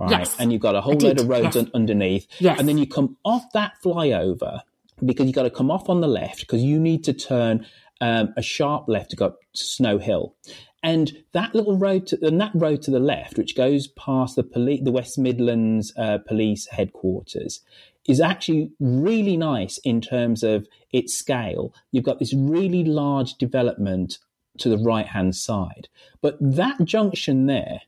Right, 0.00 0.10
Yes, 0.10 0.36
and 0.38 0.52
you've 0.52 0.62
got 0.62 0.76
a 0.76 0.80
whole 0.80 0.94
load 0.94 1.18
of 1.18 1.28
roads 1.28 1.56
yes. 1.56 1.56
un- 1.56 1.70
underneath, 1.74 2.26
Yes. 2.38 2.58
and 2.60 2.68
then 2.68 2.78
you 2.78 2.86
come 2.86 3.16
off 3.24 3.44
that 3.52 3.72
flyover 3.84 4.60
because 5.04 5.26
you've 5.26 5.34
got 5.34 5.42
to 5.42 5.50
come 5.50 5.70
off 5.72 5.88
on 5.88 6.00
the 6.00 6.06
left 6.08 6.40
because 6.40 6.62
you 6.62 6.78
need 6.78 7.02
to 7.04 7.12
turn 7.12 7.66
um, 8.00 8.32
a 8.36 8.42
sharp 8.42 8.84
left 8.88 9.10
to 9.10 9.16
go 9.16 9.26
up 9.26 9.38
Snow 9.54 9.98
Hill. 9.98 10.34
And 10.82 11.24
that 11.32 11.54
little 11.54 11.76
road, 11.76 12.06
to, 12.08 12.18
and 12.22 12.40
that 12.40 12.52
road 12.54 12.82
to 12.82 12.90
the 12.90 13.00
left, 13.00 13.36
which 13.36 13.56
goes 13.56 13.88
past 13.88 14.36
the 14.36 14.44
police, 14.44 14.80
the 14.84 14.92
West 14.92 15.18
Midlands 15.18 15.92
uh, 15.96 16.18
Police 16.18 16.68
headquarters, 16.68 17.60
is 18.06 18.20
actually 18.20 18.70
really 18.78 19.36
nice 19.36 19.78
in 19.78 20.00
terms 20.00 20.42
of 20.42 20.66
its 20.92 21.14
scale. 21.14 21.74
You've 21.90 22.04
got 22.04 22.18
this 22.18 22.32
really 22.32 22.84
large 22.84 23.34
development 23.34 24.18
to 24.58 24.68
the 24.68 24.78
right 24.78 25.06
hand 25.06 25.34
side, 25.36 25.88
but 26.22 26.36
that 26.40 26.84
junction 26.84 27.46
there, 27.46 27.82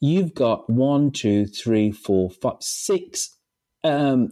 you've 0.00 0.34
got 0.34 0.68
one, 0.68 1.10
two, 1.10 1.46
three, 1.46 1.92
four, 1.92 2.30
five, 2.30 2.56
six 2.60 3.36
um, 3.84 4.30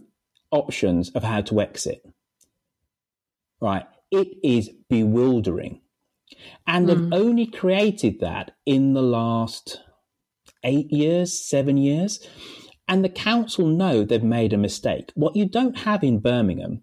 options 0.50 1.11
of 1.11 1.22
how 1.22 1.42
to 1.42 1.61
exit. 1.61 2.02
Right, 3.61 3.86
it 4.11 4.28
is 4.42 4.70
bewildering. 4.88 5.82
And 6.66 6.89
they've 6.89 6.99
hmm. 6.99 7.12
only 7.12 7.47
created 7.47 8.20
that 8.20 8.53
in 8.66 8.95
the 8.95 9.03
last 9.03 9.81
eight 10.64 10.93
years, 10.93 11.39
seven 11.39 11.76
years. 11.76 12.26
And 12.89 13.05
the 13.05 13.09
council 13.11 13.66
know 13.66 14.05
they've 14.05 14.22
made 14.22 14.53
a 14.53 14.59
mistake. 14.59 15.12
What 15.14 15.37
you 15.37 15.47
don't 15.47 15.81
have 15.81 16.03
in 16.03 16.20
Birmingham 16.20 16.83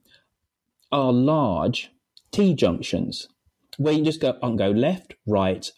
are 0.91 1.11
large 1.11 1.91
T 2.31 2.53
junctions 2.53 3.27
where 3.77 3.93
you 3.93 4.03
just 4.03 4.21
go 4.21 4.37
on 4.41 4.55
go 4.55 4.69
left, 4.69 5.15
right, 5.25 5.69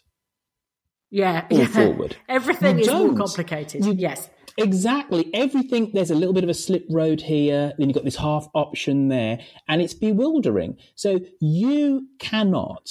Yeah, 1.10 1.46
or 1.50 1.58
yeah. 1.58 1.66
forward. 1.66 2.16
Everything 2.28 2.76
You 2.78 2.82
is 2.82 2.88
more 2.88 2.98
don't. 3.08 3.16
complicated. 3.16 3.84
You- 3.84 3.94
yes. 3.94 4.30
Exactly. 4.56 5.30
Everything, 5.34 5.92
there's 5.94 6.10
a 6.10 6.16
little 6.16 6.34
bit 6.34 6.42
of 6.42 6.50
a 6.50 6.54
slip 6.54 6.84
road 6.90 7.20
here, 7.20 7.72
then 7.78 7.88
you've 7.88 7.94
got 7.94 8.04
this 8.04 8.16
half 8.16 8.48
option 8.54 9.08
there, 9.08 9.38
and 9.68 9.80
it's 9.80 9.94
bewildering. 9.94 10.76
So 10.96 11.20
you 11.40 12.08
cannot, 12.18 12.90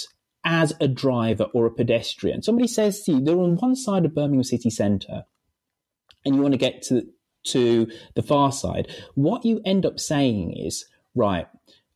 as 0.49 0.73
a 0.79 0.87
driver 0.87 1.43
or 1.53 1.65
a 1.65 1.71
pedestrian, 1.71 2.41
somebody 2.41 2.69
says 2.69 3.03
to 3.03 3.11
you, 3.11 3.19
they're 3.19 3.37
on 3.37 3.57
one 3.57 3.75
side 3.75 4.05
of 4.05 4.15
Birmingham 4.15 4.45
city 4.45 4.69
centre, 4.69 5.25
and 6.25 6.35
you 6.35 6.41
want 6.41 6.53
to 6.53 6.57
get 6.57 6.81
to, 6.83 7.05
to 7.43 7.91
the 8.15 8.23
far 8.23 8.53
side. 8.53 8.87
What 9.13 9.43
you 9.43 9.61
end 9.65 9.85
up 9.85 9.99
saying 9.99 10.53
is, 10.57 10.85
right, 11.13 11.47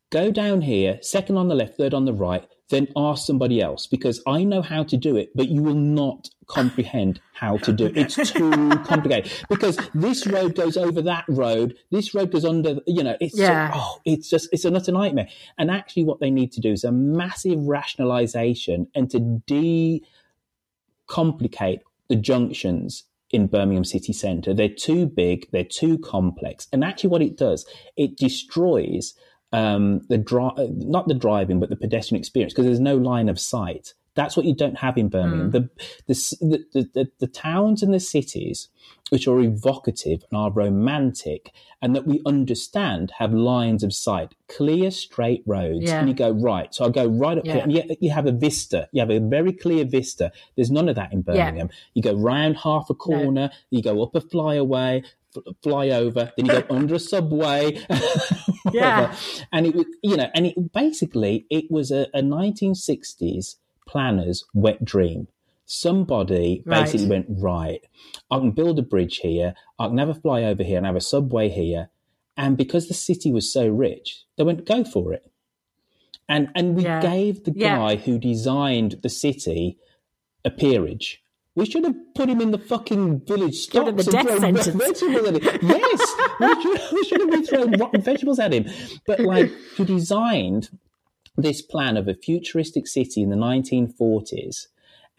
go 0.10 0.32
down 0.32 0.62
here, 0.62 1.00
second 1.02 1.38
on 1.38 1.48
the 1.48 1.56
left, 1.56 1.78
third 1.78 1.94
on 1.94 2.04
the 2.04 2.14
right, 2.14 2.46
then 2.72 2.88
ask 2.98 3.26
somebody 3.28 3.62
else 3.62 3.86
because 3.88 4.22
I 4.26 4.44
know 4.44 4.62
how 4.64 4.84
to 4.86 4.98
do 4.98 5.16
it, 5.16 5.30
but 5.36 5.50
you 5.50 5.62
will 5.62 5.76
not 5.76 6.30
comprehend 6.48 7.22
how 7.34 7.58
to 7.58 7.72
do 7.72 7.86
it. 7.86 7.98
It's 7.98 8.16
too 8.32 8.70
complicated 8.86 9.32
because 9.50 9.78
this 9.94 10.26
road 10.28 10.56
goes 10.56 10.76
over 10.78 11.02
that 11.04 11.26
road. 11.30 11.76
This 11.92 12.14
road 12.16 12.32
goes 12.32 12.44
under, 12.46 12.80
you 12.88 13.04
know, 13.04 13.16
it's, 13.22 13.38
Yeah. 13.38 13.72
oh, 13.76 14.00
it's 14.06 14.30
just, 14.30 14.50
it's 14.52 14.66
a 14.66 14.74
utter 14.74 14.92
nightmare. 14.92 15.28
And 15.58 15.70
actually 15.70 16.04
what 16.06 16.20
they 16.20 16.32
need 16.32 16.52
to 16.54 16.62
do 16.62 16.72
is 16.72 16.84
a 16.84 16.92
massive 16.92 17.60
rationalization 17.60 18.88
and 18.96 19.10
to 19.12 19.20
de 19.46 20.04
complicate 21.08 21.82
the 22.10 22.16
junctions 22.16 23.04
in 23.32 23.48
Birmingham 23.48 23.86
city 23.86 24.14
centre. 24.14 24.54
They're 24.54 24.70
too 24.70 25.06
big, 25.06 25.50
they're 25.52 25.64
too 25.64 25.98
complex. 26.00 26.68
And 26.74 26.84
actually, 26.84 27.10
what 27.10 27.22
it 27.22 27.38
does, 27.38 27.66
it 27.98 28.18
destroys 28.18 29.14
um, 29.52 30.02
the 30.10 30.18
dri- 30.18 30.70
not 30.70 31.08
the 31.08 31.14
driving, 31.14 31.60
but 31.60 31.70
the 31.70 31.76
pedestrian 31.76 32.20
experience 32.20 32.54
because 32.54 32.66
there's 32.66 32.80
no 32.80 32.96
line 32.96 33.30
of 33.30 33.40
sight. 33.40 33.94
That's 34.14 34.36
what 34.36 34.46
you 34.46 34.54
don't 34.54 34.80
have 34.80 34.98
in 34.98 35.08
Birmingham. 35.08 35.52
Mm. 35.52 35.52
The, 35.54 35.70
the, 36.08 36.66
the, 36.74 36.90
the, 36.94 37.12
the, 37.20 37.28
towns 37.28 37.82
and 37.82 37.94
the 37.94 38.00
cities, 38.00 38.68
which 39.10 39.26
are 39.26 39.40
evocative 39.40 40.24
and 40.30 40.38
are 40.38 40.52
romantic, 40.52 41.54
and 41.82 41.96
that 41.96 42.06
we 42.06 42.22
understand 42.26 43.14
have 43.20 43.34
lines 43.34 43.84
of 43.84 43.94
sight, 43.94 44.36
clear, 44.50 44.92
straight 44.92 45.44
roads. 45.46 45.84
Yeah. 45.84 46.00
And 46.00 46.10
you 46.10 46.14
go, 46.14 46.32
right. 46.32 46.74
So 46.76 46.86
I 46.86 46.90
go 46.90 47.08
right 47.08 47.38
up 47.38 47.46
Yeah. 47.46 47.54
here, 47.54 47.64
and 47.64 47.72
you, 47.72 47.84
you 48.02 48.10
have 48.12 48.26
a 48.26 48.34
vista. 48.34 48.90
You 48.92 49.00
have 49.00 49.12
a 49.12 49.20
very 49.20 49.54
clear 49.54 49.86
vista. 49.86 50.34
There's 50.58 50.72
none 50.72 50.90
of 50.90 50.96
that 50.96 51.14
in 51.14 51.24
Yeah. 51.26 51.34
Birmingham. 51.46 51.70
You 51.94 52.02
go 52.02 52.14
round 52.14 52.58
half 52.58 52.90
a 52.90 52.94
corner, 52.94 53.50
you 53.70 53.82
go 53.82 54.04
up 54.04 54.14
a 54.14 54.20
flyaway, 54.22 55.04
fly 55.64 55.90
over, 55.90 56.32
then 56.36 56.46
you 56.46 56.52
go 56.52 56.64
under 56.70 56.96
a 56.96 57.00
subway. 57.00 57.80
Yeah. 58.74 59.14
And 59.52 59.66
it 59.66 59.76
was, 59.76 59.86
you 60.02 60.16
know, 60.16 60.30
and 60.34 60.46
it 60.46 60.72
basically, 60.72 61.46
it 61.50 61.70
was 61.70 61.92
a, 61.92 62.08
a 62.14 62.22
1960s 62.22 63.56
planner's 63.88 64.46
wet 64.54 64.86
dream. 64.86 65.28
Somebody 65.66 66.64
Right. 66.66 66.84
basically 66.84 67.08
went, 67.08 67.26
right, 67.30 67.82
I 68.30 68.38
can 68.40 68.52
build 68.52 68.80
a 68.80 68.82
bridge 68.82 69.18
here, 69.18 69.56
I 69.80 69.88
can 69.88 69.98
have 69.98 70.10
a 70.10 70.14
flyover 70.14 70.64
here 70.66 70.78
and 70.78 70.86
have 70.86 70.96
a 70.96 71.02
subway 71.02 71.50
here. 71.50 71.90
And 72.38 72.56
because 72.56 72.88
the 72.88 72.94
city 72.94 73.32
was 73.32 73.52
so 73.52 73.68
rich, 73.68 74.24
they 74.38 74.44
went, 74.44 74.66
go 74.66 74.84
for 74.84 75.12
it. 75.14 75.30
And 76.30 76.50
and 76.56 76.76
we 76.76 76.84
Yeah. 76.84 77.02
gave 77.02 77.44
the 77.44 77.54
Yeah. 77.56 77.76
guy 77.78 77.96
who 77.98 78.18
designed 78.20 79.00
the 79.02 79.10
city 79.10 79.78
a 80.46 80.50
peerage. 80.50 81.22
We 81.56 81.66
should 81.66 81.84
have 81.84 81.96
put 82.16 82.30
him 82.30 82.40
in 82.40 82.52
the 82.52 82.58
fucking 82.58 83.26
village 83.26 83.56
stocks 83.56 84.06
the 84.06 84.18
and 84.18 84.40
thrown 84.40 84.78
vegetables 84.80 85.28
at 85.28 85.36
him. 85.36 85.60
Yes, 85.62 86.16
we 86.40 86.62
should, 86.62 86.94
we 86.94 87.04
should 87.04 87.20
have 87.22 87.30
been 87.32 87.46
throwing 87.46 87.72
rotten 87.74 88.02
vegetables 88.02 88.40
at 88.40 88.54
him. 88.54 88.66
But 89.06 89.20
like, 89.20 89.52
he 89.76 89.84
designed 89.84 90.70
this 91.36 91.62
plan 91.62 91.98
of 91.98 92.08
a 92.08 92.14
futuristic 92.14 92.88
city 92.88 93.22
in 93.22 93.30
the 93.30 93.36
1940s, 93.36 94.68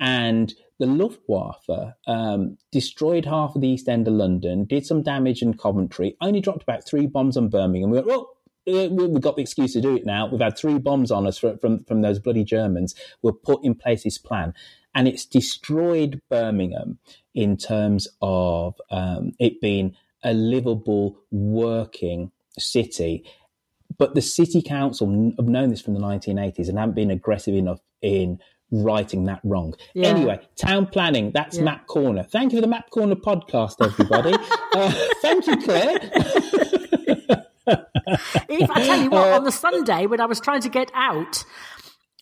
and 0.00 0.54
the 0.78 0.86
Luftwaffe 0.86 1.94
um, 2.06 2.56
destroyed 2.70 3.26
half 3.26 3.54
of 3.54 3.60
the 3.60 3.68
East 3.68 3.88
End 3.88 4.08
of 4.08 4.14
London, 4.14 4.64
did 4.64 4.86
some 4.86 5.02
damage 5.02 5.42
in 5.42 5.54
Coventry, 5.54 6.16
only 6.20 6.40
dropped 6.40 6.62
about 6.62 6.84
three 6.86 7.06
bombs 7.06 7.36
on 7.36 7.48
Birmingham. 7.50 7.90
We 7.90 7.96
went, 7.98 8.06
well, 8.06 8.30
we- 8.66 8.88
we've 8.88 9.20
got 9.20 9.36
the 9.36 9.42
excuse 9.42 9.74
to 9.74 9.80
do 9.80 9.96
it 9.96 10.06
now. 10.06 10.26
We've 10.28 10.40
had 10.40 10.56
three 10.56 10.78
bombs 10.78 11.10
on 11.10 11.26
us 11.26 11.38
from, 11.38 11.58
from, 11.58 11.84
from 11.84 12.00
those 12.02 12.18
bloody 12.18 12.42
Germans. 12.44 12.94
We'll 13.20 13.34
put 13.34 13.64
in 13.64 13.74
place 13.74 14.02
this 14.04 14.18
plan. 14.18 14.54
And 14.94 15.08
it's 15.08 15.24
destroyed 15.24 16.20
Birmingham 16.28 16.98
in 17.34 17.56
terms 17.56 18.08
of 18.20 18.80
um, 18.90 19.32
it 19.38 19.60
being 19.60 19.94
a 20.22 20.34
livable, 20.34 21.18
working 21.30 22.30
city. 22.58 23.24
But 23.98 24.14
the 24.14 24.22
city 24.22 24.62
council 24.62 25.06
have 25.38 25.48
known 25.48 25.70
this 25.70 25.80
from 25.80 25.94
the 25.94 26.00
1980s 26.00 26.68
and 26.68 26.78
haven't 26.78 26.94
been 26.94 27.10
aggressive 27.10 27.54
enough 27.54 27.80
in 28.00 28.38
righting 28.70 29.24
that 29.26 29.40
wrong. 29.44 29.74
Yeah. 29.94 30.08
Anyway, 30.08 30.40
town 30.56 30.86
planning, 30.86 31.30
that's 31.32 31.56
Yeah. 31.58 31.64
Map 31.64 31.86
Corner. 31.86 32.22
Thank 32.22 32.52
you 32.52 32.58
for 32.58 32.62
the 32.62 32.68
Map 32.68 32.90
Corner 32.90 33.16
podcast, 33.16 33.74
everybody. 33.84 34.34
uh, 34.74 34.92
thank 35.20 35.46
you, 35.46 35.56
Claire. 35.58 35.98
Eve, 38.48 38.70
I 38.70 38.82
tell 38.84 39.02
you 39.02 39.10
what, 39.10 39.32
Uh, 39.32 39.36
on 39.36 39.44
the 39.44 39.52
Sunday 39.52 40.06
when 40.06 40.20
I 40.20 40.26
was 40.26 40.40
trying 40.40 40.62
to 40.62 40.68
get 40.68 40.90
out, 40.94 41.44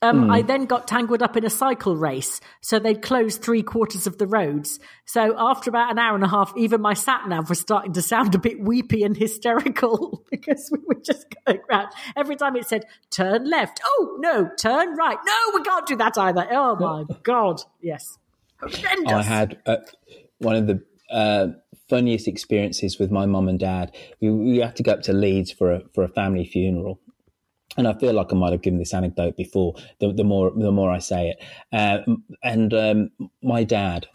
um, 0.02 0.24
Hmm. 0.24 0.30
I 0.30 0.42
then 0.42 0.64
got 0.64 0.88
tangled 0.88 1.22
up 1.22 1.36
in 1.36 1.44
a 1.44 1.50
cycle 1.50 1.96
race. 1.96 2.40
So 2.62 2.78
they'd 2.78 3.02
closed 3.02 3.42
three 3.42 3.62
quarters 3.62 4.06
of 4.06 4.16
the 4.18 4.26
roads. 4.26 4.78
So 5.04 5.34
after 5.38 5.68
about 5.68 5.90
an 5.90 5.98
hour 5.98 6.14
and 6.14 6.24
a 6.24 6.28
half, 6.28 6.52
even 6.56 6.80
my 6.80 6.94
sat 6.94 7.28
nav 7.28 7.48
was 7.48 7.60
starting 7.60 7.92
to 7.94 8.02
sound 8.02 8.34
a 8.34 8.38
bit 8.38 8.60
weepy 8.60 9.02
and 9.02 9.16
hysterical 9.16 10.24
because 10.30 10.70
we 10.72 10.78
were 10.86 11.00
just 11.04 11.26
going 11.46 11.60
round. 11.68 11.88
Every 12.16 12.36
time 12.36 12.56
it 12.56 12.66
said, 12.66 12.86
turn 13.10 13.48
left. 13.48 13.80
Oh, 13.84 14.16
no, 14.20 14.48
turn 14.58 14.94
right. 14.96 15.18
No, 15.26 15.58
we 15.58 15.62
can't 15.62 15.86
do 15.86 15.96
that 15.96 16.16
either. 16.16 16.46
Oh, 16.50 16.76
my 16.76 17.04
God. 17.22 17.60
Yes. 17.82 18.18
Horrendous. 18.60 19.12
I 19.12 19.22
had 19.22 19.58
uh, 19.66 19.76
one 20.38 20.56
of 20.56 20.66
the 20.66 20.82
uh, 21.10 21.48
funniest 21.88 22.28
experiences 22.28 22.98
with 22.98 23.10
my 23.10 23.26
mum 23.26 23.48
and 23.48 23.58
dad. 23.58 23.94
We, 24.20 24.30
we 24.30 24.58
had 24.58 24.76
to 24.76 24.82
go 24.82 24.92
up 24.92 25.02
to 25.02 25.12
Leeds 25.12 25.50
for 25.52 25.72
a 25.72 25.82
for 25.94 26.04
a 26.04 26.08
family 26.08 26.46
funeral. 26.46 27.00
And 27.76 27.86
I 27.86 27.94
feel 27.94 28.12
like 28.14 28.32
I 28.32 28.36
might 28.36 28.52
have 28.52 28.62
given 28.62 28.78
this 28.78 28.92
anecdote 28.94 29.36
before. 29.36 29.74
The, 30.00 30.12
the 30.12 30.24
more 30.24 30.50
the 30.54 30.72
more 30.72 30.90
I 30.90 30.98
say 30.98 31.30
it, 31.30 31.44
uh, 31.72 31.98
and 32.42 32.74
um, 32.74 33.10
my 33.42 33.62
dad, 33.64 34.08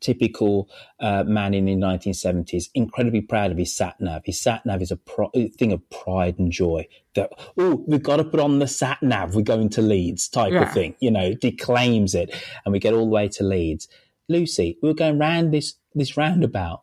typical 0.00 0.68
uh, 1.00 1.24
man 1.24 1.54
in 1.54 1.64
the 1.64 1.74
1970s, 1.74 2.66
incredibly 2.74 3.20
proud 3.20 3.50
of 3.50 3.58
his 3.58 3.74
sat 3.74 4.00
nav. 4.00 4.22
His 4.24 4.40
sat 4.40 4.64
nav 4.64 4.80
is 4.80 4.92
a 4.92 4.96
pro- 4.96 5.30
thing 5.58 5.72
of 5.72 5.82
pride 5.90 6.38
and 6.38 6.52
joy. 6.52 6.86
That 7.16 7.30
oh, 7.58 7.84
we've 7.88 8.02
got 8.02 8.16
to 8.18 8.24
put 8.24 8.40
on 8.40 8.60
the 8.60 8.68
sat 8.68 9.02
nav. 9.02 9.34
We're 9.34 9.42
going 9.42 9.70
to 9.70 9.82
Leeds, 9.82 10.28
type 10.28 10.52
Yeah. 10.52 10.62
of 10.62 10.72
thing. 10.72 10.94
You 11.00 11.10
know, 11.10 11.34
declaims 11.34 12.14
it, 12.14 12.32
and 12.64 12.72
we 12.72 12.78
get 12.78 12.94
all 12.94 13.06
the 13.06 13.10
way 13.10 13.28
to 13.28 13.44
Leeds. 13.44 13.88
Lucy, 14.28 14.78
we 14.82 14.88
were 14.88 14.94
going 14.94 15.18
round 15.18 15.52
this 15.52 15.74
this 15.94 16.16
roundabout 16.16 16.82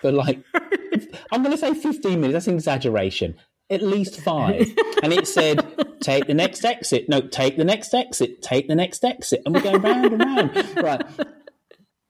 for 0.00 0.10
like 0.12 0.42
I'm 1.30 1.42
going 1.42 1.52
to 1.52 1.58
say 1.58 1.74
15 1.74 2.20
minutes. 2.20 2.32
That's 2.32 2.46
an 2.48 2.54
exaggeration. 2.54 3.36
At 3.68 3.82
least 3.82 4.20
five. 4.20 4.72
And 5.02 5.12
it 5.12 5.26
said, 5.26 5.58
take 6.00 6.26
the 6.26 6.34
next 6.34 6.64
exit. 6.64 7.08
No, 7.08 7.20
take 7.20 7.56
the 7.56 7.64
next 7.64 7.92
exit. 7.94 8.40
Take 8.40 8.68
the 8.68 8.76
next 8.76 9.04
exit. 9.04 9.42
And 9.44 9.54
we're 9.54 9.62
going 9.62 9.82
round 9.82 10.12
and 10.12 10.20
round. 10.20 10.76
Right. 10.76 11.02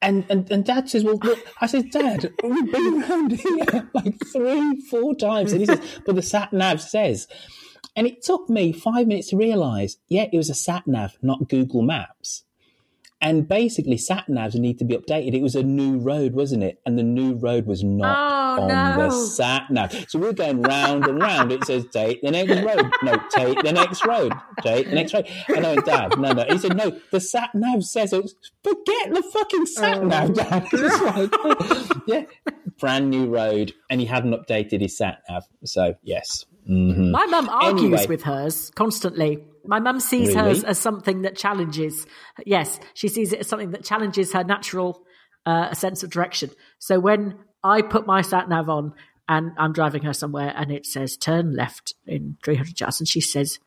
And, 0.03 0.27
and 0.29 0.51
and 0.53 0.65
Dad 0.65 0.91
says, 0.91 1.03
well, 1.03 1.19
look, 1.23 1.39
I 1.61 1.67
said, 1.67 1.91
Dad, 1.91 2.31
we've 2.43 2.71
been 2.71 3.03
around 3.03 3.33
here 3.33 3.91
like 3.95 4.15
three, 4.31 4.81
four 4.91 5.15
times. 5.15 5.53
And 5.53 5.63
he 5.63 5.67
says, 5.67 5.81
but 6.05 6.15
the 6.15 6.23
sat 6.23 6.53
nav 6.53 6.81
says. 6.83 7.27
And 7.97 8.07
it 8.07 8.23
took 8.23 8.51
me 8.51 8.73
five 8.73 9.07
minutes 9.07 9.31
to 9.31 9.39
realise, 9.39 9.97
yeah, 10.09 10.27
it 10.31 10.37
was 10.37 10.51
a 10.51 10.55
sat 10.55 10.87
nav, 10.87 11.17
not 11.23 11.49
Google 11.49 11.81
Maps. 11.81 12.45
And 13.29 13.49
basically, 13.49 13.99
sat 13.99 14.29
navs 14.29 14.55
need 14.55 14.79
to 14.79 14.85
be 14.85 14.97
updated. 14.97 15.35
It 15.35 15.43
was 15.43 15.57
a 15.57 15.62
new 15.64 15.99
road, 15.99 16.35
wasn't 16.35 16.62
it? 16.62 16.81
And 16.87 16.97
the 16.97 17.03
new 17.03 17.35
road 17.35 17.66
was 17.66 17.83
not 17.83 18.16
Oh, 18.16 18.62
on 18.62 18.68
no. 18.68 18.97
the 19.05 19.11
sat 19.11 19.68
nav. 19.68 19.93
So 20.09 20.20
we're 20.20 20.33
going 20.33 20.62
round 20.62 21.05
and 21.07 21.20
round. 21.20 21.51
It 21.51 21.64
says, 21.64 21.87
take 21.93 22.22
the 22.22 22.31
next 22.31 22.62
road. 22.62 22.89
No, 23.03 23.20
take 23.35 23.61
the 23.62 23.72
next 23.72 24.07
road. 24.07 24.33
Take 24.62 24.89
the 24.91 24.95
next 24.95 25.12
road. 25.12 25.27
And 25.49 25.66
I 25.66 25.74
went, 25.74 25.87
Dad, 25.87 26.18
no, 26.20 26.33
no. 26.35 26.45
He 26.49 26.57
said, 26.59 26.77
no, 26.77 26.97
the 27.11 27.18
sat 27.18 27.53
nav 27.55 27.83
says, 27.85 28.12
it. 28.12 28.31
forget 28.62 29.12
the 29.12 29.22
fucking 29.33 29.66
sat 29.66 30.05
nav, 30.05 30.33
Dad. 30.35 30.68
It's 30.72 31.03
like, 31.03 32.03
yeah, 32.07 32.24
brand 32.79 33.11
new 33.11 33.27
road. 33.27 33.72
And 33.91 34.01
he 34.01 34.07
hadn't 34.07 34.33
updated 34.35 34.83
his 34.83 34.97
sat 34.97 35.22
nav. 35.29 35.43
So, 35.64 35.97
yes. 36.05 36.45
Mhm. 36.70 37.11
My 37.12 37.27
mum 37.27 37.49
argues 37.49 37.83
Anyway. 37.83 38.07
with 38.07 38.22
hers 38.22 38.70
constantly. 38.74 39.45
My 39.67 39.81
mum 39.81 40.01
sees 40.01 40.29
Really? 40.35 40.49
hers 40.51 40.64
as 40.64 40.79
something 40.79 41.23
that 41.23 41.37
challenges. 41.37 42.07
Yes, 42.45 42.79
she 42.95 43.09
sees 43.09 43.33
it 43.33 43.41
as 43.41 43.49
something 43.49 43.71
that 43.73 43.85
challenges 43.85 44.33
her 44.33 44.45
natural 44.45 45.05
uh, 45.45 45.73
sense 45.75 46.03
of 46.03 46.11
direction. 46.11 46.51
So 46.79 46.99
when 47.01 47.39
I 47.62 47.83
put 47.83 48.07
my 48.07 48.23
sat 48.23 48.49
nav 48.49 48.69
on 48.69 48.93
and 49.29 49.53
I'm 49.59 49.73
driving 49.73 50.03
her 50.03 50.12
somewhere 50.12 50.53
and 50.57 50.71
it 50.71 50.87
says 50.87 51.17
turn 51.17 51.55
left 51.55 51.95
in 52.07 52.37
300 52.45 52.81
yards, 52.81 53.01
and 53.01 53.09
she 53.09 53.21
says, 53.21 53.59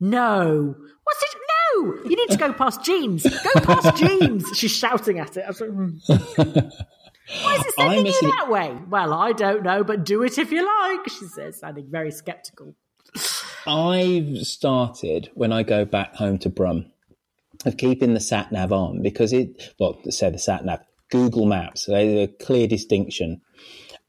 "No, 0.00 0.74
what's 1.04 1.22
it? 1.22 1.38
No, 1.76 1.94
you 2.04 2.16
need 2.16 2.30
to 2.30 2.36
go 2.38 2.52
past 2.52 2.84
jeans. 2.84 3.22
Go 3.22 3.60
past 3.60 3.96
jeans." 4.02 4.44
She's 4.54 4.72
shouting 4.72 5.18
at 5.18 5.36
it. 5.36 5.44
I 5.44 5.48
was 5.48 5.60
like, 5.60 5.70
"Hmm." 5.70 6.68
Why 7.42 7.54
is 7.56 7.66
it 7.66 7.74
sending 7.76 8.06
you 8.06 8.20
that 8.22 8.48
way? 8.50 8.74
Well, 8.88 9.12
I 9.12 9.32
don't 9.32 9.62
know, 9.62 9.84
but 9.84 10.04
do 10.04 10.22
it 10.22 10.38
if 10.38 10.50
you 10.50 10.64
like. 10.64 11.08
She 11.10 11.26
says, 11.26 11.58
sounding 11.58 11.86
very 11.90 12.10
sceptical. 12.10 12.74
I've 13.68 14.46
started 14.46 15.30
when 15.34 15.52
I 15.52 15.62
go 15.62 15.84
back 15.84 16.14
home 16.14 16.38
to 16.38 16.48
Brum 16.48 16.90
of 17.66 17.76
keeping 17.76 18.14
the 18.14 18.20
sat 18.20 18.50
nav 18.50 18.72
on 18.72 19.02
because 19.02 19.34
it, 19.34 19.74
well, 19.78 20.00
say 20.08 20.30
the 20.30 20.38
sat 20.38 20.64
nav, 20.64 20.80
Google 21.10 21.44
Maps, 21.44 21.84
there's 21.84 22.30
a 22.30 22.32
clear 22.32 22.66
distinction 22.66 23.42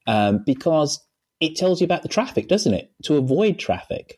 um, 0.07 0.43
because 0.45 1.05
it 1.41 1.57
tells 1.57 1.81
you 1.81 1.85
about 1.85 2.03
the 2.03 2.09
traffic, 2.09 2.47
doesn't 2.47 2.73
it? 2.73 2.89
To 3.03 3.17
avoid 3.17 3.59
traffic. 3.59 4.15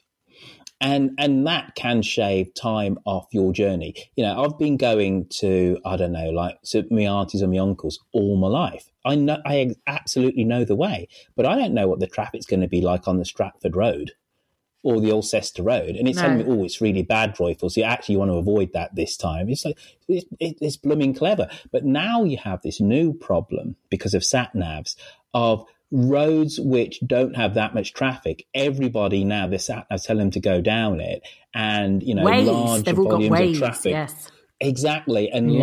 And, 0.79 1.11
and 1.17 1.47
that 1.47 1.73
can 1.75 2.03
shave 2.03 2.53
time 2.53 2.99
off 3.05 3.25
your 3.31 3.51
journey. 3.51 3.95
You 4.15 4.25
know, 4.25 4.43
I've 4.43 4.59
been 4.59 4.77
going 4.77 5.27
to, 5.39 5.79
I 5.83 5.95
don't 5.95 6.11
know, 6.11 6.29
like 6.29 6.61
to 6.67 6.85
my 6.91 7.01
aunties 7.01 7.41
and 7.41 7.51
my 7.51 7.57
uncles 7.57 7.99
all 8.13 8.37
my 8.37 8.47
life. 8.47 8.85
I 9.03 9.15
know, 9.15 9.37
I 9.43 9.73
absolutely 9.87 10.43
know 10.43 10.65
the 10.65 10.75
way, 10.75 11.07
but 11.35 11.47
I 11.47 11.55
don't 11.55 11.73
know 11.73 11.87
what 11.87 11.99
the 11.99 12.07
traffic's 12.07 12.45
going 12.45 12.61
to 12.61 12.67
be 12.67 12.81
like 12.81 13.07
on 13.07 13.17
the 13.17 13.25
Stratford 13.25 13.75
Road 13.75 14.11
or 14.83 14.99
the 14.99 15.09
Alcester 15.11 15.63
Road, 15.63 15.95
and 15.95 16.07
it's 16.07 16.17
No. 16.17 16.23
telling 16.23 16.37
me, 16.39 16.45
oh, 16.47 16.63
it's 16.63 16.81
really 16.81 17.03
bad, 17.03 17.35
Roifield. 17.35 17.71
So 17.71 17.81
you 17.81 17.85
actually 17.85 18.17
want 18.17 18.31
to 18.31 18.35
avoid 18.35 18.73
that 18.73 18.95
this 18.95 19.15
time. 19.15 19.47
It's 19.49 19.63
like 19.65 19.77
it's, 20.07 20.25
it- 20.39 20.57
it's 20.61 20.77
blooming 20.77 21.13
clever. 21.13 21.47
But 21.71 21.85
now 21.85 22.23
you 22.23 22.37
have 22.37 22.61
this 22.63 22.79
new 22.81 23.13
problem 23.13 23.75
because 23.89 24.13
of 24.13 24.23
sat 24.23 24.53
navs 24.55 24.95
of 25.33 25.65
roads 25.91 26.59
which 26.59 26.99
don't 27.05 27.35
have 27.35 27.53
that 27.55 27.73
much 27.75 27.93
traffic. 27.93 28.45
Everybody 28.53 29.23
now 29.23 29.45
the 29.47 29.59
sat 29.59 29.85
navs 29.91 30.05
tell 30.05 30.17
them 30.17 30.31
to 30.31 30.39
go 30.39 30.61
down 30.61 30.99
it, 30.99 31.21
and 31.53 32.01
you 32.01 32.15
know 32.15 32.23
Waves. 32.23 32.47
large 32.47 32.83
They've 32.83 32.95
volumes 32.95 33.29
waves, 33.29 33.57
of 33.61 33.67
traffic. 33.67 33.91
yes. 33.91 34.31
Exactly, 34.63 35.29
and 35.31 35.51
Yes. 35.53 35.61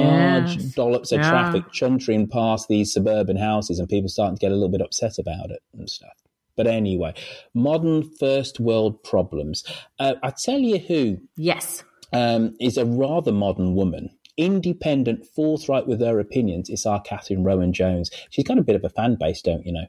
large 0.57 0.75
dollops 0.75 1.13
of 1.13 1.21
Yeah. 1.21 1.31
traffic 1.31 1.65
chuntering 1.73 2.29
past 2.31 2.69
these 2.69 2.93
suburban 2.93 3.37
houses, 3.37 3.79
and 3.79 3.89
people 3.89 4.09
starting 4.09 4.37
to 4.37 4.41
get 4.41 4.51
a 4.53 4.55
little 4.55 4.69
bit 4.69 4.81
upset 4.81 5.19
about 5.19 5.51
it 5.51 5.61
and 5.73 5.89
stuff. 5.89 6.15
But 6.59 6.67
anyway, 6.67 7.15
modern 7.55 8.03
first 8.19 8.59
world 8.61 9.03
problems. 9.05 9.65
Uh, 9.99 10.15
I 10.23 10.31
tell 10.33 10.59
you 10.59 10.79
who 10.79 11.19
Yes. 11.37 11.85
um, 12.13 12.55
is 12.61 12.77
a 12.77 12.85
rather 12.85 13.33
modern 13.33 13.75
woman, 13.75 14.11
independent, 14.37 15.25
forthright 15.25 15.87
with 15.87 16.01
her 16.01 16.19
opinions. 16.19 16.69
It's 16.69 16.85
our 16.85 17.01
Catherine 17.01 17.45
Rowan 17.45 17.73
Jones. 17.73 18.11
She's 18.31 18.45
got 18.45 18.59
a 18.59 18.63
bit 18.63 18.77
of 18.77 18.85
a 18.85 18.89
fan 18.91 19.17
base, 19.19 19.41
don't 19.41 19.65
you 19.65 19.73
know? 19.73 19.87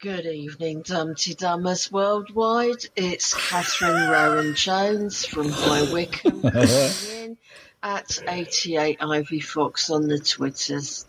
Good 0.00 0.26
evening, 0.26 0.82
Dumpty 0.82 1.34
Dummers 1.34 1.90
worldwide. 1.90 2.84
It's 2.96 3.34
Catherine 3.34 4.10
Rowan 4.10 4.54
Jones 4.54 5.24
from 5.24 5.48
High 5.50 5.82
Wycombe 5.92 6.42
calling 6.42 7.14
in 7.14 7.36
at 7.82 8.20
88 8.28 8.98
Ivy 9.00 9.40
Fox 9.40 9.88
on 9.90 10.08
the 10.08 10.18
Twitters. 10.18 11.04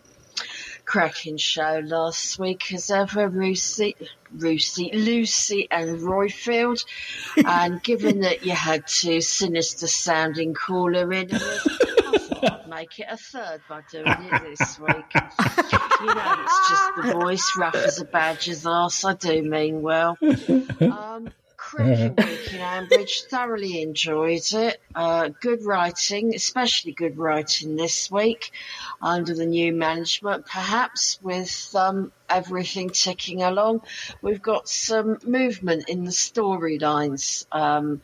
Cracking 0.89 1.37
show 1.37 1.83
last 1.85 2.39
week 2.39 2.73
as 2.73 2.89
ever, 2.89 3.29
Lucy, 3.29 3.95
Lucy, 4.35 4.89
Lucy 4.91 5.67
and 5.69 5.99
Roifield. 5.99 6.83
And 7.45 7.83
given 7.83 8.21
that 8.21 8.43
you 8.43 8.53
had 8.53 8.87
two 8.87 9.21
sinister 9.21 9.85
sounding 9.85 10.55
caller 10.55 11.13
in, 11.13 11.31
I 11.31 11.37
thought 11.37 12.43
I'd 12.43 12.67
make 12.67 12.97
it 12.97 13.05
a 13.07 13.17
third 13.17 13.61
by 13.69 13.83
doing 13.91 14.07
it 14.07 14.57
this 14.57 14.79
week. 14.79 14.95
You 16.01 16.07
know, 16.07 16.35
it's 16.39 16.69
just 16.69 16.95
the 16.95 17.13
voice, 17.13 17.51
rough 17.55 17.75
as 17.75 18.01
a 18.01 18.05
badger's 18.05 18.65
arse. 18.65 19.05
I 19.05 19.13
do 19.13 19.43
mean 19.43 19.83
well. 19.83 20.17
Um, 20.81 21.29
cracking 21.69 22.15
week 22.15 22.53
in 22.53 22.59
Ambridge. 22.59 23.25
Thoroughly 23.29 23.81
enjoyed 23.81 24.53
it. 24.53 24.81
Uh, 24.95 25.29
good 25.39 25.63
writing, 25.63 26.33
especially 26.33 26.93
good 26.93 27.17
writing 27.17 27.75
this 27.75 28.09
week 28.09 28.51
under 29.01 29.33
the 29.33 29.45
new 29.45 29.71
management, 29.71 30.45
perhaps 30.47 31.19
with 31.21 31.75
um, 31.75 32.11
everything 32.27 32.89
ticking 32.89 33.43
along. 33.43 33.81
We've 34.21 34.41
got 34.41 34.67
some 34.67 35.19
movement 35.23 35.89
in 35.89 36.05
the 36.05 36.11
storylines. 36.11 37.45
Um, 37.51 38.01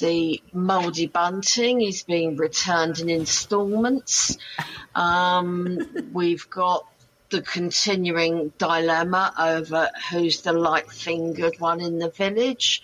the 0.00 0.42
mouldy 0.52 1.06
bunting 1.06 1.80
is 1.80 2.02
being 2.02 2.36
returned 2.36 3.00
in 3.00 3.08
instalments. 3.08 4.36
Um, 4.94 6.10
we've 6.12 6.48
got 6.50 6.86
the 7.30 7.42
continuing 7.42 8.52
dilemma 8.58 9.34
over 9.38 9.90
who's 10.10 10.42
the 10.42 10.52
light 10.52 10.90
fingered 10.90 11.60
one 11.60 11.80
in 11.80 11.98
the 11.98 12.10
village, 12.10 12.82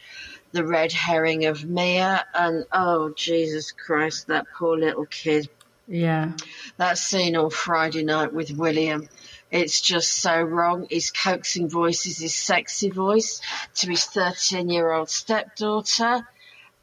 the 0.52 0.64
red 0.64 0.92
herring 0.92 1.46
of 1.46 1.64
Mia, 1.64 2.24
and 2.34 2.64
oh, 2.72 3.10
Jesus 3.10 3.72
Christ, 3.72 4.26
that 4.26 4.46
poor 4.56 4.76
little 4.76 5.06
kid. 5.06 5.48
Yeah. 5.88 6.32
That 6.76 6.98
scene 6.98 7.36
on 7.36 7.50
Friday 7.50 8.04
night 8.04 8.32
with 8.32 8.50
William. 8.52 9.08
It's 9.50 9.80
just 9.80 10.12
so 10.12 10.42
wrong. 10.42 10.86
His 10.90 11.10
coaxing 11.10 11.68
voice 11.68 12.06
is 12.06 12.18
his 12.18 12.34
sexy 12.34 12.90
voice 12.90 13.40
to 13.76 13.90
his 13.90 14.04
13 14.04 14.68
year 14.68 14.90
old 14.90 15.08
stepdaughter, 15.10 16.26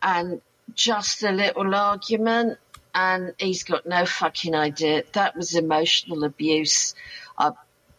and 0.01 0.41
just 0.73 1.23
a 1.23 1.31
little 1.31 1.75
argument, 1.75 2.57
and 2.93 3.33
he's 3.37 3.63
got 3.63 3.85
no 3.85 4.05
fucking 4.05 4.55
idea. 4.55 5.03
That 5.13 5.35
was 5.35 5.55
emotional 5.55 6.23
abuse. 6.23 6.95
I 7.37 7.51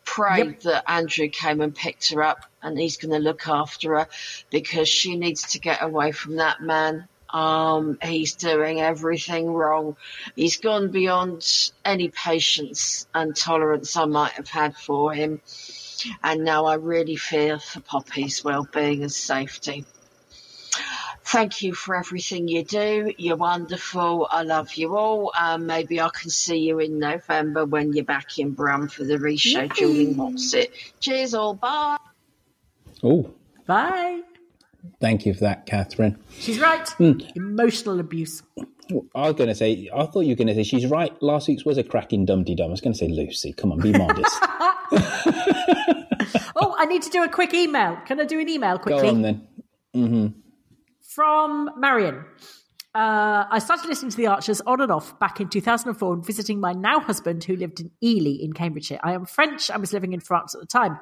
pray 0.04 0.56
that 0.64 0.90
Andrew 0.90 1.28
came 1.28 1.60
and 1.60 1.74
picked 1.74 2.10
her 2.12 2.22
up, 2.22 2.44
and 2.62 2.78
he's 2.78 2.96
going 2.96 3.12
to 3.12 3.18
look 3.18 3.48
after 3.48 3.98
her 3.98 4.08
because 4.50 4.88
she 4.88 5.16
needs 5.16 5.52
to 5.52 5.58
get 5.58 5.82
away 5.82 6.12
from 6.12 6.36
that 6.36 6.60
man. 6.60 7.08
Um, 7.30 7.98
he's 8.02 8.34
doing 8.34 8.80
everything 8.80 9.52
wrong. 9.52 9.96
He's 10.36 10.58
gone 10.58 10.90
beyond 10.90 11.72
any 11.84 12.08
patience 12.08 13.06
and 13.14 13.34
tolerance 13.34 13.96
I 13.96 14.04
might 14.04 14.32
have 14.32 14.48
had 14.48 14.76
for 14.76 15.14
him. 15.14 15.40
And 16.22 16.44
now 16.44 16.66
I 16.66 16.74
really 16.74 17.16
fear 17.16 17.58
for 17.58 17.80
Poppy's 17.80 18.44
well-being 18.44 19.02
and 19.02 19.12
safety. 19.12 19.86
Thank 21.24 21.62
you 21.62 21.72
for 21.72 21.94
everything 21.94 22.48
you 22.48 22.64
do. 22.64 23.12
You're 23.16 23.36
wonderful. 23.36 24.26
I 24.30 24.42
love 24.42 24.74
you 24.74 24.96
all. 24.96 25.32
Um, 25.38 25.66
maybe 25.66 26.00
I 26.00 26.08
can 26.08 26.30
see 26.30 26.58
you 26.58 26.78
in 26.80 26.98
November 26.98 27.64
when 27.64 27.92
you're 27.92 28.04
back 28.04 28.38
in 28.38 28.50
Brum 28.52 28.88
for 28.88 29.04
the 29.04 29.14
rescheduling. 29.18 30.16
What's 30.16 30.52
it? 30.52 30.72
Cheers 31.00 31.34
all. 31.34 31.54
Bye. 31.54 31.96
Oh, 33.02 33.30
Bye. 33.66 34.22
thank 35.00 35.24
you 35.24 35.32
for 35.34 35.40
that, 35.40 35.64
Catherine. 35.66 36.18
She's 36.38 36.60
right. 36.60 36.88
Hmm. 36.90 37.12
Emotional 37.34 38.00
abuse. 38.00 38.42
I 39.14 39.28
was 39.28 39.34
going 39.34 39.48
to 39.48 39.54
say, 39.54 39.88
I 39.94 40.04
thought 40.06 40.20
you 40.20 40.30
were 40.30 40.36
going 40.36 40.48
to 40.48 40.54
say 40.54 40.64
she's 40.64 40.86
right. 40.86 41.12
Last 41.22 41.48
week's 41.48 41.64
was 41.64 41.78
a 41.78 41.84
cracking 41.84 42.26
Dumpty 42.26 42.54
Dum. 42.54 42.66
I 42.66 42.70
was 42.72 42.80
going 42.80 42.92
to 42.92 42.98
say 42.98 43.08
Lucy. 43.08 43.52
Come 43.52 43.72
on, 43.72 43.80
be 43.80 43.92
modest. 43.96 44.36
Oh, 46.54 46.74
I 46.78 46.84
need 46.86 47.02
to 47.02 47.10
do 47.10 47.22
a 47.22 47.28
quick 47.28 47.54
email. 47.54 47.96
Can 48.06 48.20
I 48.20 48.24
do 48.24 48.38
an 48.40 48.48
email 48.48 48.78
quickly? 48.78 49.02
Go 49.02 49.08
on 49.08 49.22
then. 49.22 49.46
hmm 49.94 50.26
From 51.14 51.68
Marion. 51.76 52.24
Uh, 52.94 53.44
I 53.50 53.58
started 53.58 53.86
listening 53.86 54.12
to 54.12 54.16
The 54.16 54.28
Archers 54.28 54.62
on 54.62 54.80
and 54.80 54.90
off 54.90 55.18
back 55.18 55.42
in 55.42 55.48
2004 55.48 56.14
and 56.14 56.24
visiting 56.24 56.58
my 56.58 56.72
now 56.72 57.00
husband 57.00 57.44
who 57.44 57.54
lived 57.54 57.80
in 57.80 57.90
Ely 58.02 58.42
in 58.42 58.54
Cambridgeshire. 58.54 58.98
I 59.02 59.12
am 59.12 59.26
French. 59.26 59.68
and 59.68 59.78
was 59.78 59.92
living 59.92 60.14
in 60.14 60.20
France 60.20 60.54
at 60.54 60.62
the 60.62 60.66
time. 60.66 60.98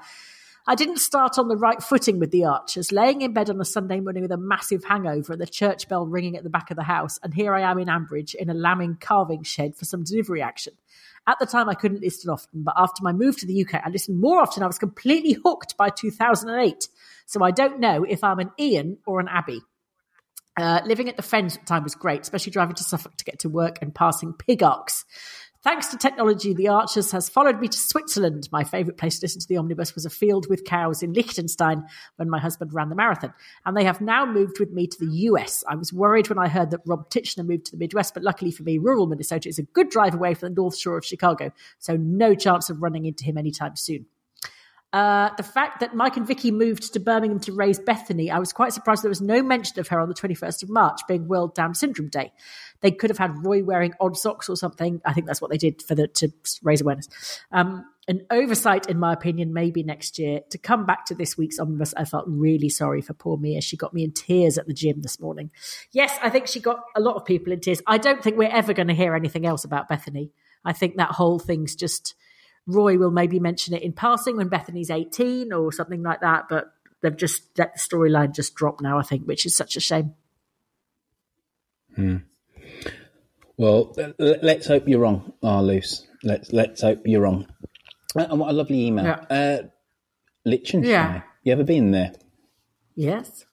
I 0.67 0.75
didn't 0.75 0.99
start 0.99 1.39
on 1.39 1.47
the 1.47 1.57
right 1.57 1.81
footing 1.81 2.19
with 2.19 2.33
The 2.33 2.45
Archers, 2.45 2.91
laying 2.91 3.23
in 3.23 3.33
bed 3.33 3.51
on 3.51 3.61
a 3.61 3.65
Sunday 3.65 4.01
morning 4.01 4.23
with 4.23 4.33
a 4.33 4.37
massive 4.37 4.83
hangover 4.83 5.35
and 5.35 5.41
the 5.41 5.47
church 5.47 5.89
bell 5.89 6.07
ringing 6.07 6.37
at 6.37 6.43
the 6.43 6.51
back 6.51 6.73
of 6.73 6.77
the 6.77 6.83
house. 6.83 7.21
And 7.23 7.33
here 7.33 7.55
I 7.55 7.61
am 7.61 7.79
in 7.79 7.87
Ambridge 7.87 8.35
in 8.35 8.51
a 8.51 8.55
lambing 8.55 8.97
carving 9.01 9.45
shed 9.45 9.77
for 9.77 9.85
some 9.85 10.03
delivery 10.03 10.43
action. 10.43 10.73
At 11.29 11.39
the 11.39 11.47
time, 11.47 11.69
I 11.69 11.75
couldn't 11.75 12.03
listen 12.03 12.31
often, 12.31 12.65
but 12.65 12.75
after 12.77 13.05
my 13.05 13.13
move 13.13 13.39
to 13.39 13.47
the 13.47 13.65
UK, 13.65 13.81
I 13.85 13.91
listened 13.91 14.21
more 14.21 14.41
often. 14.41 14.65
I 14.65 14.67
was 14.67 14.79
completely 14.79 15.35
hooked 15.35 15.77
by 15.77 15.89
2008. 15.89 16.89
So 17.27 17.45
I 17.45 17.53
don't 17.53 17.79
know 17.79 18.03
if 18.03 18.25
I'm 18.25 18.41
an 18.41 18.51
Ian 18.59 18.99
or 19.07 19.21
an 19.21 19.29
Abby. 19.29 19.63
Uh, 20.61 20.83
living 20.85 21.09
at 21.09 21.17
the 21.17 21.23
Fens 21.23 21.57
at 21.57 21.63
the 21.63 21.67
time 21.67 21.83
was 21.83 21.95
great, 21.95 22.21
especially 22.21 22.53
driving 22.53 22.75
to 22.75 22.85
Suffolk 22.85 23.17
to 23.17 23.25
get 23.25 23.39
to 23.39 23.49
work 23.49 23.79
and 23.81 23.95
passing 23.95 24.35
pig 24.35 24.63
arks. 24.63 25.07
Thanks 25.63 25.89
to 25.89 25.99
technology, 25.99 26.55
the 26.55 26.69
Archers 26.69 27.13
has 27.13 27.29
followed 27.29 27.61
me 27.61 27.69
to 27.69 27.77
Switzerland. 27.77 28.49
My 28.51 28.65
favourite 28.65 28.97
place 28.97 29.19
to 29.19 29.25
listen 29.25 29.41
to 29.41 29.47
the 29.47 29.59
omnibus 29.59 29.95
was 29.95 30.07
a 30.07 30.11
field 30.11 30.47
with 30.49 30.65
cows 30.65 31.03
in 31.03 31.13
Liechtenstein 31.13 31.85
when 32.17 32.31
my 32.31 32.39
husband 32.39 32.73
ran 32.73 32.89
the 32.89 32.95
marathon. 32.95 33.35
And 33.67 33.77
they 33.77 33.85
have 33.85 34.01
now 34.01 34.25
moved 34.25 34.59
with 34.59 34.73
me 34.73 34.87
to 34.87 34.99
the 34.99 35.13
US. 35.29 35.63
I 35.69 35.77
was 35.77 35.93
worried 35.93 36.31
when 36.31 36.39
I 36.39 36.49
heard 36.49 36.71
that 36.71 36.81
Rob 36.87 37.11
Titchener 37.11 37.47
moved 37.47 37.67
to 37.67 37.73
the 37.73 37.79
Midwest, 37.79 38.15
but 38.15 38.23
luckily 38.23 38.51
for 38.51 38.63
me, 38.63 38.79
rural 38.79 39.07
Minnesota 39.07 39.51
is 39.51 39.59
a 39.59 39.63
good 39.63 39.91
drive 39.91 40.15
away 40.15 40.33
from 40.33 40.49
the 40.49 40.61
North 40.61 40.79
Shore 40.79 40.97
of 40.97 41.05
Chicago, 41.05 41.53
so 41.79 41.97
no 41.97 42.35
chance 42.35 42.71
of 42.71 42.83
running 42.83 43.05
into 43.05 43.25
him 43.25 43.37
anytime 43.37 43.77
soon. 43.77 44.07
Uh, 44.93 45.31
the 45.37 45.43
fact 45.45 45.81
that 45.81 45.95
Mike 45.95 46.17
and 46.17 46.27
Vicky 46.27 46.51
moved 46.51 46.93
to 46.93 47.01
Birmingham 47.01 47.39
to 47.41 47.53
raise 47.53 47.79
Bethany, 47.79 48.31
I 48.31 48.41
was 48.41 48.53
quite 48.53 48.73
surprised 48.73 49.05
there 49.05 49.09
was 49.09 49.21
no 49.21 49.41
mention 49.41 49.79
of 49.79 49.87
her 49.89 50.01
on 50.01 50.09
the 50.09 50.15
21st 50.15 50.65
of 50.65 50.69
March, 50.69 51.01
being 51.07 51.29
World 51.29 51.55
Down 51.55 51.75
Syndrome 51.75 52.09
Day. 52.09 52.33
They 52.81 52.91
could 52.91 53.11
have 53.11 53.19
had 53.19 53.45
Roy 53.45 53.63
wearing 53.63 53.95
odd 54.01 54.17
socks 54.17 54.49
or 54.49 54.57
something. 54.57 55.01
I 55.05 55.13
think 55.13 55.27
that's 55.27 55.41
what 55.41 55.51
they 55.51 55.59
did 55.59 55.83
for 55.83 55.95
the 55.95 56.09
to 56.09 56.33
raise 56.63 56.81
awareness. 56.81 57.09
Um, 57.53 57.85
an 58.09 58.27
oversight, 58.33 58.89
in 58.89 58.99
my 58.99 59.13
opinion, 59.13 59.53
maybe 59.53 59.85
next 59.85 60.19
year. 60.19 60.41
To 60.51 60.59
come 60.59 60.87
back 60.87 61.05
to 61.07 61.15
this 61.15 61.39
week's 61.39 61.61
omnibus, 61.61 61.95
I 61.97 62.05
felt 62.05 62.25
really 62.27 62.69
sorry 62.69 63.03
for 63.03 63.13
poor 63.13 63.37
Mia. 63.37 63.61
She 63.61 63.77
got 63.77 63.95
me 63.95 64.03
in 64.03 64.11
tears 64.13 64.59
at 64.59 64.67
the 64.67 64.75
gym 64.75 65.03
this 65.03 65.21
morning. 65.21 65.51
Yes, 65.93 66.19
I 66.21 66.31
think 66.31 66.49
she 66.49 66.59
got 66.59 66.81
a 66.97 67.01
lot 67.01 67.15
of 67.15 67.25
people 67.25 67.53
in 67.53 67.61
tears. 67.61 67.81
I 67.87 67.99
don't 67.99 68.25
think 68.25 68.37
we're 68.37 68.51
ever 68.51 68.73
going 68.73 68.89
to 68.89 68.95
hear 68.95 69.15
anything 69.15 69.47
else 69.47 69.63
about 69.63 69.89
Bethany. 69.89 70.33
I 70.65 70.73
think 70.73 70.97
that 70.97 71.13
whole 71.13 71.39
thing's 71.39 71.77
just 71.77 72.15
Roy 72.67 72.99
will 72.99 73.11
maybe 73.11 73.41
mention 73.41 73.75
it 73.75 73.83
in 73.83 73.93
passing 73.93 74.37
when 74.37 74.49
Bethany's 74.49 74.91
18 74.91 75.53
or 75.53 75.73
something 75.73 76.03
like 76.03 76.21
that, 76.21 76.45
but 76.49 76.73
they've 77.03 77.17
just 77.17 77.43
let 77.59 77.75
the 77.75 77.81
storyline 77.81 78.35
just 78.35 78.55
drop 78.55 78.81
now, 78.81 78.99
I 78.99 79.03
think, 79.03 79.25
which 79.27 79.45
is 79.47 79.57
such 79.57 79.77
a 79.77 79.81
shame. 79.81 80.15
Hmm. 81.97 82.17
Well, 83.57 83.95
let's 84.19 84.67
hope 84.67 84.89
you're 84.89 85.01
wrong, 85.01 85.33
ah, 85.43 85.61
Luce. 85.61 86.07
Let's 86.23 86.53
let's 86.53 86.81
hope 86.81 87.03
you're 87.05 87.21
wrong. 87.23 87.47
Uh, 88.17 88.27
And 88.31 88.41
what 88.41 88.51
a 88.51 88.53
lovely 88.53 88.87
email. 88.87 89.05
Yeah. 89.05 89.25
Uh, 89.31 89.63
Liechtenstein. 90.45 90.91
Yeah. 90.91 91.23
You 91.43 91.53
ever 91.53 91.65
been 91.65 91.91
there? 91.91 92.13
Yes. 92.95 93.45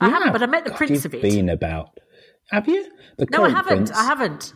I 0.00 0.08
haven't, 0.08 0.32
but 0.32 0.42
I 0.42 0.46
met 0.46 0.64
the 0.64 0.70
God, 0.70 0.76
prince 0.76 1.04
of 1.04 1.14
it. 1.14 1.22
Been 1.22 1.48
about? 1.48 1.98
Have 2.50 2.68
you? 2.68 2.86
The 3.18 3.26
no, 3.30 3.44
I 3.44 3.50
haven't. 3.50 3.66
prince? 3.66 3.90
I 3.92 4.04
haven't. 4.04 4.54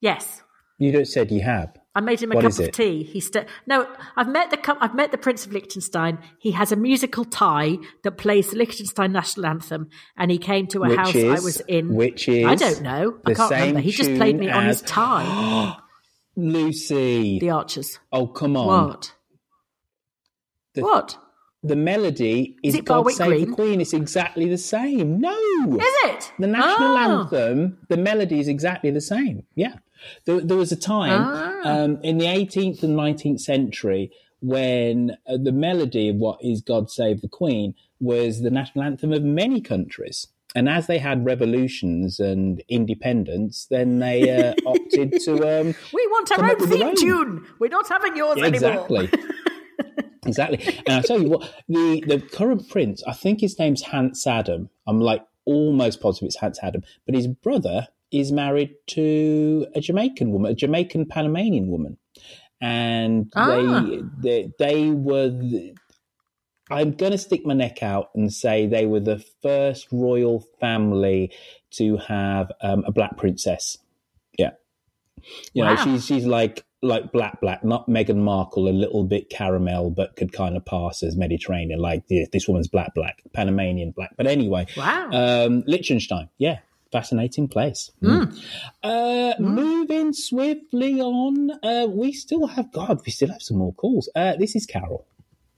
Yes. 0.00 0.42
You 0.78 0.92
don't 0.92 1.06
said 1.06 1.30
you 1.30 1.40
have. 1.42 1.76
I 1.98 2.00
made 2.00 2.20
him 2.22 2.30
a 2.30 2.36
What 2.36 2.42
cup 2.44 2.52
of 2.52 2.60
it? 2.60 2.72
tea. 2.74 3.02
He 3.02 3.18
st- 3.18 3.46
no, 3.66 3.88
I've 4.16 4.28
met 4.28 4.50
the 4.50 4.56
cu- 4.56 4.78
I've 4.80 4.94
met 4.94 5.10
the 5.10 5.18
Prince 5.18 5.44
of 5.44 5.52
Liechtenstein. 5.52 6.18
He 6.38 6.52
has 6.52 6.70
a 6.70 6.76
musical 6.76 7.24
tie 7.24 7.76
that 8.04 8.12
plays 8.12 8.50
the 8.50 8.56
Liechtenstein 8.56 9.10
national 9.10 9.46
anthem, 9.46 9.88
and 10.16 10.30
he 10.30 10.38
came 10.38 10.68
to 10.68 10.84
a 10.84 10.88
Which 10.90 10.96
house 10.98 11.14
is- 11.16 11.24
I 11.40 11.44
was 11.44 11.60
in. 11.62 11.94
which 11.94 12.28
is 12.28 12.46
I 12.46 12.54
don't 12.54 12.82
know. 12.82 13.18
I 13.26 13.34
can't 13.34 13.50
remember. 13.50 13.80
He 13.80 13.90
just 13.90 14.14
played 14.14 14.38
me 14.38 14.46
tune 14.46 14.54
on 14.54 14.66
his 14.66 14.80
tie. 14.82 15.76
Lucy. 16.36 17.38
The 17.40 17.50
Archers. 17.50 17.98
Oh, 18.12 18.28
come 18.28 18.56
on. 18.56 18.66
What? 18.88 19.14
The, 20.74 20.82
what? 20.82 21.18
The 21.64 21.74
melody 21.74 22.56
is, 22.62 22.74
Is 22.74 22.78
it 22.80 22.84
God 22.84 23.10
Save 23.10 23.26
Green? 23.26 23.50
the 23.50 23.54
Queen. 23.56 23.80
It's 23.80 23.92
exactly 23.92 24.48
the 24.48 24.58
same. 24.58 25.18
No. 25.20 25.32
Is 25.32 25.94
it? 26.04 26.32
The 26.38 26.46
national 26.46 26.96
Oh. 26.96 27.20
anthem, 27.22 27.78
the 27.88 27.96
melody 27.96 28.38
is 28.38 28.46
exactly 28.46 28.92
the 28.92 29.00
same. 29.00 29.42
Yeah. 29.56 29.74
There, 30.24 30.40
there 30.40 30.56
was 30.56 30.72
a 30.72 30.76
time 30.76 31.20
Ah. 31.24 31.60
um, 31.64 31.98
in 32.02 32.18
the 32.18 32.26
18th 32.26 32.82
and 32.82 32.96
19th 32.96 33.40
century 33.40 34.10
when 34.40 35.16
uh, 35.26 35.36
the 35.42 35.52
melody 35.52 36.08
of 36.08 36.16
what 36.16 36.38
is 36.42 36.60
God 36.60 36.90
Save 36.90 37.20
the 37.22 37.28
Queen 37.28 37.74
was 38.00 38.40
the 38.42 38.50
national 38.50 38.84
anthem 38.84 39.12
of 39.12 39.22
many 39.22 39.60
countries. 39.60 40.28
And 40.54 40.68
as 40.68 40.86
they 40.86 40.98
had 40.98 41.24
revolutions 41.26 42.18
and 42.20 42.62
independence, 42.68 43.66
then 43.70 43.98
they 43.98 44.30
uh, 44.30 44.54
opted 44.66 45.20
to. 45.24 45.32
Um, 45.60 45.74
We 45.92 46.06
want 46.06 46.32
our 46.32 46.44
own 46.50 46.68
theme 46.68 46.94
tune. 46.96 47.46
We're 47.58 47.68
not 47.68 47.88
having 47.88 48.16
yours 48.16 48.38
Yeah, 48.38 48.46
anymore. 48.46 48.70
exactly. 48.88 49.10
exactly. 50.26 50.78
And 50.86 50.96
I 50.96 51.00
tell 51.02 51.20
you 51.20 51.28
what, 51.30 51.52
the 51.68 52.02
the 52.06 52.20
current 52.20 52.68
prince, 52.68 53.02
I 53.06 53.12
think 53.12 53.40
his 53.40 53.58
name's 53.58 53.82
Hans 53.82 54.26
Adam. 54.26 54.70
I'm 54.86 55.00
like 55.00 55.24
almost 55.44 56.00
positive 56.00 56.26
it's 56.28 56.36
Hans 56.36 56.58
Adam, 56.62 56.82
but 57.06 57.14
his 57.14 57.26
brother 57.26 57.88
is 58.10 58.32
married 58.32 58.74
to 58.88 59.66
a 59.74 59.80
Jamaican 59.80 60.30
woman, 60.32 60.52
a 60.52 60.54
Jamaican 60.54 61.06
Panamanian 61.06 61.68
woman, 61.68 61.98
and 62.60 63.30
Ah. 63.36 63.46
they, 63.86 64.02
they 64.20 64.52
they 64.58 64.90
were. 64.90 65.28
The, 65.30 65.74
I'm 66.70 66.92
going 66.92 67.12
to 67.12 67.18
stick 67.18 67.46
my 67.46 67.54
neck 67.54 67.82
out 67.82 68.10
and 68.14 68.30
say 68.30 68.66
they 68.66 68.84
were 68.84 69.00
the 69.00 69.24
first 69.42 69.88
royal 69.90 70.44
family 70.60 71.32
to 71.76 71.96
have 71.96 72.52
um, 72.60 72.84
a 72.86 72.92
black 72.92 73.16
princess. 73.16 73.78
Yeah, 74.38 74.50
you 75.54 75.64
know, 75.64 75.76
she's 75.76 76.04
she's 76.04 76.26
like 76.26 76.64
like 76.82 77.10
black 77.10 77.40
black, 77.40 77.64
not 77.64 77.88
Meghan 77.88 78.16
Markle, 78.18 78.68
a 78.68 78.70
little 78.70 79.02
bit 79.04 79.30
caramel, 79.30 79.90
but 79.90 80.14
could 80.16 80.32
kind 80.32 80.56
of 80.56 80.64
pass 80.64 81.02
as 81.02 81.16
Mediterranean. 81.16 81.80
Like 81.80 82.06
this, 82.08 82.28
this 82.32 82.46
woman's 82.46 82.68
black 82.68 82.94
black, 82.94 83.22
Panamanian 83.32 83.92
black. 83.92 84.10
But 84.16 84.26
anyway, 84.26 84.66
Wow. 84.76 85.08
um, 85.12 85.64
Liechtenstein, 85.66 86.28
yeah, 86.38 86.58
fascinating 86.92 87.48
place. 87.48 87.90
Mm. 88.02 88.38
Uh, 88.82 89.34
Moving 89.38 90.12
swiftly 90.12 91.00
on, 91.00 91.50
uh, 91.62 91.86
we 91.88 92.12
still 92.12 92.46
have 92.46 92.72
God, 92.72 93.00
we 93.04 93.12
still 93.12 93.28
have 93.28 93.42
some 93.42 93.58
more 93.58 93.74
calls. 93.74 94.08
Uh, 94.14 94.36
this 94.36 94.56
is 94.56 94.66
Carol. 94.66 95.06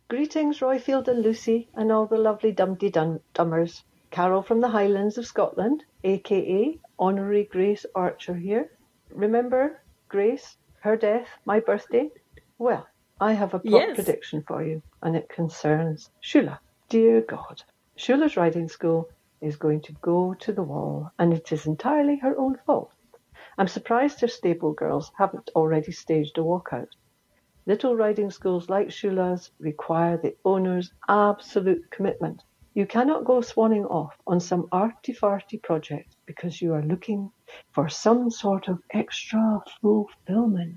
Greetings, 0.08 0.58
Roifield 0.58 1.06
and 1.08 1.22
Lucy, 1.22 1.68
and 1.74 1.92
all 1.92 2.06
the 2.06 2.16
lovely 2.18 2.52
Dumpty 2.52 2.90
Dum- 2.90 3.20
Dummers. 3.34 3.82
Carol 4.10 4.42
from 4.42 4.60
the 4.60 4.68
Highlands 4.68 5.18
of 5.18 5.26
Scotland, 5.26 5.84
aka 6.02 6.78
Honorary 6.98 7.44
Grace 7.44 7.86
Archer 7.94 8.34
here. 8.34 8.72
Remember 9.10 9.80
Grace, 10.08 10.56
her 10.80 10.96
death, 10.96 11.28
my 11.44 11.60
birthday? 11.60 12.10
Well, 12.58 12.88
I 13.20 13.34
have 13.34 13.54
a 13.54 13.60
plot 13.60 13.82
Yes. 13.88 13.94
prediction 13.94 14.42
for 14.42 14.64
you, 14.64 14.82
and 15.02 15.14
it 15.14 15.28
concerns 15.28 16.10
Shula. 16.24 16.58
Dear 16.88 17.20
God, 17.20 17.62
Shula's 17.96 18.36
riding 18.36 18.68
school 18.68 19.08
is 19.40 19.56
going 19.56 19.80
to 19.82 19.92
go 20.00 20.34
to 20.34 20.52
the 20.52 20.62
wall, 20.62 21.10
and 21.18 21.32
it 21.32 21.52
is 21.52 21.66
entirely 21.66 22.16
her 22.18 22.38
own 22.38 22.58
fault. 22.66 22.92
I'm 23.56 23.68
surprised 23.68 24.20
her 24.20 24.28
stable 24.28 24.72
girls 24.72 25.12
haven't 25.16 25.50
already 25.54 25.92
staged 25.92 26.38
a 26.38 26.42
walkout. 26.42 26.88
Little 27.66 27.96
riding 27.96 28.30
schools 28.30 28.68
like 28.68 28.88
Shula's 28.88 29.50
require 29.58 30.16
the 30.16 30.34
owner's 30.44 30.92
absolute 31.08 31.90
commitment. 31.90 32.42
You 32.74 32.86
cannot 32.86 33.24
go 33.24 33.40
swanning 33.40 33.90
off 33.90 34.14
on 34.26 34.40
some 34.40 34.68
arty-farty 34.72 35.62
project 35.62 36.16
because 36.26 36.62
you 36.62 36.72
are 36.74 36.82
looking 36.82 37.30
for 37.72 37.88
some 37.88 38.30
sort 38.30 38.68
of 38.68 38.80
extra 38.92 39.60
fulfillment. 39.80 40.76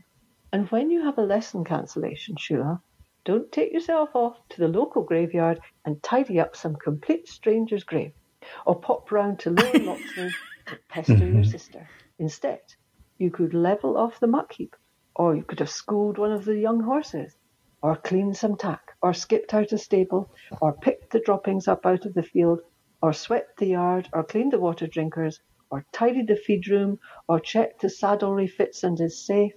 And 0.51 0.69
when 0.69 0.89
you 0.89 1.03
have 1.03 1.17
a 1.17 1.23
lesson 1.23 1.63
cancellation, 1.63 2.35
Shula, 2.35 2.79
don't 3.25 3.51
take 3.51 3.71
yourself 3.71 4.09
off 4.15 4.37
to 4.49 4.59
the 4.59 4.67
local 4.67 5.03
graveyard 5.03 5.59
and 5.85 6.01
tidy 6.03 6.39
up 6.39 6.55
some 6.55 6.75
complete 6.75 7.27
stranger's 7.27 7.83
grave, 7.83 8.11
or 8.65 8.79
pop 8.79 9.11
round 9.11 9.39
to 9.39 9.49
Lower 9.49 9.79
Loxley 9.79 10.31
to 10.67 10.77
pester 10.89 11.13
your 11.13 11.27
mm-hmm. 11.27 11.43
sister. 11.43 11.87
Instead, 12.19 12.61
you 13.17 13.31
could 13.31 13.53
level 13.53 13.97
off 13.97 14.19
the 14.19 14.27
muck 14.27 14.53
heap, 14.53 14.75
or 15.15 15.35
you 15.35 15.43
could 15.43 15.59
have 15.59 15.69
schooled 15.69 16.17
one 16.17 16.31
of 16.31 16.45
the 16.45 16.57
young 16.57 16.81
horses, 16.81 17.35
or 17.81 17.95
cleaned 17.95 18.37
some 18.37 18.55
tack, 18.55 18.95
or 19.01 19.13
skipped 19.13 19.53
out 19.53 19.71
a 19.71 19.77
stable, 19.77 20.29
or 20.61 20.73
picked 20.73 21.11
the 21.11 21.19
droppings 21.19 21.67
up 21.67 21.85
out 21.85 22.05
of 22.05 22.13
the 22.13 22.23
field, 22.23 22.61
or 23.01 23.13
swept 23.13 23.57
the 23.57 23.67
yard, 23.67 24.07
or 24.13 24.23
cleaned 24.23 24.53
the 24.53 24.59
water 24.59 24.87
drinkers, 24.87 25.41
or 25.69 25.85
tidied 25.91 26.27
the 26.27 26.35
feed 26.35 26.67
room, 26.67 26.99
or 27.27 27.39
checked 27.39 27.81
the 27.81 27.89
saddle 27.89 28.33
refits 28.33 28.83
and 28.83 28.99
is 29.01 29.25
safe. 29.25 29.53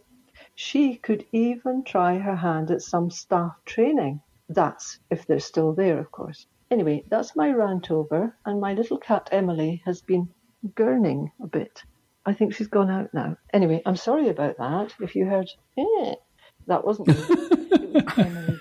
She 0.54 0.96
could 0.96 1.26
even 1.32 1.84
try 1.84 2.18
her 2.18 2.36
hand 2.36 2.70
at 2.70 2.82
some 2.82 3.10
staff 3.10 3.56
training. 3.64 4.22
That's 4.48 4.98
if 5.10 5.26
they're 5.26 5.40
still 5.40 5.72
there, 5.72 5.98
of 5.98 6.10
course. 6.10 6.46
Anyway, 6.70 7.04
that's 7.08 7.36
my 7.36 7.50
rant 7.50 7.90
over, 7.90 8.36
and 8.44 8.60
my 8.60 8.74
little 8.74 8.98
cat 8.98 9.28
Emily 9.32 9.82
has 9.84 10.02
been 10.02 10.28
gurning 10.74 11.30
a 11.42 11.46
bit. 11.46 11.82
I 12.24 12.32
think 12.32 12.54
she's 12.54 12.66
gone 12.66 12.90
out 12.90 13.14
now. 13.14 13.36
Anyway, 13.52 13.82
I'm 13.86 13.96
sorry 13.96 14.28
about 14.28 14.58
that. 14.58 14.92
If 15.00 15.14
you 15.14 15.26
heard, 15.26 15.48
eh, 15.78 16.14
that 16.66 16.84
wasn't 16.84 17.08
me. 17.08 17.14
was 17.14 18.18
Emily. 18.18 18.60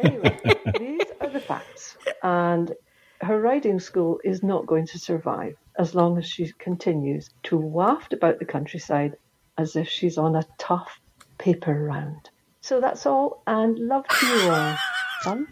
Anyway, 0.00 0.40
these 0.78 1.06
are 1.20 1.28
the 1.28 1.40
facts. 1.40 1.96
And 2.22 2.72
her 3.20 3.40
riding 3.40 3.78
school 3.78 4.18
is 4.24 4.42
not 4.42 4.66
going 4.66 4.86
to 4.88 4.98
survive 4.98 5.54
as 5.78 5.94
long 5.94 6.18
as 6.18 6.26
she 6.26 6.52
continues 6.58 7.30
to 7.44 7.56
waft 7.56 8.12
about 8.12 8.38
the 8.38 8.44
countryside 8.44 9.16
as 9.56 9.76
if 9.76 9.88
she's 9.88 10.18
on 10.18 10.34
a 10.34 10.46
tough 10.58 11.00
paper 11.38 11.74
round. 11.74 12.30
So 12.60 12.80
that's 12.80 13.06
all, 13.06 13.42
and 13.46 13.78
love 13.78 14.06
to 14.08 14.26
you 14.26 14.50
all. 14.50 15.46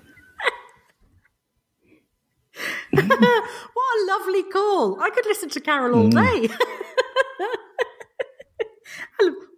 what 2.91 3.05
a 3.05 4.05
lovely 4.07 4.43
call. 4.45 5.01
I 5.01 5.11
could 5.11 5.27
listen 5.27 5.49
to 5.51 5.61
Carol 5.61 5.95
all 5.97 6.09
day. 6.09 6.49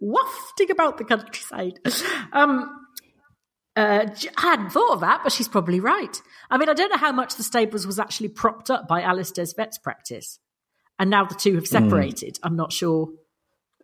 Wafting 0.01 0.71
about 0.71 0.97
the 0.97 1.03
countryside. 1.03 1.79
Um, 2.33 2.81
uh, 3.75 4.07
I 4.37 4.41
hadn't 4.41 4.71
thought 4.71 4.93
of 4.93 4.99
that, 5.01 5.21
but 5.23 5.31
she's 5.31 5.47
probably 5.47 5.79
right. 5.79 6.21
I 6.49 6.57
mean, 6.57 6.67
I 6.67 6.73
don't 6.73 6.89
know 6.89 6.97
how 6.97 7.11
much 7.11 7.35
the 7.35 7.43
stables 7.43 7.87
was 7.87 7.99
actually 7.99 8.29
propped 8.29 8.69
up 8.69 8.87
by 8.87 9.01
Alistair's 9.01 9.53
vet's 9.53 9.77
practice. 9.77 10.39
And 10.99 11.09
now 11.09 11.25
the 11.25 11.35
two 11.35 11.55
have 11.55 11.67
separated. 11.67 12.37
I'm 12.43 12.55
not 12.55 12.73
sure, 12.73 13.09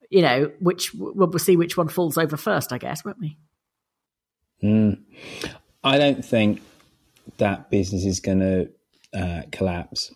you 0.10 0.22
know, 0.22 0.52
which 0.60 0.94
we'll 0.94 1.28
we'll 1.28 1.40
see 1.40 1.56
which 1.56 1.78
one 1.78 1.88
falls 1.88 2.18
over 2.18 2.38
first, 2.38 2.74
I 2.74 2.78
guess, 2.78 3.06
won't 3.06 3.20
we? 3.20 3.38
Mm. 4.62 5.00
I 5.84 5.98
don't 5.98 6.24
think 6.24 6.62
that 7.38 7.70
business 7.70 8.06
is 8.06 8.20
going 8.20 8.40
to 8.40 8.70
uh, 9.14 9.44
collapse. 9.52 10.14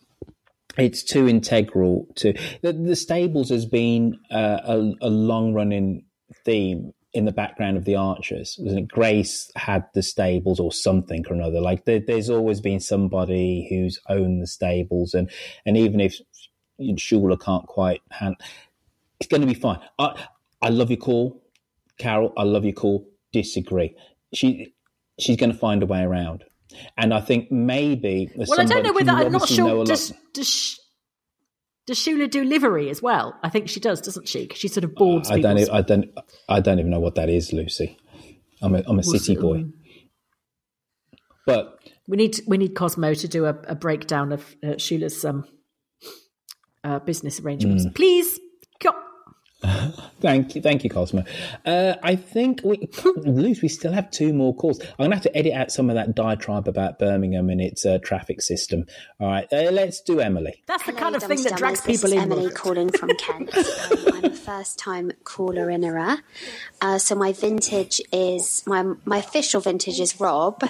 It's 0.77 1.03
too 1.03 1.27
integral 1.27 2.07
to 2.15 2.33
the, 2.61 2.73
the 2.73 2.95
stables 2.95 3.49
has 3.49 3.65
been 3.65 4.17
uh, 4.31 4.59
a, 4.63 4.91
a 5.01 5.09
long 5.09 5.53
running 5.53 6.05
theme 6.45 6.93
in 7.13 7.25
the 7.25 7.31
background 7.31 7.77
of 7.77 7.85
the 7.85 7.95
Archers. 7.95 8.55
Wasn't 8.59 8.83
it? 8.83 8.87
Grace 8.87 9.51
had 9.55 9.85
the 9.93 10.01
stables 10.01 10.59
or 10.59 10.71
something 10.71 11.25
or 11.29 11.33
another. 11.33 11.59
Like 11.59 11.85
there, 11.85 11.99
there's 11.99 12.29
always 12.29 12.61
been 12.61 12.79
somebody 12.79 13.67
who's 13.69 13.99
owned 14.07 14.41
the 14.41 14.47
stables, 14.47 15.13
and 15.13 15.29
and 15.65 15.77
even 15.77 15.99
if 15.99 16.19
Shula 16.79 17.39
can't 17.39 17.67
quite 17.67 18.01
hand, 18.11 18.35
it's 19.19 19.27
going 19.27 19.41
to 19.41 19.47
be 19.47 19.53
fine. 19.53 19.79
I 19.99 20.25
I 20.61 20.69
love 20.69 20.89
your 20.89 20.97
call, 20.97 21.43
Carol. 21.97 22.33
I 22.37 22.43
love 22.43 22.63
your 22.63 22.73
call. 22.73 23.07
Disagree. 23.33 23.95
She 24.33 24.73
she's 25.19 25.37
going 25.37 25.51
to 25.51 25.57
find 25.57 25.83
a 25.83 25.85
way 25.85 26.01
around. 26.01 26.45
And 26.97 27.13
I 27.13 27.21
think 27.21 27.51
maybe 27.51 28.29
Well, 28.35 28.59
I 28.59 28.65
don't 28.65 28.83
know 28.83 28.93
whether 28.93 29.11
I'm 29.11 29.31
not 29.31 29.47
sure. 29.47 29.83
Does 29.85 30.13
does 30.33 30.79
does 31.87 31.97
Shula 31.97 32.29
do 32.29 32.43
livery 32.43 32.89
as 32.89 33.01
well? 33.01 33.37
I 33.43 33.49
think 33.49 33.67
she 33.67 33.79
does, 33.79 34.01
doesn't 34.01 34.27
she? 34.27 34.43
Because 34.43 34.59
she 34.59 34.67
sort 34.67 34.83
of 34.83 34.93
boards 34.95 35.31
I 35.31 35.39
don't. 35.41 35.57
e- 35.57 35.67
I 35.71 35.81
don't. 35.81 36.05
I 36.47 36.59
don't 36.59 36.79
even 36.79 36.91
know 36.91 36.99
what 36.99 37.15
that 37.15 37.29
is, 37.29 37.51
Lucy. 37.53 37.97
I'm 38.61 38.75
a. 38.75 38.83
I'm 38.85 38.99
a 38.99 39.03
city 39.03 39.35
boy. 39.35 39.65
But 41.45 41.79
We 42.07 42.17
need 42.17 42.39
we 42.47 42.57
need 42.57 42.75
Cosmo 42.75 43.13
to 43.15 43.27
do 43.27 43.45
a, 43.45 43.55
a 43.67 43.75
breakdown 43.75 44.31
of 44.31 44.55
uh, 44.63 44.67
Shula's 44.77 45.25
um, 45.25 45.45
uh, 46.83 46.99
business 46.99 47.39
arrangements, 47.39 47.85
Mm. 47.85 47.95
please. 47.95 48.39
Go- 49.63 49.69
Thank 50.21 50.55
you, 50.55 50.61
thank 50.61 50.83
you, 50.83 50.89
Cosmo. 50.91 51.23
Uh, 51.65 51.95
I 52.03 52.15
think 52.15 52.61
we, 52.63 52.87
Luce, 53.15 53.61
we 53.63 53.67
still 53.67 53.91
have 53.91 54.11
two 54.11 54.33
more 54.33 54.55
calls. 54.55 54.79
I'm 54.79 54.87
going 54.99 55.09
to 55.09 55.15
have 55.15 55.23
to 55.23 55.35
edit 55.35 55.53
out 55.53 55.71
some 55.71 55.89
of 55.89 55.95
that 55.95 56.13
diatribe 56.13 56.67
about 56.67 56.99
Birmingham 56.99 57.49
and 57.49 57.59
its 57.59 57.85
uh, 57.87 57.97
traffic 58.03 58.41
system. 58.43 58.85
All 59.19 59.27
right, 59.27 59.51
uh, 59.51 59.71
let's 59.71 59.99
do 60.01 60.19
Emily. 60.19 60.61
That's 60.67 60.83
the 60.85 60.91
Hello, 60.91 61.01
kind 61.03 61.15
of 61.15 61.23
thing 61.23 61.41
that 61.41 61.49
Dumb 61.49 61.57
drags 61.57 61.81
Dummers. 61.81 61.85
This 61.85 62.01
people 62.01 62.17
is 62.17 62.23
in. 62.23 62.31
Emily 62.31 62.49
calling 62.51 62.89
from 62.91 63.09
Kent. 63.17 63.55
um, 63.57 63.97
I'm 64.13 64.25
a 64.25 64.35
first-time 64.35 65.11
caller 65.23 65.71
in 65.71 65.83
era. 65.83 66.19
Uh, 66.81 66.99
so 66.99 67.15
my 67.15 67.33
vintage 67.33 67.99
is 68.11 68.63
my 68.67 68.83
my 69.05 69.17
official 69.17 69.59
vintage 69.61 69.99
is 69.99 70.19
Rob, 70.19 70.63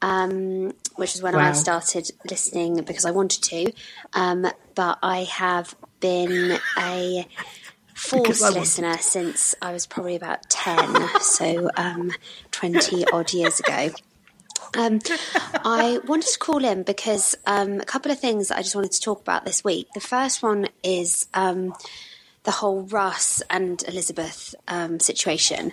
um, 0.00 0.72
which 0.96 1.14
is 1.14 1.22
when 1.22 1.34
I 1.34 1.52
started 1.52 2.10
listening 2.28 2.82
because 2.84 3.04
I 3.04 3.10
wanted 3.10 3.42
to. 3.44 3.72
Um, 4.14 4.46
but 4.74 4.98
I 5.02 5.24
have 5.24 5.74
been 6.00 6.58
a 6.78 7.26
Because 7.26 7.57
forced 7.98 8.42
listener 8.42 8.96
since 8.98 9.54
I 9.60 9.72
was 9.72 9.86
probably 9.86 10.16
about 10.16 10.48
ten, 10.48 11.08
so 11.20 11.70
um, 11.76 12.12
twenty 12.50 13.04
odd 13.12 13.32
years 13.32 13.60
ago. 13.60 13.90
Um, 14.76 15.00
I 15.64 15.98
wanted 16.06 16.28
to 16.28 16.38
call 16.38 16.64
in 16.64 16.82
because 16.82 17.34
um, 17.46 17.80
a 17.80 17.84
couple 17.84 18.12
of 18.12 18.20
things 18.20 18.50
I 18.50 18.62
just 18.62 18.74
wanted 18.74 18.92
to 18.92 19.00
talk 19.00 19.20
about 19.20 19.44
this 19.44 19.64
week. 19.64 19.88
The 19.94 20.00
first 20.00 20.42
one 20.42 20.68
is 20.82 21.26
um, 21.34 21.74
the 22.44 22.50
whole 22.50 22.82
Russ 22.82 23.42
and 23.50 23.82
Elizabeth 23.88 24.54
um, 24.68 25.00
situation. 25.00 25.72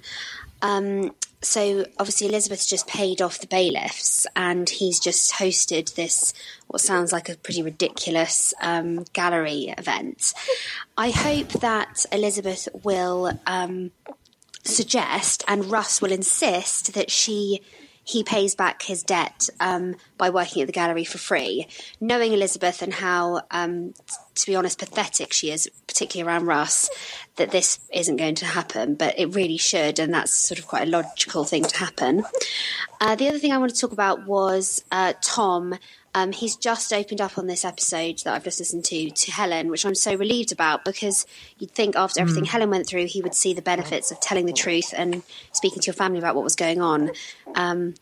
So 1.45 1.85
obviously 1.99 2.27
Elizabeth's 2.27 2.65
just 2.65 2.87
paid 2.87 3.21
off 3.21 3.39
the 3.39 3.47
bailiffs, 3.47 4.25
and 4.35 4.67
he's 4.67 4.99
just 4.99 5.33
hosted 5.33 5.93
this 5.93 6.33
what 6.67 6.81
sounds 6.81 7.13
like 7.13 7.29
a 7.29 7.37
pretty 7.37 7.61
ridiculous 7.61 8.53
um, 8.61 9.05
gallery 9.13 9.73
event. 9.77 10.33
I 10.97 11.11
hope 11.11 11.49
that 11.61 12.05
Elizabeth 12.11 12.67
will 12.83 13.39
um, 13.45 13.91
suggest, 14.63 15.43
and 15.47 15.65
Russ 15.71 16.01
will 16.01 16.11
insist 16.11 16.93
that 16.93 17.11
she 17.11 17.61
he 18.05 18.23
pays 18.23 18.55
back 18.55 18.83
his 18.83 19.03
debt 19.03 19.49
um, 19.59 19.95
by 20.17 20.29
working 20.29 20.61
at 20.61 20.67
the 20.67 20.71
gallery 20.71 21.03
for 21.03 21.17
free. 21.17 21.67
Knowing 21.99 22.33
Elizabeth 22.33 22.81
and 22.83 22.93
how, 22.93 23.41
um, 23.49 23.93
to 24.35 24.45
be 24.45 24.55
honest, 24.55 24.77
pathetic 24.77 25.33
she 25.33 25.49
is, 25.51 25.67
particularly 25.87 26.29
around 26.29 26.45
Russ, 26.45 26.89
that 27.37 27.49
this 27.49 27.79
isn't 27.91 28.17
going 28.17 28.35
to 28.35 28.45
happen, 28.45 28.93
but 28.93 29.17
it 29.19 29.33
really 29.35 29.57
should, 29.57 29.97
and 29.97 30.13
that's 30.13 30.33
sort 30.33 30.59
of 30.59 30.67
quite 30.67 30.87
a 30.87 30.91
logical 30.91 31.45
thing 31.45 31.63
to 31.63 31.77
happen. 31.77 32.23
Uh, 33.01 33.15
the 33.15 33.27
other 33.27 33.39
thing 33.39 33.51
I 33.51 33.57
want 33.57 33.73
to 33.73 33.81
talk 33.81 33.91
about 33.91 34.25
was 34.25 34.83
uh, 34.91 35.13
Tom. 35.21 35.75
Um, 36.15 36.31
he's 36.31 36.55
just 36.55 36.93
opened 36.93 37.19
up 37.19 37.37
on 37.37 37.45
this 37.45 37.65
episode 37.65 38.19
that 38.23 38.33
I've 38.33 38.45
just 38.45 38.59
listened 38.59 38.85
to 38.85 39.11
to 39.11 39.31
Helen, 39.31 39.69
which 39.69 39.85
I'm 39.85 39.93
so 39.93 40.15
relieved 40.15 40.53
about 40.53 40.85
because 40.85 41.27
you'd 41.59 41.71
think 41.71 41.95
after 41.97 42.21
everything 42.21 42.45
Mm. 42.45 42.47
Helen 42.47 42.69
went 42.69 42.87
through, 42.87 43.05
he 43.07 43.21
would 43.21 43.35
see 43.35 43.53
the 43.53 43.61
benefits 43.61 44.11
of 44.11 44.21
telling 44.21 44.45
the 44.45 44.53
truth 44.53 44.93
and 44.95 45.23
speaking 45.51 45.81
to 45.81 45.87
your 45.87 45.93
family 45.93 46.17
about 46.17 46.33
what 46.33 46.43
was 46.43 46.55
going 46.55 46.81
on. 46.81 47.11
Um, 47.53 47.95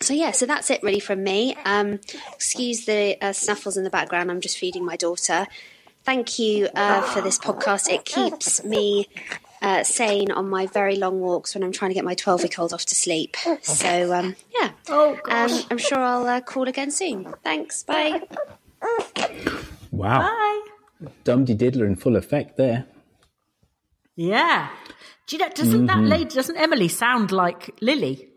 so 0.00 0.12
yeah, 0.12 0.32
so 0.32 0.44
that's 0.44 0.68
it 0.70 0.82
really 0.82 1.00
from 1.00 1.24
me. 1.24 1.56
Um, 1.64 2.00
excuse 2.34 2.84
the 2.84 3.16
uh, 3.22 3.32
snuffles 3.32 3.78
in 3.78 3.84
the 3.84 3.90
background. 3.90 4.30
I'm 4.30 4.42
just 4.42 4.58
feeding 4.58 4.84
my 4.84 4.96
daughter. 4.96 5.46
Thank 6.04 6.38
you 6.38 6.68
uh, 6.74 7.00
for 7.00 7.22
this 7.22 7.38
podcast. 7.38 7.88
It 7.88 8.04
keeps 8.04 8.62
me 8.62 9.08
uh, 9.62 9.82
sane 9.84 10.30
on 10.30 10.48
my 10.50 10.66
very 10.66 10.96
long 10.96 11.20
walks 11.20 11.54
when 11.54 11.62
I'm 11.64 11.72
trying 11.72 11.90
to 11.90 11.94
get 11.94 12.04
my 12.04 12.14
12 12.14 12.42
week 12.44 12.58
old 12.58 12.72
off 12.72 12.84
to 12.86 12.94
sleep. 12.94 13.36
So 13.62 14.12
um, 14.12 14.36
yeah, 14.58 14.70
oh, 14.88 15.18
um, 15.28 15.50
I'm 15.70 15.78
sure 15.78 15.98
I'll 15.98 16.26
uh, 16.26 16.40
call 16.40 16.68
again 16.68 16.90
soon. 16.90 17.32
Thanks. 17.42 17.82
Bye. 17.82 18.22
Wow. 19.90 20.20
Bye. 20.20 21.08
Dum 21.24 21.44
Diddler 21.44 21.86
in 21.86 21.96
full 21.96 22.16
effect 22.16 22.56
there. 22.56 22.86
Yeah. 24.14 24.68
Do 25.26 25.36
you 25.36 25.42
know, 25.42 25.50
doesn't 25.50 25.86
that 25.86 25.98
Mhm. 25.98 26.08
lady, 26.08 26.24
doesn't 26.34 26.56
Emily 26.56 26.88
sound 26.88 27.32
like 27.32 27.74
Lily? 27.80 28.28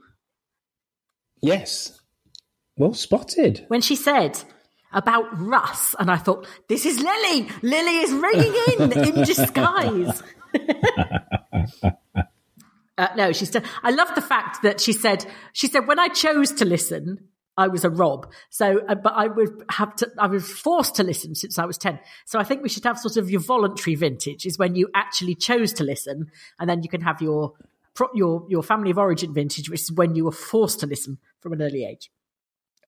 Yes. 1.42 2.00
Well 2.78 2.94
spotted. 2.94 3.66
When 3.68 3.82
she 3.82 3.96
said 3.96 4.42
about 4.92 5.26
Russ, 5.40 5.96
and 6.00 6.10
I 6.10 6.18
thought, 6.18 6.48
this 6.68 6.86
is 6.86 7.00
Lily. 7.00 7.48
Lily 7.62 7.98
is 7.98 8.12
ringing 8.12 8.54
in 8.80 8.92
in 9.08 9.16
disguise. 9.26 10.24
Uh, 13.00 13.08
no, 13.16 13.32
she's. 13.32 13.48
Still, 13.48 13.62
I 13.82 13.92
love 13.92 14.14
the 14.14 14.22
fact 14.22 14.62
that 14.64 14.82
she 14.82 14.92
said. 14.92 15.26
She 15.54 15.68
said 15.68 15.88
when 15.88 16.00
I 16.00 16.10
chose 16.10 16.52
to 16.52 16.66
listen, 16.66 17.30
I 17.56 17.70
was 17.70 17.86
a 17.86 17.90
Rob. 17.90 18.30
So, 18.50 18.82
uh, 18.88 18.96
but 18.96 19.14
I 19.16 19.28
would 19.28 19.64
have 19.70 19.96
to. 19.98 20.12
I 20.18 20.28
was 20.28 20.50
forced 20.50 20.96
to 20.96 21.04
listen 21.04 21.34
since 21.34 21.58
I 21.58 21.64
was 21.64 21.78
ten. 21.78 22.00
So 22.26 22.40
I 22.40 22.44
think 22.44 22.62
we 22.62 22.68
should 22.68 22.84
have 22.84 23.00
sort 23.00 23.16
of 23.16 23.30
your 23.30 23.40
voluntary 23.40 23.96
vintage 23.96 24.46
is 24.46 24.60
when 24.60 24.76
you 24.76 24.90
actually 24.94 25.36
chose 25.36 25.72
to 25.74 25.86
listen, 25.86 26.30
and 26.60 26.70
then 26.70 26.84
you 26.84 26.90
can 26.90 27.00
have 27.00 27.22
your 27.22 27.54
your 28.14 28.46
your 28.50 28.64
family 28.64 28.92
of 28.92 28.98
origin 28.98 29.34
vintage, 29.34 29.70
which 29.70 29.82
is 29.82 29.92
when 29.94 30.16
you 30.16 30.26
were 30.26 30.34
forced 30.34 30.82
to 30.82 30.86
listen 30.86 31.20
from 31.40 31.54
an 31.54 31.62
early 31.62 31.86
age, 31.86 32.12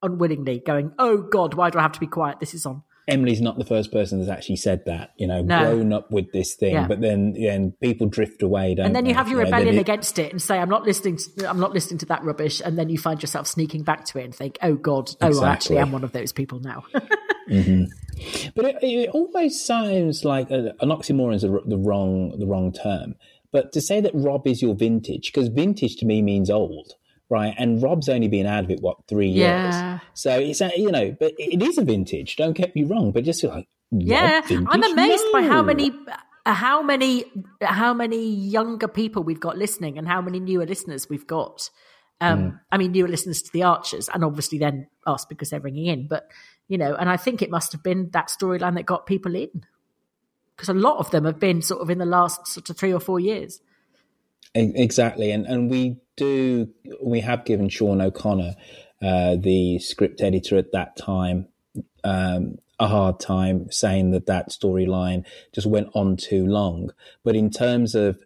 unwillingly, 0.02 0.60
going, 0.60 0.92
"Oh 1.00 1.18
God, 1.18 1.54
why 1.54 1.70
do 1.70 1.80
I 1.80 1.84
have 1.84 1.94
to 1.94 2.02
be 2.02 2.08
quiet? 2.08 2.42
This 2.42 2.54
is 2.54 2.66
on." 2.66 2.84
Emily's 3.12 3.42
not 3.42 3.58
the 3.58 3.66
first 3.66 3.92
person 3.92 4.20
that's 4.20 4.30
actually 4.32 4.56
said 4.56 4.86
that, 4.86 5.12
you 5.18 5.28
know, 5.28 5.42
No. 5.42 5.60
grown 5.60 5.94
up 5.94 6.10
with 6.12 6.32
this 6.32 6.56
thing, 6.56 6.74
Yeah. 6.74 6.88
but 6.88 7.02
then 7.02 7.34
then 7.34 7.74
people 7.82 8.08
drift 8.08 8.42
away, 8.42 8.76
don't 8.76 8.88
and 8.88 8.96
then 8.96 9.06
you 9.06 9.12
they? 9.14 9.18
have 9.18 9.28
your 9.28 9.40
know, 9.40 9.46
rebellion 9.46 9.76
it- 9.76 9.82
against 9.82 10.18
it 10.20 10.32
and 10.32 10.42
say 10.42 10.58
i'm 10.58 10.70
not 10.70 10.84
listening 10.84 11.18
to, 11.18 11.50
i'm 11.50 11.60
not 11.60 11.74
listening 11.74 11.98
to 12.00 12.06
that 12.08 12.24
rubbish 12.24 12.62
and 12.64 12.78
then 12.80 12.90
you 12.90 12.98
find 12.98 13.22
yourself 13.22 13.46
sneaking 13.48 13.84
back 13.84 14.06
to 14.06 14.20
it 14.20 14.24
and 14.24 14.34
think 14.36 14.58
oh 14.64 14.76
god 14.76 15.12
oh 15.22 15.26
I 15.26 15.28
actually 15.28 15.38
Exactly. 15.38 15.78
am 15.78 15.92
one 15.92 16.04
of 16.04 16.12
those 16.14 16.32
people 16.32 16.60
now 16.60 16.84
Mhm. 17.50 17.88
But 18.56 18.66
it, 18.66 18.78
it 18.84 19.10
almost 19.10 19.66
sounds 19.66 20.24
like 20.24 20.50
a, 20.52 20.74
an 20.80 20.90
oxymoron 20.90 21.34
is 21.36 21.42
the, 21.42 21.60
the 21.66 21.78
wrong 21.78 22.38
the 22.40 22.46
wrong 22.46 22.72
term. 22.72 23.16
But 23.52 23.74
to 23.74 23.82
say 23.82 24.00
that 24.00 24.12
Rob 24.14 24.48
is 24.48 24.62
your 24.62 24.76
vintage, 24.76 25.32
because 25.34 25.50
vintage 25.50 25.98
to 25.98 26.06
me 26.06 26.22
means 26.22 26.50
old, 26.50 26.94
right? 27.32 27.56
And 27.58 27.82
Rob's 27.82 28.10
only 28.10 28.28
been 28.28 28.46
out 28.46 28.64
of 28.66 28.70
it 28.70 28.82
what 28.82 28.98
three 29.08 29.30
Yeah. 29.30 29.64
years, 29.64 30.02
so 30.14 30.38
it's 30.38 30.62
a, 30.62 30.70
you 30.78 30.92
know, 30.92 31.16
but 31.20 31.34
it 31.40 31.64
is 31.64 31.80
a 31.80 31.84
vintage. 31.84 32.36
Don't 32.36 32.54
get 32.54 32.76
me 32.76 32.84
wrong, 32.84 33.12
but 33.12 33.24
just 33.24 33.44
like 33.44 33.68
yeah 33.94 34.40
i'm 34.50 34.84
amazed 34.84 35.26
by 35.34 35.42
how 35.42 35.62
many 35.62 35.92
how 36.46 36.82
many 36.82 37.26
how 37.62 37.94
many 37.94 38.24
younger 38.34 38.88
people 38.88 39.22
we've 39.22 39.42
got 39.42 39.58
listening 39.58 39.98
and 39.98 40.08
how 40.08 40.22
many 40.22 40.40
newer 40.40 40.66
listeners 40.66 41.10
we've 41.10 41.28
got 41.28 41.70
um 42.22 42.40
Mm. 42.40 42.60
i 42.72 42.78
mean 42.78 42.94
newer 42.94 43.10
listeners 43.10 43.42
to 43.42 43.52
the 43.52 43.64
archers 43.64 44.08
and 44.14 44.24
obviously 44.24 44.60
then 44.60 44.88
us 45.06 45.26
because 45.26 45.50
they're 45.50 45.60
ringing 45.60 45.88
in 45.88 46.08
but 46.08 46.32
you 46.70 46.78
know 46.78 46.96
and 46.96 47.10
i 47.10 47.18
think 47.18 47.42
it 47.42 47.50
must 47.52 47.74
have 47.74 47.84
been 47.84 48.10
that 48.14 48.30
storyline 48.30 48.76
that 48.76 48.86
got 48.86 49.06
people 49.06 49.36
in 49.36 49.50
because 50.56 50.70
a 50.70 50.74
lot 50.74 51.00
of 51.00 51.12
them 51.12 51.26
have 51.26 51.38
been 51.42 51.62
sort 51.62 51.82
of 51.82 51.90
in 51.90 51.98
the 51.98 52.06
last 52.06 52.48
sort 52.48 52.70
of 52.70 52.78
three 52.78 52.94
or 52.94 53.02
four 53.02 53.20
years 53.20 53.60
Exactly, 54.54 55.32
and 55.32 55.46
and 55.46 55.70
we 55.70 55.98
do 56.18 56.70
we 57.02 57.22
have 57.22 57.46
given 57.46 57.70
Sean 57.70 58.02
O'Connor, 58.02 58.56
uh, 59.02 59.36
the 59.36 59.80
script 59.80 60.22
editor 60.22 60.58
at 60.58 60.72
that 60.74 60.96
time, 60.98 61.48
um, 62.04 62.58
a 62.80 62.88
hard 62.88 63.20
time 63.20 63.72
saying 63.72 64.12
that 64.12 64.26
that 64.26 64.50
storyline 64.50 65.26
just 65.54 65.68
went 65.68 65.90
on 65.94 66.18
too 66.18 66.46
long. 66.46 66.92
But 67.24 67.36
in 67.36 67.50
terms 67.50 67.96
of 67.96 68.20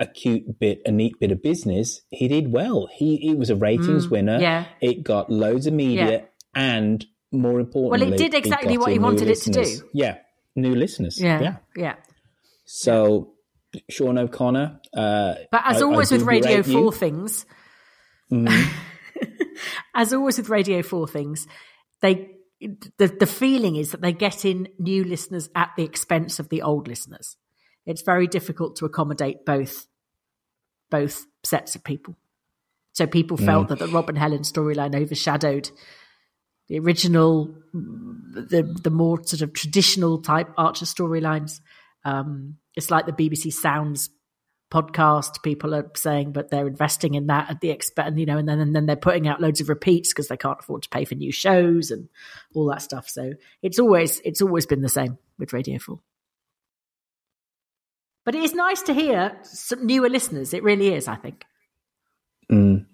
a 0.00 0.06
cute 0.06 0.58
bit, 0.58 0.80
a 0.86 0.90
neat 0.90 1.18
bit 1.20 1.30
of 1.32 1.42
business, 1.42 2.02
he 2.10 2.28
did 2.28 2.52
well. 2.52 2.88
He 2.94 3.16
he 3.16 3.34
was 3.34 3.50
a 3.50 3.56
ratings 3.56 4.06
Mm, 4.06 4.10
winner. 4.10 4.38
yeah. 4.40 4.64
it 4.80 5.02
got 5.02 5.30
loads 5.30 5.66
of 5.66 5.74
media, 5.74 6.10
Yeah. 6.10 6.24
and 6.54 7.04
more 7.32 7.60
importantly, 7.60 8.06
well, 8.06 8.14
it 8.14 8.18
did 8.18 8.34
exactly 8.34 8.76
got 8.76 8.80
what 8.82 8.92
he 8.92 8.98
wanted 8.98 9.28
it 9.28 9.40
to 9.42 9.50
do. 9.50 9.64
Yeah, 9.92 10.18
new 10.56 10.74
listeners. 10.74 11.20
yeah 11.20 11.40
yeah. 11.40 11.56
yeah 11.76 11.94
So. 12.64 13.32
Sean 13.90 14.16
O'Connor, 14.18 14.80
uh, 14.94 15.34
But 15.50 15.62
as 15.66 15.76
I- 15.76 15.80
I 15.80 15.82
always 15.88 16.08
do 16.08 16.16
with 16.16 16.24
Radio 16.26 16.56
you. 16.58 16.62
4 16.62 16.92
things, 16.92 17.44
Mhm. 18.32 18.48
as 19.94 20.12
always 20.12 20.38
with 20.38 20.48
Radio 20.48 20.82
4 20.82 21.06
things, 21.08 21.46
they 22.00 22.30
the, 22.60 23.06
the 23.06 23.26
feeling 23.26 23.76
is 23.76 23.92
that 23.92 24.00
they 24.00 24.12
get 24.12 24.44
in 24.44 24.66
new 24.80 25.04
listeners 25.04 25.48
at 25.54 25.70
the 25.76 25.84
expense 25.84 26.40
of 26.40 26.48
the 26.48 26.62
old 26.62 26.88
listeners. 26.88 27.36
It's 27.86 28.02
very 28.02 28.26
difficult 28.26 28.74
to 28.76 28.84
accommodate 28.84 29.44
both 29.46 29.86
both 30.90 31.26
sets 31.44 31.76
of 31.76 31.84
people. 31.84 32.16
So 32.94 33.06
people 33.06 33.36
felt 33.36 33.66
Mm. 33.66 33.68
that 33.68 33.78
the 33.78 33.86
Robin 33.88 34.16
Helen 34.16 34.42
storyline 34.42 34.96
overshadowed 35.00 35.70
the 36.68 36.78
original, 36.80 37.54
the 37.72 38.76
the 38.82 38.90
more 38.90 39.22
sort 39.24 39.42
of 39.42 39.52
traditional 39.52 40.20
type 40.20 40.48
Archer 40.56 40.84
storylines. 40.86 41.60
Um, 42.04 42.56
it's 42.74 42.90
like 42.90 43.06
the 43.06 43.12
BBC 43.12 43.52
Sounds 43.52 44.10
podcast. 44.70 45.42
People 45.42 45.74
are 45.74 45.90
saying, 45.96 46.32
but 46.32 46.50
they're 46.50 46.66
investing 46.66 47.14
in 47.14 47.26
that 47.26 47.50
at 47.50 47.60
the 47.60 47.70
expense, 47.70 48.18
you 48.18 48.26
know, 48.26 48.38
and 48.38 48.48
then 48.48 48.60
and 48.60 48.74
then 48.74 48.86
they're 48.86 48.96
putting 48.96 49.28
out 49.28 49.40
loads 49.40 49.60
of 49.60 49.68
repeats 49.68 50.12
because 50.12 50.28
they 50.28 50.36
can't 50.36 50.60
afford 50.60 50.82
to 50.82 50.88
pay 50.88 51.04
for 51.04 51.14
new 51.14 51.32
shows 51.32 51.90
and 51.90 52.08
all 52.54 52.66
that 52.66 52.82
stuff. 52.82 53.08
So 53.08 53.32
it's 53.62 53.78
always 53.78 54.20
it's 54.20 54.42
always 54.42 54.66
been 54.66 54.82
the 54.82 54.88
same 54.88 55.18
with 55.38 55.52
Radio 55.52 55.78
Four. 55.78 56.00
But 58.24 58.34
it 58.34 58.42
is 58.42 58.54
nice 58.54 58.82
to 58.82 58.92
hear 58.92 59.38
some 59.42 59.86
newer 59.86 60.10
listeners. 60.10 60.52
It 60.52 60.62
really 60.62 60.92
is. 60.94 61.08
I 61.08 61.16
think. 61.16 61.44
Mm. 62.50 62.86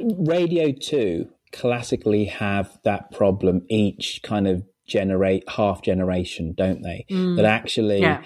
Radio 0.00 0.72
2 0.72 1.28
classically 1.52 2.26
have 2.26 2.78
that 2.84 3.10
problem 3.12 3.64
each 3.68 4.20
kind 4.22 4.46
of 4.46 4.64
generate 4.86 5.44
half 5.48 5.82
generation, 5.82 6.54
don't 6.56 6.82
they? 6.82 7.04
Mm. 7.10 7.36
That 7.36 7.44
actually, 7.44 8.00
Yeah. 8.00 8.22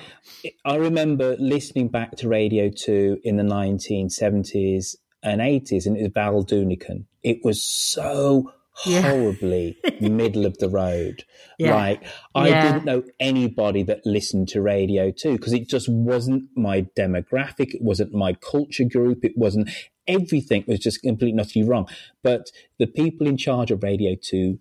I 0.65 0.77
remember 0.77 1.37
listening 1.39 1.89
back 1.89 2.17
to 2.17 2.29
Radio 2.29 2.69
2 2.71 3.21
in 3.25 3.37
the 3.37 3.43
1970s 3.43 4.97
and 5.23 5.41
80s, 5.41 5.87
and 5.87 5.97
it 5.97 6.03
was 6.03 6.13
Val 6.15 6.45
Doonican. 6.45 7.05
It 7.23 7.39
was 7.45 7.63
so 7.63 8.53
Yeah. 8.87 9.03
horribly 9.11 9.77
middle 10.01 10.47
of 10.47 10.57
the 10.59 10.69
road. 10.69 11.25
Yeah. 11.59 11.75
Like, 11.75 12.03
I 12.35 12.49
Yeah. 12.49 12.73
didn't 12.73 12.85
know 12.87 13.03
anybody 13.19 13.83
that 13.83 14.07
listened 14.07 14.49
to 14.49 14.63
Radio 14.63 15.11
2 15.11 15.33
because 15.33 15.53
it 15.53 15.69
just 15.69 15.89
wasn't 15.89 16.45
my 16.57 16.83
demographic. 16.97 17.75
It 17.75 17.83
wasn't 17.83 18.15
my 18.15 18.33
culture 18.35 18.85
group. 18.85 19.25
It 19.25 19.37
wasn't 19.37 19.69
everything 20.09 20.65
was 20.67 20.81
just 20.81 21.03
completely 21.03 21.41
utterly 21.41 21.65
wrong. 21.65 21.89
But 22.23 22.51
the 22.79 22.87
people 22.87 23.27
in 23.27 23.37
charge 23.37 23.71
of 23.71 23.83
Radio 23.83 24.17
2 24.21 24.59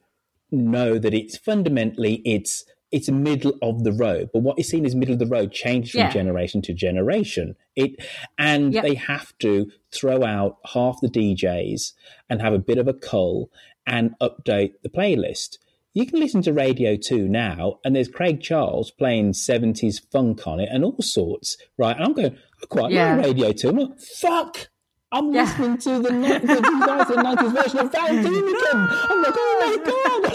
know 0.52 0.98
that 0.98 1.14
it's 1.14 1.38
fundamentally 1.38 2.22
it's 2.26 2.66
it's 2.92 3.08
middle 3.10 3.54
of 3.62 3.84
the 3.84 3.92
road 3.92 4.30
but 4.34 4.40
what 4.42 4.58
is 4.58 4.68
seen 4.68 4.86
as 4.86 4.96
middle 4.96 5.14
of 5.14 5.20
the 5.20 5.26
road 5.28 5.52
changes 5.52 5.92
from 5.92 6.00
Yeah. 6.02 6.10
generation 6.12 6.62
to 6.64 6.74
generation 6.74 7.56
it 7.76 7.92
and 8.38 8.74
Yep. 8.74 8.84
they 8.84 8.96
have 8.96 9.38
to 9.40 9.72
throw 9.92 10.24
out 10.24 10.58
half 10.74 11.00
the 11.02 11.08
djs 11.08 11.94
and 12.30 12.42
have 12.42 12.54
a 12.54 12.60
bit 12.60 12.78
of 12.80 12.88
a 12.88 12.94
cull 12.94 13.52
and 13.86 14.16
update 14.20 14.74
the 14.82 14.90
playlist 14.90 15.58
you 15.94 16.06
can 16.06 16.20
listen 16.20 16.42
to 16.44 16.54
radio 16.54 16.96
2 16.96 17.28
now 17.28 17.80
and 17.86 17.96
there's 17.96 18.08
craig 18.08 18.42
charles 18.42 18.90
playing 18.92 19.34
70s 19.34 20.02
funk 20.12 20.48
on 20.48 20.60
it 20.60 20.70
and 20.72 20.84
all 20.84 20.96
sorts 21.00 21.58
right 21.78 21.96
and 21.96 22.04
i'm 22.06 22.14
going 22.14 22.36
i 22.62 22.66
quite 22.68 22.92
Yeah. 22.92 23.18
like 23.18 23.26
radio 23.28 23.52
2 23.52 23.70
i'm 23.70 23.78
like 23.78 24.00
fuck 24.00 24.70
I'm 25.11 25.31
listening 25.31 25.77
to 25.80 25.99
the, 25.99 26.11
ni- 26.11 26.27
the 26.27 26.61
2090s 26.61 27.64
version 27.64 27.80
of 27.80 27.91
Val 27.91 28.10
Doonican. 28.10 28.88
I'm 29.10 29.22
like, 29.23 29.34
oh 29.38 29.56
my 29.65 29.77
god! 29.86 30.27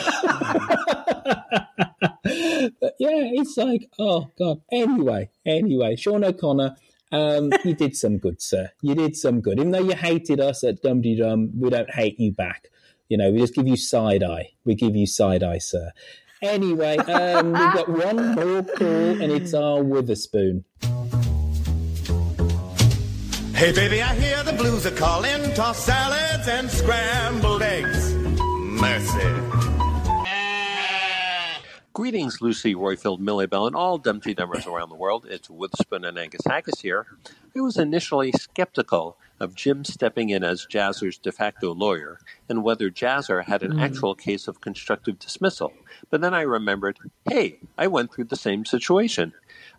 yeah, 2.98 3.30
it's 3.34 3.56
like, 3.56 3.88
oh 4.00 4.30
god. 4.36 4.62
Anyway, 4.72 5.30
anyway, 5.46 5.94
Sean 5.94 6.24
O'Connor, 6.24 6.74
um, 7.12 7.52
you 7.64 7.74
did 7.74 7.96
some 7.96 8.18
good, 8.18 8.42
sir. 8.42 8.70
You 8.82 8.96
did 8.96 9.16
some 9.16 9.40
good. 9.40 9.60
Even 9.60 9.70
though 9.70 9.78
you 9.78 9.94
hated 9.94 10.40
us 10.40 10.64
at 10.64 10.82
Dum 10.82 11.02
Dum, 11.02 11.52
we 11.56 11.70
don't 11.70 11.94
hate 11.94 12.18
you 12.18 12.32
back. 12.32 12.68
You 13.08 13.16
know, 13.18 13.30
we 13.30 13.38
just 13.38 13.54
give 13.54 13.68
you 13.68 13.76
side 13.76 14.24
eye. 14.24 14.54
We 14.64 14.74
give 14.74 14.96
you 14.96 15.06
side 15.06 15.44
eye, 15.44 15.58
sir. 15.58 15.92
Anyway, 16.42 16.96
um, 16.96 17.52
we've 17.52 17.74
got 17.74 17.88
one 17.88 18.34
more 18.34 18.64
call, 18.64 19.22
and 19.22 19.30
it's 19.30 19.54
our 19.54 19.82
Witherspoon. 19.84 20.64
Hey 23.54 23.72
baby, 23.72 24.02
I 24.02 24.14
hear 24.16 24.42
the 24.42 24.52
blues 24.52 24.84
are 24.86 24.90
calling. 24.90 25.52
Toss 25.54 25.84
salads 25.84 26.48
and 26.48 26.68
scrambled 26.70 27.62
eggs. 27.62 28.14
Mercy. 28.14 29.30
Greetings, 31.92 32.40
Lucy, 32.42 32.74
Roifield, 32.74 33.20
Millie 33.20 33.46
Bell, 33.46 33.68
and 33.68 33.76
all 33.76 33.98
Dumpty 33.98 34.34
Dummers 34.34 34.66
around 34.66 34.88
the 34.88 34.96
world. 34.96 35.24
It's 35.30 35.48
Witherspoon 35.48 36.04
and 36.04 36.18
Angus 36.18 36.40
Haggis 36.44 36.80
here. 36.80 37.06
I 37.56 37.60
was 37.60 37.76
initially 37.78 38.32
skeptical 38.32 39.16
of 39.38 39.54
Jim 39.54 39.84
stepping 39.84 40.30
in 40.30 40.42
as 40.42 40.66
Jazzer's 40.66 41.18
de 41.18 41.30
facto 41.30 41.72
lawyer 41.72 42.18
and 42.48 42.64
whether 42.64 42.90
Jazzer 42.90 43.44
had 43.44 43.62
an 43.62 43.74
Mm. 43.74 43.80
actual 43.82 44.16
case 44.16 44.48
of 44.48 44.60
constructive 44.60 45.20
dismissal. 45.20 45.72
But 46.10 46.20
then 46.20 46.34
I 46.34 46.40
remembered 46.42 46.98
hey, 47.28 47.60
I 47.78 47.86
went 47.86 48.12
through 48.12 48.24
the 48.24 48.36
same 48.36 48.64
situation. 48.64 49.32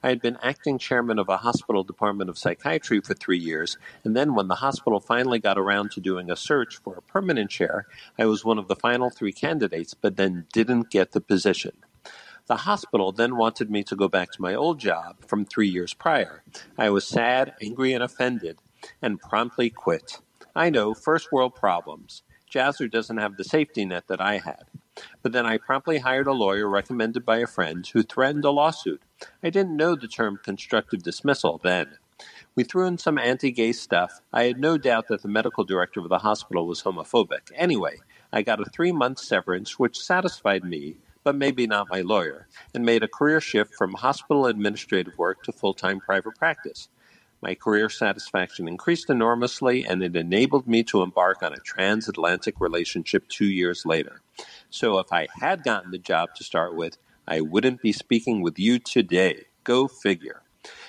I 0.06 0.10
had 0.10 0.22
been 0.22 0.38
acting 0.44 0.78
chairman 0.78 1.18
of 1.18 1.30
a 1.30 1.38
hospital 1.38 1.84
department 1.84 2.30
of 2.30 2.38
psychiatry 2.38 3.02
for 3.02 3.16
three 3.16 3.40
years, 3.40 3.80
and 4.04 4.16
then 4.16 4.36
when 4.36 4.48
the 4.48 4.54
hospital 4.54 5.00
finally 5.00 5.40
got 5.40 5.58
around 5.58 5.90
to 5.94 6.00
doing 6.00 6.30
a 6.30 6.36
search 6.36 6.78
for 6.78 6.96
a 6.96 7.02
permanent 7.02 7.50
chair, 7.50 7.88
I 8.20 8.26
was 8.26 8.46
one 8.46 8.60
of 8.60 8.68
the 8.68 8.76
final 8.76 9.10
three 9.10 9.34
candidates, 9.34 9.96
but 9.96 10.16
then 10.16 10.46
didn't 10.54 10.92
get 10.92 11.14
the 11.14 11.22
position. 11.22 11.72
The 12.46 12.58
hospital 12.58 13.14
then 13.14 13.36
wanted 13.36 13.72
me 13.72 13.84
to 13.86 13.96
go 13.96 14.08
back 14.08 14.32
to 14.34 14.42
my 14.44 14.54
old 14.54 14.80
job 14.80 15.26
from 15.26 15.44
three 15.44 15.70
years 15.70 15.96
prior. 15.96 16.44
I 16.78 16.92
was 16.92 17.08
sad, 17.08 17.56
angry, 17.60 17.92
and 17.92 18.04
offended, 18.04 18.60
and 19.02 19.20
promptly 19.20 19.72
quit. 19.72 20.20
I 20.56 20.70
know, 20.70 20.94
first 20.94 21.32
world 21.32 21.56
problems. 21.56 22.22
Jazzer 22.48 22.92
doesn't 22.92 23.18
have 23.18 23.38
the 23.38 23.44
safety 23.44 23.86
net 23.86 24.04
that 24.10 24.22
I 24.22 24.38
had. 24.38 24.66
But 25.24 25.32
then 25.32 25.48
I 25.48 25.58
promptly 25.58 25.98
hired 25.98 26.28
a 26.28 26.32
lawyer 26.32 26.70
recommended 26.70 27.26
by 27.26 27.40
a 27.40 27.48
friend 27.48 27.86
who 27.88 28.04
threatened 28.04 28.46
a 28.46 28.52
lawsuit. 28.52 29.02
I 29.44 29.50
didn't 29.50 29.78
know 29.78 29.96
the 29.96 30.08
term 30.08 30.40
constructive 30.44 31.04
dismissal 31.04 31.60
then. 31.64 31.98
We 32.56 32.64
threw 32.64 32.88
in 32.88 32.98
some 32.98 33.18
anti 33.18 33.52
gay 33.52 33.74
stuff. 33.74 34.22
I 34.32 34.44
had 34.44 34.60
no 34.60 34.78
doubt 34.78 35.08
that 35.10 35.22
the 35.22 35.28
medical 35.28 35.64
director 35.64 36.00
of 36.00 36.10
the 36.10 36.20
hospital 36.20 36.66
was 36.68 36.84
homophobic. 36.84 37.52
Anyway, 37.54 37.98
I 38.32 38.42
got 38.42 38.62
a 38.62 38.70
three 38.70 38.92
month 38.92 39.20
severance, 39.20 39.78
which 39.78 40.00
satisfied 40.00 40.64
me, 40.64 40.98
but 41.24 41.36
maybe 41.36 41.68
not 41.68 41.90
my 41.90 42.02
lawyer, 42.02 42.48
and 42.74 42.86
made 42.86 43.04
a 43.04 43.10
career 43.10 43.42
shift 43.42 43.76
from 43.76 43.94
hospital 43.94 44.46
administrative 44.46 45.18
work 45.18 45.44
to 45.44 45.52
full 45.52 45.74
time 45.74 46.00
private 46.00 46.36
practice. 46.36 46.88
My 47.42 47.54
career 47.54 47.90
satisfaction 47.90 48.68
increased 48.68 49.10
enormously, 49.10 49.86
and 49.86 50.02
it 50.02 50.16
enabled 50.16 50.68
me 50.68 50.84
to 50.86 51.04
embark 51.04 51.44
on 51.44 51.54
a 51.54 51.58
transatlantic 51.58 52.60
relationship 52.60 53.28
two 53.28 53.46
years 53.46 53.86
later. 53.86 54.22
So 54.70 55.00
if 55.00 55.12
I 55.12 55.28
had 55.42 55.64
gotten 55.64 55.92
the 55.92 55.98
job 55.98 56.34
to 56.36 56.44
start 56.44 56.76
with, 56.76 56.98
I 57.28 57.42
wouldn't 57.42 57.82
be 57.82 57.92
speaking 57.92 58.42
with 58.42 58.60
you 58.60 58.80
today. 58.80 59.46
Go 59.64 59.88
figure. 59.88 60.44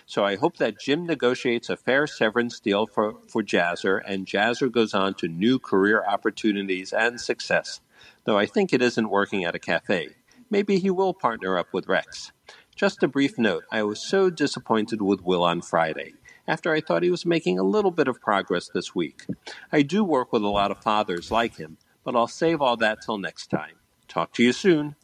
So 0.07 0.25
I 0.25 0.37
hope 0.37 0.57
that 0.59 0.81
Jim 0.81 1.07
negotiates 1.07 1.69
a 1.69 1.77
fair 1.77 2.07
severance 2.07 2.61
deal 2.61 2.87
for, 2.87 3.17
for 3.29 3.43
Jazzer, 3.43 4.01
and 4.07 4.27
Jazzer 4.27 4.71
goes 4.71 4.95
on 4.95 5.15
to 5.15 5.29
new 5.29 5.59
career 5.59 6.05
opportunities 6.07 6.93
and 6.93 7.21
success. 7.21 7.81
Though 8.25 8.39
I 8.39 8.47
think 8.47 8.73
it 8.73 8.83
isn't 8.83 9.11
working 9.11 9.45
at 9.45 9.55
a 9.55 9.59
cafe. 9.59 10.11
Maybe 10.49 10.79
he 10.79 10.91
will 10.91 11.13
partner 11.13 11.59
up 11.59 11.73
with 11.73 11.89
Rex. 11.89 12.33
Just 12.75 13.03
a 13.03 13.09
brief 13.09 13.39
note 13.39 13.65
I 13.73 13.83
was 13.83 14.01
so 14.01 14.31
disappointed 14.31 15.03
with 15.03 15.23
Will 15.23 15.43
on 15.43 15.63
Friday, 15.63 16.15
after 16.47 16.73
I 16.73 16.81
thought 16.81 17.03
he 17.03 17.11
was 17.11 17.27
making 17.27 17.59
a 17.59 17.65
little 17.65 17.91
bit 17.91 18.07
of 18.07 18.21
progress 18.21 18.69
this 18.73 18.95
week. 18.95 19.27
I 19.73 19.83
do 19.83 20.05
work 20.05 20.33
with 20.33 20.43
a 20.43 20.49
lot 20.49 20.71
of 20.71 20.83
fathers 20.83 21.31
like 21.31 21.57
him, 21.57 21.79
but 22.05 22.15
I'll 22.15 22.29
save 22.29 22.61
all 22.61 22.77
that 22.77 22.99
till 23.05 23.19
next 23.19 23.49
time. 23.49 23.77
Talk 24.07 24.33
to 24.35 24.43
you 24.45 24.53
soon. 24.53 24.95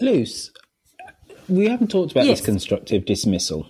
Luce, 0.00 0.50
we 1.48 1.68
haven't 1.68 1.90
talked 1.90 2.12
about 2.12 2.26
Yes. 2.26 2.38
this 2.38 2.46
constructive 2.46 3.04
dismissal. 3.04 3.66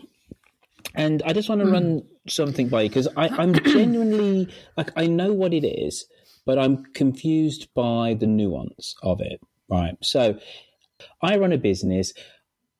And 0.94 1.22
I 1.24 1.32
just 1.32 1.48
want 1.48 1.60
to 1.60 1.70
run 1.70 2.02
something 2.28 2.68
by 2.68 2.82
you 2.82 2.88
because 2.88 3.08
I'm 3.16 3.54
genuinely 3.64 4.48
like 4.76 4.90
I 4.96 5.06
know 5.06 5.32
what 5.32 5.52
it 5.54 5.66
is, 5.66 6.06
but 6.44 6.58
I'm 6.58 6.84
confused 6.94 7.68
by 7.74 8.14
the 8.18 8.26
nuance 8.26 8.94
of 9.02 9.20
it. 9.20 9.40
Right. 9.70 9.96
So 10.02 10.38
I 11.22 11.36
run 11.36 11.52
a 11.52 11.58
business. 11.58 12.12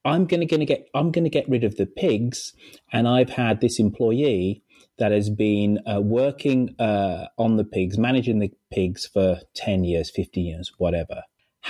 I'm 0.04 0.26
gonna 0.26 0.46
gonna 0.46 0.64
get 0.64 0.88
I'm 0.94 1.10
gonna 1.12 1.28
get 1.28 1.48
rid 1.48 1.64
of 1.64 1.76
the 1.76 1.86
pigs, 1.86 2.54
and 2.92 3.06
I've 3.06 3.30
had 3.30 3.60
this 3.60 3.78
employee 3.78 4.62
that 4.98 5.12
has 5.12 5.28
been 5.30 5.78
uh, 5.86 6.00
working 6.00 6.74
uh, 6.78 7.26
on 7.36 7.56
the 7.56 7.64
pigs, 7.64 7.98
managing 7.98 8.38
the 8.38 8.50
pigs 8.72 9.06
for 9.06 9.38
ten 9.54 9.84
years, 9.84 10.10
fifty 10.10 10.40
years, 10.40 10.72
whatever. 10.78 11.22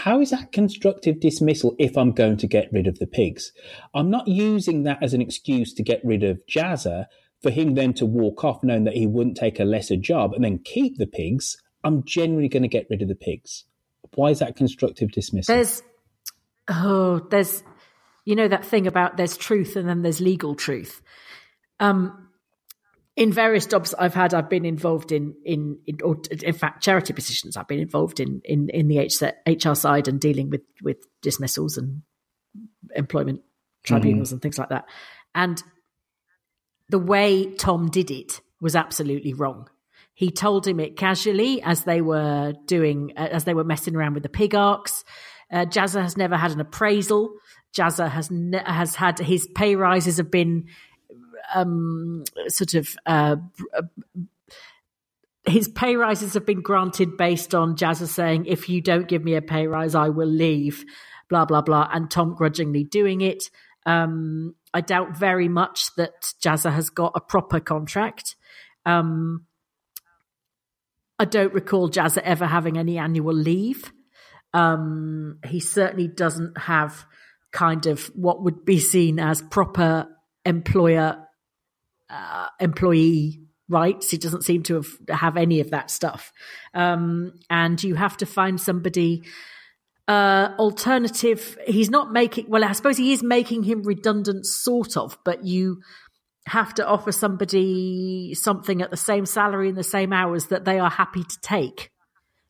How 0.04 0.20
is 0.20 0.30
that 0.30 0.52
constructive 0.52 1.18
dismissal 1.18 1.74
if 1.76 1.98
I'm 1.98 2.12
going 2.12 2.36
to 2.36 2.46
get 2.46 2.72
rid 2.72 2.86
of 2.86 3.00
the 3.00 3.06
pigs? 3.06 3.50
I'm 3.92 4.10
not 4.10 4.28
using 4.28 4.84
that 4.84 5.02
as 5.02 5.12
an 5.12 5.20
excuse 5.20 5.74
to 5.74 5.82
get 5.82 6.00
rid 6.04 6.22
of 6.22 6.40
Jazzer 6.46 7.06
for 7.42 7.50
him 7.50 7.74
then 7.74 7.94
to 7.94 8.06
walk 8.06 8.44
off 8.44 8.62
knowing 8.62 8.84
that 8.84 8.94
he 8.94 9.08
wouldn't 9.08 9.36
take 9.36 9.58
a 9.58 9.64
lesser 9.64 9.96
job 9.96 10.34
and 10.34 10.44
then 10.44 10.60
keep 10.64 10.98
the 10.98 11.06
pigs. 11.06 11.56
I'm 11.82 12.04
generally 12.04 12.48
going 12.48 12.62
to 12.62 12.68
get 12.68 12.86
rid 12.88 13.02
of 13.02 13.08
the 13.08 13.16
pigs. 13.16 13.64
Why 14.14 14.30
is 14.30 14.38
that 14.38 14.54
constructive 14.54 15.10
dismissal? 15.10 15.52
There's 15.52 15.82
oh, 16.68 17.26
there's 17.30 17.64
you 18.24 18.36
know 18.36 18.46
that 18.46 18.64
thing 18.64 18.86
about 18.86 19.16
there's 19.16 19.36
truth 19.36 19.74
and 19.74 19.88
then 19.88 20.02
there's 20.02 20.20
legal 20.20 20.54
truth. 20.54 21.02
Um, 21.80 22.27
in 23.18 23.32
various 23.32 23.66
jobs 23.66 23.94
I've 23.98 24.14
had, 24.14 24.32
I've 24.32 24.48
been 24.48 24.64
involved 24.64 25.10
in 25.10 25.34
in, 25.44 25.80
in 25.88 25.98
or 26.04 26.18
in 26.30 26.54
fact 26.54 26.84
charity 26.84 27.12
positions. 27.12 27.56
I've 27.56 27.66
been 27.66 27.80
involved 27.80 28.20
in 28.20 28.40
in 28.44 28.68
in 28.68 28.86
the 28.86 28.98
HR 29.44 29.74
side 29.74 30.06
and 30.06 30.20
dealing 30.20 30.50
with 30.50 30.62
with 30.82 30.98
dismissals 31.20 31.76
and 31.76 32.02
employment 32.94 33.40
tribunals 33.82 34.30
and 34.30 34.40
things 34.40 34.56
like 34.56 34.68
that. 34.68 34.84
And 35.34 35.60
the 36.88 37.00
way 37.00 37.52
Tom 37.56 37.90
did 37.90 38.12
it 38.12 38.40
was 38.60 38.76
absolutely 38.76 39.34
wrong. 39.34 39.68
He 40.14 40.30
told 40.30 40.64
him 40.66 40.78
it 40.78 40.96
casually 40.96 41.60
as 41.60 41.82
they 41.82 42.00
were 42.00 42.54
doing, 42.66 43.14
uh, 43.16 43.28
as 43.32 43.44
they 43.44 43.54
were 43.54 43.64
messing 43.64 43.96
around 43.96 44.14
with 44.14 44.22
the 44.22 44.28
pig 44.28 44.54
arks. 44.54 45.04
Uh, 45.52 45.64
Jazzer 45.64 46.02
has 46.02 46.16
never 46.16 46.36
had 46.36 46.52
an 46.52 46.60
appraisal. 46.60 47.34
Jazzer 47.76 48.08
has 48.08 48.30
ne- 48.30 48.62
has 48.64 48.94
had 48.94 49.18
his 49.18 49.48
pay 49.54 49.74
rises 49.74 50.18
have 50.18 50.30
been 50.30 50.66
um, 51.54 52.24
sort 52.48 52.74
of 52.74 52.88
uh, 53.06 53.36
his 55.46 55.68
pay 55.68 55.96
rises 55.96 56.34
have 56.34 56.46
been 56.46 56.60
granted 56.60 57.16
based 57.16 57.54
on 57.54 57.76
Jazzer 57.76 58.06
saying, 58.06 58.46
"If 58.46 58.68
you 58.68 58.80
don't 58.80 59.08
give 59.08 59.24
me 59.24 59.34
a 59.34 59.42
pay 59.42 59.66
rise, 59.66 59.94
I 59.94 60.08
will 60.08 60.28
leave." 60.28 60.84
Blah 61.28 61.44
blah 61.44 61.62
blah, 61.62 61.88
and 61.92 62.10
Tom 62.10 62.34
grudgingly 62.34 62.84
doing 62.84 63.20
it. 63.20 63.50
Um, 63.86 64.54
I 64.72 64.80
doubt 64.80 65.16
very 65.16 65.48
much 65.48 65.94
that 65.96 66.34
Jazzer 66.42 66.72
has 66.72 66.90
got 66.90 67.12
a 67.14 67.20
proper 67.20 67.60
contract. 67.60 68.36
Um, 68.84 69.46
I 71.18 71.24
don't 71.24 71.52
recall 71.52 71.90
Jazzer 71.90 72.22
ever 72.22 72.46
having 72.46 72.78
any 72.78 72.98
annual 72.98 73.34
leave. 73.34 73.92
Um, 74.54 75.38
he 75.46 75.60
certainly 75.60 76.08
doesn't 76.08 76.56
have 76.58 77.04
kind 77.50 77.86
of 77.86 78.06
what 78.14 78.42
would 78.42 78.64
be 78.64 78.78
seen 78.78 79.18
as 79.18 79.42
proper 79.42 80.06
employer 80.44 81.27
uh, 82.10 82.46
employee 82.60 83.40
rights. 83.68 84.10
He 84.10 84.18
doesn't 84.18 84.44
seem 84.44 84.62
to 84.64 84.76
have, 84.76 84.88
have 85.08 85.36
any 85.36 85.60
of 85.60 85.70
that 85.70 85.90
stuff. 85.90 86.32
Um, 86.74 87.32
and 87.50 87.82
you 87.82 87.94
have 87.94 88.16
to 88.18 88.26
find 88.26 88.60
somebody 88.60 89.24
uh, 90.06 90.54
alternative. 90.58 91.58
He's 91.66 91.90
not 91.90 92.12
making, 92.12 92.46
well, 92.48 92.64
I 92.64 92.72
suppose 92.72 92.96
he 92.96 93.12
is 93.12 93.22
making 93.22 93.64
him 93.64 93.82
redundant, 93.82 94.46
sort 94.46 94.96
of, 94.96 95.18
but 95.24 95.44
you 95.44 95.82
have 96.46 96.72
to 96.74 96.86
offer 96.86 97.12
somebody 97.12 98.32
something 98.34 98.80
at 98.80 98.90
the 98.90 98.96
same 98.96 99.26
salary 99.26 99.68
and 99.68 99.76
the 99.76 99.84
same 99.84 100.14
hours 100.14 100.46
that 100.46 100.64
they 100.64 100.78
are 100.78 100.90
happy 100.90 101.22
to 101.22 101.40
take. 101.42 101.90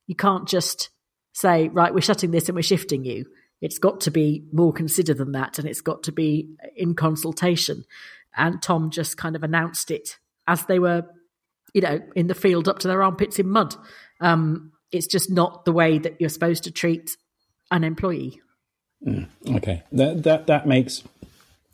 You 0.06 0.14
can't 0.14 0.46
just 0.46 0.90
say, 1.32 1.68
right, 1.68 1.92
we're 1.92 2.00
shutting 2.00 2.30
this 2.30 2.48
and 2.48 2.54
we're 2.54 2.62
shifting 2.62 3.04
you. 3.04 3.26
It's 3.60 3.78
got 3.78 4.02
to 4.02 4.12
be 4.12 4.44
more 4.52 4.72
considered 4.72 5.18
than 5.18 5.32
that, 5.32 5.58
and 5.58 5.68
it's 5.68 5.80
got 5.80 6.04
to 6.04 6.12
be 6.12 6.48
in 6.76 6.94
consultation. 6.94 7.84
And 8.36 8.62
Tom 8.62 8.90
just 8.90 9.16
kind 9.16 9.36
of 9.36 9.42
announced 9.42 9.90
it 9.90 10.18
as 10.46 10.64
they 10.66 10.78
were, 10.78 11.04
you 11.74 11.80
know, 11.80 12.00
in 12.14 12.26
the 12.26 12.34
field 12.34 12.68
up 12.68 12.78
to 12.80 12.88
their 12.88 13.02
armpits 13.02 13.38
in 13.38 13.48
mud. 13.48 13.74
Um, 14.20 14.72
it's 14.90 15.06
just 15.06 15.30
not 15.30 15.64
the 15.64 15.72
way 15.72 15.98
that 15.98 16.16
you're 16.20 16.30
supposed 16.30 16.64
to 16.64 16.70
treat 16.70 17.16
an 17.70 17.84
employee. 17.84 18.40
Mm, 19.06 19.28
okay, 19.56 19.82
that 19.92 20.22
that 20.24 20.46
that 20.46 20.66
makes 20.66 21.04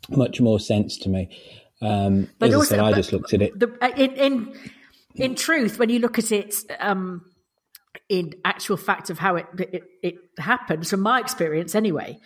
much 0.09 0.39
more 0.39 0.59
sense 0.59 0.97
to 0.99 1.09
me. 1.09 1.29
Um, 1.81 2.29
but 2.39 2.49
as 2.49 2.55
also, 2.55 2.75
I 2.75 2.77
said, 2.77 2.79
I 2.85 2.93
just 2.93 3.13
looked 3.13 3.33
at 3.33 3.41
it. 3.41 3.59
The, 3.59 3.75
uh, 3.81 3.91
in, 3.95 4.11
in 4.13 4.59
in 5.15 5.35
truth, 5.35 5.79
when 5.79 5.89
you 5.89 5.99
look 5.99 6.19
at 6.19 6.31
it 6.31 6.55
um, 6.79 7.25
in 8.09 8.33
actual 8.43 8.77
fact 8.77 9.09
of 9.09 9.19
how 9.19 9.37
it, 9.37 9.47
it, 9.57 9.83
it 10.03 10.15
happened, 10.37 10.87
from 10.87 11.01
my 11.01 11.19
experience 11.19 11.73
anyway, 11.73 12.19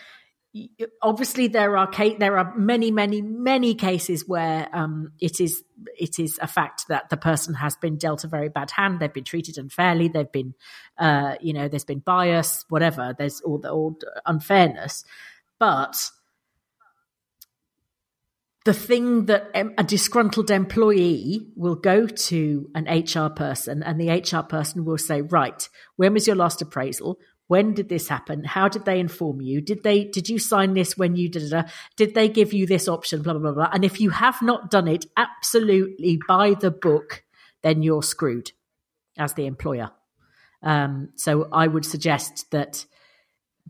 obviously 1.01 1.47
there 1.47 1.77
are 1.77 1.89
there 2.17 2.37
are 2.37 2.55
many 2.55 2.89
many 2.89 3.21
many 3.21 3.75
cases 3.75 4.27
where 4.27 4.67
um, 4.73 5.11
it 5.19 5.39
is 5.39 5.63
it 5.97 6.17
is 6.17 6.39
a 6.41 6.47
fact 6.47 6.87
that 6.89 7.09
the 7.09 7.17
person 7.17 7.53
has 7.53 7.75
been 7.75 7.97
dealt 7.97 8.23
a 8.23 8.27
very 8.27 8.49
bad 8.49 8.71
hand. 8.71 8.99
They've 8.99 9.13
been 9.13 9.23
treated 9.23 9.57
unfairly. 9.57 10.07
They've 10.07 10.31
been 10.31 10.55
uh, 10.97 11.35
you 11.39 11.53
know 11.53 11.67
there's 11.67 11.85
been 11.85 11.99
bias 11.99 12.65
whatever. 12.69 13.15
There's 13.17 13.41
all 13.41 13.59
the 13.59 13.69
all 13.69 13.97
unfairness. 14.25 15.03
But 15.59 16.09
the 18.65 18.73
thing 18.73 19.25
that 19.25 19.49
a 19.53 19.83
disgruntled 19.83 20.51
employee 20.51 21.47
will 21.55 21.75
go 21.75 22.05
to 22.05 22.69
an 22.75 22.85
HR 22.85 23.29
person 23.29 23.81
and 23.83 23.99
the 23.99 24.09
HR 24.09 24.43
person 24.43 24.83
will 24.83 24.97
say 24.97 25.21
right 25.21 25.69
when 25.95 26.13
was 26.13 26.27
your 26.27 26.35
last 26.35 26.61
appraisal 26.61 27.19
when 27.49 27.73
did 27.73 27.89
this 27.89 28.07
happen? 28.07 28.43
How 28.43 28.67
did 28.67 28.85
they 28.85 28.99
inform 28.99 29.41
you? 29.41 29.59
Did 29.59 29.81
they 29.81 30.03
did 30.03 30.29
you 30.29 30.37
sign 30.37 30.75
this 30.75 30.95
when 30.95 31.15
you 31.15 31.27
did 31.27 31.51
it? 31.51 31.65
Did 31.97 32.13
they 32.13 32.29
give 32.29 32.53
you 32.53 32.67
this 32.67 32.87
option? 32.87 33.23
Blah 33.23 33.33
blah 33.33 33.41
blah 33.41 33.51
blah. 33.53 33.69
And 33.73 33.83
if 33.83 33.99
you 33.99 34.11
have 34.11 34.39
not 34.43 34.69
done 34.69 34.87
it 34.87 35.07
absolutely 35.17 36.19
by 36.27 36.53
the 36.53 36.69
book, 36.69 37.23
then 37.63 37.81
you're 37.81 38.03
screwed 38.03 38.51
as 39.17 39.33
the 39.33 39.47
employer. 39.47 39.89
Um, 40.61 41.09
so 41.15 41.49
I 41.51 41.65
would 41.65 41.85
suggest 41.85 42.51
that, 42.51 42.85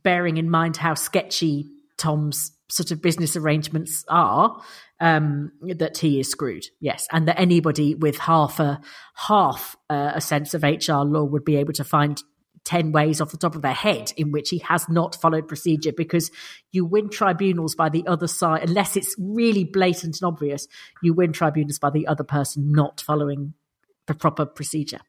bearing 0.04 0.36
in 0.36 0.50
mind 0.50 0.76
how 0.76 0.94
sketchy 0.94 1.70
Tom's 1.98 2.52
sort 2.70 2.92
of 2.92 3.02
business 3.02 3.38
arrangements 3.38 4.04
are, 4.10 4.62
um, 5.00 5.52
that 5.62 5.98
he 5.98 6.20
is 6.20 6.30
screwed. 6.30 6.66
Yes, 6.82 7.08
and 7.14 7.30
that 7.30 7.40
anybody 7.40 7.96
with 7.96 8.18
half 8.18 8.60
a 8.60 8.82
half 9.16 9.78
uh, 9.90 10.12
a 10.16 10.22
sense 10.22 10.54
of 10.54 10.64
HR 10.64 11.04
law 11.06 11.24
would 11.24 11.46
be 11.46 11.56
able 11.56 11.74
to 11.74 11.86
find 11.86 12.22
10 12.70 12.92
ways 12.92 13.20
off 13.20 13.32
the 13.32 13.38
top 13.38 13.56
of 13.56 13.64
their 13.64 13.74
head 13.74 14.14
in 14.16 14.32
which 14.32 14.52
he 14.52 14.60
has 14.60 14.88
not 14.88 15.16
followed 15.16 15.48
procedure 15.48 15.92
because 15.92 16.30
you 16.72 16.86
win 16.86 17.10
tribunals 17.10 17.74
by 17.74 17.90
the 17.90 18.06
other 18.06 18.28
side, 18.28 18.70
unless 18.70 18.96
it's 18.96 19.16
really 19.18 19.64
blatant 19.64 20.22
and 20.22 20.28
obvious, 20.28 20.68
you 21.02 21.16
win 21.16 21.34
tribunals 21.34 21.80
by 21.80 21.90
the 21.90 22.06
other 22.06 22.24
person 22.24 22.72
not 22.72 23.02
following 23.02 23.56
the 24.06 24.14
proper 24.14 24.46
procedure. 24.46 25.00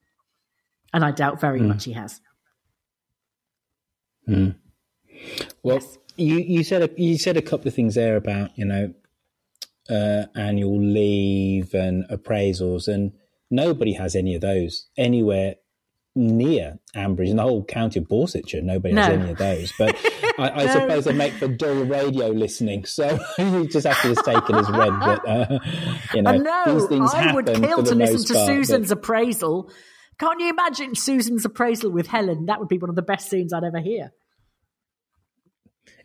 And 0.94 1.04
I 1.04 1.10
doubt 1.10 1.38
very 1.38 1.60
mm. 1.60 1.66
much 1.66 1.84
he 1.84 1.92
has. 1.92 2.22
Mm. 4.26 4.54
Well, 5.62 5.80
yes. 5.80 5.98
you, 6.16 6.38
you 6.38 6.64
said 6.64 6.82
a, 6.82 6.90
you 6.96 7.18
said 7.18 7.36
a 7.36 7.42
couple 7.42 7.68
of 7.68 7.74
things 7.74 7.94
there 7.94 8.16
about 8.16 8.56
you 8.56 8.64
know 8.64 8.94
uh, 9.90 10.24
annual 10.34 10.80
leave 10.80 11.74
and 11.74 12.08
appraisals, 12.08 12.88
and 12.88 13.12
nobody 13.50 13.92
has 13.92 14.16
any 14.16 14.34
of 14.34 14.40
those 14.40 14.86
anywhere 14.96 15.56
near 16.14 16.78
Ambridge 16.94 17.28
in 17.28 17.36
the 17.36 17.42
whole 17.42 17.64
county 17.64 18.00
of 18.00 18.08
Borsetshire. 18.08 18.62
Nobody 18.62 18.94
no. 18.94 19.02
has 19.02 19.10
any 19.10 19.30
of 19.30 19.38
those. 19.38 19.72
But 19.78 19.96
I, 20.38 20.50
I 20.50 20.64
no. 20.66 20.72
suppose 20.72 21.04
they 21.04 21.12
make 21.12 21.32
for 21.34 21.48
dull 21.48 21.84
radio 21.84 22.28
listening. 22.28 22.84
So 22.84 23.18
you 23.38 23.68
just 23.68 23.86
have 23.86 24.00
to 24.02 24.14
just 24.14 24.24
take 24.24 24.48
it 24.48 24.56
as 24.56 24.68
read 24.70 24.92
that, 25.00 25.28
uh, 25.28 25.58
you 26.14 26.22
know, 26.22 26.36
know, 26.36 26.78
these 26.78 26.88
things 26.88 27.14
I 27.14 27.32
would 27.32 27.46
kill 27.46 27.82
to 27.84 27.94
listen 27.94 28.24
to 28.24 28.34
part, 28.34 28.46
Susan's 28.46 28.88
but... 28.88 28.98
appraisal. 28.98 29.70
Can't 30.18 30.40
you 30.40 30.50
imagine 30.50 30.94
Susan's 30.94 31.44
appraisal 31.44 31.90
with 31.90 32.08
Helen? 32.08 32.46
That 32.46 32.58
would 32.58 32.68
be 32.68 32.78
one 32.78 32.90
of 32.90 32.96
the 32.96 33.02
best 33.02 33.30
scenes 33.30 33.52
I'd 33.52 33.64
ever 33.64 33.80
hear. 33.80 34.12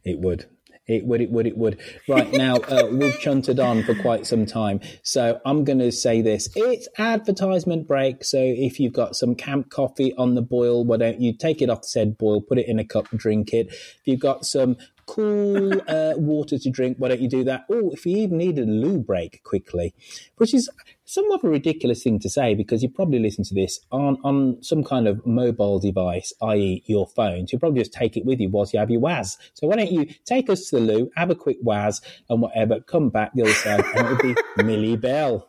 It 0.04 0.20
would. 0.20 0.46
It 0.88 1.06
would, 1.06 1.22
it 1.22 1.32
would, 1.32 1.48
it 1.48 1.58
would. 1.58 1.80
Right 2.08 2.32
now, 2.32 2.58
uh, 2.58 2.88
we've 2.92 3.20
chunted 3.20 3.60
on 3.60 3.84
for 3.84 3.96
quite 3.96 4.28
some 4.28 4.46
time. 4.46 4.82
So 5.02 5.42
I'm 5.46 5.64
going 5.64 5.80
to 5.80 5.92
say 5.92 6.22
this. 6.22 6.50
It's 6.56 6.88
advertisement 6.98 7.88
break. 7.88 8.24
So 8.24 8.38
if 8.40 8.80
you've 8.80 8.94
got 8.94 9.16
some 9.16 9.36
camp 9.36 9.72
coffee 9.72 10.14
on 10.16 10.36
the 10.36 10.42
boil, 10.42 10.86
why 10.86 10.98
don't 10.98 11.20
you 11.20 11.34
take 11.34 11.62
it 11.62 11.70
off 11.70 11.86
said 11.86 12.18
boil, 12.18 12.42
put 12.42 12.60
it 12.60 12.68
in 12.68 12.80
a 12.80 12.86
cup, 12.86 13.08
drink 13.16 13.54
it. 13.54 13.68
If 13.68 14.02
you've 14.06 14.20
got 14.20 14.46
some 14.46 14.78
cool 15.08 15.74
uh, 15.88 16.14
water 16.18 16.58
to 16.58 16.70
drink, 16.70 16.98
why 17.00 17.10
don't 17.10 17.22
you 17.22 17.30
do 17.30 17.44
that? 17.46 17.66
Oh, 17.70 17.92
if 17.92 18.06
you 18.06 18.18
even 18.18 18.38
need 18.38 18.60
a 18.60 18.66
loo 18.66 19.00
break 19.00 19.44
quickly, 19.44 19.94
which 20.38 20.54
is 20.54 20.70
somewhat 21.06 21.40
of 21.40 21.46
a 21.46 21.50
ridiculous 21.50 22.04
thing 22.04 22.20
to 22.20 22.30
say 22.30 22.56
because 22.56 22.84
you 22.84 22.90
probably 22.90 23.20
listen 23.20 23.44
to 23.46 23.54
this 23.54 23.80
on, 23.92 24.18
on 24.24 24.62
some 24.62 24.84
kind 24.84 25.08
of 25.08 25.26
mobile 25.26 25.80
device, 25.80 26.34
i.e., 26.42 26.84
your 26.88 27.08
phone. 27.08 27.48
So 27.48 27.54
you 27.54 27.60
probably 27.60 27.82
just 27.82 27.94
take 27.94 28.18
it 28.18 28.26
with 28.26 28.40
you 28.40 28.50
whilst 28.50 28.74
you 28.74 28.80
have 28.80 28.90
your 28.90 29.00
WAS. 29.00 29.38
So 29.54 29.68
why 29.68 29.78
don't 29.78 29.92
you 29.92 30.08
take 30.26 30.50
us 30.50 30.70
to 30.70 30.78
the 30.78 30.82
loo, 30.82 31.12
have 31.16 31.30
a 31.30 31.36
quick 31.36 31.58
WAS 31.62 32.02
and 32.30 32.42
whatever, 32.42 32.80
come 32.82 33.10
back 33.10 33.32
the 33.34 33.44
other 33.44 33.54
side, 33.54 33.86
and 33.96 34.08
it'll 34.08 34.18
be 34.18 34.36
Millie 34.64 34.98
Bell. 34.98 35.48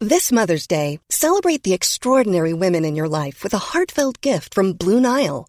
This 0.00 0.30
Mother's 0.30 0.68
Day, 0.68 1.00
celebrate 1.10 1.64
the 1.64 1.74
extraordinary 1.74 2.54
women 2.54 2.84
in 2.84 2.94
your 2.94 3.08
life 3.08 3.42
with 3.42 3.52
a 3.52 3.58
heartfelt 3.58 4.20
gift 4.20 4.54
from 4.54 4.72
Blue 4.72 5.00
Nile. 5.00 5.48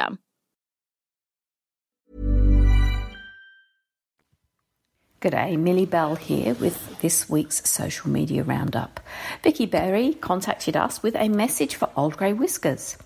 G'day, 5.21 5.55
Millie 5.55 5.85
Bell 5.85 6.15
here 6.15 6.55
with 6.55 6.99
this 7.01 7.29
week's 7.29 7.69
social 7.69 8.09
media 8.09 8.41
roundup. 8.41 8.99
Vicky 9.43 9.67
Berry 9.67 10.15
contacted 10.15 10.75
us 10.75 11.03
with 11.03 11.15
a 11.15 11.29
message 11.29 11.75
for 11.75 11.91
Old 11.95 12.17
Grey 12.17 12.33
Whiskers. 12.33 12.97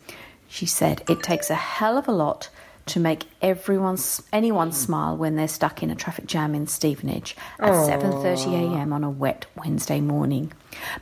She 0.48 0.66
said 0.66 1.04
it 1.10 1.22
takes 1.24 1.50
a 1.50 1.56
hell 1.56 1.98
of 1.98 2.08
a 2.08 2.14
lot 2.14 2.50
to 2.88 2.99
make 2.99 3.26
everyone, 3.41 3.98
anyone 4.32 4.72
smile 4.72 5.18
when 5.18 5.36
they're 5.36 5.48
stuck 5.48 5.82
in 5.82 5.90
a 5.90 5.95
traffic 5.95 6.28
jam 6.28 6.53
in 6.53 6.68
Stevenage 6.68 7.36
at 7.60 7.72
7.30am 7.72 8.94
on 8.94 9.03
a 9.03 9.10
wet 9.10 9.48
Wednesday 9.56 9.99
morning. 9.99 10.52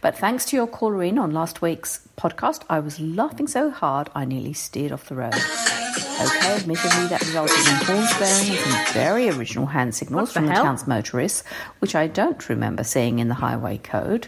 But 0.01 0.18
thanks 0.18 0.45
to 0.45 0.55
your 0.55 0.68
caller 0.68 1.03
in 1.03 1.18
on 1.18 1.31
last 1.31 1.61
week's 1.61 2.07
podcast, 2.18 2.64
I 2.69 2.80
was 2.80 2.99
laughing 2.99 3.47
so 3.47 3.69
hard 3.69 4.10
I 4.15 4.23
nearly 4.23 4.53
steered 4.53 4.91
off 4.91 5.10
the 5.10 5.15
road. 5.15 5.35
Okay, 5.35 6.55
admittedly 6.55 7.07
that 7.07 7.22
resulted 7.22 7.57
in 7.57 7.76
horns 7.85 8.18
blaring 8.18 8.49
and 8.51 8.60
some 8.60 8.93
very 8.93 9.30
original 9.30 9.65
hand 9.65 9.93
signals 9.93 10.30
the 10.30 10.39
from 10.39 10.45
the 10.47 10.53
town's 10.53 10.88
motorists, 10.88 11.43
which 11.80 11.95
I 11.95 12.07
don't 12.07 12.47
remember 12.49 12.84
seeing 12.84 13.19
in 13.19 13.27
the 13.27 13.34
highway 13.34 13.77
code. 13.77 14.27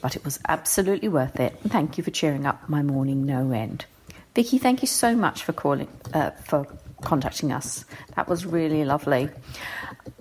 But 0.00 0.16
it 0.16 0.24
was 0.24 0.40
absolutely 0.48 1.08
worth 1.08 1.38
it, 1.38 1.56
thank 1.68 1.98
you 1.98 2.04
for 2.04 2.10
cheering 2.10 2.46
up 2.46 2.68
my 2.68 2.82
morning 2.82 3.26
no 3.26 3.52
end. 3.52 3.84
Vicky, 4.34 4.58
thank 4.58 4.80
you 4.80 4.88
so 4.88 5.14
much 5.14 5.44
for 5.44 5.52
calling, 5.52 5.88
uh, 6.14 6.30
for 6.30 6.66
contacting 7.02 7.52
us. 7.52 7.84
That 8.16 8.28
was 8.28 8.44
really 8.46 8.84
lovely. 8.84 9.28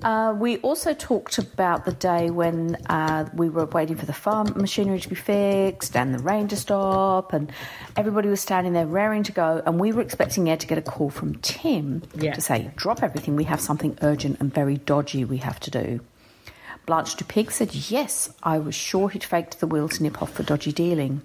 Uh, 0.03 0.33
we 0.37 0.57
also 0.57 0.93
talked 0.93 1.37
about 1.37 1.85
the 1.85 1.91
day 1.91 2.29
when 2.29 2.75
uh, 2.89 3.27
we 3.33 3.49
were 3.49 3.65
waiting 3.65 3.95
for 3.95 4.05
the 4.05 4.13
farm 4.13 4.53
machinery 4.55 4.99
to 4.99 5.09
be 5.09 5.15
fixed 5.15 5.95
and 5.95 6.13
the 6.13 6.19
rain 6.19 6.47
to 6.49 6.55
stop, 6.55 7.33
and 7.33 7.51
everybody 7.97 8.29
was 8.29 8.39
standing 8.41 8.73
there 8.73 8.87
raring 8.87 9.23
to 9.23 9.31
go. 9.31 9.61
And 9.65 9.79
we 9.79 9.91
were 9.91 10.01
expecting 10.01 10.49
Ed 10.49 10.59
to 10.61 10.67
get 10.67 10.77
a 10.77 10.81
call 10.81 11.09
from 11.09 11.35
Tim 11.35 12.03
Yeah. 12.15 12.33
to 12.33 12.41
say, 12.41 12.71
"Drop 12.75 13.03
everything. 13.03 13.35
We 13.35 13.43
have 13.45 13.59
something 13.61 13.97
urgent 14.01 14.39
and 14.39 14.53
very 14.53 14.77
dodgy 14.77 15.25
we 15.25 15.37
have 15.37 15.59
to 15.61 15.71
do." 15.71 15.99
Blanche 16.85 17.15
Dupig 17.17 17.51
said, 17.51 17.75
Yes, 17.75 18.31
I 18.41 18.57
was 18.57 18.73
sure 18.73 19.09
he'd 19.09 19.23
faked 19.23 19.59
the 19.59 19.67
will 19.67 19.87
to 19.89 20.01
nip 20.01 20.21
off 20.23 20.31
for 20.33 20.41
dodgy 20.41 20.71
dealing. 20.71 21.21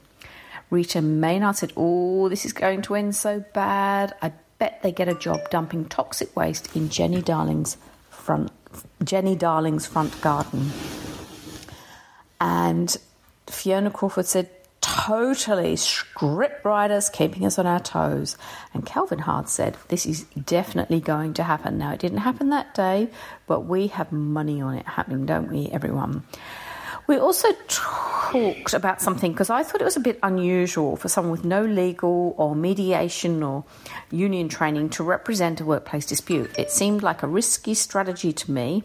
Rita 0.69 1.01
Maynard 1.01 1.57
said, 1.57 1.73
Oh, 1.75 2.29
this 2.29 2.45
is 2.45 2.53
going 2.53 2.83
to 2.83 2.95
end 2.97 3.17
so 3.17 3.43
bad. 3.55 4.15
I 4.21 4.33
bet 4.65 4.83
they 4.83 4.93
get 4.93 5.09
a 5.09 5.15
job 5.15 5.51
dumping 5.51 5.85
toxic 5.85 6.35
waste 6.35 6.75
in 6.75 6.89
Jenny 6.89 7.21
Darling's 7.21 7.77
front 8.09 8.51
Jenny 9.05 9.37
Darling's 9.37 9.87
front 9.87 10.19
garden. 10.23 10.71
And 12.41 12.97
Fiona 13.47 13.91
Crawford 13.91 14.25
said, 14.25 14.49
Totally, 14.81 15.77
script 15.77 16.65
writers 16.65 17.11
keeping 17.11 17.45
us 17.45 17.59
on 17.59 17.67
our 17.67 17.79
toes. 17.79 18.37
And 18.73 18.87
Calvin 18.87 19.19
Hart 19.19 19.51
said, 19.51 19.77
This 19.89 20.07
is 20.07 20.25
definitely 20.45 21.01
going 21.01 21.35
to 21.35 21.43
happen. 21.43 21.77
Now, 21.77 21.93
it 21.93 22.01
didn't 22.01 22.19
happen 22.19 22.49
that 22.49 22.75
day, 22.75 23.09
but 23.47 23.67
we 23.67 23.89
have 23.89 24.13
money 24.13 24.63
on 24.63 24.75
it 24.75 24.87
happening, 24.87 25.27
don't 25.27 25.51
we, 25.53 25.69
everyone? 25.69 26.23
We 27.07 27.19
also 27.19 27.49
talked 27.69 28.73
about 28.73 29.03
something 29.03 29.33
because 29.33 29.51
I 29.51 29.63
thought 29.63 29.81
it 29.81 29.85
was 29.85 29.97
a 29.97 30.01
bit 30.01 30.19
unusual 30.23 30.97
for 30.97 31.09
someone 31.09 31.33
with 31.33 31.45
no 31.45 31.63
legal 31.65 32.35
or 32.39 32.57
mediation 32.57 33.43
or 33.43 33.65
union 34.11 34.49
training 34.49 34.91
to 34.91 35.05
represent 35.05 35.61
a 35.61 35.65
workplace 35.65 36.07
dispute. 36.07 36.51
It 36.59 36.71
seemed 36.71 37.03
like 37.03 37.23
a 37.23 37.27
risky 37.27 37.75
strategy 37.75 38.33
to 38.33 38.51
me. 38.51 38.85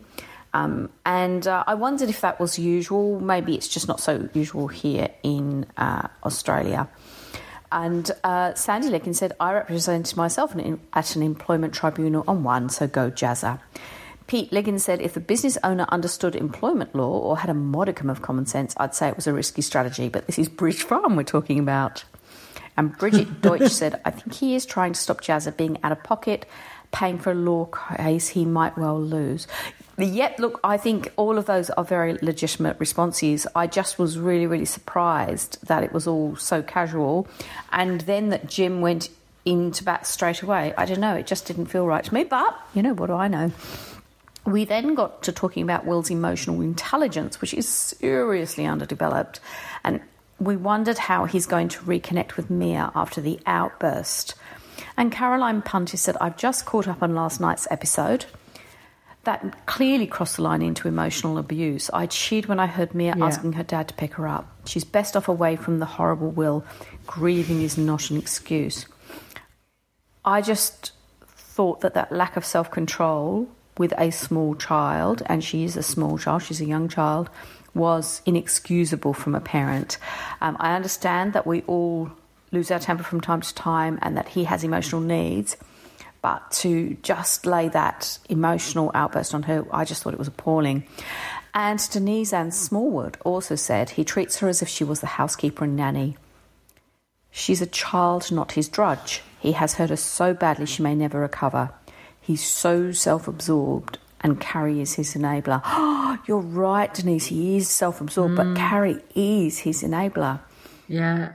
Um, 0.53 0.89
and 1.05 1.47
uh, 1.47 1.63
I 1.65 1.75
wondered 1.75 2.09
if 2.09 2.21
that 2.21 2.39
was 2.39 2.59
usual. 2.59 3.19
Maybe 3.19 3.55
it's 3.55 3.67
just 3.67 3.87
not 3.87 3.99
so 4.01 4.27
usual 4.33 4.67
here 4.67 5.09
in 5.23 5.65
uh, 5.77 6.07
Australia. 6.23 6.89
And 7.71 8.09
uh, 8.23 8.55
Sandy 8.55 8.89
Licken 8.89 9.15
said, 9.15 9.33
I 9.39 9.53
represented 9.53 10.17
myself 10.17 10.55
in, 10.55 10.79
at 10.91 11.15
an 11.15 11.21
employment 11.21 11.73
tribunal 11.73 12.23
on 12.27 12.43
one, 12.43 12.69
so 12.69 12.87
go 12.87 13.11
Jazzer. 13.11 13.59
Pete 14.29 14.51
Liggins 14.51 14.83
said, 14.83 15.01
if 15.01 15.15
the 15.15 15.19
business 15.19 15.57
owner 15.63 15.87
understood 15.89 16.35
employment 16.35 16.93
law 16.93 17.17
or 17.17 17.39
had 17.39 17.49
a 17.49 17.53
modicum 17.55 18.11
of 18.11 18.21
common 18.21 18.45
sense, 18.45 18.75
I'd 18.77 18.93
say 18.93 19.07
it 19.07 19.15
was 19.15 19.25
a 19.25 19.33
risky 19.33 19.63
strategy. 19.63 20.07
But 20.07 20.27
this 20.27 20.37
is 20.37 20.47
Bridge 20.47 20.83
Farm 20.83 21.15
we're 21.15 21.23
talking 21.23 21.57
about. 21.57 22.03
And 22.77 22.95
Bridget 22.95 23.41
Deutsch 23.41 23.71
said, 23.71 23.99
I 24.05 24.11
think 24.11 24.35
he 24.35 24.53
is 24.53 24.67
trying 24.67 24.93
to 24.93 24.99
stop 24.99 25.21
Jazzer 25.21 25.57
being 25.57 25.79
out 25.81 25.91
of 25.91 26.03
pocket, 26.03 26.45
paying 26.91 27.17
for 27.17 27.31
a 27.31 27.33
law 27.33 27.71
case 27.97 28.27
he 28.27 28.45
might 28.45 28.77
well 28.77 29.01
lose. 29.01 29.47
Yet, 29.97 30.37
look, 30.37 30.59
I 30.63 30.77
think 30.77 31.11
all 31.15 31.39
of 31.39 31.47
those 31.47 31.71
are 31.71 31.83
very 31.83 32.13
legitimate 32.21 32.79
responses. 32.79 33.47
I 33.55 33.65
just 33.65 33.97
was 33.97 34.19
really, 34.19 34.45
really 34.45 34.65
surprised 34.65 35.57
that 35.65 35.83
it 35.83 35.91
was 35.91 36.05
all 36.05 36.35
so 36.35 36.61
casual. 36.61 37.27
And 37.71 38.01
then 38.01 38.29
that 38.29 38.47
Jim 38.47 38.81
went 38.81 39.09
into 39.43 39.83
bat 39.83 40.05
straight 40.05 40.43
away. 40.43 40.75
I 40.77 40.85
don't 40.85 40.99
know, 40.99 41.15
it 41.15 41.25
just 41.25 41.47
didn't 41.47 41.65
feel 41.65 41.87
right 41.87 42.03
to 42.03 42.13
me. 42.13 42.25
But, 42.25 42.55
you 42.75 42.83
know, 42.83 42.93
what 42.93 43.07
do 43.07 43.13
I 43.13 43.27
know? 43.27 43.51
We 44.49 44.65
then 44.65 44.95
got 44.95 45.23
to 45.23 45.31
talking 45.31 45.63
about 45.63 45.85
Will's 45.85 46.09
emotional 46.09 46.61
intelligence, 46.61 47.39
which 47.41 47.53
is 47.53 47.67
seriously 47.67 48.65
underdeveloped. 48.65 49.39
And 49.83 50.01
we 50.39 50.55
wondered 50.55 50.97
how 50.97 51.25
he's 51.25 51.45
going 51.45 51.69
to 51.69 51.79
reconnect 51.81 52.35
with 52.35 52.49
Mia 52.49 52.91
after 52.95 53.21
the 53.21 53.39
outburst. 53.45 54.35
And 54.97 55.11
Caroline 55.11 55.61
Punty 55.61 55.97
said, 55.97 56.17
I've 56.19 56.37
just 56.37 56.65
caught 56.65 56.87
up 56.87 57.03
on 57.03 57.13
last 57.13 57.39
night's 57.39 57.67
episode. 57.69 58.25
That 59.25 59.65
clearly 59.65 60.07
crossed 60.07 60.37
the 60.37 60.43
line 60.43 60.61
into 60.61 60.87
emotional 60.87 61.37
abuse. 61.37 61.89
I 61.93 62.05
cheered 62.07 62.45
when 62.45 62.59
I 62.59 62.67
heard 62.67 62.95
Mia 62.95 63.15
Yeah. 63.17 63.25
asking 63.25 63.53
her 63.53 63.63
dad 63.63 63.89
to 63.89 63.93
pick 63.93 64.13
her 64.13 64.27
up. 64.27 64.47
She's 64.65 64.85
best 64.85 65.15
off 65.17 65.27
away 65.27 65.57
from 65.57 65.79
the 65.79 65.85
horrible 65.85 66.31
Will. 66.31 66.63
Grieving 67.05 67.61
is 67.61 67.77
not 67.77 68.09
an 68.09 68.17
excuse. 68.17 68.85
I 70.23 70.41
just 70.41 70.93
thought 71.27 71.81
that 71.81 71.93
that 71.93 72.11
lack 72.11 72.37
of 72.37 72.45
self 72.45 72.71
control 72.71 73.49
with 73.79 73.93
a 73.97 74.11
small 74.11 74.53
child, 74.53 75.23
and 75.25 75.43
she 75.43 75.63
is 75.63 75.75
a 75.75 75.81
small 75.81 76.19
child, 76.19 76.43
she's 76.43 76.61
a 76.61 76.65
young 76.65 76.89
child, 76.89 77.29
was 77.73 78.21
inexcusable 78.25 79.13
from 79.13 79.33
a 79.33 79.39
parent. 79.39 79.97
Um, 80.41 80.57
I 80.59 80.75
understand 80.75 81.33
that 81.33 81.47
we 81.47 81.61
all 81.61 82.11
lose 82.51 82.69
our 82.71 82.79
temper 82.79 83.03
from 83.03 83.21
time 83.21 83.41
to 83.41 83.55
time 83.55 83.97
and 84.01 84.17
that 84.17 84.27
he 84.27 84.43
has 84.43 84.63
emotional 84.63 85.01
needs, 85.01 85.55
but 86.21 86.51
to 86.51 86.97
just 87.03 87.45
lay 87.45 87.69
that 87.69 88.19
emotional 88.27 88.91
outburst 88.93 89.33
on 89.33 89.43
her, 89.43 89.65
I 89.71 89.85
just 89.85 90.03
thought 90.03 90.13
it 90.13 90.19
was 90.19 90.27
appalling. 90.27 90.83
And 91.53 91.79
Denise 91.89 92.33
Ann 92.33 92.51
Smallwood 92.51 93.17
also 93.23 93.55
said 93.55 93.91
he 93.91 94.03
treats 94.03 94.39
her 94.39 94.49
as 94.49 94.61
if 94.61 94.67
she 94.67 94.83
was 94.83 94.99
the 94.99 95.07
housekeeper 95.07 95.63
and 95.63 95.77
nanny. 95.77 96.17
She's 97.31 97.61
a 97.61 97.65
child, 97.67 98.29
not 98.29 98.53
his 98.53 98.67
drudge. 98.67 99.21
He 99.39 99.53
has 99.53 99.75
hurt 99.75 99.89
her 99.89 99.95
so 99.95 100.33
badly 100.33 100.65
she 100.65 100.83
may 100.83 100.95
never 100.95 101.21
recover. 101.21 101.69
He's 102.29 102.45
so 102.45 102.91
self 102.91 103.27
absorbed, 103.27 103.97
and 104.21 104.39
Carrie 104.39 104.81
is 104.81 104.93
his 104.93 105.15
enabler. 105.15 105.63
Oh, 105.65 106.19
You're 106.27 106.37
right, 106.37 106.93
Denise. 106.93 107.25
He 107.25 107.57
is 107.57 107.67
self 107.67 108.01
absorbed, 108.01 108.35
but 108.35 108.55
Carrie 108.55 109.01
is 109.15 109.57
his 109.57 109.81
enabler. 109.81 110.39
Yeah. 110.87 111.33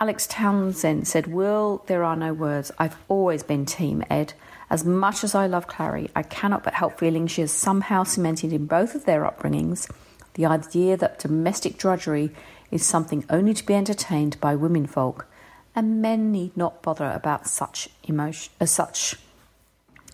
Alex 0.00 0.26
Townsend 0.26 1.06
said, 1.06 1.28
Will, 1.28 1.84
there 1.86 2.02
are 2.02 2.16
no 2.16 2.34
words. 2.34 2.72
I've 2.80 2.96
always 3.06 3.44
been 3.44 3.64
Team 3.64 4.02
Ed. 4.10 4.32
As 4.70 4.84
much 4.84 5.22
as 5.22 5.36
I 5.36 5.46
love 5.46 5.68
Clarrie, 5.68 6.10
I 6.16 6.24
cannot 6.24 6.64
but 6.64 6.74
help 6.74 6.98
feeling 6.98 7.28
she 7.28 7.42
has 7.42 7.52
somehow 7.52 8.02
cemented 8.02 8.52
in 8.52 8.66
both 8.66 8.96
of 8.96 9.04
their 9.04 9.22
upbringings 9.22 9.88
the 10.34 10.46
idea 10.46 10.96
that 10.96 11.20
domestic 11.20 11.78
drudgery 11.78 12.32
is 12.72 12.84
something 12.84 13.24
only 13.30 13.54
to 13.54 13.64
be 13.64 13.74
entertained 13.74 14.40
by 14.40 14.56
womenfolk, 14.56 15.28
and 15.76 16.02
men 16.02 16.32
need 16.32 16.56
not 16.56 16.82
bother 16.82 17.08
about 17.08 17.46
such 17.46 17.88
emotion, 18.02 18.52
uh, 18.60 18.66
such 18.66 19.14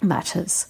matters. 0.03 0.67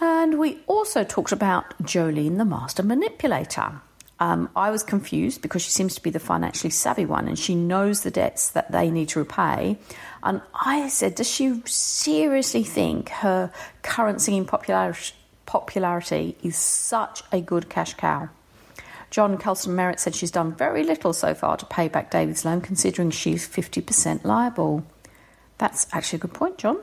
And 0.00 0.38
we 0.38 0.58
also 0.66 1.04
talked 1.04 1.32
about 1.32 1.78
Jolene, 1.82 2.38
the 2.38 2.44
master 2.44 2.82
manipulator. 2.82 3.80
Um, 4.20 4.48
I 4.54 4.70
was 4.70 4.82
confused 4.82 5.42
because 5.42 5.62
she 5.62 5.70
seems 5.70 5.94
to 5.96 6.02
be 6.02 6.10
the 6.10 6.20
financially 6.20 6.70
savvy 6.70 7.04
one 7.04 7.26
and 7.26 7.38
she 7.38 7.54
knows 7.54 8.02
the 8.02 8.10
debts 8.10 8.50
that 8.50 8.70
they 8.70 8.90
need 8.90 9.08
to 9.10 9.18
repay. 9.18 9.78
And 10.22 10.40
I 10.54 10.88
said, 10.88 11.16
Does 11.16 11.30
she 11.30 11.62
seriously 11.64 12.62
think 12.62 13.08
her 13.08 13.52
current 13.82 14.20
singing 14.20 14.44
popularity, 14.44 15.14
popularity 15.46 16.36
is 16.42 16.56
such 16.56 17.22
a 17.32 17.40
good 17.40 17.68
cash 17.68 17.94
cow? 17.94 18.28
John 19.10 19.38
Kelson 19.38 19.76
Merritt 19.76 20.00
said 20.00 20.14
she's 20.14 20.30
done 20.32 20.54
very 20.54 20.82
little 20.82 21.12
so 21.12 21.34
far 21.34 21.56
to 21.56 21.66
pay 21.66 21.88
back 21.88 22.10
David's 22.10 22.44
loan, 22.44 22.60
considering 22.60 23.10
she's 23.10 23.46
50% 23.48 24.24
liable. 24.24 24.84
That's 25.58 25.86
actually 25.92 26.18
a 26.18 26.20
good 26.22 26.34
point, 26.34 26.58
John. 26.58 26.78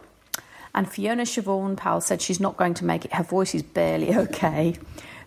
And 0.73 0.89
Fiona 0.89 1.23
Siobhan 1.23 1.75
Powell 1.77 2.01
said 2.01 2.21
she's 2.21 2.39
not 2.39 2.57
going 2.57 2.73
to 2.75 2.85
make 2.85 3.05
it. 3.05 3.13
Her 3.13 3.23
voice 3.23 3.53
is 3.53 3.63
barely 3.63 4.15
okay. 4.25 4.75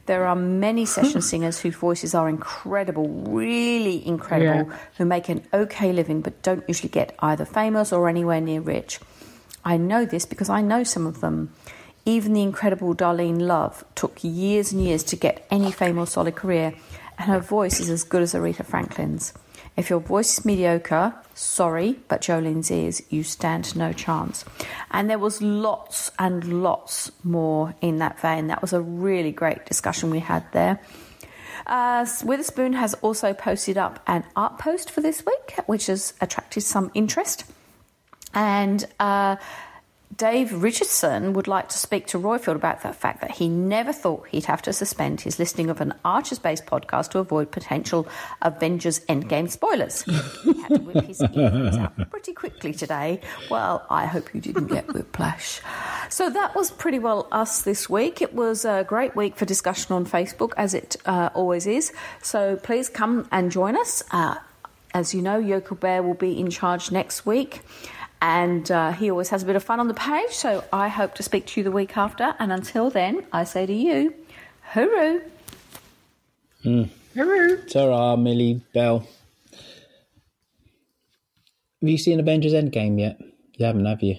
There 0.06 0.26
are 0.26 0.36
many 0.36 0.84
session 0.96 1.22
singers 1.22 1.58
whose 1.60 1.74
voices 1.76 2.14
are 2.14 2.28
incredible, 2.28 3.08
really 3.08 4.06
incredible, 4.06 4.70
Yeah. 4.70 4.78
who 4.98 5.04
make 5.04 5.28
an 5.28 5.42
okay 5.52 5.92
living 5.92 6.20
but 6.20 6.42
don't 6.42 6.64
usually 6.68 6.90
get 6.90 7.14
either 7.20 7.44
famous 7.44 7.92
or 7.92 8.08
anywhere 8.08 8.40
near 8.40 8.60
rich. 8.60 9.00
I 9.64 9.76
know 9.78 10.04
this 10.04 10.26
because 10.26 10.50
I 10.50 10.60
know 10.60 10.84
some 10.84 11.06
of 11.06 11.20
them. 11.20 11.52
Even 12.06 12.34
the 12.34 12.42
incredible 12.42 12.94
Darlene 12.94 13.40
Love 13.40 13.82
took 13.94 14.18
years 14.22 14.72
and 14.72 14.82
years 14.84 15.02
to 15.04 15.16
get 15.16 15.46
any 15.50 15.72
fame 15.72 15.98
or 15.98 16.06
solid 16.06 16.36
career, 16.36 16.74
and 17.18 17.26
her 17.28 17.40
voice 17.40 17.80
is 17.80 17.88
as 17.88 18.04
good 18.04 18.20
as 18.20 18.34
Aretha 18.34 18.64
Franklin's. 18.64 19.32
If 19.76 19.90
your 19.90 20.00
voice 20.00 20.38
is 20.38 20.44
mediocre, 20.44 21.14
sorry, 21.34 21.98
but 22.08 22.20
Jolene's 22.20 22.70
is, 22.70 23.02
you 23.10 23.24
stand 23.24 23.74
no 23.74 23.92
chance. 23.92 24.44
And 24.90 25.10
there 25.10 25.18
was 25.18 25.42
lots 25.42 26.12
and 26.18 26.62
lots 26.62 27.10
more 27.24 27.74
in 27.80 27.98
that 27.98 28.20
vein. 28.20 28.46
That 28.46 28.62
was 28.62 28.72
a 28.72 28.80
really 28.80 29.32
great 29.32 29.66
discussion 29.66 30.10
we 30.10 30.20
had 30.20 30.44
there. 30.52 30.80
Uh, 31.66 32.06
Witherspoon 32.22 32.74
has 32.74 32.94
also 32.94 33.32
posted 33.32 33.76
up 33.76 34.00
an 34.06 34.24
art 34.36 34.58
post 34.58 34.90
for 34.90 35.00
this 35.00 35.24
week, 35.26 35.58
which 35.66 35.86
has 35.86 36.14
attracted 36.20 36.60
some 36.60 36.90
interest. 36.94 37.44
And 38.32 38.84
uh, 39.00 39.36
Dave 40.16 40.62
Richardson 40.62 41.32
would 41.32 41.48
like 41.48 41.68
to 41.70 41.78
speak 41.78 42.06
to 42.08 42.18
Roifield 42.18 42.56
about 42.56 42.82
the 42.82 42.92
fact 42.92 43.20
that 43.22 43.32
he 43.32 43.48
never 43.48 43.92
thought 43.92 44.26
he'd 44.28 44.44
have 44.44 44.60
to 44.62 44.72
suspend 44.72 45.22
his 45.22 45.38
listening 45.38 45.70
of 45.70 45.80
an 45.80 45.94
Archers 46.04 46.38
based 46.38 46.66
podcast 46.66 47.10
to 47.10 47.18
avoid 47.18 47.50
potential 47.50 48.06
Avengers 48.42 49.00
Endgame 49.06 49.50
spoilers. 49.50 50.02
He 50.02 50.60
had 50.62 50.74
to 50.74 50.80
whip 50.82 51.04
his 51.06 51.22
earphones 51.22 51.76
out 51.78 52.10
pretty 52.10 52.32
quickly 52.32 52.74
today. 52.74 53.20
Well, 53.50 53.86
I 53.88 54.06
hope 54.06 54.34
you 54.34 54.40
didn't 54.40 54.66
get 54.66 54.92
whiplash. 54.92 55.60
So 56.10 56.28
that 56.30 56.54
was 56.54 56.70
pretty 56.70 56.98
well 56.98 57.26
us 57.32 57.62
this 57.62 57.88
week. 57.88 58.20
It 58.20 58.34
was 58.34 58.64
a 58.64 58.84
great 58.86 59.16
week 59.16 59.36
for 59.36 59.46
discussion 59.46 59.94
on 59.94 60.04
Facebook, 60.04 60.52
as 60.56 60.74
it 60.74 60.96
uh, 61.06 61.30
always 61.34 61.66
is. 61.66 61.92
So 62.22 62.56
please 62.56 62.88
come 62.88 63.26
and 63.32 63.50
join 63.50 63.76
us. 63.76 64.02
Uh, 64.10 64.36
as 64.92 65.12
you 65.12 65.22
know, 65.22 65.42
Yoko 65.42 65.78
Bear 65.78 66.02
will 66.02 66.14
be 66.14 66.38
in 66.38 66.50
charge 66.50 66.92
next 66.92 67.26
week. 67.26 67.62
And 68.20 68.70
uh, 68.70 68.92
he 68.92 69.10
always 69.10 69.28
has 69.28 69.42
a 69.42 69.46
bit 69.46 69.54
of 69.56 69.62
fun 69.62 69.80
on 69.80 69.88
the 69.88 69.94
page, 69.94 70.30
so 70.30 70.64
I 70.72 70.88
hope 70.88 71.14
to 71.16 71.22
speak 71.22 71.46
to 71.46 71.60
you 71.60 71.64
the 71.64 71.70
week 71.70 71.96
after. 71.96 72.34
And 72.38 72.52
until 72.52 72.88
then, 72.90 73.26
I 73.32 73.44
say 73.44 73.66
to 73.66 73.72
you, 73.72 74.14
hooroo! 74.72 75.22
Mm. 76.64 76.88
Hooroo! 77.14 77.70
Ta-ra, 77.70 78.16
Millie 78.16 78.62
Bell. 78.72 79.06
Have 81.80 81.90
you 81.90 81.98
seen 81.98 82.18
Avengers 82.18 82.54
Endgame 82.54 82.98
yet? 82.98 83.18
You 83.58 83.66
haven't, 83.66 83.84
have 83.84 84.02
you? 84.02 84.14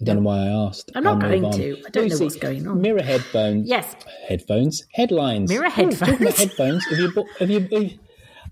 I 0.00 0.04
don't 0.04 0.16
know 0.16 0.22
why 0.22 0.38
I 0.38 0.66
asked. 0.68 0.90
I'm 0.94 1.04
not 1.04 1.22
I'll 1.22 1.28
going 1.28 1.44
on. 1.44 1.52
to. 1.52 1.82
I 1.86 1.90
don't 1.90 2.08
know 2.08 2.18
what's 2.18 2.36
going 2.36 2.66
on. 2.66 2.80
Mirror 2.80 3.02
headphones. 3.02 3.68
Yes. 3.68 3.94
Headphones. 4.26 4.86
Headlines. 4.94 5.50
Mirror 5.50 5.66
Oh, 5.66 5.70
talking 5.70 5.90
headphones. 5.98 6.38
headphones. 6.38 6.86
Have 6.86 6.98
you? 6.98 7.12
Have 7.38 7.50
you? 7.50 7.60
Have 7.60 7.72
you 7.82 7.98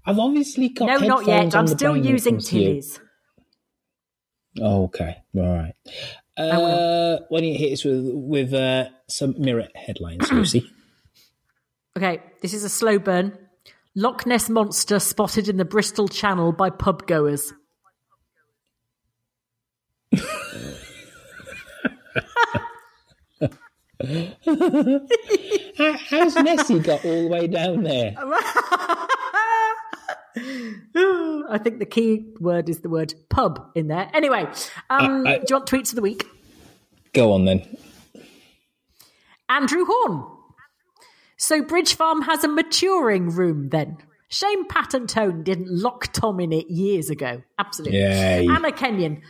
I've 0.04 0.18
obviously 0.18 0.68
got. 0.68 0.86
No, 0.86 0.98
not 0.98 1.24
headphones 1.24 1.54
yet. 1.54 1.56
I'm 1.56 1.66
still 1.66 1.92
brain 1.92 2.02
when 2.02 2.10
it 2.10 2.12
using 2.12 2.34
comes. 2.34 2.48
Tilly's. 2.50 3.00
Oh, 4.60 4.84
okay. 4.84 5.16
All 5.36 5.56
right. 5.56 5.74
Uh, 6.36 7.18
why 7.28 7.40
don't 7.40 7.48
you 7.48 7.58
hit 7.58 7.72
us 7.72 7.84
with 7.84 8.10
with 8.12 8.54
uh, 8.54 8.88
some 9.08 9.34
mirror 9.38 9.68
headlines, 9.74 10.30
Lucy? 10.32 10.70
Okay, 11.96 12.22
this 12.42 12.54
is 12.54 12.62
a 12.64 12.68
slow 12.68 12.98
burn. 12.98 13.36
Loch 13.96 14.24
Ness 14.26 14.48
monster 14.48 15.00
spotted 15.00 15.48
in 15.48 15.56
the 15.56 15.64
Bristol 15.64 16.06
Channel 16.06 16.52
by 16.52 16.70
pub 16.70 17.06
goers. 17.08 17.52
How, 25.76 25.96
how's 25.98 26.36
Nessie 26.36 26.78
got 26.78 27.04
all 27.04 27.22
the 27.22 27.28
way 27.28 27.48
down 27.48 27.82
there? 27.82 28.14
I 30.36 31.58
think 31.62 31.78
the 31.78 31.86
key 31.86 32.26
word 32.40 32.68
is 32.68 32.80
the 32.80 32.88
word 32.88 33.14
pub 33.28 33.70
in 33.74 33.88
there. 33.88 34.10
Anyway, 34.12 34.42
um, 34.90 35.26
I- 35.26 35.34
I- 35.34 35.38
do 35.38 35.44
you 35.48 35.56
want 35.56 35.66
tweets 35.68 35.90
of 35.90 35.96
the 35.96 36.02
week? 36.02 36.26
Go 37.12 37.32
on 37.32 37.44
then. 37.44 37.62
Andrew 39.48 39.84
Horn. 39.86 40.24
So 41.36 41.62
Bridge 41.62 41.94
Farm 41.94 42.22
has 42.22 42.44
a 42.44 42.48
maturing 42.48 43.30
room 43.30 43.70
then. 43.70 43.98
Shame 44.28 44.66
Pat 44.66 44.92
and 44.92 45.08
Tone 45.08 45.42
didn't 45.42 45.70
lock 45.70 46.12
Tom 46.12 46.38
in 46.40 46.52
it 46.52 46.68
years 46.68 47.08
ago. 47.08 47.42
Absolutely. 47.58 47.98
Yay. 47.98 48.46
Anna 48.46 48.72
Kenyon. 48.72 49.22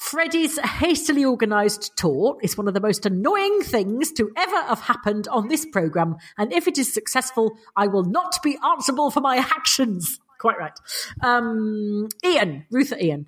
Freddie's 0.00 0.58
hastily 0.58 1.26
organised 1.26 1.94
tour 1.94 2.38
is 2.42 2.56
one 2.56 2.66
of 2.66 2.72
the 2.72 2.80
most 2.80 3.04
annoying 3.04 3.60
things 3.60 4.10
to 4.12 4.32
ever 4.34 4.62
have 4.62 4.80
happened 4.80 5.28
on 5.28 5.48
this 5.48 5.66
programme, 5.66 6.16
and 6.38 6.54
if 6.54 6.66
it 6.66 6.78
is 6.78 6.92
successful, 6.92 7.52
I 7.76 7.86
will 7.86 8.04
not 8.04 8.38
be 8.42 8.56
answerable 8.64 9.10
for 9.10 9.20
my 9.20 9.36
actions. 9.36 10.18
Quite 10.40 10.58
right. 10.58 10.72
Um, 11.20 12.08
Ian, 12.24 12.64
Ruth 12.70 12.94
Ian. 12.98 13.26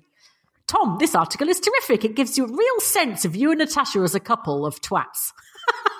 Tom, 0.65 0.97
this 0.99 1.13
article 1.13 1.47
is 1.47 1.59
terrific. 1.59 2.05
It 2.05 2.15
gives 2.15 2.39
you 2.39 2.45
a 2.45 2.51
real 2.51 2.79
sense 2.79 3.23
of 3.23 3.35
you 3.35 3.51
and 3.51 3.59
Natasha 3.59 3.99
as 3.99 4.15
a 4.15 4.19
couple 4.19 4.65
of 4.65 4.81
twats. 4.81 5.31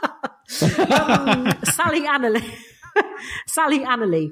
um, 0.02 1.54
Sally 1.66 2.02
Annalee. 2.02 2.52
Sally 3.48 3.80
Annalee. 3.82 4.32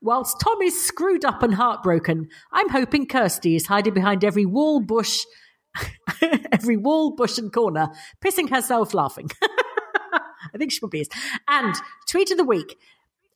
Whilst 0.00 0.38
Tom 0.38 0.62
is 0.62 0.86
screwed 0.86 1.24
up 1.24 1.42
and 1.42 1.54
heartbroken, 1.54 2.28
I'm 2.52 2.68
hoping 2.68 3.06
Kirsty 3.06 3.56
is 3.56 3.66
hiding 3.66 3.94
behind 3.94 4.22
every 4.22 4.46
wall, 4.46 4.80
bush, 4.80 5.24
every 6.52 6.76
wall, 6.76 7.10
bush, 7.12 7.38
and 7.38 7.52
corner, 7.52 7.88
pissing 8.24 8.50
herself 8.50 8.94
laughing. 8.94 9.30
I 10.54 10.58
think 10.58 10.72
she 10.72 10.80
probably 10.80 11.00
is. 11.00 11.08
And 11.48 11.74
tweet 12.08 12.30
of 12.30 12.36
the 12.36 12.44
week. 12.44 12.78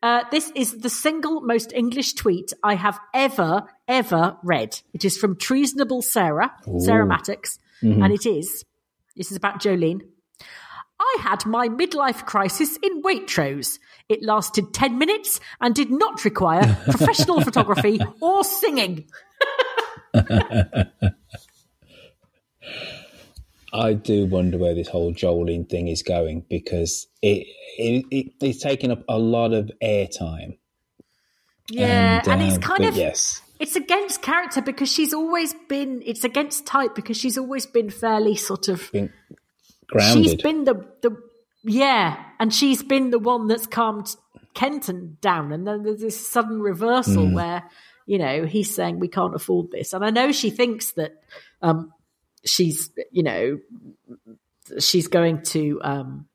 Uh, 0.00 0.22
this 0.30 0.52
is 0.54 0.78
the 0.78 0.88
single 0.90 1.40
most 1.40 1.72
English 1.72 2.12
tweet 2.14 2.52
I 2.62 2.74
have 2.76 3.00
ever, 3.12 3.64
ever 3.88 4.36
read. 4.44 4.78
It 4.94 5.04
is 5.04 5.16
from 5.18 5.34
Treasonable 5.36 6.02
Sarah, 6.02 6.52
Sarah 6.78 7.04
Ooh. 7.04 7.08
Maddox, 7.08 7.58
Mhm. 7.82 8.04
and 8.04 8.12
it 8.12 8.24
is. 8.24 8.64
This 9.16 9.32
is 9.32 9.36
about 9.36 9.60
Jolene. 9.60 10.02
I 11.00 11.16
had 11.20 11.46
my 11.46 11.68
midlife 11.68 12.26
crisis 12.26 12.76
in 12.80 13.02
Waitrose. 13.02 13.80
It 14.08 14.22
lasted 14.22 14.72
10 14.72 14.98
minutes 14.98 15.40
and 15.60 15.74
did 15.74 15.90
not 15.90 16.24
require 16.24 16.62
professional 16.90 17.40
photography 17.40 17.98
or 18.20 18.44
singing. 18.44 19.06
I 23.72 23.92
do 23.92 24.26
wonder 24.26 24.56
where 24.58 24.74
this 24.74 24.88
whole 24.88 25.12
Jolene 25.12 25.68
thing 25.68 25.88
is 25.88 26.02
going 26.02 26.44
because 26.48 27.06
it, 27.20 27.46
it, 27.78 28.06
it 28.10 28.32
it's 28.40 28.62
taking 28.62 28.90
up 28.90 29.04
a 29.08 29.18
lot 29.18 29.52
of 29.52 29.70
airtime. 29.82 30.58
Yeah, 31.70 32.22
and, 32.26 32.42
it's 32.42 32.56
um, 32.56 32.62
kind 32.62 32.84
of 32.86 32.96
yes. 32.96 33.42
it's 33.60 33.76
against 33.76 34.22
character 34.22 34.62
because 34.62 34.90
she's 34.90 35.12
always 35.12 35.54
been 35.68 36.02
it's 36.06 36.24
against 36.24 36.64
type 36.66 36.94
because 36.94 37.18
she's 37.18 37.36
always 37.36 37.66
been 37.66 37.90
fairly 37.90 38.36
sort 38.36 38.68
of 38.68 38.90
Being 38.90 39.12
grounded. 39.86 40.24
she's 40.24 40.42
been 40.42 40.64
the 40.64 40.86
the 41.02 41.14
yeah, 41.64 42.16
and 42.40 42.54
she's 42.54 42.82
been 42.82 43.10
the 43.10 43.18
one 43.18 43.48
that's 43.48 43.66
calmed 43.66 44.16
Kenton 44.54 45.18
down, 45.20 45.52
and 45.52 45.66
then 45.66 45.82
there's 45.82 46.00
this 46.00 46.28
sudden 46.28 46.62
reversal 46.62 47.26
Mm. 47.26 47.34
where 47.34 47.64
you 48.06 48.16
know 48.16 48.46
he's 48.46 48.74
saying 48.74 48.98
we 48.98 49.08
can't 49.08 49.34
afford 49.34 49.70
this, 49.70 49.92
and 49.92 50.02
I 50.02 50.08
know 50.08 50.32
she 50.32 50.48
thinks 50.48 50.92
that 50.92 51.12
um, 51.60 51.92
she's 52.44 52.90
you 53.10 53.22
know 53.22 53.58
she's 54.78 55.08
going 55.08 55.42
to 55.42 55.80
um, 55.82 56.26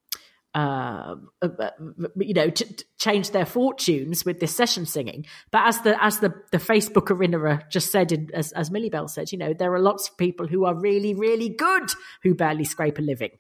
uh, 0.56 1.16
uh, 1.42 1.48
uh, 1.60 1.70
you 2.18 2.34
know 2.34 2.50
to, 2.50 2.66
change 2.98 3.32
their 3.32 3.46
fortunes 3.46 4.24
with 4.24 4.40
this 4.40 4.56
session 4.56 4.86
singing. 4.86 5.26
But 5.52 5.68
as 5.68 5.82
the 5.82 6.04
as 6.04 6.20
the 6.20 6.34
the 6.52 6.58
Facebook 6.58 7.10
arena 7.10 7.62
just 7.70 7.92
said, 7.92 8.12
in, 8.12 8.30
as 8.34 8.52
as 8.54 8.70
Millie 8.72 8.90
Bell 8.90 9.08
said, 9.08 9.32
you 9.32 9.38
know 9.38 9.54
there 9.54 9.74
are 9.74 9.80
lots 9.80 10.10
of 10.10 10.18
people 10.18 10.48
who 10.48 10.66
are 10.66 10.76
really 10.76 11.14
really 11.14 11.50
good 11.50 11.90
who 12.22 12.36
barely 12.36 12.64
scrape 12.64 13.00
a 13.00 13.02
living, 13.02 13.32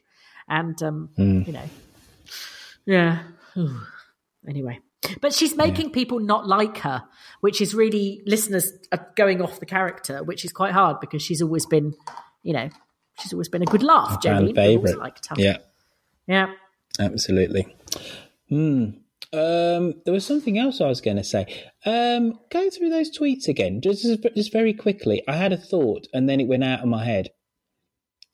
and 0.47 0.81
um, 0.83 1.09
Mm. 1.17 1.47
you 1.47 1.53
know, 1.53 1.69
yeah. 2.85 3.23
anyway. 4.47 4.79
But 5.21 5.33
she's 5.33 5.55
making 5.55 5.91
people 5.91 6.19
not 6.19 6.47
like 6.47 6.77
her, 6.79 7.03
which 7.41 7.61
is 7.61 7.75
really 7.75 8.21
listeners 8.25 8.71
are 8.91 9.07
going 9.15 9.41
off 9.41 9.59
the 9.59 9.65
character, 9.65 10.23
which 10.23 10.45
is 10.45 10.53
quite 10.53 10.71
hard 10.71 10.99
because 11.01 11.21
she's 11.21 11.41
always 11.41 11.65
been, 11.65 11.93
you 12.43 12.53
know, 12.53 12.69
she's 13.19 13.33
always 13.33 13.49
been 13.49 13.63
a 13.63 13.65
good 13.65 13.83
laugh. 13.83 14.21
Jolene, 14.21 14.53
favourite. 14.53 14.97
liked. 14.97 15.27
Yeah, 15.37 15.57
yeah. 16.27 16.53
absolutely. 16.99 17.75
Hmm. 18.49 18.89
Um, 19.31 19.95
there 20.05 20.13
was 20.13 20.27
something 20.27 20.59
else 20.59 20.79
I 20.79 20.87
was 20.87 21.01
going 21.01 21.17
to 21.17 21.23
say. 21.23 21.71
Um, 21.85 22.39
go 22.51 22.69
through 22.69 22.89
those 22.89 23.09
tweets 23.09 23.47
again, 23.47 23.81
just 23.81 24.05
just 24.35 24.51
very 24.51 24.73
quickly. 24.73 25.23
I 25.27 25.35
had 25.35 25.51
a 25.51 25.57
thought, 25.57 26.07
and 26.13 26.29
then 26.29 26.39
it 26.39 26.47
went 26.47 26.63
out 26.63 26.81
of 26.81 26.87
my 26.87 27.03
head. 27.03 27.29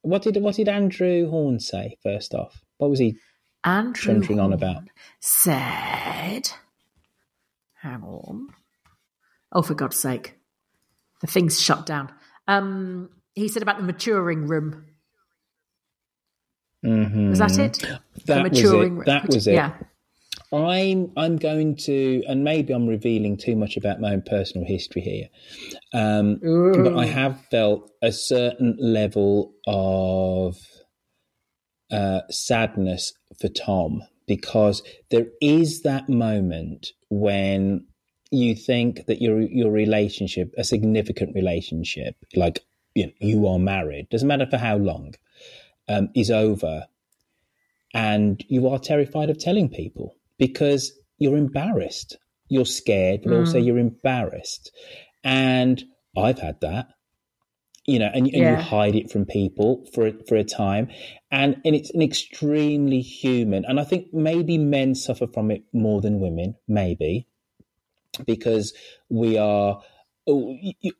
What 0.02 0.24
did 0.24 0.36
what 0.38 0.56
did 0.56 0.68
Andrew 0.68 1.30
Horn 1.30 1.60
say 1.60 1.98
first 2.04 2.34
off? 2.34 2.62
What 2.78 2.90
was 2.90 3.00
he 3.00 3.16
Andrew 3.64 3.94
trundling 3.94 4.40
on 4.42 4.52
about? 4.52 4.84
said, 5.22 6.50
"Hang 7.82 8.04
on." 8.04 8.50
Oh, 9.54 9.62
for 9.62 9.76
God's 9.76 9.98
sake, 9.98 10.38
the 11.22 11.28
thing's 11.28 11.62
shut 11.62 11.86
down. 11.86 12.12
Um, 12.48 13.10
he 13.36 13.48
said 13.48 13.62
about 13.62 13.78
the 13.78 13.84
maturing 13.84 14.48
room. 14.48 14.86
Mhm. 16.86 17.30
Was 17.30 17.40
that 17.40 17.58
it? 17.60 17.80
That 18.26 18.44
The 18.44 18.50
was 18.50 18.52
maturing 18.52 19.02
it. 19.02 19.06
That 19.06 19.28
was 19.28 19.48
it. 19.48 19.54
Yeah. 19.54 19.78
I'm 20.52 21.12
I'm 21.16 21.38
going 21.38 21.76
to, 21.78 22.24
and 22.28 22.44
maybe 22.44 22.74
I'm 22.74 22.88
revealing 22.88 23.38
too 23.38 23.56
much 23.56 23.78
about 23.78 24.00
my 24.00 24.14
own 24.14 24.24
personal 24.24 24.66
history 24.66 25.02
here, 25.02 25.28
um, 25.94 26.40
but 26.42 26.98
I 26.98 27.06
have 27.06 27.40
felt 27.52 27.92
a 28.02 28.12
certain 28.12 28.76
level 28.80 29.54
of 29.68 30.58
uh, 31.92 32.22
sadness 32.30 33.14
for 33.40 33.48
Tom 33.50 34.02
because 34.28 34.82
there 35.12 35.28
is 35.40 35.82
that 35.82 36.10
moment 36.10 36.88
when 37.10 37.86
you 38.32 38.56
think 38.56 39.06
that 39.06 39.22
your 39.22 39.42
your 39.42 39.72
relationship, 39.72 40.52
a 40.58 40.64
significant 40.64 41.36
relationship, 41.36 42.16
like 42.36 42.62
you, 42.96 43.08
know, 43.08 43.14
you 43.20 43.48
are 43.48 43.60
married, 43.60 44.10
doesn't 44.10 44.28
matter 44.28 44.48
for 44.50 44.58
how 44.58 44.78
long, 44.78 45.14
um, 45.88 46.10
is 46.16 46.32
over, 46.32 46.88
and 47.94 48.44
you 48.50 48.68
are 48.70 48.80
terrified 48.80 49.30
of 49.30 49.40
telling 49.40 49.70
people 49.70 50.16
because 50.38 50.94
you're 51.18 51.38
embarrassed. 51.38 52.18
You're 52.48 52.66
scared, 52.66 53.22
but 53.24 53.32
also 53.32 53.58
Mm. 53.60 53.66
you're 53.66 53.78
embarrassed. 53.80 54.72
And 55.24 55.84
I've 56.18 56.40
had 56.40 56.62
that, 56.62 56.88
you 57.86 58.00
know, 58.00 58.10
and, 58.14 58.28
and 58.28 58.48
you 58.48 58.58
hide 58.58 58.96
it 58.96 59.12
from 59.12 59.26
people 59.26 59.86
for 59.94 60.12
for 60.28 60.36
a 60.36 60.44
time, 60.44 60.90
and 61.32 61.58
and 61.66 61.76
it's 61.76 61.92
an 61.92 62.02
extremely 62.02 63.02
human. 63.02 63.66
And 63.66 63.80
I 63.80 63.84
think 63.84 64.14
maybe 64.14 64.58
men 64.58 64.96
suffer 64.96 65.28
from 65.28 65.52
it 65.52 65.64
more 65.74 66.02
than 66.02 66.20
women, 66.20 66.56
maybe 66.68 67.28
because 68.26 68.74
we 69.10 69.38
are. 69.38 69.82
oh, 70.28 70.58
you- 70.82 70.94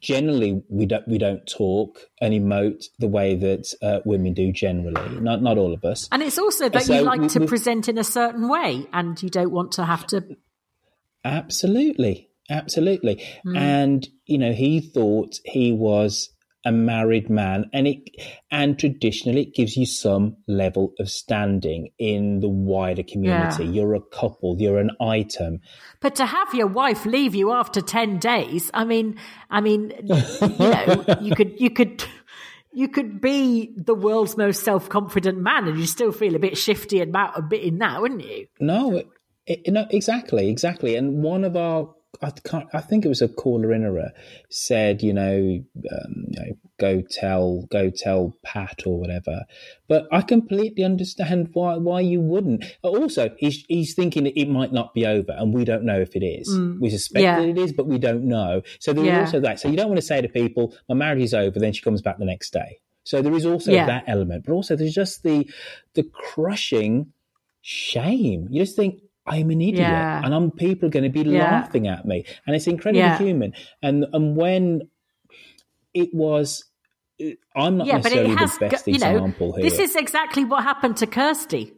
Generally, 0.00 0.62
we 0.68 0.86
don't 0.86 1.06
we 1.08 1.18
don't 1.18 1.46
talk 1.46 1.98
and 2.20 2.32
emote 2.34 2.84
the 2.98 3.08
way 3.08 3.34
that 3.36 3.72
uh, 3.82 4.00
women 4.04 4.34
do. 4.34 4.52
Generally, 4.52 5.20
not 5.20 5.42
not 5.42 5.58
all 5.58 5.72
of 5.74 5.84
us. 5.84 6.08
And 6.12 6.22
it's 6.22 6.38
also 6.38 6.68
that 6.68 6.82
So 6.84 6.94
you 6.94 7.02
like 7.02 7.20
we- 7.20 7.28
to 7.28 7.40
we- 7.40 7.46
present 7.46 7.88
in 7.88 7.98
a 7.98 8.04
certain 8.04 8.48
way 8.48 8.86
and 8.92 9.20
you 9.22 9.30
don't 9.30 9.50
want 9.52 9.72
to 9.72 9.84
have 9.84 10.06
to. 10.08 10.24
Absolutely, 11.24 12.28
absolutely. 12.48 13.22
Mm. 13.44 13.56
And 13.56 14.08
you 14.26 14.38
know, 14.38 14.52
he 14.52 14.80
thought 14.80 15.36
he 15.44 15.72
was 15.72 16.30
a 16.66 16.72
married 16.72 17.30
man, 17.30 17.70
and 17.72 17.86
it 17.86 18.10
and 18.50 18.76
traditionally 18.76 19.42
it 19.42 19.54
gives 19.54 19.76
you 19.76 19.86
some 19.86 20.36
level 20.48 20.92
of 20.98 21.08
standing 21.08 21.90
in 21.96 22.40
the 22.40 22.48
wider 22.48 23.04
community. 23.04 23.64
Yeah. 23.64 23.70
You're 23.70 23.94
a 23.94 24.00
couple. 24.00 24.56
You're 24.58 24.80
an 24.80 24.90
item. 25.00 25.60
But 26.00 26.16
to 26.16 26.26
have 26.26 26.52
your 26.52 26.66
wife 26.66 27.06
leave 27.06 27.36
you 27.36 27.52
after 27.52 27.80
10 27.80 28.18
days, 28.18 28.68
I 28.74 28.84
mean, 28.84 29.16
I 29.48 29.60
mean, 29.60 29.92
you 30.02 30.58
know, 30.58 31.04
you 31.20 31.34
could, 31.34 31.58
you 31.58 31.70
could. 31.70 32.04
You 32.72 32.88
could 32.88 33.22
be 33.22 33.72
the 33.74 33.94
world's 33.94 34.36
most 34.36 34.62
self-confident 34.62 35.38
man, 35.38 35.66
and 35.66 35.80
you 35.80 35.86
still 35.86 36.12
feel 36.12 36.36
a 36.36 36.38
bit 36.38 36.58
shifty 36.58 37.00
about 37.00 37.38
a 37.38 37.40
bit 37.40 37.62
in 37.62 37.78
that, 37.78 38.02
wouldn't 38.02 38.22
you? 38.22 38.48
No, 38.60 38.96
it, 38.96 39.08
it, 39.46 39.72
no, 39.72 39.86
exactly, 39.88 40.50
exactly. 40.50 40.94
And 40.94 41.22
one 41.22 41.44
of 41.44 41.56
our, 41.56 41.94
I 42.22 42.30
can't, 42.30 42.66
I 42.72 42.80
think 42.80 43.04
it 43.04 43.08
was 43.08 43.22
a 43.22 43.28
caller 43.28 43.72
in 43.72 43.84
a 43.84 44.12
said, 44.48 45.02
you 45.02 45.12
know, 45.12 45.36
um, 45.92 46.24
you 46.28 46.40
know, 46.40 46.56
go 46.78 47.02
tell, 47.10 47.66
go 47.70 47.90
tell 47.90 48.36
Pat 48.42 48.82
or 48.86 48.98
whatever. 48.98 49.42
But 49.88 50.06
I 50.12 50.22
completely 50.22 50.84
understand 50.84 51.50
why 51.52 51.76
why 51.76 52.00
you 52.00 52.20
wouldn't. 52.20 52.64
Also, 52.82 53.30
he's 53.38 53.64
he's 53.68 53.94
thinking 53.94 54.24
that 54.24 54.38
it 54.38 54.48
might 54.48 54.72
not 54.72 54.94
be 54.94 55.06
over, 55.06 55.32
and 55.32 55.54
we 55.54 55.64
don't 55.64 55.84
know 55.84 56.00
if 56.00 56.16
it 56.16 56.24
is. 56.24 56.48
Mm. 56.48 56.80
We 56.80 56.90
suspect 56.90 57.22
Yeah. 57.22 57.40
that 57.40 57.48
it 57.48 57.58
is, 57.58 57.72
but 57.72 57.86
we 57.86 57.98
don't 57.98 58.24
know. 58.24 58.62
So 58.80 58.92
there 58.92 59.04
is 59.04 59.08
Yeah. 59.08 59.20
also 59.20 59.40
that. 59.40 59.60
So 59.60 59.68
you 59.68 59.76
don't 59.76 59.88
want 59.88 60.00
to 60.00 60.06
say 60.06 60.20
to 60.20 60.28
people, 60.28 60.74
"My 60.88 60.94
marriage 60.94 61.22
is 61.22 61.34
over," 61.34 61.58
then 61.58 61.72
she 61.72 61.82
comes 61.82 62.02
back 62.02 62.18
the 62.18 62.24
next 62.24 62.52
day. 62.52 62.78
So 63.04 63.22
there 63.22 63.34
is 63.34 63.46
also 63.46 63.72
Yeah. 63.72 63.86
that 63.86 64.04
element, 64.06 64.44
but 64.44 64.52
also 64.52 64.74
there's 64.76 64.94
just 64.94 65.22
the 65.22 65.48
the 65.94 66.02
crushing 66.02 67.12
shame. 67.62 68.48
You 68.50 68.62
just 68.62 68.76
think 68.76 69.00
I'm 69.26 69.50
an 69.50 69.60
idiot, 69.60 69.76
Yeah. 69.78 70.22
and 70.24 70.34
I'm 70.34 70.50
people 70.50 70.86
are 70.88 70.90
going 70.90 71.04
to 71.04 71.10
be 71.10 71.28
Yeah. 71.28 71.50
laughing 71.50 71.88
at 71.88 72.04
me, 72.04 72.24
and 72.46 72.54
it's 72.56 72.66
incredibly 72.66 73.00
Yeah. 73.00 73.18
human. 73.18 73.52
And 73.82 74.06
and 74.12 74.36
when 74.36 74.88
it 75.94 76.14
was, 76.14 76.64
I'm 77.54 77.78
not 77.78 77.86
yeah, 77.86 77.94
but 77.94 78.04
necessarily 78.04 78.32
it 78.32 78.38
has, 78.38 78.58
the 78.58 78.68
best 78.68 78.86
you 78.86 78.98
know, 78.98 79.10
example 79.10 79.52
here. 79.54 79.64
this 79.70 79.78
is 79.78 79.96
exactly 79.96 80.44
what 80.44 80.62
happened 80.62 80.96
to 80.98 81.06
Kirsty. 81.06 81.72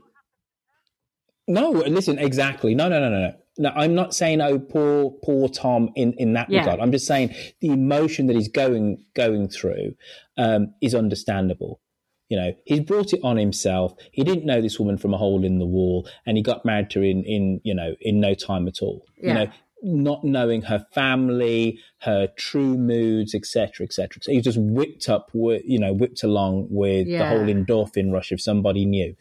No, 1.47 1.71
listen, 1.71 2.19
exactly. 2.19 2.75
No, 2.75 2.89
no, 2.89 3.01
no, 3.01 3.09
no, 3.09 3.21
no. 3.21 3.33
No, 3.61 3.71
I'm 3.75 3.95
not 3.95 4.15
saying 4.15 4.41
oh 4.41 4.61
poor 4.61 5.11
poor 5.25 5.49
Tom 5.49 5.91
in, 5.97 6.13
in 6.13 6.35
that 6.35 6.49
regard. 6.49 6.79
I'm 6.79 6.93
just 6.93 7.07
saying 7.09 7.35
the 7.61 7.71
emotion 7.71 8.29
that 8.29 8.37
he's 8.37 8.47
going 8.49 9.05
going 9.15 9.49
through 9.49 9.95
um, 10.37 10.75
is 10.81 10.95
understandable. 10.95 11.81
You 12.29 12.37
know, 12.37 12.55
he's 12.65 12.81
brought 12.81 13.13
it 13.13 13.21
on 13.25 13.37
himself. 13.37 13.95
He 14.13 14.23
didn't 14.23 14.45
know 14.45 14.61
this 14.61 14.79
woman 14.79 14.99
from 14.99 15.15
a 15.15 15.17
hole 15.17 15.45
in 15.45 15.59
the 15.59 15.67
wall, 15.67 16.07
and 16.27 16.37
he 16.37 16.43
got 16.43 16.65
married 16.65 16.91
to 16.91 17.01
her 17.01 17.05
in 17.05 17.25
in 17.25 17.61
you 17.65 17.75
know 17.75 17.95
in 18.01 18.21
no 18.21 18.35
time 18.35 18.69
at 18.69 18.83
all. 18.83 19.07
Yeah. 19.17 19.29
You 19.29 19.35
know, 19.35 19.53
not 19.81 20.25
knowing 20.25 20.63
her 20.63 20.85
family, 20.93 21.79
her 22.01 22.29
true 22.37 22.77
moods, 22.77 23.35
etc., 23.35 23.85
etc. 23.85 24.23
So 24.23 24.33
he 24.33 24.39
was 24.39 24.45
just 24.45 24.59
whipped 24.61 25.09
up, 25.09 25.31
you 25.33 25.79
know, 25.79 25.93
whipped 25.93 26.23
along 26.23 26.67
with 26.71 27.07
the 27.07 27.27
whole 27.27 27.47
endorphin 27.47 28.13
rush 28.13 28.33
of 28.33 28.41
somebody 28.41 28.85
new 28.85 29.15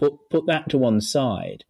put 0.00 0.30
put 0.30 0.46
that 0.46 0.68
to 0.70 0.78
one 0.78 1.00
side. 1.00 1.64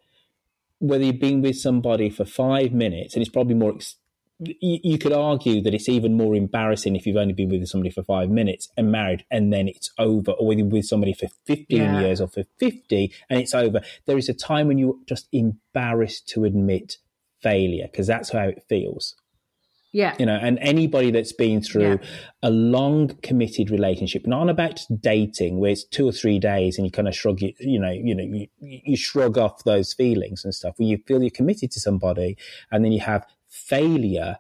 Whether 0.79 1.05
you've 1.05 1.21
been 1.21 1.43
with 1.43 1.59
somebody 1.59 2.09
for 2.09 2.25
five 2.25 2.73
minutes, 2.73 3.15
and 3.15 3.23
it's 3.23 3.31
probably 3.31 3.55
more. 3.55 3.75
Ex- 3.75 3.97
you, 4.41 4.79
you 4.83 4.99
could 4.99 5.13
argue 5.13 5.61
that 5.63 5.75
it's 5.75 5.89
even 5.89 6.17
more 6.17 6.35
embarrassing 6.35 6.97
if 6.97 7.07
you've 7.07 7.17
only 7.17 7.35
been 7.35 7.51
with 7.51 7.67
somebody 7.69 7.91
for 7.91 8.03
five 8.03 8.31
minutes 8.31 8.69
and 8.77 8.91
married, 8.91 9.25
and 9.31 9.53
then 9.53 9.69
it's 9.69 9.91
over, 9.99 10.33
or 10.33 10.47
with 10.49 10.87
somebody 10.87 11.13
for 11.13 11.29
fifteen 11.47 11.83
Yeah. 11.83 12.01
years 12.01 12.21
or 12.21 12.29
for 12.29 12.45
fifty, 12.59 13.13
and 13.29 13.39
it's 13.41 13.55
over. 13.55 13.81
There 14.07 14.19
is 14.19 14.29
a 14.29 14.35
time 14.35 14.69
when 14.69 14.79
you're 14.79 14.97
just 15.07 15.29
embarrassed 15.33 16.29
to 16.31 16.45
admit 16.45 16.97
failure 17.43 17.89
because 17.91 18.07
that's 18.07 18.31
how 18.33 18.43
it 18.49 18.63
feels 18.69 19.15
Yeah. 19.93 20.15
you 20.19 20.27
know 20.27 20.37
and 20.37 20.59
anybody 20.61 21.11
that's 21.11 21.33
been 21.33 21.63
through 21.63 21.99
a 22.43 22.51
long 22.51 23.09
committed 23.23 23.71
relationship 23.71 24.27
not 24.27 24.51
about 24.51 24.85
dating 25.01 25.59
where 25.59 25.71
it's 25.71 25.85
two 25.85 26.07
or 26.07 26.13
three 26.13 26.39
days 26.39 26.77
and 26.77 26.87
you 26.87 26.91
kind 26.91 27.09
of 27.09 27.17
shrug 27.17 27.41
you, 27.41 27.55
you 27.59 27.81
know 27.81 27.91
you 27.91 28.15
know 28.15 28.23
you, 28.23 28.47
you 28.61 28.95
shrug 28.95 29.39
off 29.39 29.65
those 29.65 29.95
feelings 29.95 30.45
and 30.45 30.55
stuff 30.55 30.75
when 30.79 30.87
you 30.87 30.99
feel 31.07 31.23
you're 31.23 31.31
committed 31.31 31.71
to 31.71 31.81
somebody 31.81 32.37
and 32.71 32.85
then 32.85 32.93
you 32.93 33.01
have 33.01 33.25
failure 33.51 34.39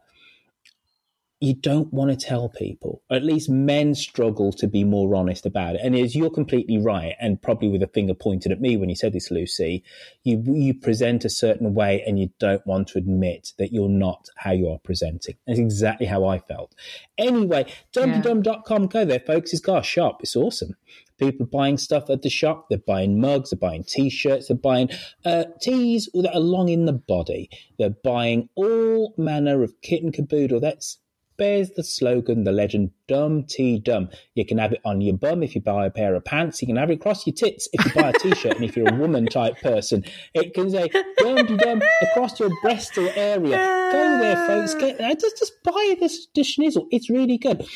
you 1.41 1.55
don't 1.55 1.91
want 1.93 2.11
to 2.11 2.17
tell 2.17 2.51
people. 2.51 3.03
Or 3.09 3.17
at 3.17 3.25
least 3.25 3.49
men 3.49 3.95
struggle 3.95 4.53
to 4.53 4.69
be 4.69 4.85
more 4.85 5.15
honest 5.15 5.47
about 5.47 5.75
it. 5.77 5.81
And 5.83 5.97
as 5.97 6.15
you're 6.15 6.31
completely 6.31 6.79
right, 6.79 7.15
and 7.19 7.41
probably 7.41 7.69
with 7.69 7.83
a 7.83 7.89
finger 7.89 8.13
pointed 8.15 8.53
at 8.53 8.61
me 8.61 8.77
when 8.77 8.91
you 8.91 8.95
said 8.95 9.15
this, 9.15 9.31
Lucy, 9.31 9.83
you 10.23 10.43
you 10.47 10.75
present 10.75 11.25
a 11.25 11.31
certain 11.31 11.73
way 11.73 12.05
and 12.07 12.19
you 12.19 12.31
don't 12.39 12.67
want 12.67 12.89
to 12.89 12.99
admit 12.99 13.55
that 13.59 13.73
you're 13.73 13.89
not 13.89 14.29
how 14.37 14.53
you 14.53 14.69
are 14.69 14.79
presenting. 14.79 15.37
That's 15.47 15.59
exactly 15.59 16.07
how 16.07 16.27
I 16.27 16.39
felt. 16.41 16.75
Anyway, 17.17 17.73
dumteedum.com, 17.95 18.89
go 18.89 19.07
there, 19.07 19.21
folks. 19.21 19.55
It's 19.55 19.63
got 19.63 19.81
a 19.81 19.87
shop. 19.87 20.21
It's 20.23 20.37
awesome. 20.37 20.77
People 21.21 21.47
buying 21.47 21.77
stuff 21.77 22.11
at 22.11 22.23
the 22.23 22.31
shop. 22.31 22.67
They're 22.69 22.79
buying 22.79 23.21
mugs. 23.21 23.51
They're 23.51 23.59
buying 23.59 23.85
t-shirts. 23.85 24.49
They're 24.49 24.57
buying 24.57 24.89
uh, 25.25 25.45
tees 25.61 26.09
that 26.15 26.35
are 26.35 26.41
long 26.41 26.69
in 26.69 26.87
the 26.87 26.93
body. 26.95 27.51
They're 27.79 27.91
buying 27.91 28.49
all 28.55 29.15
manner 29.17 29.63
of 29.63 29.81
kit 29.83 30.03
and 30.03 30.13
caboodle. 30.13 30.61
That's 30.61 30.99
bears 31.41 31.71
the 31.71 31.83
slogan, 31.83 32.45
the 32.45 32.53
legend, 32.53 32.91
Dum 33.09 33.45
Tee 33.45 33.79
Dum. 33.79 34.11
You 34.35 34.45
can 34.45 34.59
have 34.59 34.75
it 34.75 34.81
on 34.85 35.01
your 35.01 35.17
bum 35.17 35.43
if 35.43 35.55
you 35.55 35.63
buy 35.63 35.87
a 35.87 35.91
pair 35.91 36.15
of 36.15 36.23
pants. 36.23 36.61
You 36.61 36.69
can 36.69 36.77
have 36.77 36.91
it 36.91 36.97
across 36.97 37.27
your 37.27 37.35
tits 37.35 37.67
if 37.73 37.83
you 37.83 38.03
buy 38.03 38.11
a 38.11 38.13
t-shirt. 38.13 38.57
and 38.57 38.65
if 38.65 38.77
you're 38.77 38.93
a 38.93 38.99
woman 38.99 39.25
type 39.25 39.59
person, 39.63 40.05
it 40.35 40.53
can 40.53 40.71
say 40.71 40.91
Dum 41.17 41.47
Tee 41.47 41.57
Dum 41.57 41.81
across 42.03 42.39
your 42.39 42.51
breast 42.61 42.99
or 42.99 43.11
area. 43.17 43.57
Go 43.57 44.19
there, 44.19 44.47
folks. 44.47 44.75
Get 44.75 44.99
just 45.19 45.39
just 45.39 45.55
buy 45.65 45.95
this, 45.99 46.27
this. 46.35 46.59
It's 46.59 47.09
really 47.09 47.39
good. 47.39 47.67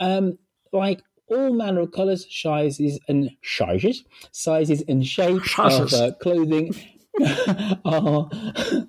Um, 0.00 0.36
like 0.72 1.00
all 1.28 1.52
manner 1.52 1.80
of 1.80 1.92
colours, 1.92 2.26
sizes, 2.30 2.98
and 3.08 3.30
sizes, 3.42 4.04
sizes 4.32 4.82
and 4.88 5.06
shapes 5.06 5.58
of 5.58 5.92
uh, 5.92 6.12
clothing 6.20 6.74
are, 7.84 8.28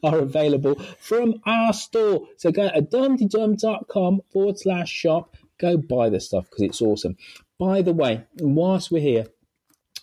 are 0.04 0.20
available 0.20 0.76
from 1.00 1.36
our 1.46 1.74
store. 1.74 2.28
So 2.38 2.52
go 2.52 2.70
to 2.70 2.82
dumteedum.com 2.82 4.22
forward 4.32 4.60
slash 4.60 4.90
shop. 4.90 5.36
Go 5.60 5.78
buy 5.78 6.10
the 6.10 6.20
stuff 6.20 6.50
because 6.50 6.64
it's 6.64 6.82
awesome. 6.82 7.18
By 7.60 7.82
the 7.82 7.94
way, 7.94 8.26
whilst 8.40 8.92
we're 8.92 9.02
here, 9.02 9.28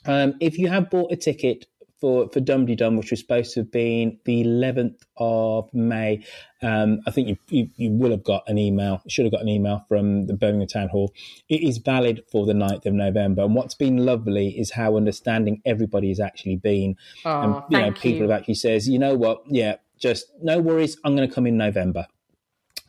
um, 0.06 0.34
if 0.40 0.58
you 0.58 0.68
have 0.68 0.90
bought 0.90 1.12
a 1.12 1.16
ticket 1.16 1.66
for 2.00 2.28
for 2.30 2.40
Dum 2.40 2.66
Dum, 2.66 2.96
which 2.96 3.10
was 3.10 3.20
supposed 3.20 3.54
to 3.54 3.60
have 3.60 3.70
been 3.70 4.18
the 4.24 4.42
11th 4.44 5.00
of 5.18 5.72
May, 5.74 6.24
um, 6.62 7.00
I 7.06 7.10
think 7.10 7.28
you, 7.28 7.36
you 7.48 7.68
you 7.76 7.90
will 7.92 8.10
have 8.10 8.24
got 8.24 8.44
an 8.48 8.58
email. 8.58 9.02
Should 9.08 9.26
have 9.26 9.32
got 9.32 9.42
an 9.42 9.48
email 9.48 9.84
from 9.88 10.26
the 10.26 10.34
Birmingham 10.34 10.68
Town 10.68 10.88
Hall. 10.88 11.12
It 11.48 11.62
is 11.62 11.78
valid 11.78 12.22
for 12.32 12.46
the 12.46 12.52
9th 12.54 12.86
of 12.86 12.94
November, 12.94 13.42
and 13.42 13.54
what's 13.54 13.74
been 13.74 14.04
lovely 14.04 14.48
is 14.58 14.72
how 14.72 14.96
understanding 14.96 15.60
everybody 15.64 16.08
has 16.08 16.20
actually 16.20 16.56
been. 16.56 16.96
Oh, 17.24 17.40
and 17.40 17.62
you 17.70 17.78
know, 17.78 17.92
people 17.92 18.10
you. 18.24 18.30
have 18.30 18.40
actually 18.40 18.54
says, 18.54 18.88
you 18.88 18.98
know 18.98 19.14
what, 19.14 19.42
yeah, 19.46 19.76
just 19.98 20.26
no 20.42 20.60
worries. 20.60 20.96
I'm 21.04 21.14
going 21.16 21.28
to 21.28 21.34
come 21.34 21.46
in 21.46 21.56
November. 21.56 22.06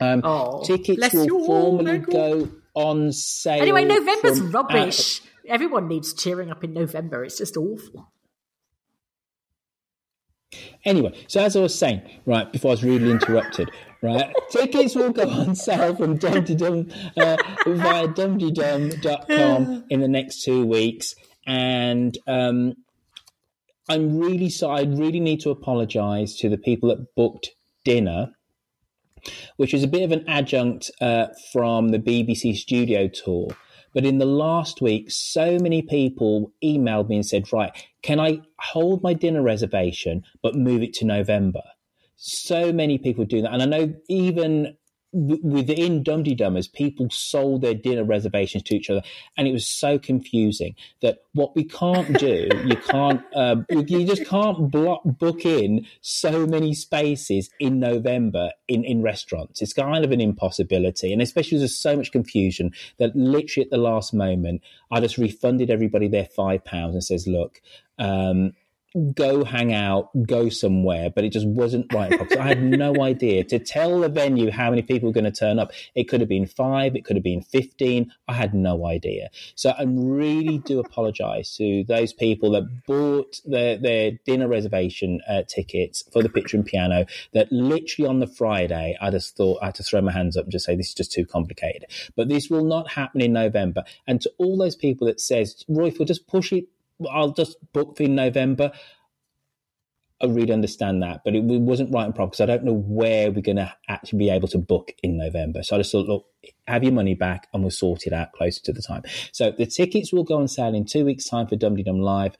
Um, 0.00 0.22
Oh, 0.24 0.64
tickets 0.64 1.12
will 1.14 1.26
you 1.26 1.46
formally 1.46 1.98
go. 1.98 2.48
on 2.74 3.12
sale. 3.12 3.60
Anyway, 3.62 3.84
November's 3.84 4.38
from- 4.38 4.50
rubbish. 4.50 5.20
Everyone 5.46 5.86
needs 5.88 6.14
cheering 6.14 6.50
up 6.50 6.64
in 6.64 6.72
November. 6.72 7.24
It's 7.24 7.36
just 7.38 7.56
awful. 7.56 8.08
Anyway, 10.84 11.12
so 11.28 11.40
as 11.40 11.56
I 11.56 11.60
was 11.60 11.78
saying, 11.78 12.02
right, 12.26 12.50
before 12.52 12.70
I 12.70 12.72
was 12.72 12.84
rudely 12.84 13.10
interrupted, 13.10 13.70
right, 14.02 14.32
tickets 14.50 14.94
will 14.94 15.12
go 15.12 15.28
on 15.28 15.54
sale 15.54 15.94
from 15.94 16.16
Dum 16.16 16.36
uh, 17.16 17.36
via 17.66 18.08
dumteedum.com 18.08 19.84
in 19.88 20.00
the 20.00 20.08
next 20.08 20.42
two 20.42 20.66
weeks. 20.66 21.14
And 21.46 22.16
um, 22.26 22.74
I'm 23.88 24.18
really 24.18 24.50
sorry, 24.50 24.80
I 24.80 24.84
really 24.84 25.20
need 25.20 25.40
to 25.40 25.50
apologise 25.50 26.36
to 26.38 26.48
the 26.48 26.58
people 26.58 26.88
that 26.90 27.14
booked 27.14 27.50
dinner, 27.84 28.32
which 29.56 29.74
is 29.74 29.82
a 29.82 29.88
bit 29.88 30.02
of 30.02 30.12
an 30.12 30.24
adjunct 30.28 30.90
uh, 31.00 31.28
from 31.52 31.88
the 31.88 31.98
BBC 31.98 32.56
studio 32.56 33.08
tour. 33.08 33.48
But 33.94 34.04
in 34.06 34.18
the 34.18 34.26
last 34.26 34.80
week, 34.80 35.10
so 35.10 35.58
many 35.58 35.82
people 35.82 36.52
emailed 36.64 37.08
me 37.08 37.16
and 37.16 37.26
said, 37.26 37.52
right, 37.52 37.72
can 38.02 38.20
I 38.20 38.40
hold 38.58 39.02
my 39.02 39.14
dinner 39.14 39.42
reservation 39.42 40.22
but 40.42 40.54
move 40.54 40.82
it 40.82 40.92
to 40.94 41.04
November? 41.04 41.62
So 42.16 42.72
many 42.72 42.98
people 42.98 43.24
do 43.24 43.42
that. 43.42 43.52
And 43.52 43.62
I 43.62 43.66
know 43.66 43.94
even 44.08 44.76
within 45.12 46.02
Dumdy 46.02 46.34
Dummers, 46.34 46.72
people 46.72 47.08
sold 47.10 47.60
their 47.60 47.74
dinner 47.74 48.04
reservations 48.04 48.62
to 48.64 48.74
each 48.74 48.88
other. 48.88 49.02
And 49.36 49.46
it 49.46 49.52
was 49.52 49.66
so 49.66 49.98
confusing 49.98 50.74
that 51.02 51.18
what 51.34 51.54
we 51.54 51.64
can't 51.64 52.18
do, 52.18 52.48
you 52.64 52.76
can't, 52.76 53.22
uh, 53.34 53.56
you 53.68 54.06
just 54.06 54.26
can't 54.26 54.70
block, 54.70 55.02
book 55.04 55.44
in 55.44 55.86
so 56.00 56.46
many 56.46 56.74
spaces 56.74 57.50
in 57.60 57.78
November 57.78 58.50
in, 58.68 58.84
in 58.84 59.02
restaurants. 59.02 59.60
It's 59.60 59.74
kind 59.74 60.04
of 60.04 60.12
an 60.12 60.20
impossibility. 60.20 61.12
And 61.12 61.20
especially 61.20 61.58
there's 61.58 61.78
so 61.78 61.96
much 61.96 62.12
confusion 62.12 62.72
that 62.98 63.14
literally 63.14 63.66
at 63.66 63.70
the 63.70 63.76
last 63.76 64.14
moment, 64.14 64.62
I 64.90 65.00
just 65.00 65.18
refunded 65.18 65.70
everybody 65.70 66.08
their 66.08 66.26
five 66.26 66.64
pounds 66.64 66.94
and 66.94 67.04
says, 67.04 67.26
look, 67.26 67.60
um, 67.98 68.52
go 69.14 69.44
hang 69.44 69.72
out, 69.72 70.10
go 70.26 70.48
somewhere, 70.48 71.10
but 71.10 71.24
it 71.24 71.30
just 71.30 71.46
wasn't 71.46 71.92
right. 71.92 72.10
Because 72.10 72.36
I 72.36 72.42
had 72.42 72.62
no 72.62 72.94
idea 73.02 73.44
to 73.44 73.58
tell 73.58 74.00
the 74.00 74.08
venue 74.08 74.50
how 74.50 74.70
many 74.70 74.82
people 74.82 75.08
were 75.08 75.12
going 75.12 75.24
to 75.24 75.30
turn 75.30 75.58
up. 75.58 75.72
It 75.94 76.04
could 76.04 76.20
have 76.20 76.28
been 76.28 76.46
five, 76.46 76.94
it 76.96 77.04
could 77.04 77.16
have 77.16 77.22
been 77.22 77.42
15. 77.42 78.12
I 78.28 78.32
had 78.32 78.54
no 78.54 78.86
idea. 78.86 79.30
So 79.54 79.70
I 79.70 79.84
really 79.86 80.58
do 80.58 80.80
apologize 80.84 81.56
to 81.56 81.84
those 81.84 82.12
people 82.12 82.50
that 82.52 82.86
bought 82.86 83.40
their, 83.44 83.76
their 83.76 84.12
dinner 84.24 84.48
reservation 84.48 85.20
uh, 85.28 85.42
tickets 85.48 86.04
for 86.12 86.22
the 86.22 86.28
Pitcher 86.28 86.56
and 86.56 86.66
Piano 86.66 87.06
that 87.32 87.50
literally 87.50 88.08
on 88.08 88.20
the 88.20 88.26
Friday, 88.26 88.96
I 89.00 89.10
just 89.10 89.36
thought 89.36 89.58
I 89.62 89.66
had 89.66 89.74
to 89.76 89.82
throw 89.82 90.00
my 90.00 90.12
hands 90.12 90.36
up 90.36 90.44
and 90.44 90.52
just 90.52 90.66
say, 90.66 90.76
this 90.76 90.88
is 90.88 90.94
just 90.94 91.12
too 91.12 91.26
complicated. 91.26 91.86
But 92.16 92.28
this 92.28 92.50
will 92.50 92.64
not 92.64 92.90
happen 92.90 93.20
in 93.20 93.32
November. 93.32 93.84
And 94.06 94.20
to 94.20 94.32
all 94.38 94.56
those 94.56 94.76
people 94.76 95.06
that 95.06 95.20
says, 95.20 95.64
Roy, 95.68 95.92
we'll 95.98 96.06
just 96.06 96.26
push 96.26 96.52
it 96.52 96.66
I'll 97.10 97.32
just 97.32 97.56
book 97.72 97.96
for 97.96 98.04
November. 98.04 98.72
I 100.22 100.26
really 100.26 100.52
understand 100.52 101.02
that, 101.02 101.22
but 101.24 101.34
it 101.34 101.42
wasn't 101.42 101.92
right 101.92 102.04
and 102.04 102.14
proper 102.14 102.30
because 102.30 102.40
I 102.40 102.46
don't 102.46 102.62
know 102.62 102.76
where 102.76 103.32
we're 103.32 103.42
going 103.42 103.56
to 103.56 103.74
actually 103.88 104.20
be 104.20 104.30
able 104.30 104.46
to 104.48 104.58
book 104.58 104.92
in 105.02 105.16
November. 105.16 105.64
So 105.64 105.74
I 105.74 105.80
just 105.80 105.90
thought, 105.90 106.06
look, 106.06 106.26
have 106.68 106.84
your 106.84 106.92
money 106.92 107.14
back 107.14 107.48
and 107.52 107.64
we'll 107.64 107.72
sort 107.72 108.06
it 108.06 108.12
out 108.12 108.30
closer 108.30 108.62
to 108.62 108.72
the 108.72 108.82
time. 108.82 109.02
So 109.32 109.50
the 109.50 109.66
tickets 109.66 110.12
will 110.12 110.22
go 110.22 110.36
on 110.36 110.46
sale 110.46 110.76
in 110.76 110.84
two 110.84 111.04
weeks' 111.04 111.28
time 111.28 111.48
for 111.48 111.56
Dum 111.56 111.74
Dum 111.74 112.00
Live. 112.00 112.36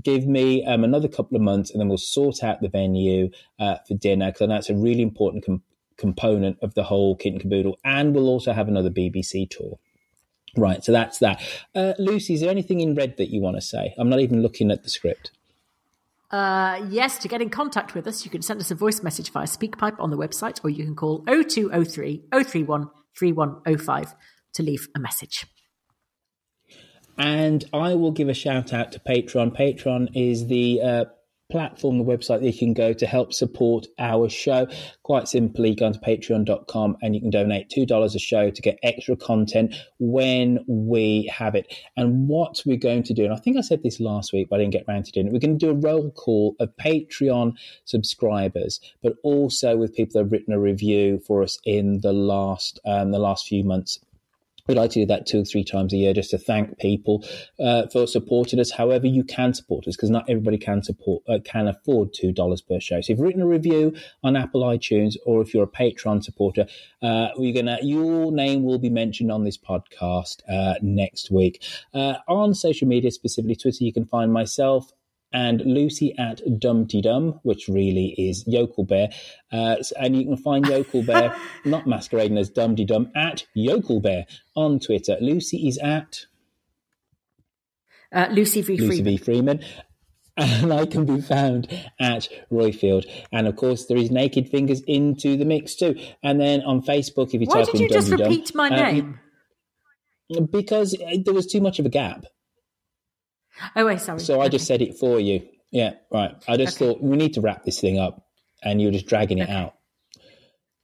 Give 0.00 0.28
me 0.28 0.64
um, 0.64 0.84
another 0.84 1.08
couple 1.08 1.34
of 1.36 1.42
months 1.42 1.72
and 1.72 1.80
then 1.80 1.88
we'll 1.88 1.98
sort 1.98 2.44
out 2.44 2.60
the 2.60 2.68
venue 2.68 3.30
uh, 3.58 3.78
for 3.88 3.94
dinner 3.94 4.30
because 4.30 4.48
that's 4.48 4.70
a 4.70 4.76
really 4.76 5.02
important 5.02 5.44
com- 5.44 5.62
component 5.96 6.58
of 6.62 6.74
the 6.74 6.84
whole 6.84 7.16
kit 7.16 7.32
and 7.32 7.42
caboodle. 7.42 7.78
And 7.84 8.14
we'll 8.14 8.28
also 8.28 8.52
have 8.52 8.68
another 8.68 8.90
BBC 8.90 9.50
tour. 9.50 9.80
Right, 10.56 10.84
so 10.84 10.92
that's 10.92 11.18
that. 11.18 11.42
Uh, 11.74 11.94
Lucy, 11.98 12.34
is 12.34 12.40
there 12.40 12.50
anything 12.50 12.80
in 12.80 12.94
red 12.94 13.16
that 13.16 13.30
you 13.30 13.40
want 13.40 13.56
to 13.56 13.60
say? 13.60 13.94
I'm 13.98 14.08
not 14.08 14.20
even 14.20 14.42
looking 14.42 14.70
at 14.70 14.84
the 14.84 14.90
script. 14.90 15.32
Uh, 16.30 16.84
yes, 16.88 17.18
to 17.18 17.28
get 17.28 17.40
in 17.40 17.50
contact 17.50 17.94
with 17.94 18.06
us, 18.06 18.24
you 18.24 18.30
can 18.30 18.42
send 18.42 18.60
us 18.60 18.70
a 18.70 18.74
voice 18.74 19.02
message 19.02 19.30
via 19.30 19.46
SpeakPipe 19.46 19.98
on 20.00 20.10
the 20.10 20.16
website, 20.16 20.60
or 20.64 20.70
you 20.70 20.84
can 20.84 20.96
call 20.96 21.24
0203 21.26 22.24
031 22.32 22.90
3105 23.16 24.14
to 24.54 24.62
leave 24.62 24.88
a 24.94 24.98
message. 24.98 25.46
And 27.16 27.64
I 27.72 27.94
will 27.94 28.10
give 28.10 28.28
a 28.28 28.34
shout 28.34 28.72
out 28.72 28.92
to 28.92 28.98
Patreon. 28.98 29.56
Patreon 29.56 30.10
is 30.14 30.48
the 30.48 30.80
uh, 30.82 31.04
platform, 31.50 31.98
the 31.98 32.04
website 32.04 32.40
that 32.40 32.46
you 32.46 32.58
can 32.58 32.72
go 32.72 32.92
to 32.92 33.06
help 33.06 33.32
support 33.32 33.86
our 33.98 34.28
show. 34.28 34.66
Quite 35.02 35.28
simply, 35.28 35.74
go 35.74 35.92
to 35.92 35.98
patreon.com 35.98 36.96
and 37.02 37.14
you 37.14 37.20
can 37.20 37.30
donate 37.30 37.70
$2 37.70 38.14
a 38.14 38.18
show 38.18 38.50
to 38.50 38.62
get 38.62 38.78
extra 38.82 39.16
content 39.16 39.74
when 39.98 40.64
we 40.66 41.30
have 41.32 41.54
it. 41.54 41.72
And 41.96 42.28
what 42.28 42.62
we're 42.64 42.76
going 42.76 43.02
to 43.04 43.14
do, 43.14 43.24
and 43.24 43.32
I 43.32 43.36
think 43.36 43.56
I 43.56 43.60
said 43.60 43.82
this 43.82 44.00
last 44.00 44.32
week, 44.32 44.48
but 44.48 44.56
I 44.56 44.58
didn't 44.60 44.72
get 44.72 44.84
around 44.88 45.04
to 45.04 45.12
doing 45.12 45.26
it, 45.26 45.32
we're 45.32 45.38
going 45.38 45.58
to 45.58 45.66
do 45.66 45.70
a 45.70 45.74
roll 45.74 46.10
call 46.10 46.56
of 46.60 46.70
Patreon 46.76 47.54
subscribers, 47.84 48.80
but 49.02 49.14
also 49.22 49.76
with 49.76 49.94
people 49.94 50.14
that 50.14 50.24
have 50.24 50.32
written 50.32 50.54
a 50.54 50.60
review 50.60 51.20
for 51.26 51.42
us 51.42 51.58
in 51.64 52.00
the 52.00 52.12
last, 52.12 52.80
um, 52.86 53.12
the 53.12 53.18
last 53.18 53.46
few 53.46 53.64
months. 53.64 53.98
We'd 54.66 54.78
like 54.78 54.92
to 54.92 55.00
do 55.00 55.06
that 55.06 55.26
two 55.26 55.42
or 55.42 55.44
three 55.44 55.62
times 55.62 55.92
a 55.92 55.98
year 55.98 56.14
just 56.14 56.30
to 56.30 56.38
thank 56.38 56.78
people 56.78 57.22
uh, 57.60 57.86
for 57.92 58.06
supporting 58.06 58.58
us 58.58 58.70
however 58.70 59.06
you 59.06 59.22
can 59.22 59.52
support 59.52 59.86
us 59.86 59.94
because 59.94 60.08
not 60.08 60.24
everybody 60.26 60.56
can 60.56 60.82
support 60.82 61.22
uh, 61.28 61.38
can 61.44 61.68
afford 61.68 62.14
two 62.14 62.32
dollars 62.32 62.62
per 62.62 62.80
show. 62.80 63.02
So 63.02 63.12
if 63.12 63.18
you've 63.18 63.20
written 63.20 63.42
a 63.42 63.46
review 63.46 63.94
on 64.22 64.36
Apple 64.36 64.62
iTunes 64.62 65.16
or 65.26 65.42
if 65.42 65.52
you're 65.52 65.64
a 65.64 65.66
Patreon 65.66 66.24
supporter, 66.24 66.66
uh, 67.02 67.28
we're 67.36 67.52
gonna 67.52 67.76
your 67.82 68.32
name 68.32 68.64
will 68.64 68.78
be 68.78 68.88
mentioned 68.88 69.30
on 69.30 69.44
this 69.44 69.58
podcast 69.58 70.40
uh, 70.48 70.76
next 70.80 71.30
week 71.30 71.62
uh, 71.92 72.14
on 72.26 72.54
social 72.54 72.88
media, 72.88 73.10
specifically 73.10 73.56
Twitter. 73.56 73.84
You 73.84 73.92
can 73.92 74.06
find 74.06 74.32
myself 74.32 74.90
and 75.34 75.60
Lucy 75.62 76.16
at 76.16 76.40
Dum 76.60 76.86
Tee 76.86 77.02
Dum, 77.02 77.40
which 77.42 77.66
really 77.68 78.14
is 78.16 78.44
Yokel 78.46 78.84
Bear. 78.84 79.08
Uh, 79.52 79.76
and 80.00 80.16
you 80.16 80.24
can 80.24 80.36
find 80.36 80.64
Yokel 80.64 81.02
Bear, 81.06 81.36
not 81.64 81.86
masquerading 81.86 82.38
as 82.38 82.48
Dum 82.48 82.76
Tee 82.76 82.84
Dum, 82.84 83.10
at 83.16 83.44
Yokel 83.54 84.00
Bear 84.00 84.26
on 84.54 84.78
Twitter. 84.78 85.16
Lucy 85.20 85.68
is 85.68 85.76
at 85.78 86.26
Uh, 88.12 88.28
Lucy 88.30 88.62
V. 88.62 88.76
Lucy 88.76 88.86
Freeman. 88.86 89.04
V. 89.04 89.16
Freeman. 89.18 89.60
And 90.36 90.72
I 90.72 90.84
can 90.86 91.04
be 91.06 91.20
found 91.20 91.68
at 92.00 92.28
Roifield. 92.50 93.04
And 93.30 93.46
of 93.46 93.54
course, 93.54 93.86
there 93.86 93.96
is 93.96 94.10
Naked 94.10 94.48
Fingers 94.48 94.82
into 94.84 95.36
the 95.36 95.44
mix 95.44 95.76
too. 95.76 95.94
And 96.24 96.40
then 96.40 96.60
on 96.62 96.82
Facebook, 96.82 97.28
if 97.34 97.40
you 97.40 97.46
Why 97.46 97.62
type 97.62 97.70
did 97.70 97.80
you 97.80 97.88
just 97.88 98.10
repeat 98.10 98.52
my 98.52 98.68
uh, 98.68 98.74
name? 98.74 99.20
Because 100.50 100.94
uh, 101.00 101.18
there 101.24 101.34
was 101.34 101.46
too 101.46 101.60
much 101.60 101.78
of 101.78 101.86
a 101.86 101.88
gap. 101.88 102.24
Oh, 103.76 103.86
wait, 103.86 104.00
sorry. 104.00 104.20
So 104.20 104.40
I 104.40 104.48
just 104.48 104.66
said 104.66 104.82
it 104.82 104.98
for 104.98 105.18
you. 105.20 105.46
Yeah, 105.70 105.94
right. 106.12 106.34
I 106.48 106.56
just 106.56 106.78
thought 106.78 107.02
we 107.02 107.16
need 107.16 107.34
to 107.34 107.40
wrap 107.40 107.64
this 107.64 107.80
thing 107.80 107.98
up, 107.98 108.26
and 108.62 108.80
you're 108.80 108.92
just 108.92 109.06
dragging 109.06 109.38
it 109.38 109.48
out. 109.50 109.74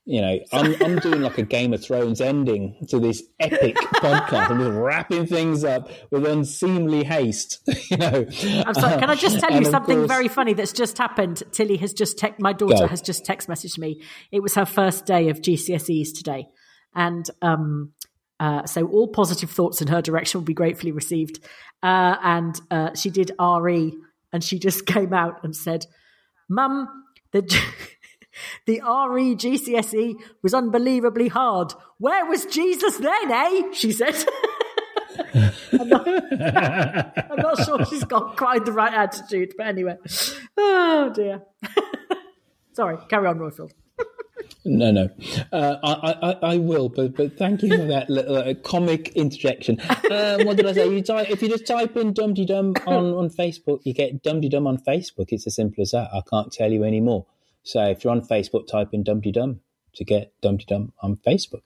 You 0.03 0.19
know, 0.21 0.39
I'm 0.51 0.75
I'm 0.81 0.97
doing 0.97 1.21
like 1.21 1.37
a 1.37 1.43
Game 1.43 1.73
of 1.73 1.83
Thrones 1.83 2.21
ending 2.21 2.87
to 2.89 2.99
this 2.99 3.21
epic 3.39 3.75
podcast. 3.95 4.49
I'm 4.49 4.57
just 4.59 4.71
wrapping 4.71 5.27
things 5.27 5.63
up 5.63 5.89
with 6.09 6.25
unseemly 6.25 7.03
haste. 7.03 7.59
You 7.91 7.97
know. 7.97 8.25
I'm 8.65 8.73
sorry. 8.73 8.99
Can 8.99 9.09
I 9.09 9.15
just 9.15 9.39
tell 9.39 9.51
you 9.51 9.65
something 9.65 9.97
course- 9.99 10.07
very 10.07 10.27
funny 10.27 10.53
that's 10.53 10.73
just 10.73 10.97
happened? 10.97 11.43
Tilly 11.51 11.77
has 11.77 11.93
just 11.93 12.17
text. 12.17 12.39
My 12.41 12.51
daughter 12.53 12.75
Go. 12.83 12.87
has 12.87 13.01
just 13.01 13.25
text 13.25 13.47
messaged 13.47 13.77
me. 13.77 14.01
It 14.31 14.41
was 14.41 14.55
her 14.55 14.65
first 14.65 15.05
day 15.05 15.29
of 15.29 15.41
GCSEs 15.41 16.15
today, 16.15 16.47
and 16.95 17.25
um, 17.41 17.91
uh, 18.41 18.65
so 18.65 18.87
all 18.87 19.07
positive 19.07 19.51
thoughts 19.51 19.83
in 19.83 19.87
her 19.87 20.01
direction 20.01 20.39
will 20.39 20.45
be 20.45 20.53
gratefully 20.53 20.91
received. 20.91 21.39
Uh, 21.83 22.15
and 22.23 22.59
uh, 22.71 22.95
she 22.95 23.11
did 23.11 23.31
RE, 23.39 23.93
and 24.33 24.43
she 24.43 24.57
just 24.57 24.85
came 24.87 25.13
out 25.13 25.43
and 25.43 25.55
said, 25.55 25.85
"Mum, 26.49 26.89
the." 27.31 27.63
The 28.65 28.79
RE 28.79 29.35
GCSE 29.35 30.15
was 30.41 30.53
unbelievably 30.53 31.27
hard. 31.27 31.73
Where 31.97 32.25
was 32.25 32.45
Jesus 32.45 32.95
then, 32.95 33.29
eh? 33.29 33.73
She 33.73 33.91
said. 33.91 34.15
I'm, 35.73 35.89
not, 35.89 36.07
I'm 36.07 37.37
not 37.37 37.65
sure 37.65 37.85
she's 37.85 38.05
got 38.05 38.37
quite 38.37 38.63
the 38.63 38.71
right 38.71 38.93
attitude, 38.93 39.53
but 39.57 39.67
anyway. 39.67 39.97
Oh 40.57 41.11
dear. 41.13 41.41
Sorry, 42.71 42.97
carry 43.09 43.27
on, 43.27 43.37
Roifield. 43.37 43.73
No, 44.63 44.91
no, 44.91 45.09
uh, 45.51 45.77
I, 45.83 46.15
I, 46.21 46.53
I 46.53 46.57
will, 46.57 46.89
but 46.89 47.15
but 47.15 47.37
thank 47.37 47.63
you 47.63 47.75
for 47.75 47.85
that 47.85 48.09
little 48.09 48.35
uh, 48.37 48.53
comic 48.63 49.09
interjection. 49.09 49.79
Um, 50.11 50.45
what 50.45 50.57
did 50.57 50.67
I 50.67 50.73
say? 50.73 50.89
You 50.89 51.01
type, 51.01 51.29
if 51.29 51.41
you 51.41 51.49
just 51.49 51.65
type 51.65 51.95
in 51.97 52.13
Dum 52.13 52.35
Tee 52.35 52.45
Dum 52.45 52.73
on, 52.85 53.13
on 53.13 53.29
Facebook, 53.29 53.81
you 53.85 53.93
get 53.93 54.21
Dum 54.21 54.41
Tee 54.41 54.49
Dum 54.49 54.67
on 54.67 54.77
Facebook. 54.77 55.27
It's 55.29 55.47
as 55.47 55.55
simple 55.55 55.81
as 55.81 55.91
that. 55.91 56.09
I 56.13 56.21
can't 56.29 56.51
tell 56.51 56.71
you 56.71 56.83
any 56.83 56.99
more. 56.99 57.25
So 57.63 57.83
if 57.87 58.03
you're 58.03 58.11
on 58.11 58.21
Facebook, 58.21 58.67
type 58.67 58.89
in 58.93 59.03
Dum 59.03 59.21
Tee 59.21 59.31
Dum 59.31 59.61
to 59.95 60.03
get 60.03 60.33
Dum 60.41 60.57
Tee 60.57 60.65
Dum 60.67 60.93
on 61.01 61.17
Facebook. 61.17 61.65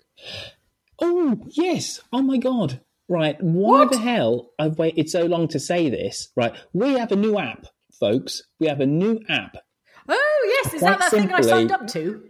Oh 1.00 1.42
yes! 1.50 2.02
Oh 2.14 2.22
my 2.22 2.38
God! 2.38 2.82
Right, 3.10 3.42
why 3.42 3.86
the 3.86 4.00
hell 4.00 4.52
I've 4.58 4.78
waited 4.78 5.10
so 5.10 5.26
long 5.26 5.48
to 5.50 5.60
say 5.60 5.90
this? 5.90 6.32
Right, 6.36 6.56
we 6.74 6.94
have 6.94 7.12
a 7.12 7.16
new 7.16 7.38
app, 7.38 7.66
folks. 8.00 8.44
We 8.60 8.68
have 8.68 8.80
a 8.80 8.86
new 8.86 9.20
app 9.28 9.58
Oh 10.08 10.62
yes, 10.64 10.74
is 10.74 10.80
Quite 10.82 11.00
that 11.00 11.12
that 11.12 11.12
thing 11.12 11.32
I 11.32 11.42
signed 11.42 11.72
up 11.72 11.88
to? 11.88 12.24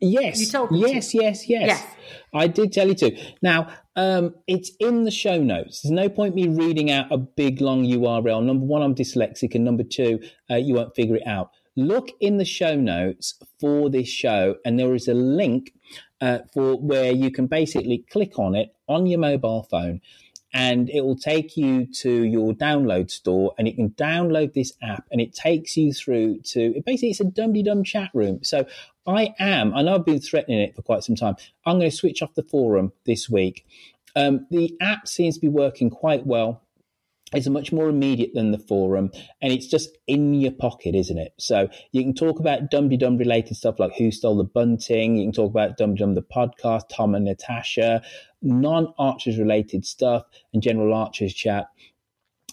Yes. 0.00 0.40
You 0.40 0.46
told 0.46 0.70
me 0.70 0.80
yes, 0.80 1.10
to. 1.12 1.18
yes, 1.18 1.48
yes, 1.48 1.66
Yes. 1.66 1.86
I 2.32 2.46
did 2.46 2.72
tell 2.72 2.88
you 2.88 2.94
to. 2.94 3.16
Now, 3.42 3.68
um, 3.96 4.34
it's 4.46 4.70
in 4.80 5.04
the 5.04 5.10
show 5.10 5.42
notes. 5.42 5.82
There's 5.82 5.92
no 5.92 6.08
point 6.08 6.34
me 6.34 6.48
reading 6.48 6.90
out 6.90 7.06
a 7.10 7.18
big 7.18 7.60
long 7.60 7.84
URL. 7.84 8.42
Number 8.42 8.64
one, 8.64 8.82
I'm 8.82 8.94
dyslexic, 8.94 9.54
and 9.54 9.64
number 9.64 9.82
two, 9.82 10.20
uh, 10.50 10.56
you 10.56 10.74
won't 10.74 10.94
figure 10.94 11.16
it 11.16 11.26
out. 11.26 11.50
Look 11.76 12.10
in 12.20 12.38
the 12.38 12.44
show 12.44 12.74
notes 12.76 13.38
for 13.60 13.90
this 13.90 14.08
show, 14.08 14.56
and 14.64 14.78
there 14.78 14.94
is 14.94 15.06
a 15.08 15.14
link 15.14 15.72
uh, 16.20 16.38
for 16.52 16.76
where 16.76 17.12
you 17.12 17.30
can 17.30 17.46
basically 17.46 18.04
click 18.10 18.38
on 18.38 18.54
it 18.54 18.74
on 18.88 19.06
your 19.06 19.18
mobile 19.18 19.66
phone, 19.70 20.00
and 20.52 20.90
it 20.90 21.02
will 21.02 21.16
take 21.16 21.56
you 21.56 21.86
to 21.86 22.24
your 22.24 22.52
download 22.52 23.10
store, 23.10 23.54
and 23.56 23.68
you 23.68 23.74
can 23.74 23.90
download 23.90 24.52
this 24.52 24.72
app, 24.82 25.06
and 25.10 25.20
it 25.20 25.34
takes 25.34 25.76
you 25.76 25.92
through 25.92 26.40
to 26.40 26.82
basically 26.84 27.10
it's 27.10 27.20
a 27.20 27.24
dum 27.24 27.52
dum 27.52 27.84
chat 27.84 28.10
room. 28.14 28.40
So 28.42 28.66
I 29.06 29.34
am, 29.38 29.74
I 29.74 29.82
know 29.82 29.94
I've 29.94 30.04
been 30.04 30.20
threatening 30.20 30.60
it 30.60 30.74
for 30.74 30.82
quite 30.82 31.04
some 31.04 31.16
time. 31.16 31.36
I'm 31.64 31.78
going 31.78 31.90
to 31.90 31.96
switch 31.96 32.22
off 32.22 32.34
the 32.34 32.42
forum 32.42 32.92
this 33.06 33.28
week. 33.28 33.66
Um, 34.16 34.46
the 34.50 34.76
app 34.80 35.08
seems 35.08 35.36
to 35.36 35.40
be 35.40 35.48
working 35.48 35.90
quite 35.90 36.26
well. 36.26 36.62
It's 37.32 37.48
much 37.48 37.72
more 37.72 37.88
immediate 37.88 38.32
than 38.34 38.50
the 38.50 38.58
forum, 38.58 39.10
and 39.40 39.52
it's 39.52 39.68
just 39.68 39.96
in 40.06 40.34
your 40.34 40.52
pocket, 40.52 40.94
isn't 40.94 41.18
it? 41.18 41.32
So 41.38 41.68
you 41.92 42.02
can 42.02 42.14
talk 42.14 42.40
about 42.40 42.70
Dum 42.70 42.88
Dum 42.88 43.16
related 43.16 43.56
stuff 43.56 43.78
like 43.78 43.92
Who 43.96 44.10
Stole 44.10 44.36
the 44.36 44.44
Bunting. 44.44 45.16
You 45.16 45.26
can 45.26 45.32
talk 45.32 45.50
about 45.50 45.76
Dum 45.76 45.94
Dum 45.94 46.14
the 46.14 46.22
podcast, 46.22 46.84
Tom 46.90 47.14
and 47.14 47.26
Natasha, 47.26 48.02
non 48.42 48.92
Archers 48.98 49.38
related 49.38 49.86
stuff, 49.86 50.24
and 50.52 50.62
general 50.62 50.92
Archers 50.92 51.32
chat. 51.32 51.66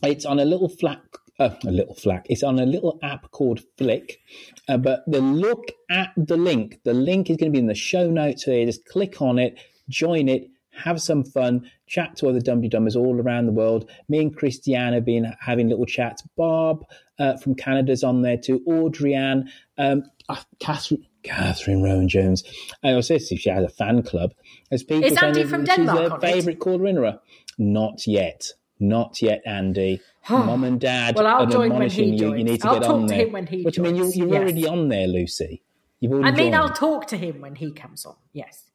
It's 0.04 0.26
on 0.26 0.40
a 0.40 0.46
little 0.46 0.70
flat 0.70 1.02
uh, 1.40 1.56
a 1.66 1.72
little 1.72 1.96
flack. 1.96 2.26
It's 2.30 2.44
on 2.44 2.60
a 2.60 2.66
little 2.66 3.00
app 3.04 3.32
called 3.32 3.62
Flick. 3.78 4.20
Uh, 4.68 4.78
but 4.78 5.04
the 5.08 5.22
look 5.22 5.72
at 5.90 6.12
the 6.18 6.38
link, 6.38 6.80
the 6.84 6.94
link 6.94 7.30
is 7.30 7.38
going 7.38 7.52
to 7.52 7.56
be 7.56 7.60
in 7.60 7.68
the 7.68 7.76
show 7.76 8.10
notes 8.10 8.44
here. 8.44 8.66
Just 8.66 8.86
click 8.86 9.22
on 9.22 9.40
it, 9.40 9.60
join 9.90 10.28
it, 10.30 10.50
have 10.78 11.02
some 11.02 11.24
fun, 11.24 11.70
chat 11.88 12.16
to 12.18 12.30
other 12.30 12.40
Dum 12.40 12.62
Dummers 12.62 12.96
all 12.96 13.20
around 13.20 13.46
the 13.46 13.52
world. 13.52 13.90
Me 14.10 14.20
and 14.20 14.36
Christiane 14.36 14.94
have 14.94 15.06
been 15.06 15.32
having 15.40 15.70
little 15.70 15.86
chats. 15.86 16.24
Bob 16.36 16.86
uh, 17.20 17.38
from 17.38 17.56
Canada's 17.56 18.04
on 18.04 18.22
there 18.22 18.38
too. 18.38 18.62
Audrianne, 18.68 19.50
um, 19.78 20.04
uh, 20.30 20.42
Catherine. 20.60 21.06
Catherine 21.24 21.84
Rowan 21.84 22.08
Jones. 22.08 22.44
I 22.84 22.94
also 22.94 23.18
see 23.18 23.36
she 23.36 23.50
has 23.50 23.64
a 23.64 23.70
fan 23.70 24.02
club. 24.04 24.34
There's 24.70 24.84
people 24.84 25.04
Is 25.06 25.18
Andy 25.18 25.44
from 25.44 25.66
Denmark 25.66 25.98
their 26.00 26.14
on 26.14 26.22
favourite 26.22 26.60
caller 26.60 26.88
in 26.88 26.98
her. 26.98 27.20
Not 27.58 28.08
yet. 28.08 28.52
Not 28.80 29.22
yet, 29.22 29.42
Andy. 29.46 30.00
Mum 30.30 30.64
and 30.64 30.80
Dad 30.80 31.16
Well, 31.16 31.28
I'll 31.28 31.46
join 31.46 31.74
when 31.74 31.90
he 31.90 32.06
you. 32.06 32.36
You 32.36 32.44
need 32.44 32.62
to 32.62 32.68
I'll 32.68 32.74
get 32.76 32.84
talk 32.84 32.94
on 32.96 33.02
to 33.02 33.08
there. 33.08 33.26
him 33.26 33.34
when 33.34 33.48
he 33.48 33.64
What 33.64 33.74
do 33.74 33.82
you 33.82 33.84
mean? 33.84 33.96
You're, 33.96 34.10
you're 34.10 34.28
yes. 34.28 34.42
already 34.42 34.68
on 34.68 34.90
there, 34.90 35.08
Lucy. 35.08 35.64
You've 36.00 36.12
already 36.14 36.28
I 36.28 36.32
mean, 36.32 36.52
joined. 36.52 36.56
I'll 36.56 36.70
talk 36.70 37.08
to 37.08 37.18
him 37.18 37.42
when 37.42 37.56
he 37.56 37.72
comes 37.72 38.06
on. 38.06 38.16
Yes. 38.34 38.67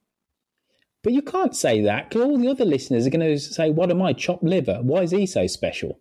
But 1.02 1.12
you 1.12 1.22
can't 1.22 1.56
say 1.56 1.82
that 1.82 2.08
because 2.08 2.22
all 2.22 2.38
the 2.38 2.48
other 2.48 2.64
listeners 2.64 3.06
are 3.06 3.10
going 3.10 3.26
to 3.26 3.38
say, 3.38 3.70
"What 3.70 3.90
am 3.90 4.02
I, 4.02 4.12
chopped 4.12 4.44
liver? 4.44 4.78
Why 4.82 5.02
is 5.02 5.10
he 5.10 5.26
so 5.26 5.46
special?" 5.46 6.00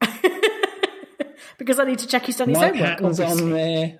Because 1.58 1.78
I 1.78 1.84
need 1.84 2.00
to 2.00 2.08
check 2.08 2.26
he's 2.26 2.36
done 2.36 2.48
his 2.48 2.58
Mike 2.58 2.74
homework. 2.74 2.88
Hatton's 2.88 3.20
obviously. 3.20 3.44
on 3.44 3.50
there. 3.50 3.98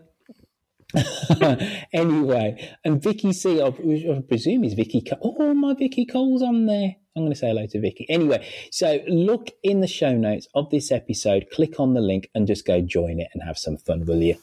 anyway, 1.92 2.76
and 2.84 3.00
Vicky 3.00 3.32
C, 3.32 3.60
I 3.60 3.66
I 3.68 4.20
presume 4.26 4.64
is 4.64 4.74
Vicky. 4.74 5.00
Cole. 5.00 5.36
Oh, 5.38 5.54
my 5.54 5.74
Vicky 5.74 6.04
Cole's 6.04 6.42
on 6.42 6.66
there. 6.66 6.96
I'm 7.14 7.22
going 7.22 7.32
to 7.32 7.38
say 7.38 7.48
hello 7.48 7.66
to 7.66 7.80
Vicky. 7.80 8.04
Anyway, 8.08 8.44
so 8.72 8.98
look 9.06 9.50
in 9.62 9.80
the 9.80 9.86
show 9.86 10.12
notes 10.12 10.48
of 10.54 10.70
this 10.70 10.90
episode, 10.90 11.46
click 11.52 11.78
on 11.78 11.94
the 11.94 12.00
link, 12.00 12.28
and 12.34 12.48
just 12.48 12.66
go 12.66 12.80
join 12.80 13.20
it 13.20 13.28
and 13.32 13.44
have 13.44 13.58
some 13.58 13.76
fun, 13.76 14.06
will 14.06 14.22
you? 14.22 14.36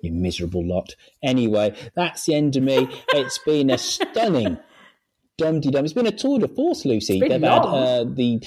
You 0.00 0.12
miserable 0.12 0.66
lot. 0.66 0.94
Anyway, 1.22 1.76
that's 1.94 2.24
the 2.24 2.34
end 2.34 2.56
of 2.56 2.62
me. 2.62 2.88
It's 3.12 3.38
been 3.38 3.68
a 3.68 3.76
stunning 3.76 4.58
dum 5.38 5.60
dum. 5.60 5.84
It's 5.84 5.94
been 5.94 6.06
a 6.06 6.12
tour 6.16 6.38
de 6.38 6.48
force, 6.48 6.84
Lucy. 6.84 7.20
They've 7.20 7.30
had 7.30 7.42
uh, 7.42 8.04
the. 8.04 8.40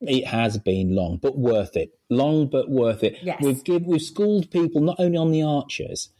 It 0.00 0.26
has 0.26 0.58
been 0.58 0.94
long, 0.94 1.18
but 1.22 1.38
worth 1.38 1.76
it. 1.76 1.98
Long, 2.10 2.48
but 2.48 2.68
worth 2.68 3.02
it. 3.02 3.16
Yes. 3.22 3.40
We've 3.40 3.62
give, 3.64 3.86
we've 3.86 4.02
schooled 4.02 4.50
people 4.50 4.82
not 4.82 4.96
only 4.98 5.16
on 5.16 5.30
the 5.30 5.42
Archers, 5.42 6.10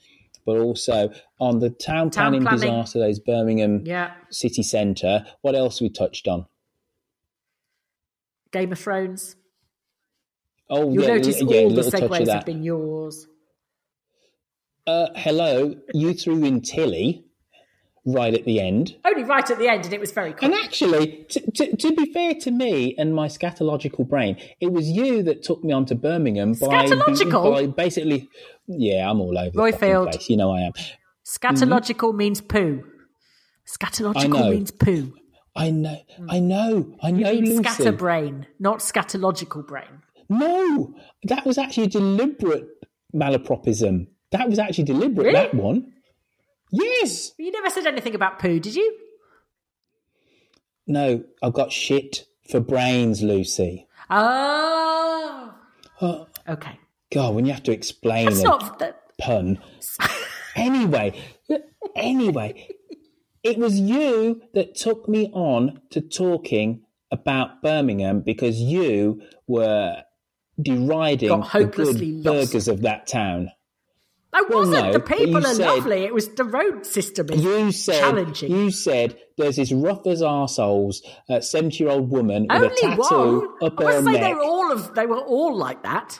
but 0.47 0.57
also 0.57 1.11
on 1.39 1.59
the 1.59 1.69
town, 1.69 2.11
Town 2.11 2.33
planning, 2.33 2.43
planning. 2.43 2.61
disaster. 2.61 3.01
Those 3.01 3.19
Birmingham 3.19 3.83
Yeah. 3.85 4.13
city 4.31 4.63
centre. 4.63 5.27
What 5.43 5.55
else 5.55 5.83
we 5.83 5.91
touched 5.91 6.29
on? 6.29 6.47
Game 8.53 8.73
of 8.73 8.79
Thrones. 8.79 9.37
Oh, 10.71 10.91
You'll 10.91 11.03
yeah, 11.03 11.09
notice 11.17 11.43
yeah, 11.43 11.59
all 11.59 11.71
the 11.75 11.83
segues 11.83 12.33
have 12.33 12.47
been 12.47 12.63
yours. 12.63 13.27
Uh, 14.87 15.09
hello, 15.15 15.75
you 15.93 16.15
threw 16.15 16.43
in 16.45 16.61
Tilly 16.63 17.25
right 18.07 18.35
at 18.35 18.45
the 18.45 18.61
end. 18.61 18.97
Only 19.05 19.25
right 19.25 19.49
at 19.51 19.59
the 19.59 19.69
end, 19.69 19.85
and 19.85 19.95
it 19.95 20.01
was 20.01 20.13
very 20.13 20.33
quick. 20.33 20.43
And 20.43 20.55
actually, 20.55 21.25
to, 21.31 21.51
to, 21.53 21.77
to 21.77 21.93
be 21.95 22.13
fair 22.13 22.35
to 22.43 22.51
me 22.51 22.95
and 22.99 23.15
my 23.15 23.29
scatological 23.29 24.09
brain, 24.09 24.37
it 24.61 24.73
was 24.73 24.89
you 24.89 25.23
that 25.25 25.43
took 25.43 25.65
me 25.65 25.73
on 25.73 25.87
to 25.87 25.95
Birmingham 25.95 26.53
by, 26.55 26.85
Scatological? 26.87 27.53
by 27.55 27.67
basically. 27.67 28.29
Yeah, 28.67 29.11
I'm 29.11 29.21
all 29.21 29.37
over 29.39 29.51
Roifield. 29.51 30.13
place. 30.13 30.29
You 30.31 30.37
know 30.37 30.51
I 30.53 30.61
am. 30.63 30.73
Scatological 31.27 32.15
means 32.15 32.41
poo. 32.41 32.83
Scatological 33.67 34.51
means 34.51 34.71
poo. 34.71 35.15
I 35.57 35.71
know. 35.71 35.97
I 36.29 36.41
know. 36.41 36.97
I 37.03 37.09
You 37.09 37.15
know. 37.25 37.33
mean 37.33 37.45
Lucy. 37.45 37.63
scatterbrain, 37.63 38.47
not 38.59 38.81
scatological 38.81 39.67
brain. 39.67 40.03
No, 40.29 40.95
that 41.25 41.47
was 41.47 41.59
actually 41.59 41.85
a 41.85 41.89
deliberate 41.89 42.67
malapropism. 43.15 44.09
That 44.33 44.49
was 44.49 44.59
actually 44.59 44.85
deliberate. 44.85 45.27
Really? 45.27 45.33
That 45.39 45.55
one. 45.55 45.93
Yes. 46.75 47.33
You 47.39 47.51
never 47.53 47.71
said 47.71 47.87
anything 47.87 48.15
about 48.15 48.39
poo, 48.39 48.59
did 48.59 48.75
you? 48.75 48.99
No, 50.87 51.25
I've 51.43 51.53
got 51.53 51.73
shit 51.73 52.25
for 52.51 52.61
brains, 52.61 53.23
Lucy. 53.23 53.87
Oh. 54.11 55.55
Oh, 56.01 56.27
Okay. 56.49 56.79
God, 57.13 57.35
when 57.35 57.47
you 57.47 57.53
have 57.53 57.63
to 57.63 57.73
explain 57.73 58.27
That's 58.27 58.43
not. 58.43 58.79
That, 58.81 59.01
pun. 59.19 59.59
anyway, 60.57 61.19
anyway, 61.95 62.69
it 63.43 63.57
was 63.57 63.79
you 63.79 64.43
that 64.53 64.75
took 64.75 65.09
me 65.09 65.31
on 65.33 65.81
to 65.91 66.01
talking 66.01 66.83
about 67.11 67.63
Birmingham 67.63 68.21
because 68.21 68.59
you 68.61 69.23
were 69.47 70.03
deriding 70.61 71.29
the 71.29 71.71
good 71.73 72.01
lost. 72.01 72.53
burghers 72.53 72.69
of 72.69 72.83
that 72.83 73.07
town. 73.07 73.51
I 74.37 74.43
wasn't. 74.51 74.87
no, 74.87 74.93
the 74.93 75.01
people 75.01 75.39
are 75.47 75.55
said- 75.55 75.67
lovely. 75.67 76.05
It 76.05 76.13
was 76.13 76.29
the 76.29 76.45
road 76.45 76.85
system 76.85 77.31
is 77.31 77.43
You 77.45 77.71
said 77.73 78.01
challenging. 78.01 78.51
you 78.51 78.71
said 78.73 79.17
there's 79.39 79.57
this 79.57 79.71
rough 79.73 80.07
as 80.07 80.23
arseholes 80.23 80.97
uh, 81.31 81.41
seventy 81.41 81.85
year 81.85 81.93
old 81.93 82.11
woman 82.11 82.49
with 82.51 82.53
Only 82.63 82.67
a 82.67 82.77
tattoo 82.77 82.99
one. 83.01 83.49
up 83.73 83.81
I 83.81 83.85
her 83.93 84.03
say 84.05 84.13
neck. 84.13 84.21
they 84.23 84.35
were 84.35 84.43
all 84.45 84.73
of. 84.73 84.95
They 84.95 85.07
were 85.07 85.21
all 85.21 85.57
like 85.57 85.83
that. 85.85 86.19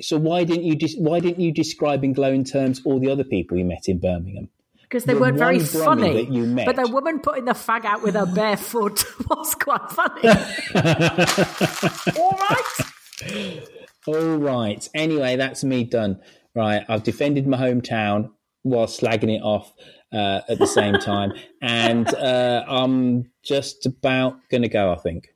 So 0.00 0.16
why 0.18 0.44
didn't 0.44 0.64
you 0.64 0.76
dis- 0.76 0.96
why 0.98 1.20
didn't 1.20 1.40
you 1.40 1.52
describe 1.52 2.04
in 2.04 2.12
glowing 2.12 2.44
terms 2.44 2.80
all 2.84 3.00
the 3.00 3.10
other 3.10 3.24
people 3.24 3.56
you 3.58 3.64
met 3.64 3.82
in 3.88 3.98
Birmingham? 3.98 4.48
Because 4.82 5.02
they 5.04 5.14
The 5.14 5.20
weren't 5.20 5.36
very 5.38 5.58
funny. 5.58 6.12
that 6.12 6.32
you 6.32 6.44
met. 6.44 6.66
But 6.66 6.76
the 6.76 6.88
woman 6.88 7.18
putting 7.18 7.44
the 7.44 7.52
fag 7.54 7.84
out 7.84 8.04
with 8.04 8.14
her 8.14 8.26
bare 8.34 8.56
foot 8.56 9.04
was 9.28 9.54
quite 9.56 9.90
funny. 9.90 10.28
all 12.20 12.38
right. 12.38 13.66
All 14.06 14.36
right. 14.38 14.88
Anyway, 14.94 15.34
that's 15.36 15.64
me 15.64 15.82
done. 15.84 16.20
Right. 16.56 16.84
I've 16.88 17.02
defended 17.02 17.46
my 17.46 17.58
hometown 17.58 18.30
while 18.62 18.86
slagging 18.86 19.36
it 19.36 19.42
off 19.42 19.72
uh, 20.10 20.40
at 20.48 20.58
the 20.58 20.66
same 20.66 20.94
time. 20.94 21.32
and 21.60 22.08
uh, 22.14 22.64
I'm 22.66 23.30
just 23.42 23.84
about 23.84 24.38
going 24.50 24.62
to 24.62 24.68
go, 24.68 24.90
I 24.90 24.96
think. 24.96 25.28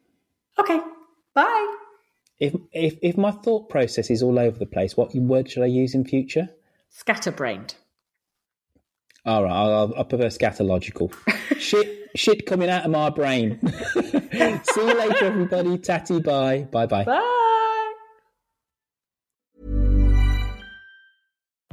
Okay. 0.58 0.80
Bye. 1.34 1.76
If, 2.38 2.54
if, 2.72 2.96
if 3.02 3.18
my 3.18 3.32
thought 3.32 3.68
process 3.68 4.10
is 4.10 4.22
all 4.22 4.38
over 4.38 4.58
the 4.58 4.64
place, 4.64 4.96
what 4.96 5.14
word 5.14 5.50
should 5.50 5.62
I 5.62 5.66
use 5.66 5.94
in 5.94 6.06
future? 6.06 6.48
Scatterbrained. 6.88 7.74
All 9.26 9.44
right. 9.44 9.52
I'll, 9.52 9.94
I'll 9.94 10.04
prefer 10.04 10.28
scatological. 10.28 11.14
shit, 11.58 12.08
shit 12.16 12.46
coming 12.46 12.70
out 12.70 12.86
of 12.86 12.90
my 12.90 13.10
brain. 13.10 13.60
See 14.32 14.80
you 14.80 14.98
later, 14.98 15.26
everybody. 15.26 15.76
Tatty, 15.76 16.20
bye. 16.20 16.66
Bye 16.70 16.86
bye. 16.86 17.04
Bye. 17.04 17.36